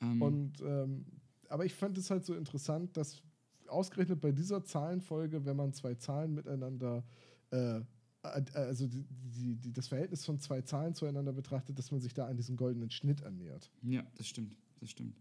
Ähm. 0.00 0.22
Und 0.22 0.60
ähm, 0.62 1.04
aber 1.48 1.66
ich 1.66 1.74
fand 1.74 1.98
es 1.98 2.10
halt 2.10 2.24
so 2.24 2.34
interessant, 2.34 2.96
dass 2.96 3.22
ausgerechnet 3.68 4.20
bei 4.20 4.32
dieser 4.32 4.64
Zahlenfolge, 4.64 5.44
wenn 5.44 5.56
man 5.56 5.72
zwei 5.72 5.94
Zahlen 5.94 6.34
miteinander 6.34 7.04
äh, 7.50 7.80
also 8.22 8.86
die, 8.86 9.04
die, 9.04 9.54
die, 9.56 9.72
das 9.72 9.88
Verhältnis 9.88 10.24
von 10.24 10.38
zwei 10.38 10.62
Zahlen 10.62 10.94
zueinander 10.94 11.34
betrachtet, 11.34 11.78
dass 11.78 11.90
man 11.90 12.00
sich 12.00 12.14
da 12.14 12.26
an 12.26 12.38
diesem 12.38 12.56
goldenen 12.56 12.90
Schnitt 12.90 13.22
annähert. 13.22 13.70
Ja, 13.82 14.02
das 14.16 14.28
stimmt 14.28 14.56
das 14.80 14.90
stimmt. 14.90 15.16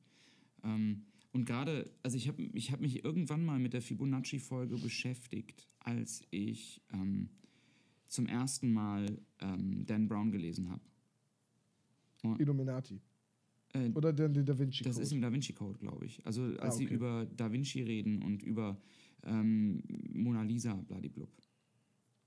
Ähm, 0.63 1.03
und 1.31 1.45
gerade, 1.45 1.89
also 2.03 2.15
ich 2.15 2.27
habe 2.27 2.43
ich 2.53 2.71
hab 2.71 2.80
mich 2.80 3.03
irgendwann 3.03 3.43
mal 3.43 3.59
mit 3.59 3.73
der 3.73 3.81
Fibonacci-Folge 3.81 4.77
beschäftigt, 4.77 5.67
als 5.80 6.21
ich 6.30 6.81
ähm, 6.93 7.30
zum 8.07 8.27
ersten 8.27 8.71
Mal 8.71 9.19
ähm, 9.39 9.85
Dan 9.85 10.07
Brown 10.07 10.31
gelesen 10.31 10.69
habe. 10.69 10.81
Illuminati. 12.39 13.01
Äh, 13.73 13.89
Oder 13.89 14.13
der, 14.13 14.30
der 14.30 14.43
Da 14.43 14.57
Vinci 14.57 14.84
Code. 14.84 14.89
Das 14.89 14.97
ist 14.99 15.11
im 15.11 15.21
Da 15.21 15.34
Vinci 15.34 15.53
Code, 15.53 15.80
glaube 15.80 16.05
ich. 16.05 16.25
Also 16.25 16.43
als 16.43 16.59
ah, 16.59 16.67
okay. 16.67 16.77
sie 16.77 16.93
über 16.93 17.25
Da 17.35 17.51
Vinci 17.51 17.81
reden 17.81 18.21
und 18.21 18.43
über 18.43 18.80
ähm, 19.23 19.81
Mona 20.13 20.43
Lisa, 20.43 20.75
bladiblub. 20.75 21.30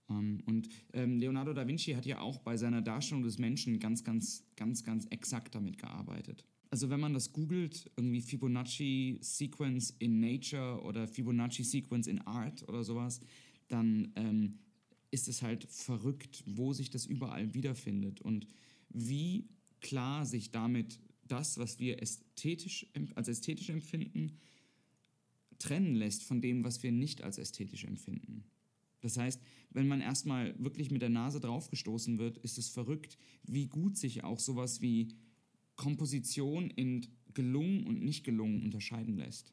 Um, 0.09 0.17
ähm, 0.17 0.43
und 0.47 0.69
ähm, 0.93 1.19
Leonardo 1.19 1.53
da 1.53 1.67
Vinci 1.67 1.93
hat 1.93 2.07
ja 2.07 2.21
auch 2.21 2.39
bei 2.41 2.57
seiner 2.57 2.83
Darstellung 2.83 3.23
des 3.23 3.39
Menschen 3.39 3.79
ganz, 3.79 4.05
ganz, 4.05 4.45
ganz, 4.57 4.85
ganz 4.85 5.07
exakt 5.07 5.55
damit 5.55 5.79
gearbeitet 5.79 6.45
also 6.77 6.91
wenn 6.91 7.01
man 7.01 7.15
das 7.15 7.33
googelt, 7.33 7.91
irgendwie 7.97 8.21
Fibonacci 8.21 9.17
Sequence 9.23 9.95
in 9.99 10.21
Nature 10.21 10.83
oder 10.83 11.09
Fibonacci 11.09 11.65
Sequence 11.65 12.07
in 12.07 12.21
Art 12.27 12.69
oder 12.69 12.85
sowas, 12.85 13.23
dann 13.69 14.13
ähm, 14.15 14.59
ist 15.11 15.27
es 15.27 15.41
halt 15.41 15.65
verrückt, 15.65 16.45
wo 16.45 16.75
sich 16.75 16.91
das 16.91 17.07
überall 17.07 17.55
wiederfindet 17.55 18.21
und 18.21 18.47
wie 18.91 19.49
klar 19.81 20.27
sich 20.27 20.51
damit 20.51 21.01
das, 21.27 21.57
was 21.57 21.79
wir 21.79 22.03
ästhetisch, 22.03 22.87
als 23.15 23.29
ästhetisch 23.29 23.71
empfinden, 23.71 24.37
trennen 25.59 25.95
lässt 25.95 26.25
von 26.25 26.43
dem, 26.43 26.63
was 26.63 26.83
wir 26.83 26.93
nicht 26.93 27.23
als 27.23 27.39
ästhetisch 27.39 27.85
empfinden. 27.85 28.45
Das 29.01 29.17
heißt, 29.17 29.41
wenn 29.71 29.89
man 29.89 30.03
erstmal 30.03 30.55
wirklich 30.63 30.91
mit 30.91 31.01
der 31.01 31.09
Nase 31.09 31.41
draufgestoßen 31.41 32.19
wird, 32.19 32.37
ist 32.37 32.59
es 32.59 32.69
verrückt, 32.69 33.17
wie 33.45 33.67
gut 33.67 33.97
sich 33.97 34.25
auch 34.25 34.41
sowas 34.41 34.83
wie 34.83 35.15
Komposition 35.77 36.71
in 36.71 37.07
gelungen 37.35 37.87
und 37.87 38.03
nicht 38.03 38.25
gelungen 38.25 38.63
unterscheiden 38.63 39.17
lässt. 39.17 39.53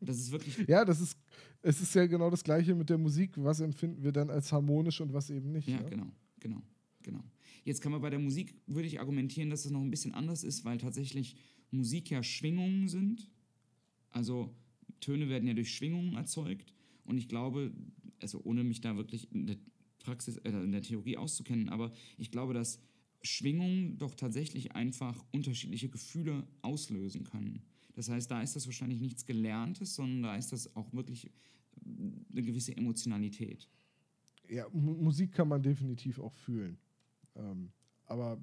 Das 0.00 0.18
ist 0.18 0.30
wirklich. 0.32 0.56
ja, 0.68 0.84
das 0.84 1.00
ist, 1.00 1.18
es 1.62 1.80
ist 1.80 1.94
ja 1.94 2.06
genau 2.06 2.30
das 2.30 2.44
Gleiche 2.44 2.74
mit 2.74 2.90
der 2.90 2.98
Musik. 2.98 3.32
Was 3.36 3.60
empfinden 3.60 4.02
wir 4.02 4.12
dann 4.12 4.30
als 4.30 4.52
harmonisch 4.52 5.00
und 5.00 5.12
was 5.12 5.30
eben 5.30 5.52
nicht? 5.52 5.68
Ja, 5.68 5.80
ja? 5.80 5.88
genau, 5.88 6.10
genau, 6.40 6.62
genau. 7.02 7.24
Jetzt 7.64 7.80
kann 7.80 7.92
man 7.92 8.00
bei 8.00 8.10
der 8.10 8.18
Musik, 8.18 8.54
würde 8.66 8.86
ich 8.86 9.00
argumentieren, 9.00 9.50
dass 9.50 9.64
das 9.64 9.72
noch 9.72 9.80
ein 9.80 9.90
bisschen 9.90 10.14
anders 10.14 10.44
ist, 10.44 10.64
weil 10.64 10.78
tatsächlich 10.78 11.36
Musik 11.70 12.10
ja 12.10 12.22
Schwingungen 12.22 12.88
sind. 12.88 13.30
Also 14.10 14.54
Töne 15.00 15.28
werden 15.28 15.48
ja 15.48 15.54
durch 15.54 15.74
Schwingungen 15.74 16.14
erzeugt. 16.14 16.72
Und 17.04 17.18
ich 17.18 17.28
glaube, 17.28 17.72
also 18.20 18.40
ohne 18.44 18.64
mich 18.64 18.80
da 18.80 18.96
wirklich 18.96 19.32
in 19.32 19.46
der 19.46 19.56
Praxis, 19.98 20.36
äh, 20.38 20.50
in 20.50 20.72
der 20.72 20.82
Theorie 20.82 21.16
auszukennen, 21.16 21.68
aber 21.68 21.92
ich 22.18 22.30
glaube, 22.30 22.54
dass 22.54 22.80
Schwingungen 23.22 23.98
doch 23.98 24.14
tatsächlich 24.14 24.72
einfach 24.72 25.24
unterschiedliche 25.32 25.88
Gefühle 25.88 26.46
auslösen 26.62 27.24
können. 27.24 27.62
Das 27.94 28.08
heißt, 28.08 28.30
da 28.30 28.42
ist 28.42 28.54
das 28.56 28.66
wahrscheinlich 28.66 29.00
nichts 29.00 29.24
Gelerntes, 29.24 29.94
sondern 29.94 30.22
da 30.22 30.36
ist 30.36 30.52
das 30.52 30.76
auch 30.76 30.92
wirklich 30.92 31.30
eine 31.84 32.42
gewisse 32.42 32.76
Emotionalität. 32.76 33.68
Ja, 34.48 34.66
M 34.66 35.02
Musik 35.02 35.32
kann 35.32 35.48
man 35.48 35.62
definitiv 35.62 36.18
auch 36.18 36.34
fühlen. 36.34 36.78
Ähm, 37.34 37.72
aber 38.04 38.42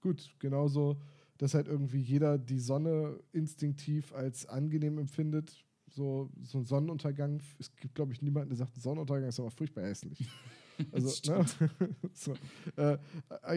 gut, 0.00 0.34
genauso, 0.38 1.00
dass 1.38 1.54
halt 1.54 1.66
irgendwie 1.66 2.00
jeder 2.00 2.38
die 2.38 2.60
Sonne 2.60 3.18
instinktiv 3.32 4.12
als 4.12 4.46
angenehm 4.46 4.98
empfindet. 4.98 5.64
So, 5.88 6.30
so 6.40 6.58
ein 6.58 6.64
Sonnenuntergang, 6.64 7.42
es 7.58 7.74
gibt, 7.76 7.94
glaube 7.94 8.12
ich, 8.12 8.22
niemanden, 8.22 8.50
der 8.50 8.56
sagt, 8.56 8.80
Sonnenuntergang 8.80 9.28
ist 9.28 9.40
aber 9.40 9.50
furchtbar 9.50 9.84
hässlich. 9.84 10.26
Also, 10.92 11.32
ne? 11.32 11.46
so, 12.12 12.34
äh, 12.76 12.98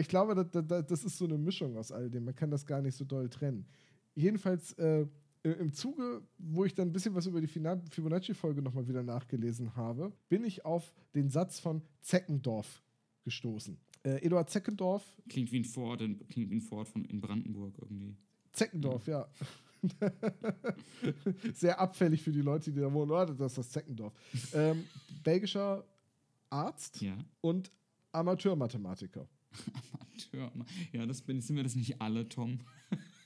ich 0.00 0.08
glaube, 0.08 0.34
das, 0.34 0.66
das, 0.66 0.86
das, 0.86 1.04
ist 1.04 1.18
so 1.18 1.24
eine 1.24 1.38
Mischung 1.38 1.76
aus 1.76 1.92
all 1.92 2.10
dem. 2.10 2.24
Man 2.24 2.34
kann 2.34 2.50
das 2.50 2.66
gar 2.66 2.82
nicht 2.82 2.96
so 2.96 3.04
doll 3.04 3.28
trennen. 3.28 3.66
Jedenfalls 4.14 4.72
äh, 4.74 5.06
im 5.42 5.72
Zuge, 5.72 6.22
wo 6.38 6.64
ich 6.64 6.74
dann 6.74 6.88
ein 6.88 6.92
bisschen 6.92 7.14
was 7.14 7.26
über 7.26 7.40
die 7.40 7.46
Fibonacci-Folge 7.46 8.62
nochmal 8.62 8.88
wieder 8.88 9.02
nachgelesen 9.02 9.76
habe, 9.76 10.12
bin 10.28 10.44
ich 10.44 10.64
auf 10.64 10.92
den 11.14 11.30
Satz 11.30 11.60
von 11.60 11.82
Zeckendorf 12.00 12.82
gestoßen. 13.24 13.78
Äh, 14.02 14.24
Eduard 14.24 14.50
Zeckendorf. 14.50 15.04
Klingt 15.28 15.52
wie 15.52 15.60
ein 15.60 15.64
Vorort 15.64 16.00
in, 16.00 16.18
klingt 16.28 16.50
wie 16.50 16.56
ein 16.56 16.60
Vorort 16.60 16.88
von, 16.88 17.04
in 17.04 17.20
Brandenburg 17.20 17.74
irgendwie. 17.80 18.16
Zeckendorf, 18.52 19.06
ja. 19.06 19.28
ja. 20.00 20.12
Sehr 21.54 21.78
abfällig 21.78 22.22
für 22.22 22.32
die 22.32 22.40
Leute, 22.40 22.72
die 22.72 22.80
da 22.80 22.92
wohnen. 22.92 23.10
Oh, 23.10 23.24
das 23.24 23.52
ist 23.52 23.58
das 23.58 23.70
Zeckendorf. 23.70 24.14
Ähm, 24.54 24.84
belgischer 25.22 25.84
Arzt 26.50 27.00
ja. 27.00 27.16
und 27.40 27.70
Amateurmathematiker. 28.12 29.28
Amateur, 30.00 30.52
ja, 30.92 31.06
das 31.06 31.22
bin, 31.22 31.40
sind 31.40 31.56
wir 31.56 31.62
das 31.62 31.76
nicht 31.76 32.00
alle, 32.00 32.28
Tom. 32.28 32.60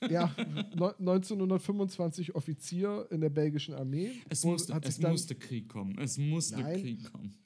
ja, 0.09 0.25
1925 0.73 2.35
Offizier 2.35 3.07
in 3.11 3.21
der 3.21 3.29
belgischen 3.29 3.73
Armee. 3.73 4.11
Es 4.29 4.43
musste, 4.43 4.79
es 4.81 4.99
musste 4.99 5.35
Krieg 5.35 5.69
kommen. 5.69 5.97
Es 5.97 6.17
musste 6.17 6.61
Nein, 6.61 6.81
Krieg 6.81 7.11
kommen. 7.11 7.37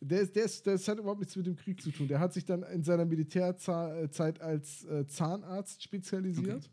Der, 0.00 0.22
ist, 0.22 0.34
der, 0.34 0.44
ist, 0.44 0.66
das 0.66 0.88
hat 0.88 0.98
überhaupt 0.98 1.20
nichts 1.20 1.36
mit 1.36 1.46
dem 1.46 1.56
Krieg 1.56 1.80
zu 1.82 1.90
tun. 1.90 2.08
Der 2.08 2.20
hat 2.20 2.32
sich 2.32 2.44
dann 2.44 2.62
in 2.62 2.82
seiner 2.82 3.04
Militärzeit 3.04 4.40
als 4.40 4.84
äh, 4.84 5.06
Zahnarzt 5.06 5.82
spezialisiert. 5.82 6.64
Okay. 6.64 6.70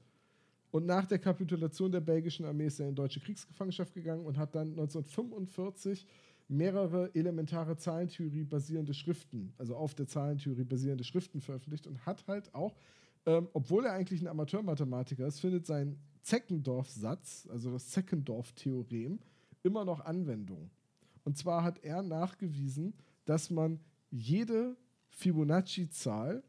Und 0.72 0.86
nach 0.86 1.06
der 1.06 1.20
Kapitulation 1.20 1.92
der 1.92 2.02
belgischen 2.02 2.46
Armee 2.46 2.68
ist 2.68 2.80
er 2.80 2.88
in 2.88 2.96
deutsche 2.96 3.20
Kriegsgefangenschaft 3.20 3.94
gegangen 3.94 4.26
und 4.26 4.38
hat 4.38 4.56
dann 4.56 4.70
1945 4.72 6.06
mehrere 6.48 7.14
elementare 7.14 7.78
Zahlentheorie 7.78 8.44
basierende 8.44 8.94
Schriften, 8.94 9.54
also 9.58 9.76
auf 9.76 9.96
der 9.96 10.08
Zahlentheorie 10.08 10.64
basierende 10.64 11.04
Schriften 11.04 11.42
veröffentlicht 11.42 11.88
und 11.88 12.06
hat 12.06 12.26
halt 12.28 12.54
auch, 12.54 12.76
ähm, 13.26 13.50
obwohl 13.54 13.86
er 13.86 13.94
eigentlich 13.94 14.22
ein 14.22 14.28
Amateurmathematiker 14.28 15.28
ist, 15.28 15.40
findet 15.40 15.66
sein 15.66 16.00
Zeckendorf-Satz, 16.22 17.48
also 17.52 17.72
das 17.72 17.90
Zeckendorf-Theorem, 17.90 19.20
immer 19.64 19.84
noch 19.84 20.02
Anwendung. 20.02 20.70
Und 21.26 21.38
zwar 21.38 21.64
hat 21.64 21.84
er 21.84 22.02
nachgewiesen, 22.04 22.94
dass 23.26 23.50
man 23.50 23.80
jede 24.10 24.78
Fibonacci-Zahl, 25.10 26.44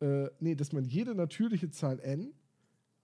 äh, 0.00 0.30
nee, 0.40 0.54
dass 0.54 0.72
man 0.72 0.84
jede 0.84 1.14
natürliche 1.14 1.70
Zahl 1.70 2.00
n 2.00 2.32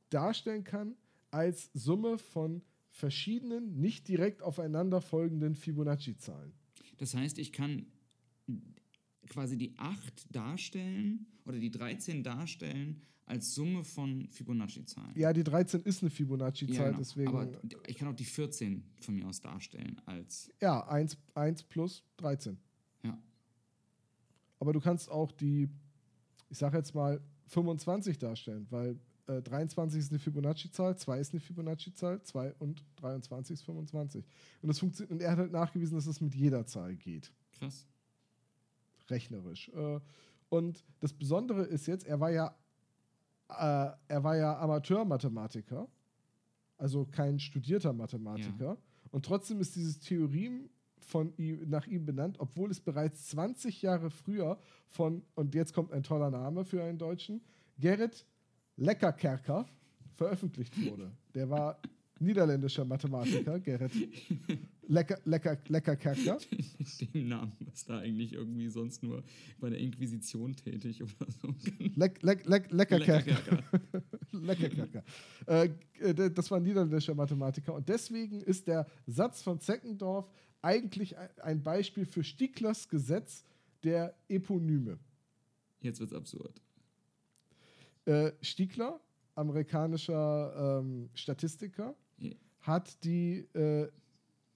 darstellen 0.09 0.65
kann 0.65 0.97
als 1.31 1.71
Summe 1.75 2.19
von 2.19 2.63
verschiedenen, 3.01 3.81
nicht 3.81 4.07
direkt 4.07 4.43
aufeinander 4.43 5.01
folgenden 5.01 5.57
Fibonacci-Zahlen. 5.57 6.53
Das 6.99 7.15
heißt, 7.15 7.39
ich 7.39 7.53
kann 7.53 7.87
quasi 9.29 9.57
die 9.57 9.77
8 9.77 10.35
darstellen 10.35 11.27
oder 11.45 11.59
die 11.59 11.71
13 11.71 12.23
darstellen 12.23 13.03
als 13.27 13.55
Summe 13.55 13.85
von 13.85 14.29
Fibonacci-Zahlen. 14.29 15.13
Ja, 15.17 15.33
die 15.33 15.45
13 15.45 15.83
ist 15.83 16.03
eine 16.03 16.11
Fibonacci-Zahl, 16.11 16.77
ja, 16.77 16.85
genau. 16.87 16.99
deswegen. 16.99 17.29
Aber 17.29 17.49
ich 17.87 17.97
kann 17.97 18.09
auch 18.09 18.15
die 18.15 18.25
14 18.25 18.85
von 19.01 19.15
mir 19.15 19.27
aus 19.27 19.41
darstellen 19.41 20.01
als. 20.05 20.53
Ja, 20.61 20.87
1, 20.89 21.17
1 21.35 21.63
plus 21.65 22.03
13. 22.19 22.59
Ja. 23.05 23.17
Aber 24.59 24.73
du 24.73 24.81
kannst 24.81 25.11
auch 25.11 25.33
die, 25.33 25.69
ich 26.51 26.59
sage 26.59 26.77
jetzt 26.77 26.95
mal, 26.95 27.21
25 27.47 28.19
darstellen, 28.19 28.67
weil 28.71 28.99
23 29.39 29.97
äh, 29.97 30.01
ist 30.01 30.11
eine 30.11 30.19
Fibonacci-Zahl, 30.19 30.97
2 30.97 31.19
ist 31.19 31.33
eine 31.33 31.41
Fibonacci-Zahl, 31.41 32.23
2 32.23 32.55
und 32.59 32.85
23 32.97 33.55
ist 33.55 33.63
25. 33.63 34.25
Und, 34.63 34.69
das 34.69 34.79
funktioniert, 34.79 35.13
und 35.13 35.23
er 35.23 35.33
hat 35.33 35.39
halt 35.39 35.53
nachgewiesen, 35.53 35.95
dass 35.97 36.07
das 36.07 36.21
mit 36.21 36.35
jeder 36.35 36.67
Zahl 36.67 36.97
geht. 36.97 37.33
Krass. 37.59 37.87
Rechnerisch. 39.09 39.69
Äh, 39.71 40.01
und 40.49 40.85
das 41.01 41.13
Besondere 41.13 41.63
ist 41.63 41.87
jetzt, 41.87 42.07
er 42.07 42.21
war 42.21 42.31
ja, 42.31 42.55
äh, 43.49 43.93
er 44.09 44.25
war 44.25 44.37
ja 44.37 44.59
Amateur-Mathematiker, 44.59 45.89
also 46.77 47.07
kein 47.07 47.39
studierter 47.39 47.93
Mathematiker. 47.93 48.65
Ja. 48.65 48.77
Und 49.11 49.25
trotzdem 49.25 49.61
ist 49.61 49.77
dieses 49.77 49.99
Theorem 49.99 50.71
von 50.99 51.33
ihm, 51.37 51.69
nach 51.69 51.87
ihm 51.87 52.05
benannt, 52.05 52.39
obwohl 52.39 52.71
es 52.71 52.81
bereits 52.81 53.29
20 53.29 53.83
Jahre 53.83 54.11
früher 54.11 54.59
von, 54.87 55.23
und 55.35 55.55
jetzt 55.55 55.73
kommt 55.73 55.93
ein 55.93 56.03
toller 56.03 56.31
Name 56.31 56.65
für 56.65 56.83
einen 56.83 56.99
Deutschen, 56.99 57.41
Gerrit 57.79 58.27
Leckerkerker 58.81 59.67
veröffentlicht 60.15 60.75
wurde. 60.85 61.13
Der 61.35 61.49
war 61.49 61.81
niederländischer 62.19 62.85
Mathematiker, 62.85 63.61
Gerrit 63.61 63.93
Lecker, 64.89 65.19
Lecker, 65.25 65.57
Leckerkerker. 65.69 66.39
Den 67.15 67.29
Namen 67.29 67.53
was 67.61 67.85
da 67.85 67.99
eigentlich 67.99 68.33
irgendwie 68.33 68.69
sonst 68.69 69.03
nur 69.03 69.23
bei 69.61 69.71
der 69.71 69.79
Inquisition 69.79 70.57
tätig 70.57 71.03
oder 71.03 71.31
so. 71.31 71.55
Leck, 71.95 72.23
leck, 72.23 72.47
leck, 72.47 72.71
Leckerkerker. 72.73 73.63
Leckerkerker. 74.33 75.05
äh, 75.47 75.71
das 76.31 76.51
war 76.51 76.59
ein 76.59 76.65
niederländischer 76.65 77.15
Mathematiker 77.15 77.75
und 77.75 77.89
deswegen 77.89 78.41
ist 78.41 78.67
der 78.67 78.87
Satz 79.07 79.43
von 79.43 79.61
Zeckendorf 79.61 80.29
eigentlich 80.61 81.17
ein 81.43 81.63
Beispiel 81.63 82.05
für 82.05 82.25
Stieglers 82.25 82.89
Gesetz 82.89 83.45
der 83.85 84.15
Eponyme. 84.29 84.99
Jetzt 85.81 86.01
wird's 86.01 86.13
absurd. 86.13 86.61
Äh, 88.07 88.33
Stiegler, 88.41 89.01
amerikanischer 89.35 90.81
ähm, 90.81 91.11
Statistiker, 91.15 91.95
yeah. 92.21 92.35
hat 92.61 93.03
die 93.05 93.47
äh, 93.55 93.89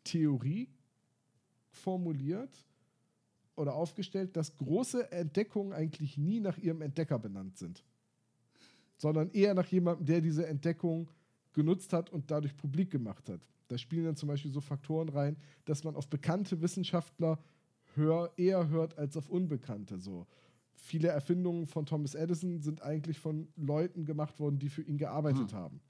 Theorie 0.03 0.69
formuliert 1.71 2.67
oder 3.57 3.75
aufgestellt, 3.75 4.37
dass 4.37 4.57
große 4.57 5.11
Entdeckungen 5.13 5.73
eigentlich 5.73 6.19
nie 6.19 6.41
nach 6.41 6.59
ihrem 6.59 6.83
Entdecker 6.83 7.19
benannt 7.19 7.57
sind, 7.59 7.85
sondern 8.97 9.31
eher 9.31 9.55
nach 9.55 9.67
jemandem, 9.67 10.07
der 10.07 10.21
diese 10.21 10.47
Entdeckung 10.47 11.11
genutzt 11.53 11.93
hat 11.93 12.11
und 12.11 12.31
dadurch 12.31 12.57
publik 12.57 12.91
gemacht 12.91 13.29
hat. 13.29 13.41
Da 13.69 13.79
spielen 13.79 14.05
dann 14.05 14.17
zum 14.17 14.29
Beispiel 14.29 14.51
so 14.51 14.61
Faktoren 14.61 15.09
rein, 15.09 15.37
dass 15.65 15.85
man 15.85 15.97
auf 15.97 16.09
bekannte 16.09 16.61
Wissenschaftler 16.61 17.39
hör, 17.95 18.33
eher 18.37 18.69
hört 18.69 18.99
als 18.99 19.17
auf 19.17 19.29
unbekannte. 19.31 19.99
So 19.99 20.27
viele 20.75 21.09
Erfindungen 21.09 21.67
von 21.67 21.87
Thomas 21.87 22.15
Edison 22.15 22.61
sind 22.61 22.83
eigentlich 22.83 23.19
von 23.19 23.49
Leuten 23.57 24.05
gemacht 24.05 24.39
worden, 24.41 24.59
die 24.59 24.69
für 24.69 24.83
ihn 24.83 24.99
gearbeitet 24.99 25.53
hm. 25.53 25.59
haben. 25.59 25.81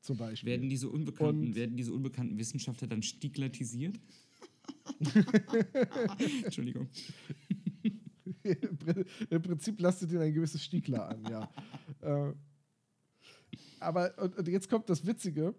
Zum 0.00 0.16
Beispiel. 0.16 0.50
Werden 0.50 0.68
diese 0.68 0.88
unbekannten, 0.88 1.54
werden 1.54 1.76
diese 1.76 1.92
unbekannten 1.92 2.38
Wissenschaftler 2.38 2.88
dann 2.88 3.02
stigmatisiert? 3.02 3.98
Entschuldigung. 6.44 6.88
Im 9.30 9.42
Prinzip 9.42 9.80
lastet 9.80 10.12
ihn 10.12 10.18
ein 10.18 10.32
gewisses 10.32 10.62
Stiegler 10.62 11.08
an, 11.08 11.24
ja. 11.30 11.50
äh, 12.00 12.32
aber 13.80 14.12
und, 14.18 14.36
und, 14.36 14.48
jetzt 14.48 14.68
kommt 14.68 14.88
das 14.88 15.06
Witzige. 15.06 15.54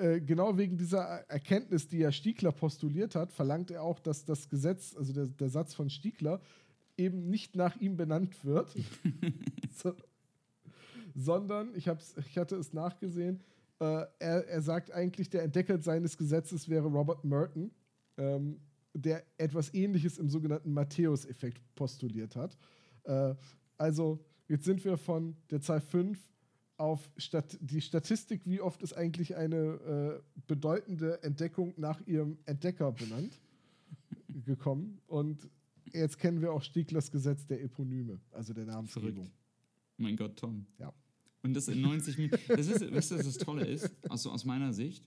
Äh, 0.00 0.20
genau 0.20 0.56
wegen 0.56 0.76
dieser 0.76 1.02
Erkenntnis, 1.28 1.88
die 1.88 1.98
ja 1.98 2.12
Stiegler 2.12 2.52
postuliert 2.52 3.14
hat, 3.14 3.32
verlangt 3.32 3.70
er 3.70 3.82
auch, 3.82 3.98
dass 3.98 4.24
das 4.24 4.48
Gesetz, 4.48 4.94
also 4.96 5.12
der, 5.12 5.26
der 5.26 5.50
Satz 5.50 5.74
von 5.74 5.90
Stiegler, 5.90 6.40
eben 6.96 7.28
nicht 7.28 7.56
nach 7.56 7.76
ihm 7.76 7.96
benannt 7.96 8.44
wird, 8.44 8.74
so, 9.76 9.94
sondern, 11.14 11.74
ich, 11.74 11.88
ich 11.88 12.38
hatte 12.38 12.56
es 12.56 12.72
nachgesehen, 12.72 13.40
äh, 13.80 14.06
er, 14.18 14.48
er 14.48 14.62
sagt 14.62 14.92
eigentlich, 14.92 15.30
der 15.30 15.42
Entdecker 15.42 15.80
seines 15.80 16.16
Gesetzes 16.16 16.68
wäre 16.68 16.86
Robert 16.86 17.24
Merton, 17.24 17.70
ähm, 18.16 18.60
der 18.94 19.24
etwas 19.38 19.72
Ähnliches 19.74 20.18
im 20.18 20.28
sogenannten 20.28 20.72
Matthäus-Effekt 20.72 21.62
postuliert 21.74 22.36
hat. 22.36 22.56
Äh, 23.04 23.34
also, 23.78 24.24
jetzt 24.48 24.64
sind 24.64 24.84
wir 24.84 24.96
von 24.96 25.36
der 25.50 25.60
Zahl 25.60 25.80
5 25.80 26.18
auf 26.76 27.10
Stat 27.16 27.58
die 27.60 27.80
Statistik, 27.80 28.42
wie 28.44 28.60
oft 28.60 28.82
ist 28.82 28.92
eigentlich 28.94 29.36
eine 29.36 29.56
äh, 29.56 30.40
bedeutende 30.46 31.22
Entdeckung 31.22 31.74
nach 31.76 32.00
ihrem 32.06 32.38
Entdecker 32.44 32.92
benannt, 32.92 33.40
gekommen. 34.28 35.00
Und 35.06 35.48
jetzt 35.92 36.18
kennen 36.18 36.40
wir 36.40 36.52
auch 36.52 36.62
Stieglers 36.62 37.10
Gesetz 37.10 37.46
der 37.46 37.62
Eponyme, 37.62 38.20
also 38.30 38.52
der 38.52 38.66
Namensgebung. 38.66 39.30
Mein 39.96 40.16
Gott, 40.16 40.36
Tom. 40.36 40.66
Ja. 40.78 40.92
Und 41.42 41.54
das 41.54 41.68
in 41.68 41.80
90 41.80 42.18
Minuten. 42.18 42.42
Das 42.48 42.66
ist, 42.66 42.92
weißt 42.92 43.10
du, 43.10 43.16
was 43.16 43.24
das 43.24 43.38
Tolle 43.38 43.66
ist, 43.66 43.90
also 44.08 44.30
aus 44.30 44.44
meiner 44.44 44.72
Sicht, 44.72 45.04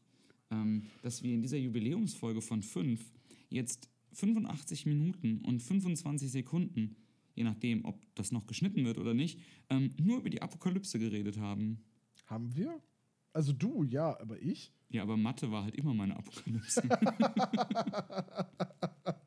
ähm, 0.51 0.87
dass 1.01 1.23
wir 1.23 1.33
in 1.33 1.41
dieser 1.41 1.57
Jubiläumsfolge 1.57 2.41
von 2.41 2.61
5 2.61 3.01
jetzt 3.49 3.89
85 4.13 4.85
Minuten 4.85 5.41
und 5.41 5.61
25 5.61 6.31
Sekunden, 6.31 6.95
je 7.35 7.43
nachdem, 7.43 7.85
ob 7.85 7.99
das 8.15 8.31
noch 8.31 8.47
geschnitten 8.47 8.85
wird 8.85 8.97
oder 8.97 9.13
nicht, 9.13 9.39
ähm, 9.69 9.93
nur 9.97 10.19
über 10.19 10.29
die 10.29 10.41
Apokalypse 10.41 10.99
geredet 10.99 11.37
haben. 11.37 11.83
Haben 12.25 12.55
wir? 12.55 12.81
Also 13.33 13.51
du, 13.51 13.83
ja, 13.83 14.17
aber 14.19 14.41
ich? 14.41 14.71
Ja, 14.89 15.03
aber 15.03 15.17
Mathe 15.17 15.51
war 15.51 15.63
halt 15.63 15.75
immer 15.75 15.93
meine 15.93 16.15
Apokalypse. 16.15 16.81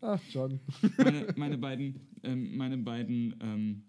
Ach, 0.00 0.20
John. 0.30 0.60
meine, 0.98 1.34
meine 1.36 1.58
beiden, 1.58 2.00
ähm, 2.22 2.56
meine 2.56 2.78
beiden, 2.78 3.34
ähm, 3.40 3.82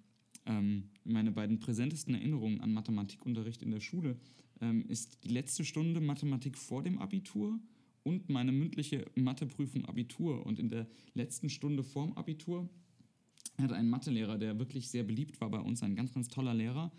ähm, 0.46 0.90
meine 1.04 1.32
beiden 1.32 1.60
präsentesten 1.60 2.16
Erinnerungen 2.16 2.62
an 2.62 2.74
Mathematikunterricht 2.74 3.62
in 3.62 3.72
der 3.72 3.82
Schule 3.82 4.18
ähm, 4.62 4.86
ist 4.88 5.24
die 5.24 5.30
letzte 5.30 5.66
Stunde 5.66 6.00
Mathematik 6.00 6.58
vor 6.58 6.82
dem 6.82 7.00
Abitur 7.00 7.60
und 8.04 8.30
meine 8.30 8.52
mündliche 8.52 9.06
Matheprüfung 9.16 9.86
Abitur. 9.86 10.46
Und 10.46 10.60
in 10.60 10.70
der 10.70 10.88
letzten 11.14 11.50
Stunde 11.50 11.84
vorm 11.84 12.14
Abitur 12.14 12.70
hatte 13.58 13.76
ein 13.76 13.90
Mathelehrer, 13.90 14.38
der 14.38 14.58
wirklich 14.60 14.90
sehr 14.90 15.04
beliebt 15.04 15.42
war 15.42 15.50
bei 15.50 15.60
uns, 15.60 15.84
ein 15.84 15.96
ganz, 15.96 16.14
ganz 16.14 16.30
toller 16.30 16.54
Lehrer, 16.54 16.92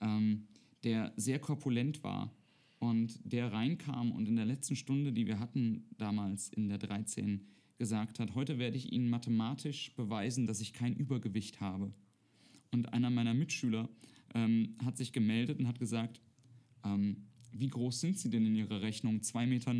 ähm, 0.00 0.46
der 0.84 1.12
sehr 1.16 1.38
korpulent 1.38 2.02
war 2.02 2.34
und 2.78 3.20
der 3.24 3.52
reinkam 3.52 4.12
und 4.12 4.28
in 4.28 4.36
der 4.36 4.46
letzten 4.46 4.76
Stunde, 4.76 5.12
die 5.12 5.26
wir 5.26 5.38
hatten 5.38 5.84
damals 5.98 6.48
in 6.48 6.68
der 6.68 6.78
13, 6.78 7.46
gesagt 7.80 8.18
hat, 8.18 8.34
heute 8.34 8.58
werde 8.58 8.76
ich 8.76 8.92
Ihnen 8.92 9.08
mathematisch 9.08 9.94
beweisen, 9.96 10.46
dass 10.46 10.60
ich 10.60 10.74
kein 10.74 10.94
Übergewicht 10.94 11.62
habe. 11.62 11.94
Und 12.70 12.92
einer 12.92 13.08
meiner 13.08 13.32
Mitschüler 13.32 13.88
ähm, 14.34 14.76
hat 14.84 14.98
sich 14.98 15.14
gemeldet 15.14 15.58
und 15.58 15.66
hat 15.66 15.78
gesagt, 15.78 16.20
ähm, 16.84 17.24
wie 17.52 17.68
groß 17.68 17.98
sind 17.98 18.18
Sie 18.18 18.28
denn 18.28 18.44
in 18.44 18.54
Ihrer 18.54 18.82
Rechnung? 18.82 19.20
2,90 19.20 19.46
Meter? 19.46 19.72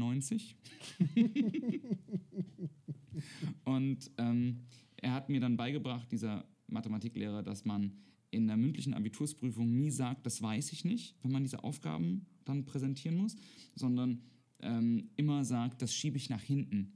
und 3.65 4.11
ähm, 4.17 4.63
er 4.97 5.13
hat 5.13 5.29
mir 5.29 5.41
dann 5.41 5.59
beigebracht, 5.59 6.11
dieser 6.11 6.47
Mathematiklehrer, 6.69 7.43
dass 7.43 7.67
man 7.67 7.93
in 8.31 8.47
der 8.47 8.57
mündlichen 8.57 8.95
Abitursprüfung 8.95 9.71
nie 9.71 9.91
sagt, 9.91 10.25
das 10.25 10.41
weiß 10.41 10.73
ich 10.73 10.87
nicht, 10.87 11.17
wenn 11.23 11.33
man 11.33 11.43
diese 11.43 11.65
Aufgaben 11.65 12.25
dann 12.47 12.65
präsentieren 12.65 13.19
muss, 13.19 13.37
sondern 13.75 14.23
ähm, 14.61 15.11
immer 15.17 15.45
sagt, 15.45 15.83
das 15.83 15.95
schiebe 15.95 16.17
ich 16.17 16.31
nach 16.31 16.43
hinten. 16.43 16.95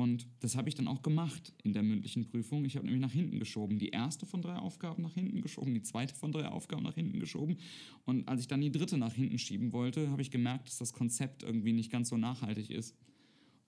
Und 0.00 0.26
das 0.40 0.56
habe 0.56 0.70
ich 0.70 0.74
dann 0.74 0.88
auch 0.88 1.02
gemacht 1.02 1.52
in 1.62 1.74
der 1.74 1.82
mündlichen 1.82 2.24
Prüfung. 2.24 2.64
Ich 2.64 2.76
habe 2.76 2.86
nämlich 2.86 3.02
nach 3.02 3.12
hinten 3.12 3.38
geschoben. 3.38 3.78
Die 3.78 3.90
erste 3.90 4.24
von 4.24 4.40
drei 4.40 4.56
Aufgaben 4.56 5.02
nach 5.02 5.12
hinten 5.12 5.42
geschoben, 5.42 5.74
die 5.74 5.82
zweite 5.82 6.14
von 6.14 6.32
drei 6.32 6.48
Aufgaben 6.48 6.82
nach 6.82 6.94
hinten 6.94 7.20
geschoben. 7.20 7.58
Und 8.06 8.26
als 8.26 8.40
ich 8.40 8.48
dann 8.48 8.62
die 8.62 8.72
dritte 8.72 8.96
nach 8.96 9.12
hinten 9.12 9.36
schieben 9.36 9.74
wollte, 9.74 10.10
habe 10.10 10.22
ich 10.22 10.30
gemerkt, 10.30 10.68
dass 10.68 10.78
das 10.78 10.94
Konzept 10.94 11.42
irgendwie 11.42 11.74
nicht 11.74 11.92
ganz 11.92 12.08
so 12.08 12.16
nachhaltig 12.16 12.70
ist. 12.70 12.96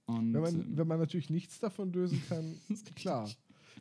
Und, 0.06 0.32
Wenn 0.32 0.40
man, 0.40 0.54
ähm, 0.54 0.66
wenn 0.78 0.88
man 0.88 1.00
natürlich 1.00 1.28
nichts 1.28 1.58
davon 1.58 1.92
lösen 1.92 2.22
kann, 2.26 2.56
klar. 2.94 3.30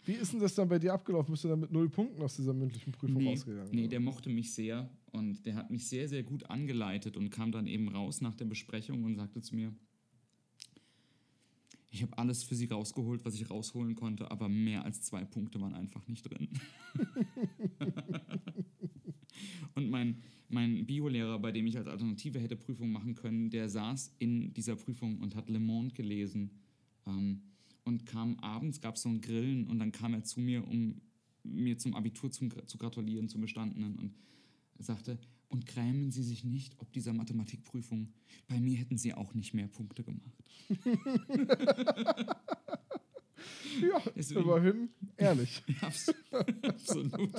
Wie 0.05 0.13
ist 0.13 0.33
denn 0.33 0.41
das 0.41 0.53
dann 0.53 0.67
bei 0.67 0.77
dir 0.77 0.93
abgelaufen? 0.93 1.31
Bist 1.31 1.45
du 1.45 1.47
dann 1.47 1.61
mit 1.61 1.71
null 1.71 1.87
Punkten 1.87 2.21
aus 2.21 2.35
dieser 2.35 2.53
mündlichen 2.53 2.91
Prüfung 2.91 3.23
nee, 3.23 3.29
rausgegangen? 3.29 3.69
nee, 3.71 3.81
oder? 3.83 3.89
der 3.91 3.99
mochte 4.01 4.29
mich 4.29 4.53
sehr 4.53 4.89
und 5.13 5.45
der 5.45 5.55
hat 5.55 5.71
mich 5.71 5.87
sehr, 5.87 6.09
sehr 6.09 6.23
gut 6.23 6.49
angeleitet 6.49 7.15
und 7.15 7.29
kam 7.29 7.53
dann 7.53 7.65
eben 7.65 7.87
raus 7.87 8.19
nach 8.19 8.35
der 8.35 8.45
Besprechung 8.45 9.05
und 9.05 9.15
sagte 9.15 9.41
zu 9.41 9.55
mir, 9.55 9.73
ich 11.91 12.01
habe 12.01 12.17
alles 12.17 12.43
für 12.43 12.55
sie 12.55 12.67
rausgeholt, 12.67 13.25
was 13.25 13.35
ich 13.35 13.49
rausholen 13.49 13.95
konnte, 13.95 14.31
aber 14.31 14.47
mehr 14.47 14.85
als 14.85 15.01
zwei 15.01 15.25
Punkte 15.25 15.59
waren 15.59 15.75
einfach 15.75 16.07
nicht 16.07 16.23
drin. 16.23 16.47
und 19.75 19.89
mein, 19.89 20.21
mein 20.47 20.85
Biolehrer, 20.85 21.37
bei 21.39 21.51
dem 21.51 21.67
ich 21.67 21.77
als 21.77 21.87
Alternative 21.87 22.39
hätte 22.39 22.55
Prüfung 22.55 22.91
machen 22.91 23.15
können, 23.15 23.49
der 23.49 23.67
saß 23.67 24.15
in 24.19 24.53
dieser 24.53 24.77
Prüfung 24.77 25.19
und 25.19 25.35
hat 25.35 25.49
Le 25.49 25.59
Monde 25.59 25.93
gelesen. 25.93 26.51
Ähm, 27.05 27.41
und 27.83 28.05
kam 28.05 28.39
abends, 28.39 28.79
gab 28.79 28.95
es 28.95 29.01
so 29.01 29.09
ein 29.09 29.21
Grillen 29.21 29.67
und 29.67 29.79
dann 29.79 29.91
kam 29.91 30.13
er 30.13 30.23
zu 30.23 30.39
mir, 30.39 30.65
um 30.67 31.01
mir 31.43 31.77
zum 31.77 31.95
Abitur 31.95 32.31
zum, 32.31 32.51
zu 32.67 32.77
gratulieren, 32.77 33.27
zum 33.27 33.41
Bestandenen 33.41 33.97
und 33.97 34.13
sagte, 34.77 35.17
und 35.51 35.65
grämen 35.67 36.11
Sie 36.11 36.23
sich 36.23 36.43
nicht 36.43 36.73
ob 36.79 36.91
dieser 36.93 37.13
Mathematikprüfung. 37.13 38.11
Bei 38.47 38.59
mir 38.59 38.77
hätten 38.77 38.97
Sie 38.97 39.13
auch 39.13 39.33
nicht 39.33 39.53
mehr 39.53 39.67
Punkte 39.67 40.03
gemacht. 40.03 40.43
Ja, 43.81 43.99
Deswegen- 44.15 44.41
immerhin 44.41 44.89
ehrlich. 45.17 45.63
Abs- 45.81 46.13
Absolut. 46.61 47.31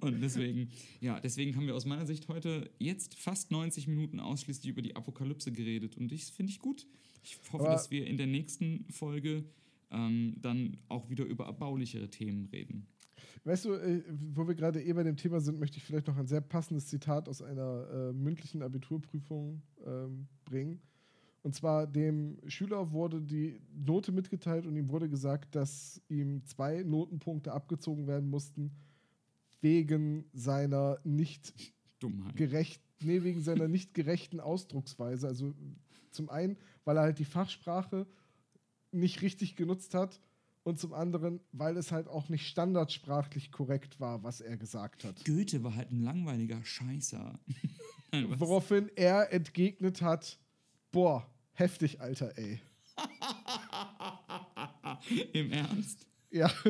Und 0.00 0.20
deswegen, 0.20 0.68
ja, 1.00 1.20
deswegen 1.20 1.56
haben 1.56 1.66
wir 1.66 1.74
aus 1.74 1.86
meiner 1.86 2.04
Sicht 2.04 2.28
heute 2.28 2.70
jetzt 2.78 3.14
fast 3.14 3.50
90 3.50 3.86
Minuten 3.86 4.20
ausschließlich 4.20 4.68
über 4.68 4.82
die 4.82 4.96
Apokalypse 4.96 5.52
geredet. 5.52 5.96
Und 5.96 6.10
ich 6.12 6.24
finde 6.24 6.50
ich 6.52 6.58
gut. 6.58 6.86
Ich 7.22 7.38
hoffe, 7.52 7.64
Aber- 7.64 7.72
dass 7.72 7.90
wir 7.90 8.06
in 8.06 8.16
der 8.18 8.26
nächsten 8.26 8.84
Folge 8.90 9.44
ähm, 9.90 10.34
dann 10.42 10.76
auch 10.88 11.08
wieder 11.08 11.24
über 11.24 11.46
erbaulichere 11.46 12.10
Themen 12.10 12.46
reden. 12.46 12.86
Weißt 13.44 13.64
du, 13.64 13.72
äh, 13.74 14.02
wo 14.34 14.46
wir 14.46 14.54
gerade 14.54 14.82
eh 14.82 14.92
bei 14.92 15.02
dem 15.02 15.16
Thema 15.16 15.40
sind, 15.40 15.58
möchte 15.58 15.76
ich 15.78 15.84
vielleicht 15.84 16.06
noch 16.06 16.16
ein 16.16 16.28
sehr 16.28 16.40
passendes 16.40 16.86
Zitat 16.86 17.28
aus 17.28 17.42
einer 17.42 17.88
äh, 17.90 18.12
mündlichen 18.12 18.62
Abiturprüfung 18.62 19.62
ähm, 19.84 20.28
bringen. 20.44 20.80
Und 21.42 21.56
zwar 21.56 21.88
dem 21.88 22.38
Schüler 22.46 22.92
wurde 22.92 23.20
die 23.20 23.60
Note 23.74 24.12
mitgeteilt 24.12 24.64
und 24.64 24.76
ihm 24.76 24.88
wurde 24.90 25.08
gesagt, 25.08 25.56
dass 25.56 26.00
ihm 26.08 26.44
zwei 26.44 26.84
Notenpunkte 26.84 27.52
abgezogen 27.52 28.06
werden 28.06 28.30
mussten 28.30 28.70
wegen 29.60 30.24
seiner 30.32 31.00
nicht 31.02 31.74
Dummheit. 31.98 32.36
gerecht, 32.36 32.80
nee, 33.02 33.24
wegen 33.24 33.40
seiner 33.40 33.66
nicht 33.66 33.92
gerechten 33.92 34.38
Ausdrucksweise. 34.38 35.26
Also 35.26 35.52
zum 36.12 36.30
einen, 36.30 36.58
weil 36.84 36.96
er 36.96 37.02
halt 37.02 37.18
die 37.18 37.24
Fachsprache 37.24 38.06
nicht 38.92 39.22
richtig 39.22 39.56
genutzt 39.56 39.94
hat 39.94 40.20
und 40.64 40.78
zum 40.78 40.92
anderen, 40.92 41.40
weil 41.52 41.76
es 41.76 41.92
halt 41.92 42.08
auch 42.08 42.28
nicht 42.28 42.46
standardsprachlich 42.46 43.50
korrekt 43.50 44.00
war, 44.00 44.22
was 44.22 44.40
er 44.40 44.56
gesagt 44.56 45.04
hat. 45.04 45.24
Goethe 45.24 45.64
war 45.64 45.74
halt 45.74 45.90
ein 45.90 46.02
langweiliger 46.02 46.64
Scheißer. 46.64 47.38
Nein? 48.12 48.38
Woraufhin 48.38 48.90
er 48.94 49.32
entgegnet 49.32 50.02
hat, 50.02 50.38
boah, 50.92 51.26
heftig, 51.52 52.00
Alter, 52.00 52.36
ey. 52.38 52.60
Im 55.32 55.52
Ernst? 55.52 56.06
Ja. 56.30 56.50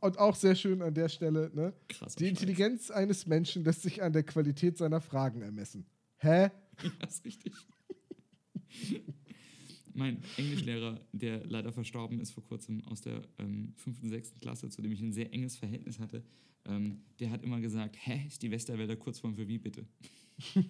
Und 0.00 0.18
auch 0.18 0.34
sehr 0.34 0.54
schön 0.54 0.82
an 0.82 0.92
der 0.92 1.08
Stelle, 1.08 1.50
ne? 1.54 1.72
Krass. 1.88 2.14
Die 2.16 2.28
Intelligenz 2.28 2.90
eines 2.90 3.26
Menschen 3.26 3.64
lässt 3.64 3.82
sich 3.82 4.02
an 4.02 4.12
der 4.12 4.22
Qualität 4.22 4.76
seiner 4.76 5.00
Fragen 5.00 5.40
ermessen. 5.40 5.86
Hä? 6.18 6.50
Ja, 6.82 6.90
ist 7.06 7.24
richtig. 7.24 7.54
mein 9.94 10.22
Englischlehrer, 10.36 11.00
der 11.12 11.44
leider 11.46 11.72
verstorben 11.72 12.20
ist 12.20 12.32
vor 12.32 12.44
kurzem 12.44 12.84
aus 12.86 13.00
der 13.00 13.22
ähm, 13.38 13.72
fünften, 13.76 14.08
sechsten 14.08 14.40
Klasse, 14.40 14.68
zu 14.68 14.82
dem 14.82 14.92
ich 14.92 15.00
ein 15.00 15.12
sehr 15.12 15.32
enges 15.32 15.56
Verhältnis 15.56 15.98
hatte, 15.98 16.22
ähm, 16.66 17.02
der 17.20 17.30
hat 17.30 17.42
immer 17.42 17.60
gesagt, 17.60 17.96
hä, 17.98 18.26
ist 18.26 18.42
die 18.42 18.50
Westerwälder 18.50 18.96
Kurzform 18.96 19.34
für 19.34 19.46
wie 19.46 19.58
bitte? 19.58 19.86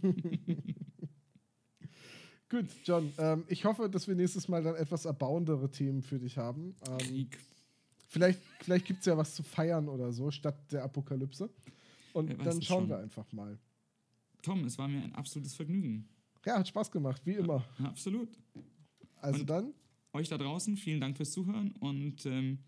Gut, 2.50 2.66
John, 2.84 3.12
ähm, 3.18 3.44
ich 3.48 3.64
hoffe, 3.64 3.88
dass 3.88 4.06
wir 4.06 4.14
nächstes 4.14 4.48
Mal 4.48 4.62
dann 4.62 4.76
etwas 4.76 5.06
erbauendere 5.06 5.70
Themen 5.70 6.02
für 6.02 6.18
dich 6.18 6.36
haben. 6.36 6.76
Ähm, 6.88 6.98
Krieg. 6.98 7.38
vielleicht 8.08 8.40
vielleicht 8.60 8.86
gibt 8.86 9.00
es 9.00 9.06
ja 9.06 9.16
was 9.16 9.34
zu 9.34 9.42
feiern 9.42 9.88
oder 9.88 10.12
so, 10.12 10.30
statt 10.30 10.70
der 10.70 10.84
Apokalypse. 10.84 11.50
Und 12.12 12.30
dann 12.44 12.62
schauen 12.62 12.82
schon. 12.82 12.88
wir 12.90 12.98
einfach 12.98 13.32
mal. 13.32 13.58
Tom, 14.42 14.64
es 14.64 14.78
war 14.78 14.86
mir 14.88 15.02
ein 15.02 15.14
absolutes 15.14 15.54
Vergnügen. 15.54 16.08
Ja, 16.46 16.58
hat 16.58 16.68
Spaß 16.68 16.90
gemacht, 16.90 17.22
wie 17.24 17.32
immer. 17.34 17.64
Ja, 17.78 17.86
absolut. 17.86 18.28
Also 19.16 19.40
Und- 19.40 19.50
dann, 19.50 19.74
Euch 20.12 20.28
da 20.28 20.38
draußen, 20.38 20.76
vielen 20.76 21.00
Dank 21.00 21.16
fürs 21.16 21.32
Zuhören 21.32 21.72
und 21.80 22.24
ähm, 22.26 22.58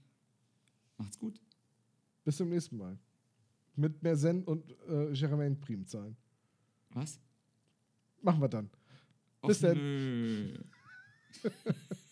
macht's 0.99 1.17
gut. 1.19 1.41
bis 2.25 2.37
zum 2.39 2.49
nächsten 2.49 2.77
Mal. 2.77 2.99
Mit 3.77 4.03
mehr 4.03 4.17
Zen 4.17 4.43
und 4.43 4.69
äh, 4.89 5.13
Germain-Primzahlen. 5.13 6.17
Was? 6.91 7.21
Machen 8.23 8.41
wir 8.41 8.49
dann. 8.49 8.69
Och, 9.43 9.49
Bis 9.49 9.61
dann. 9.61 9.77
nö. 9.77 10.59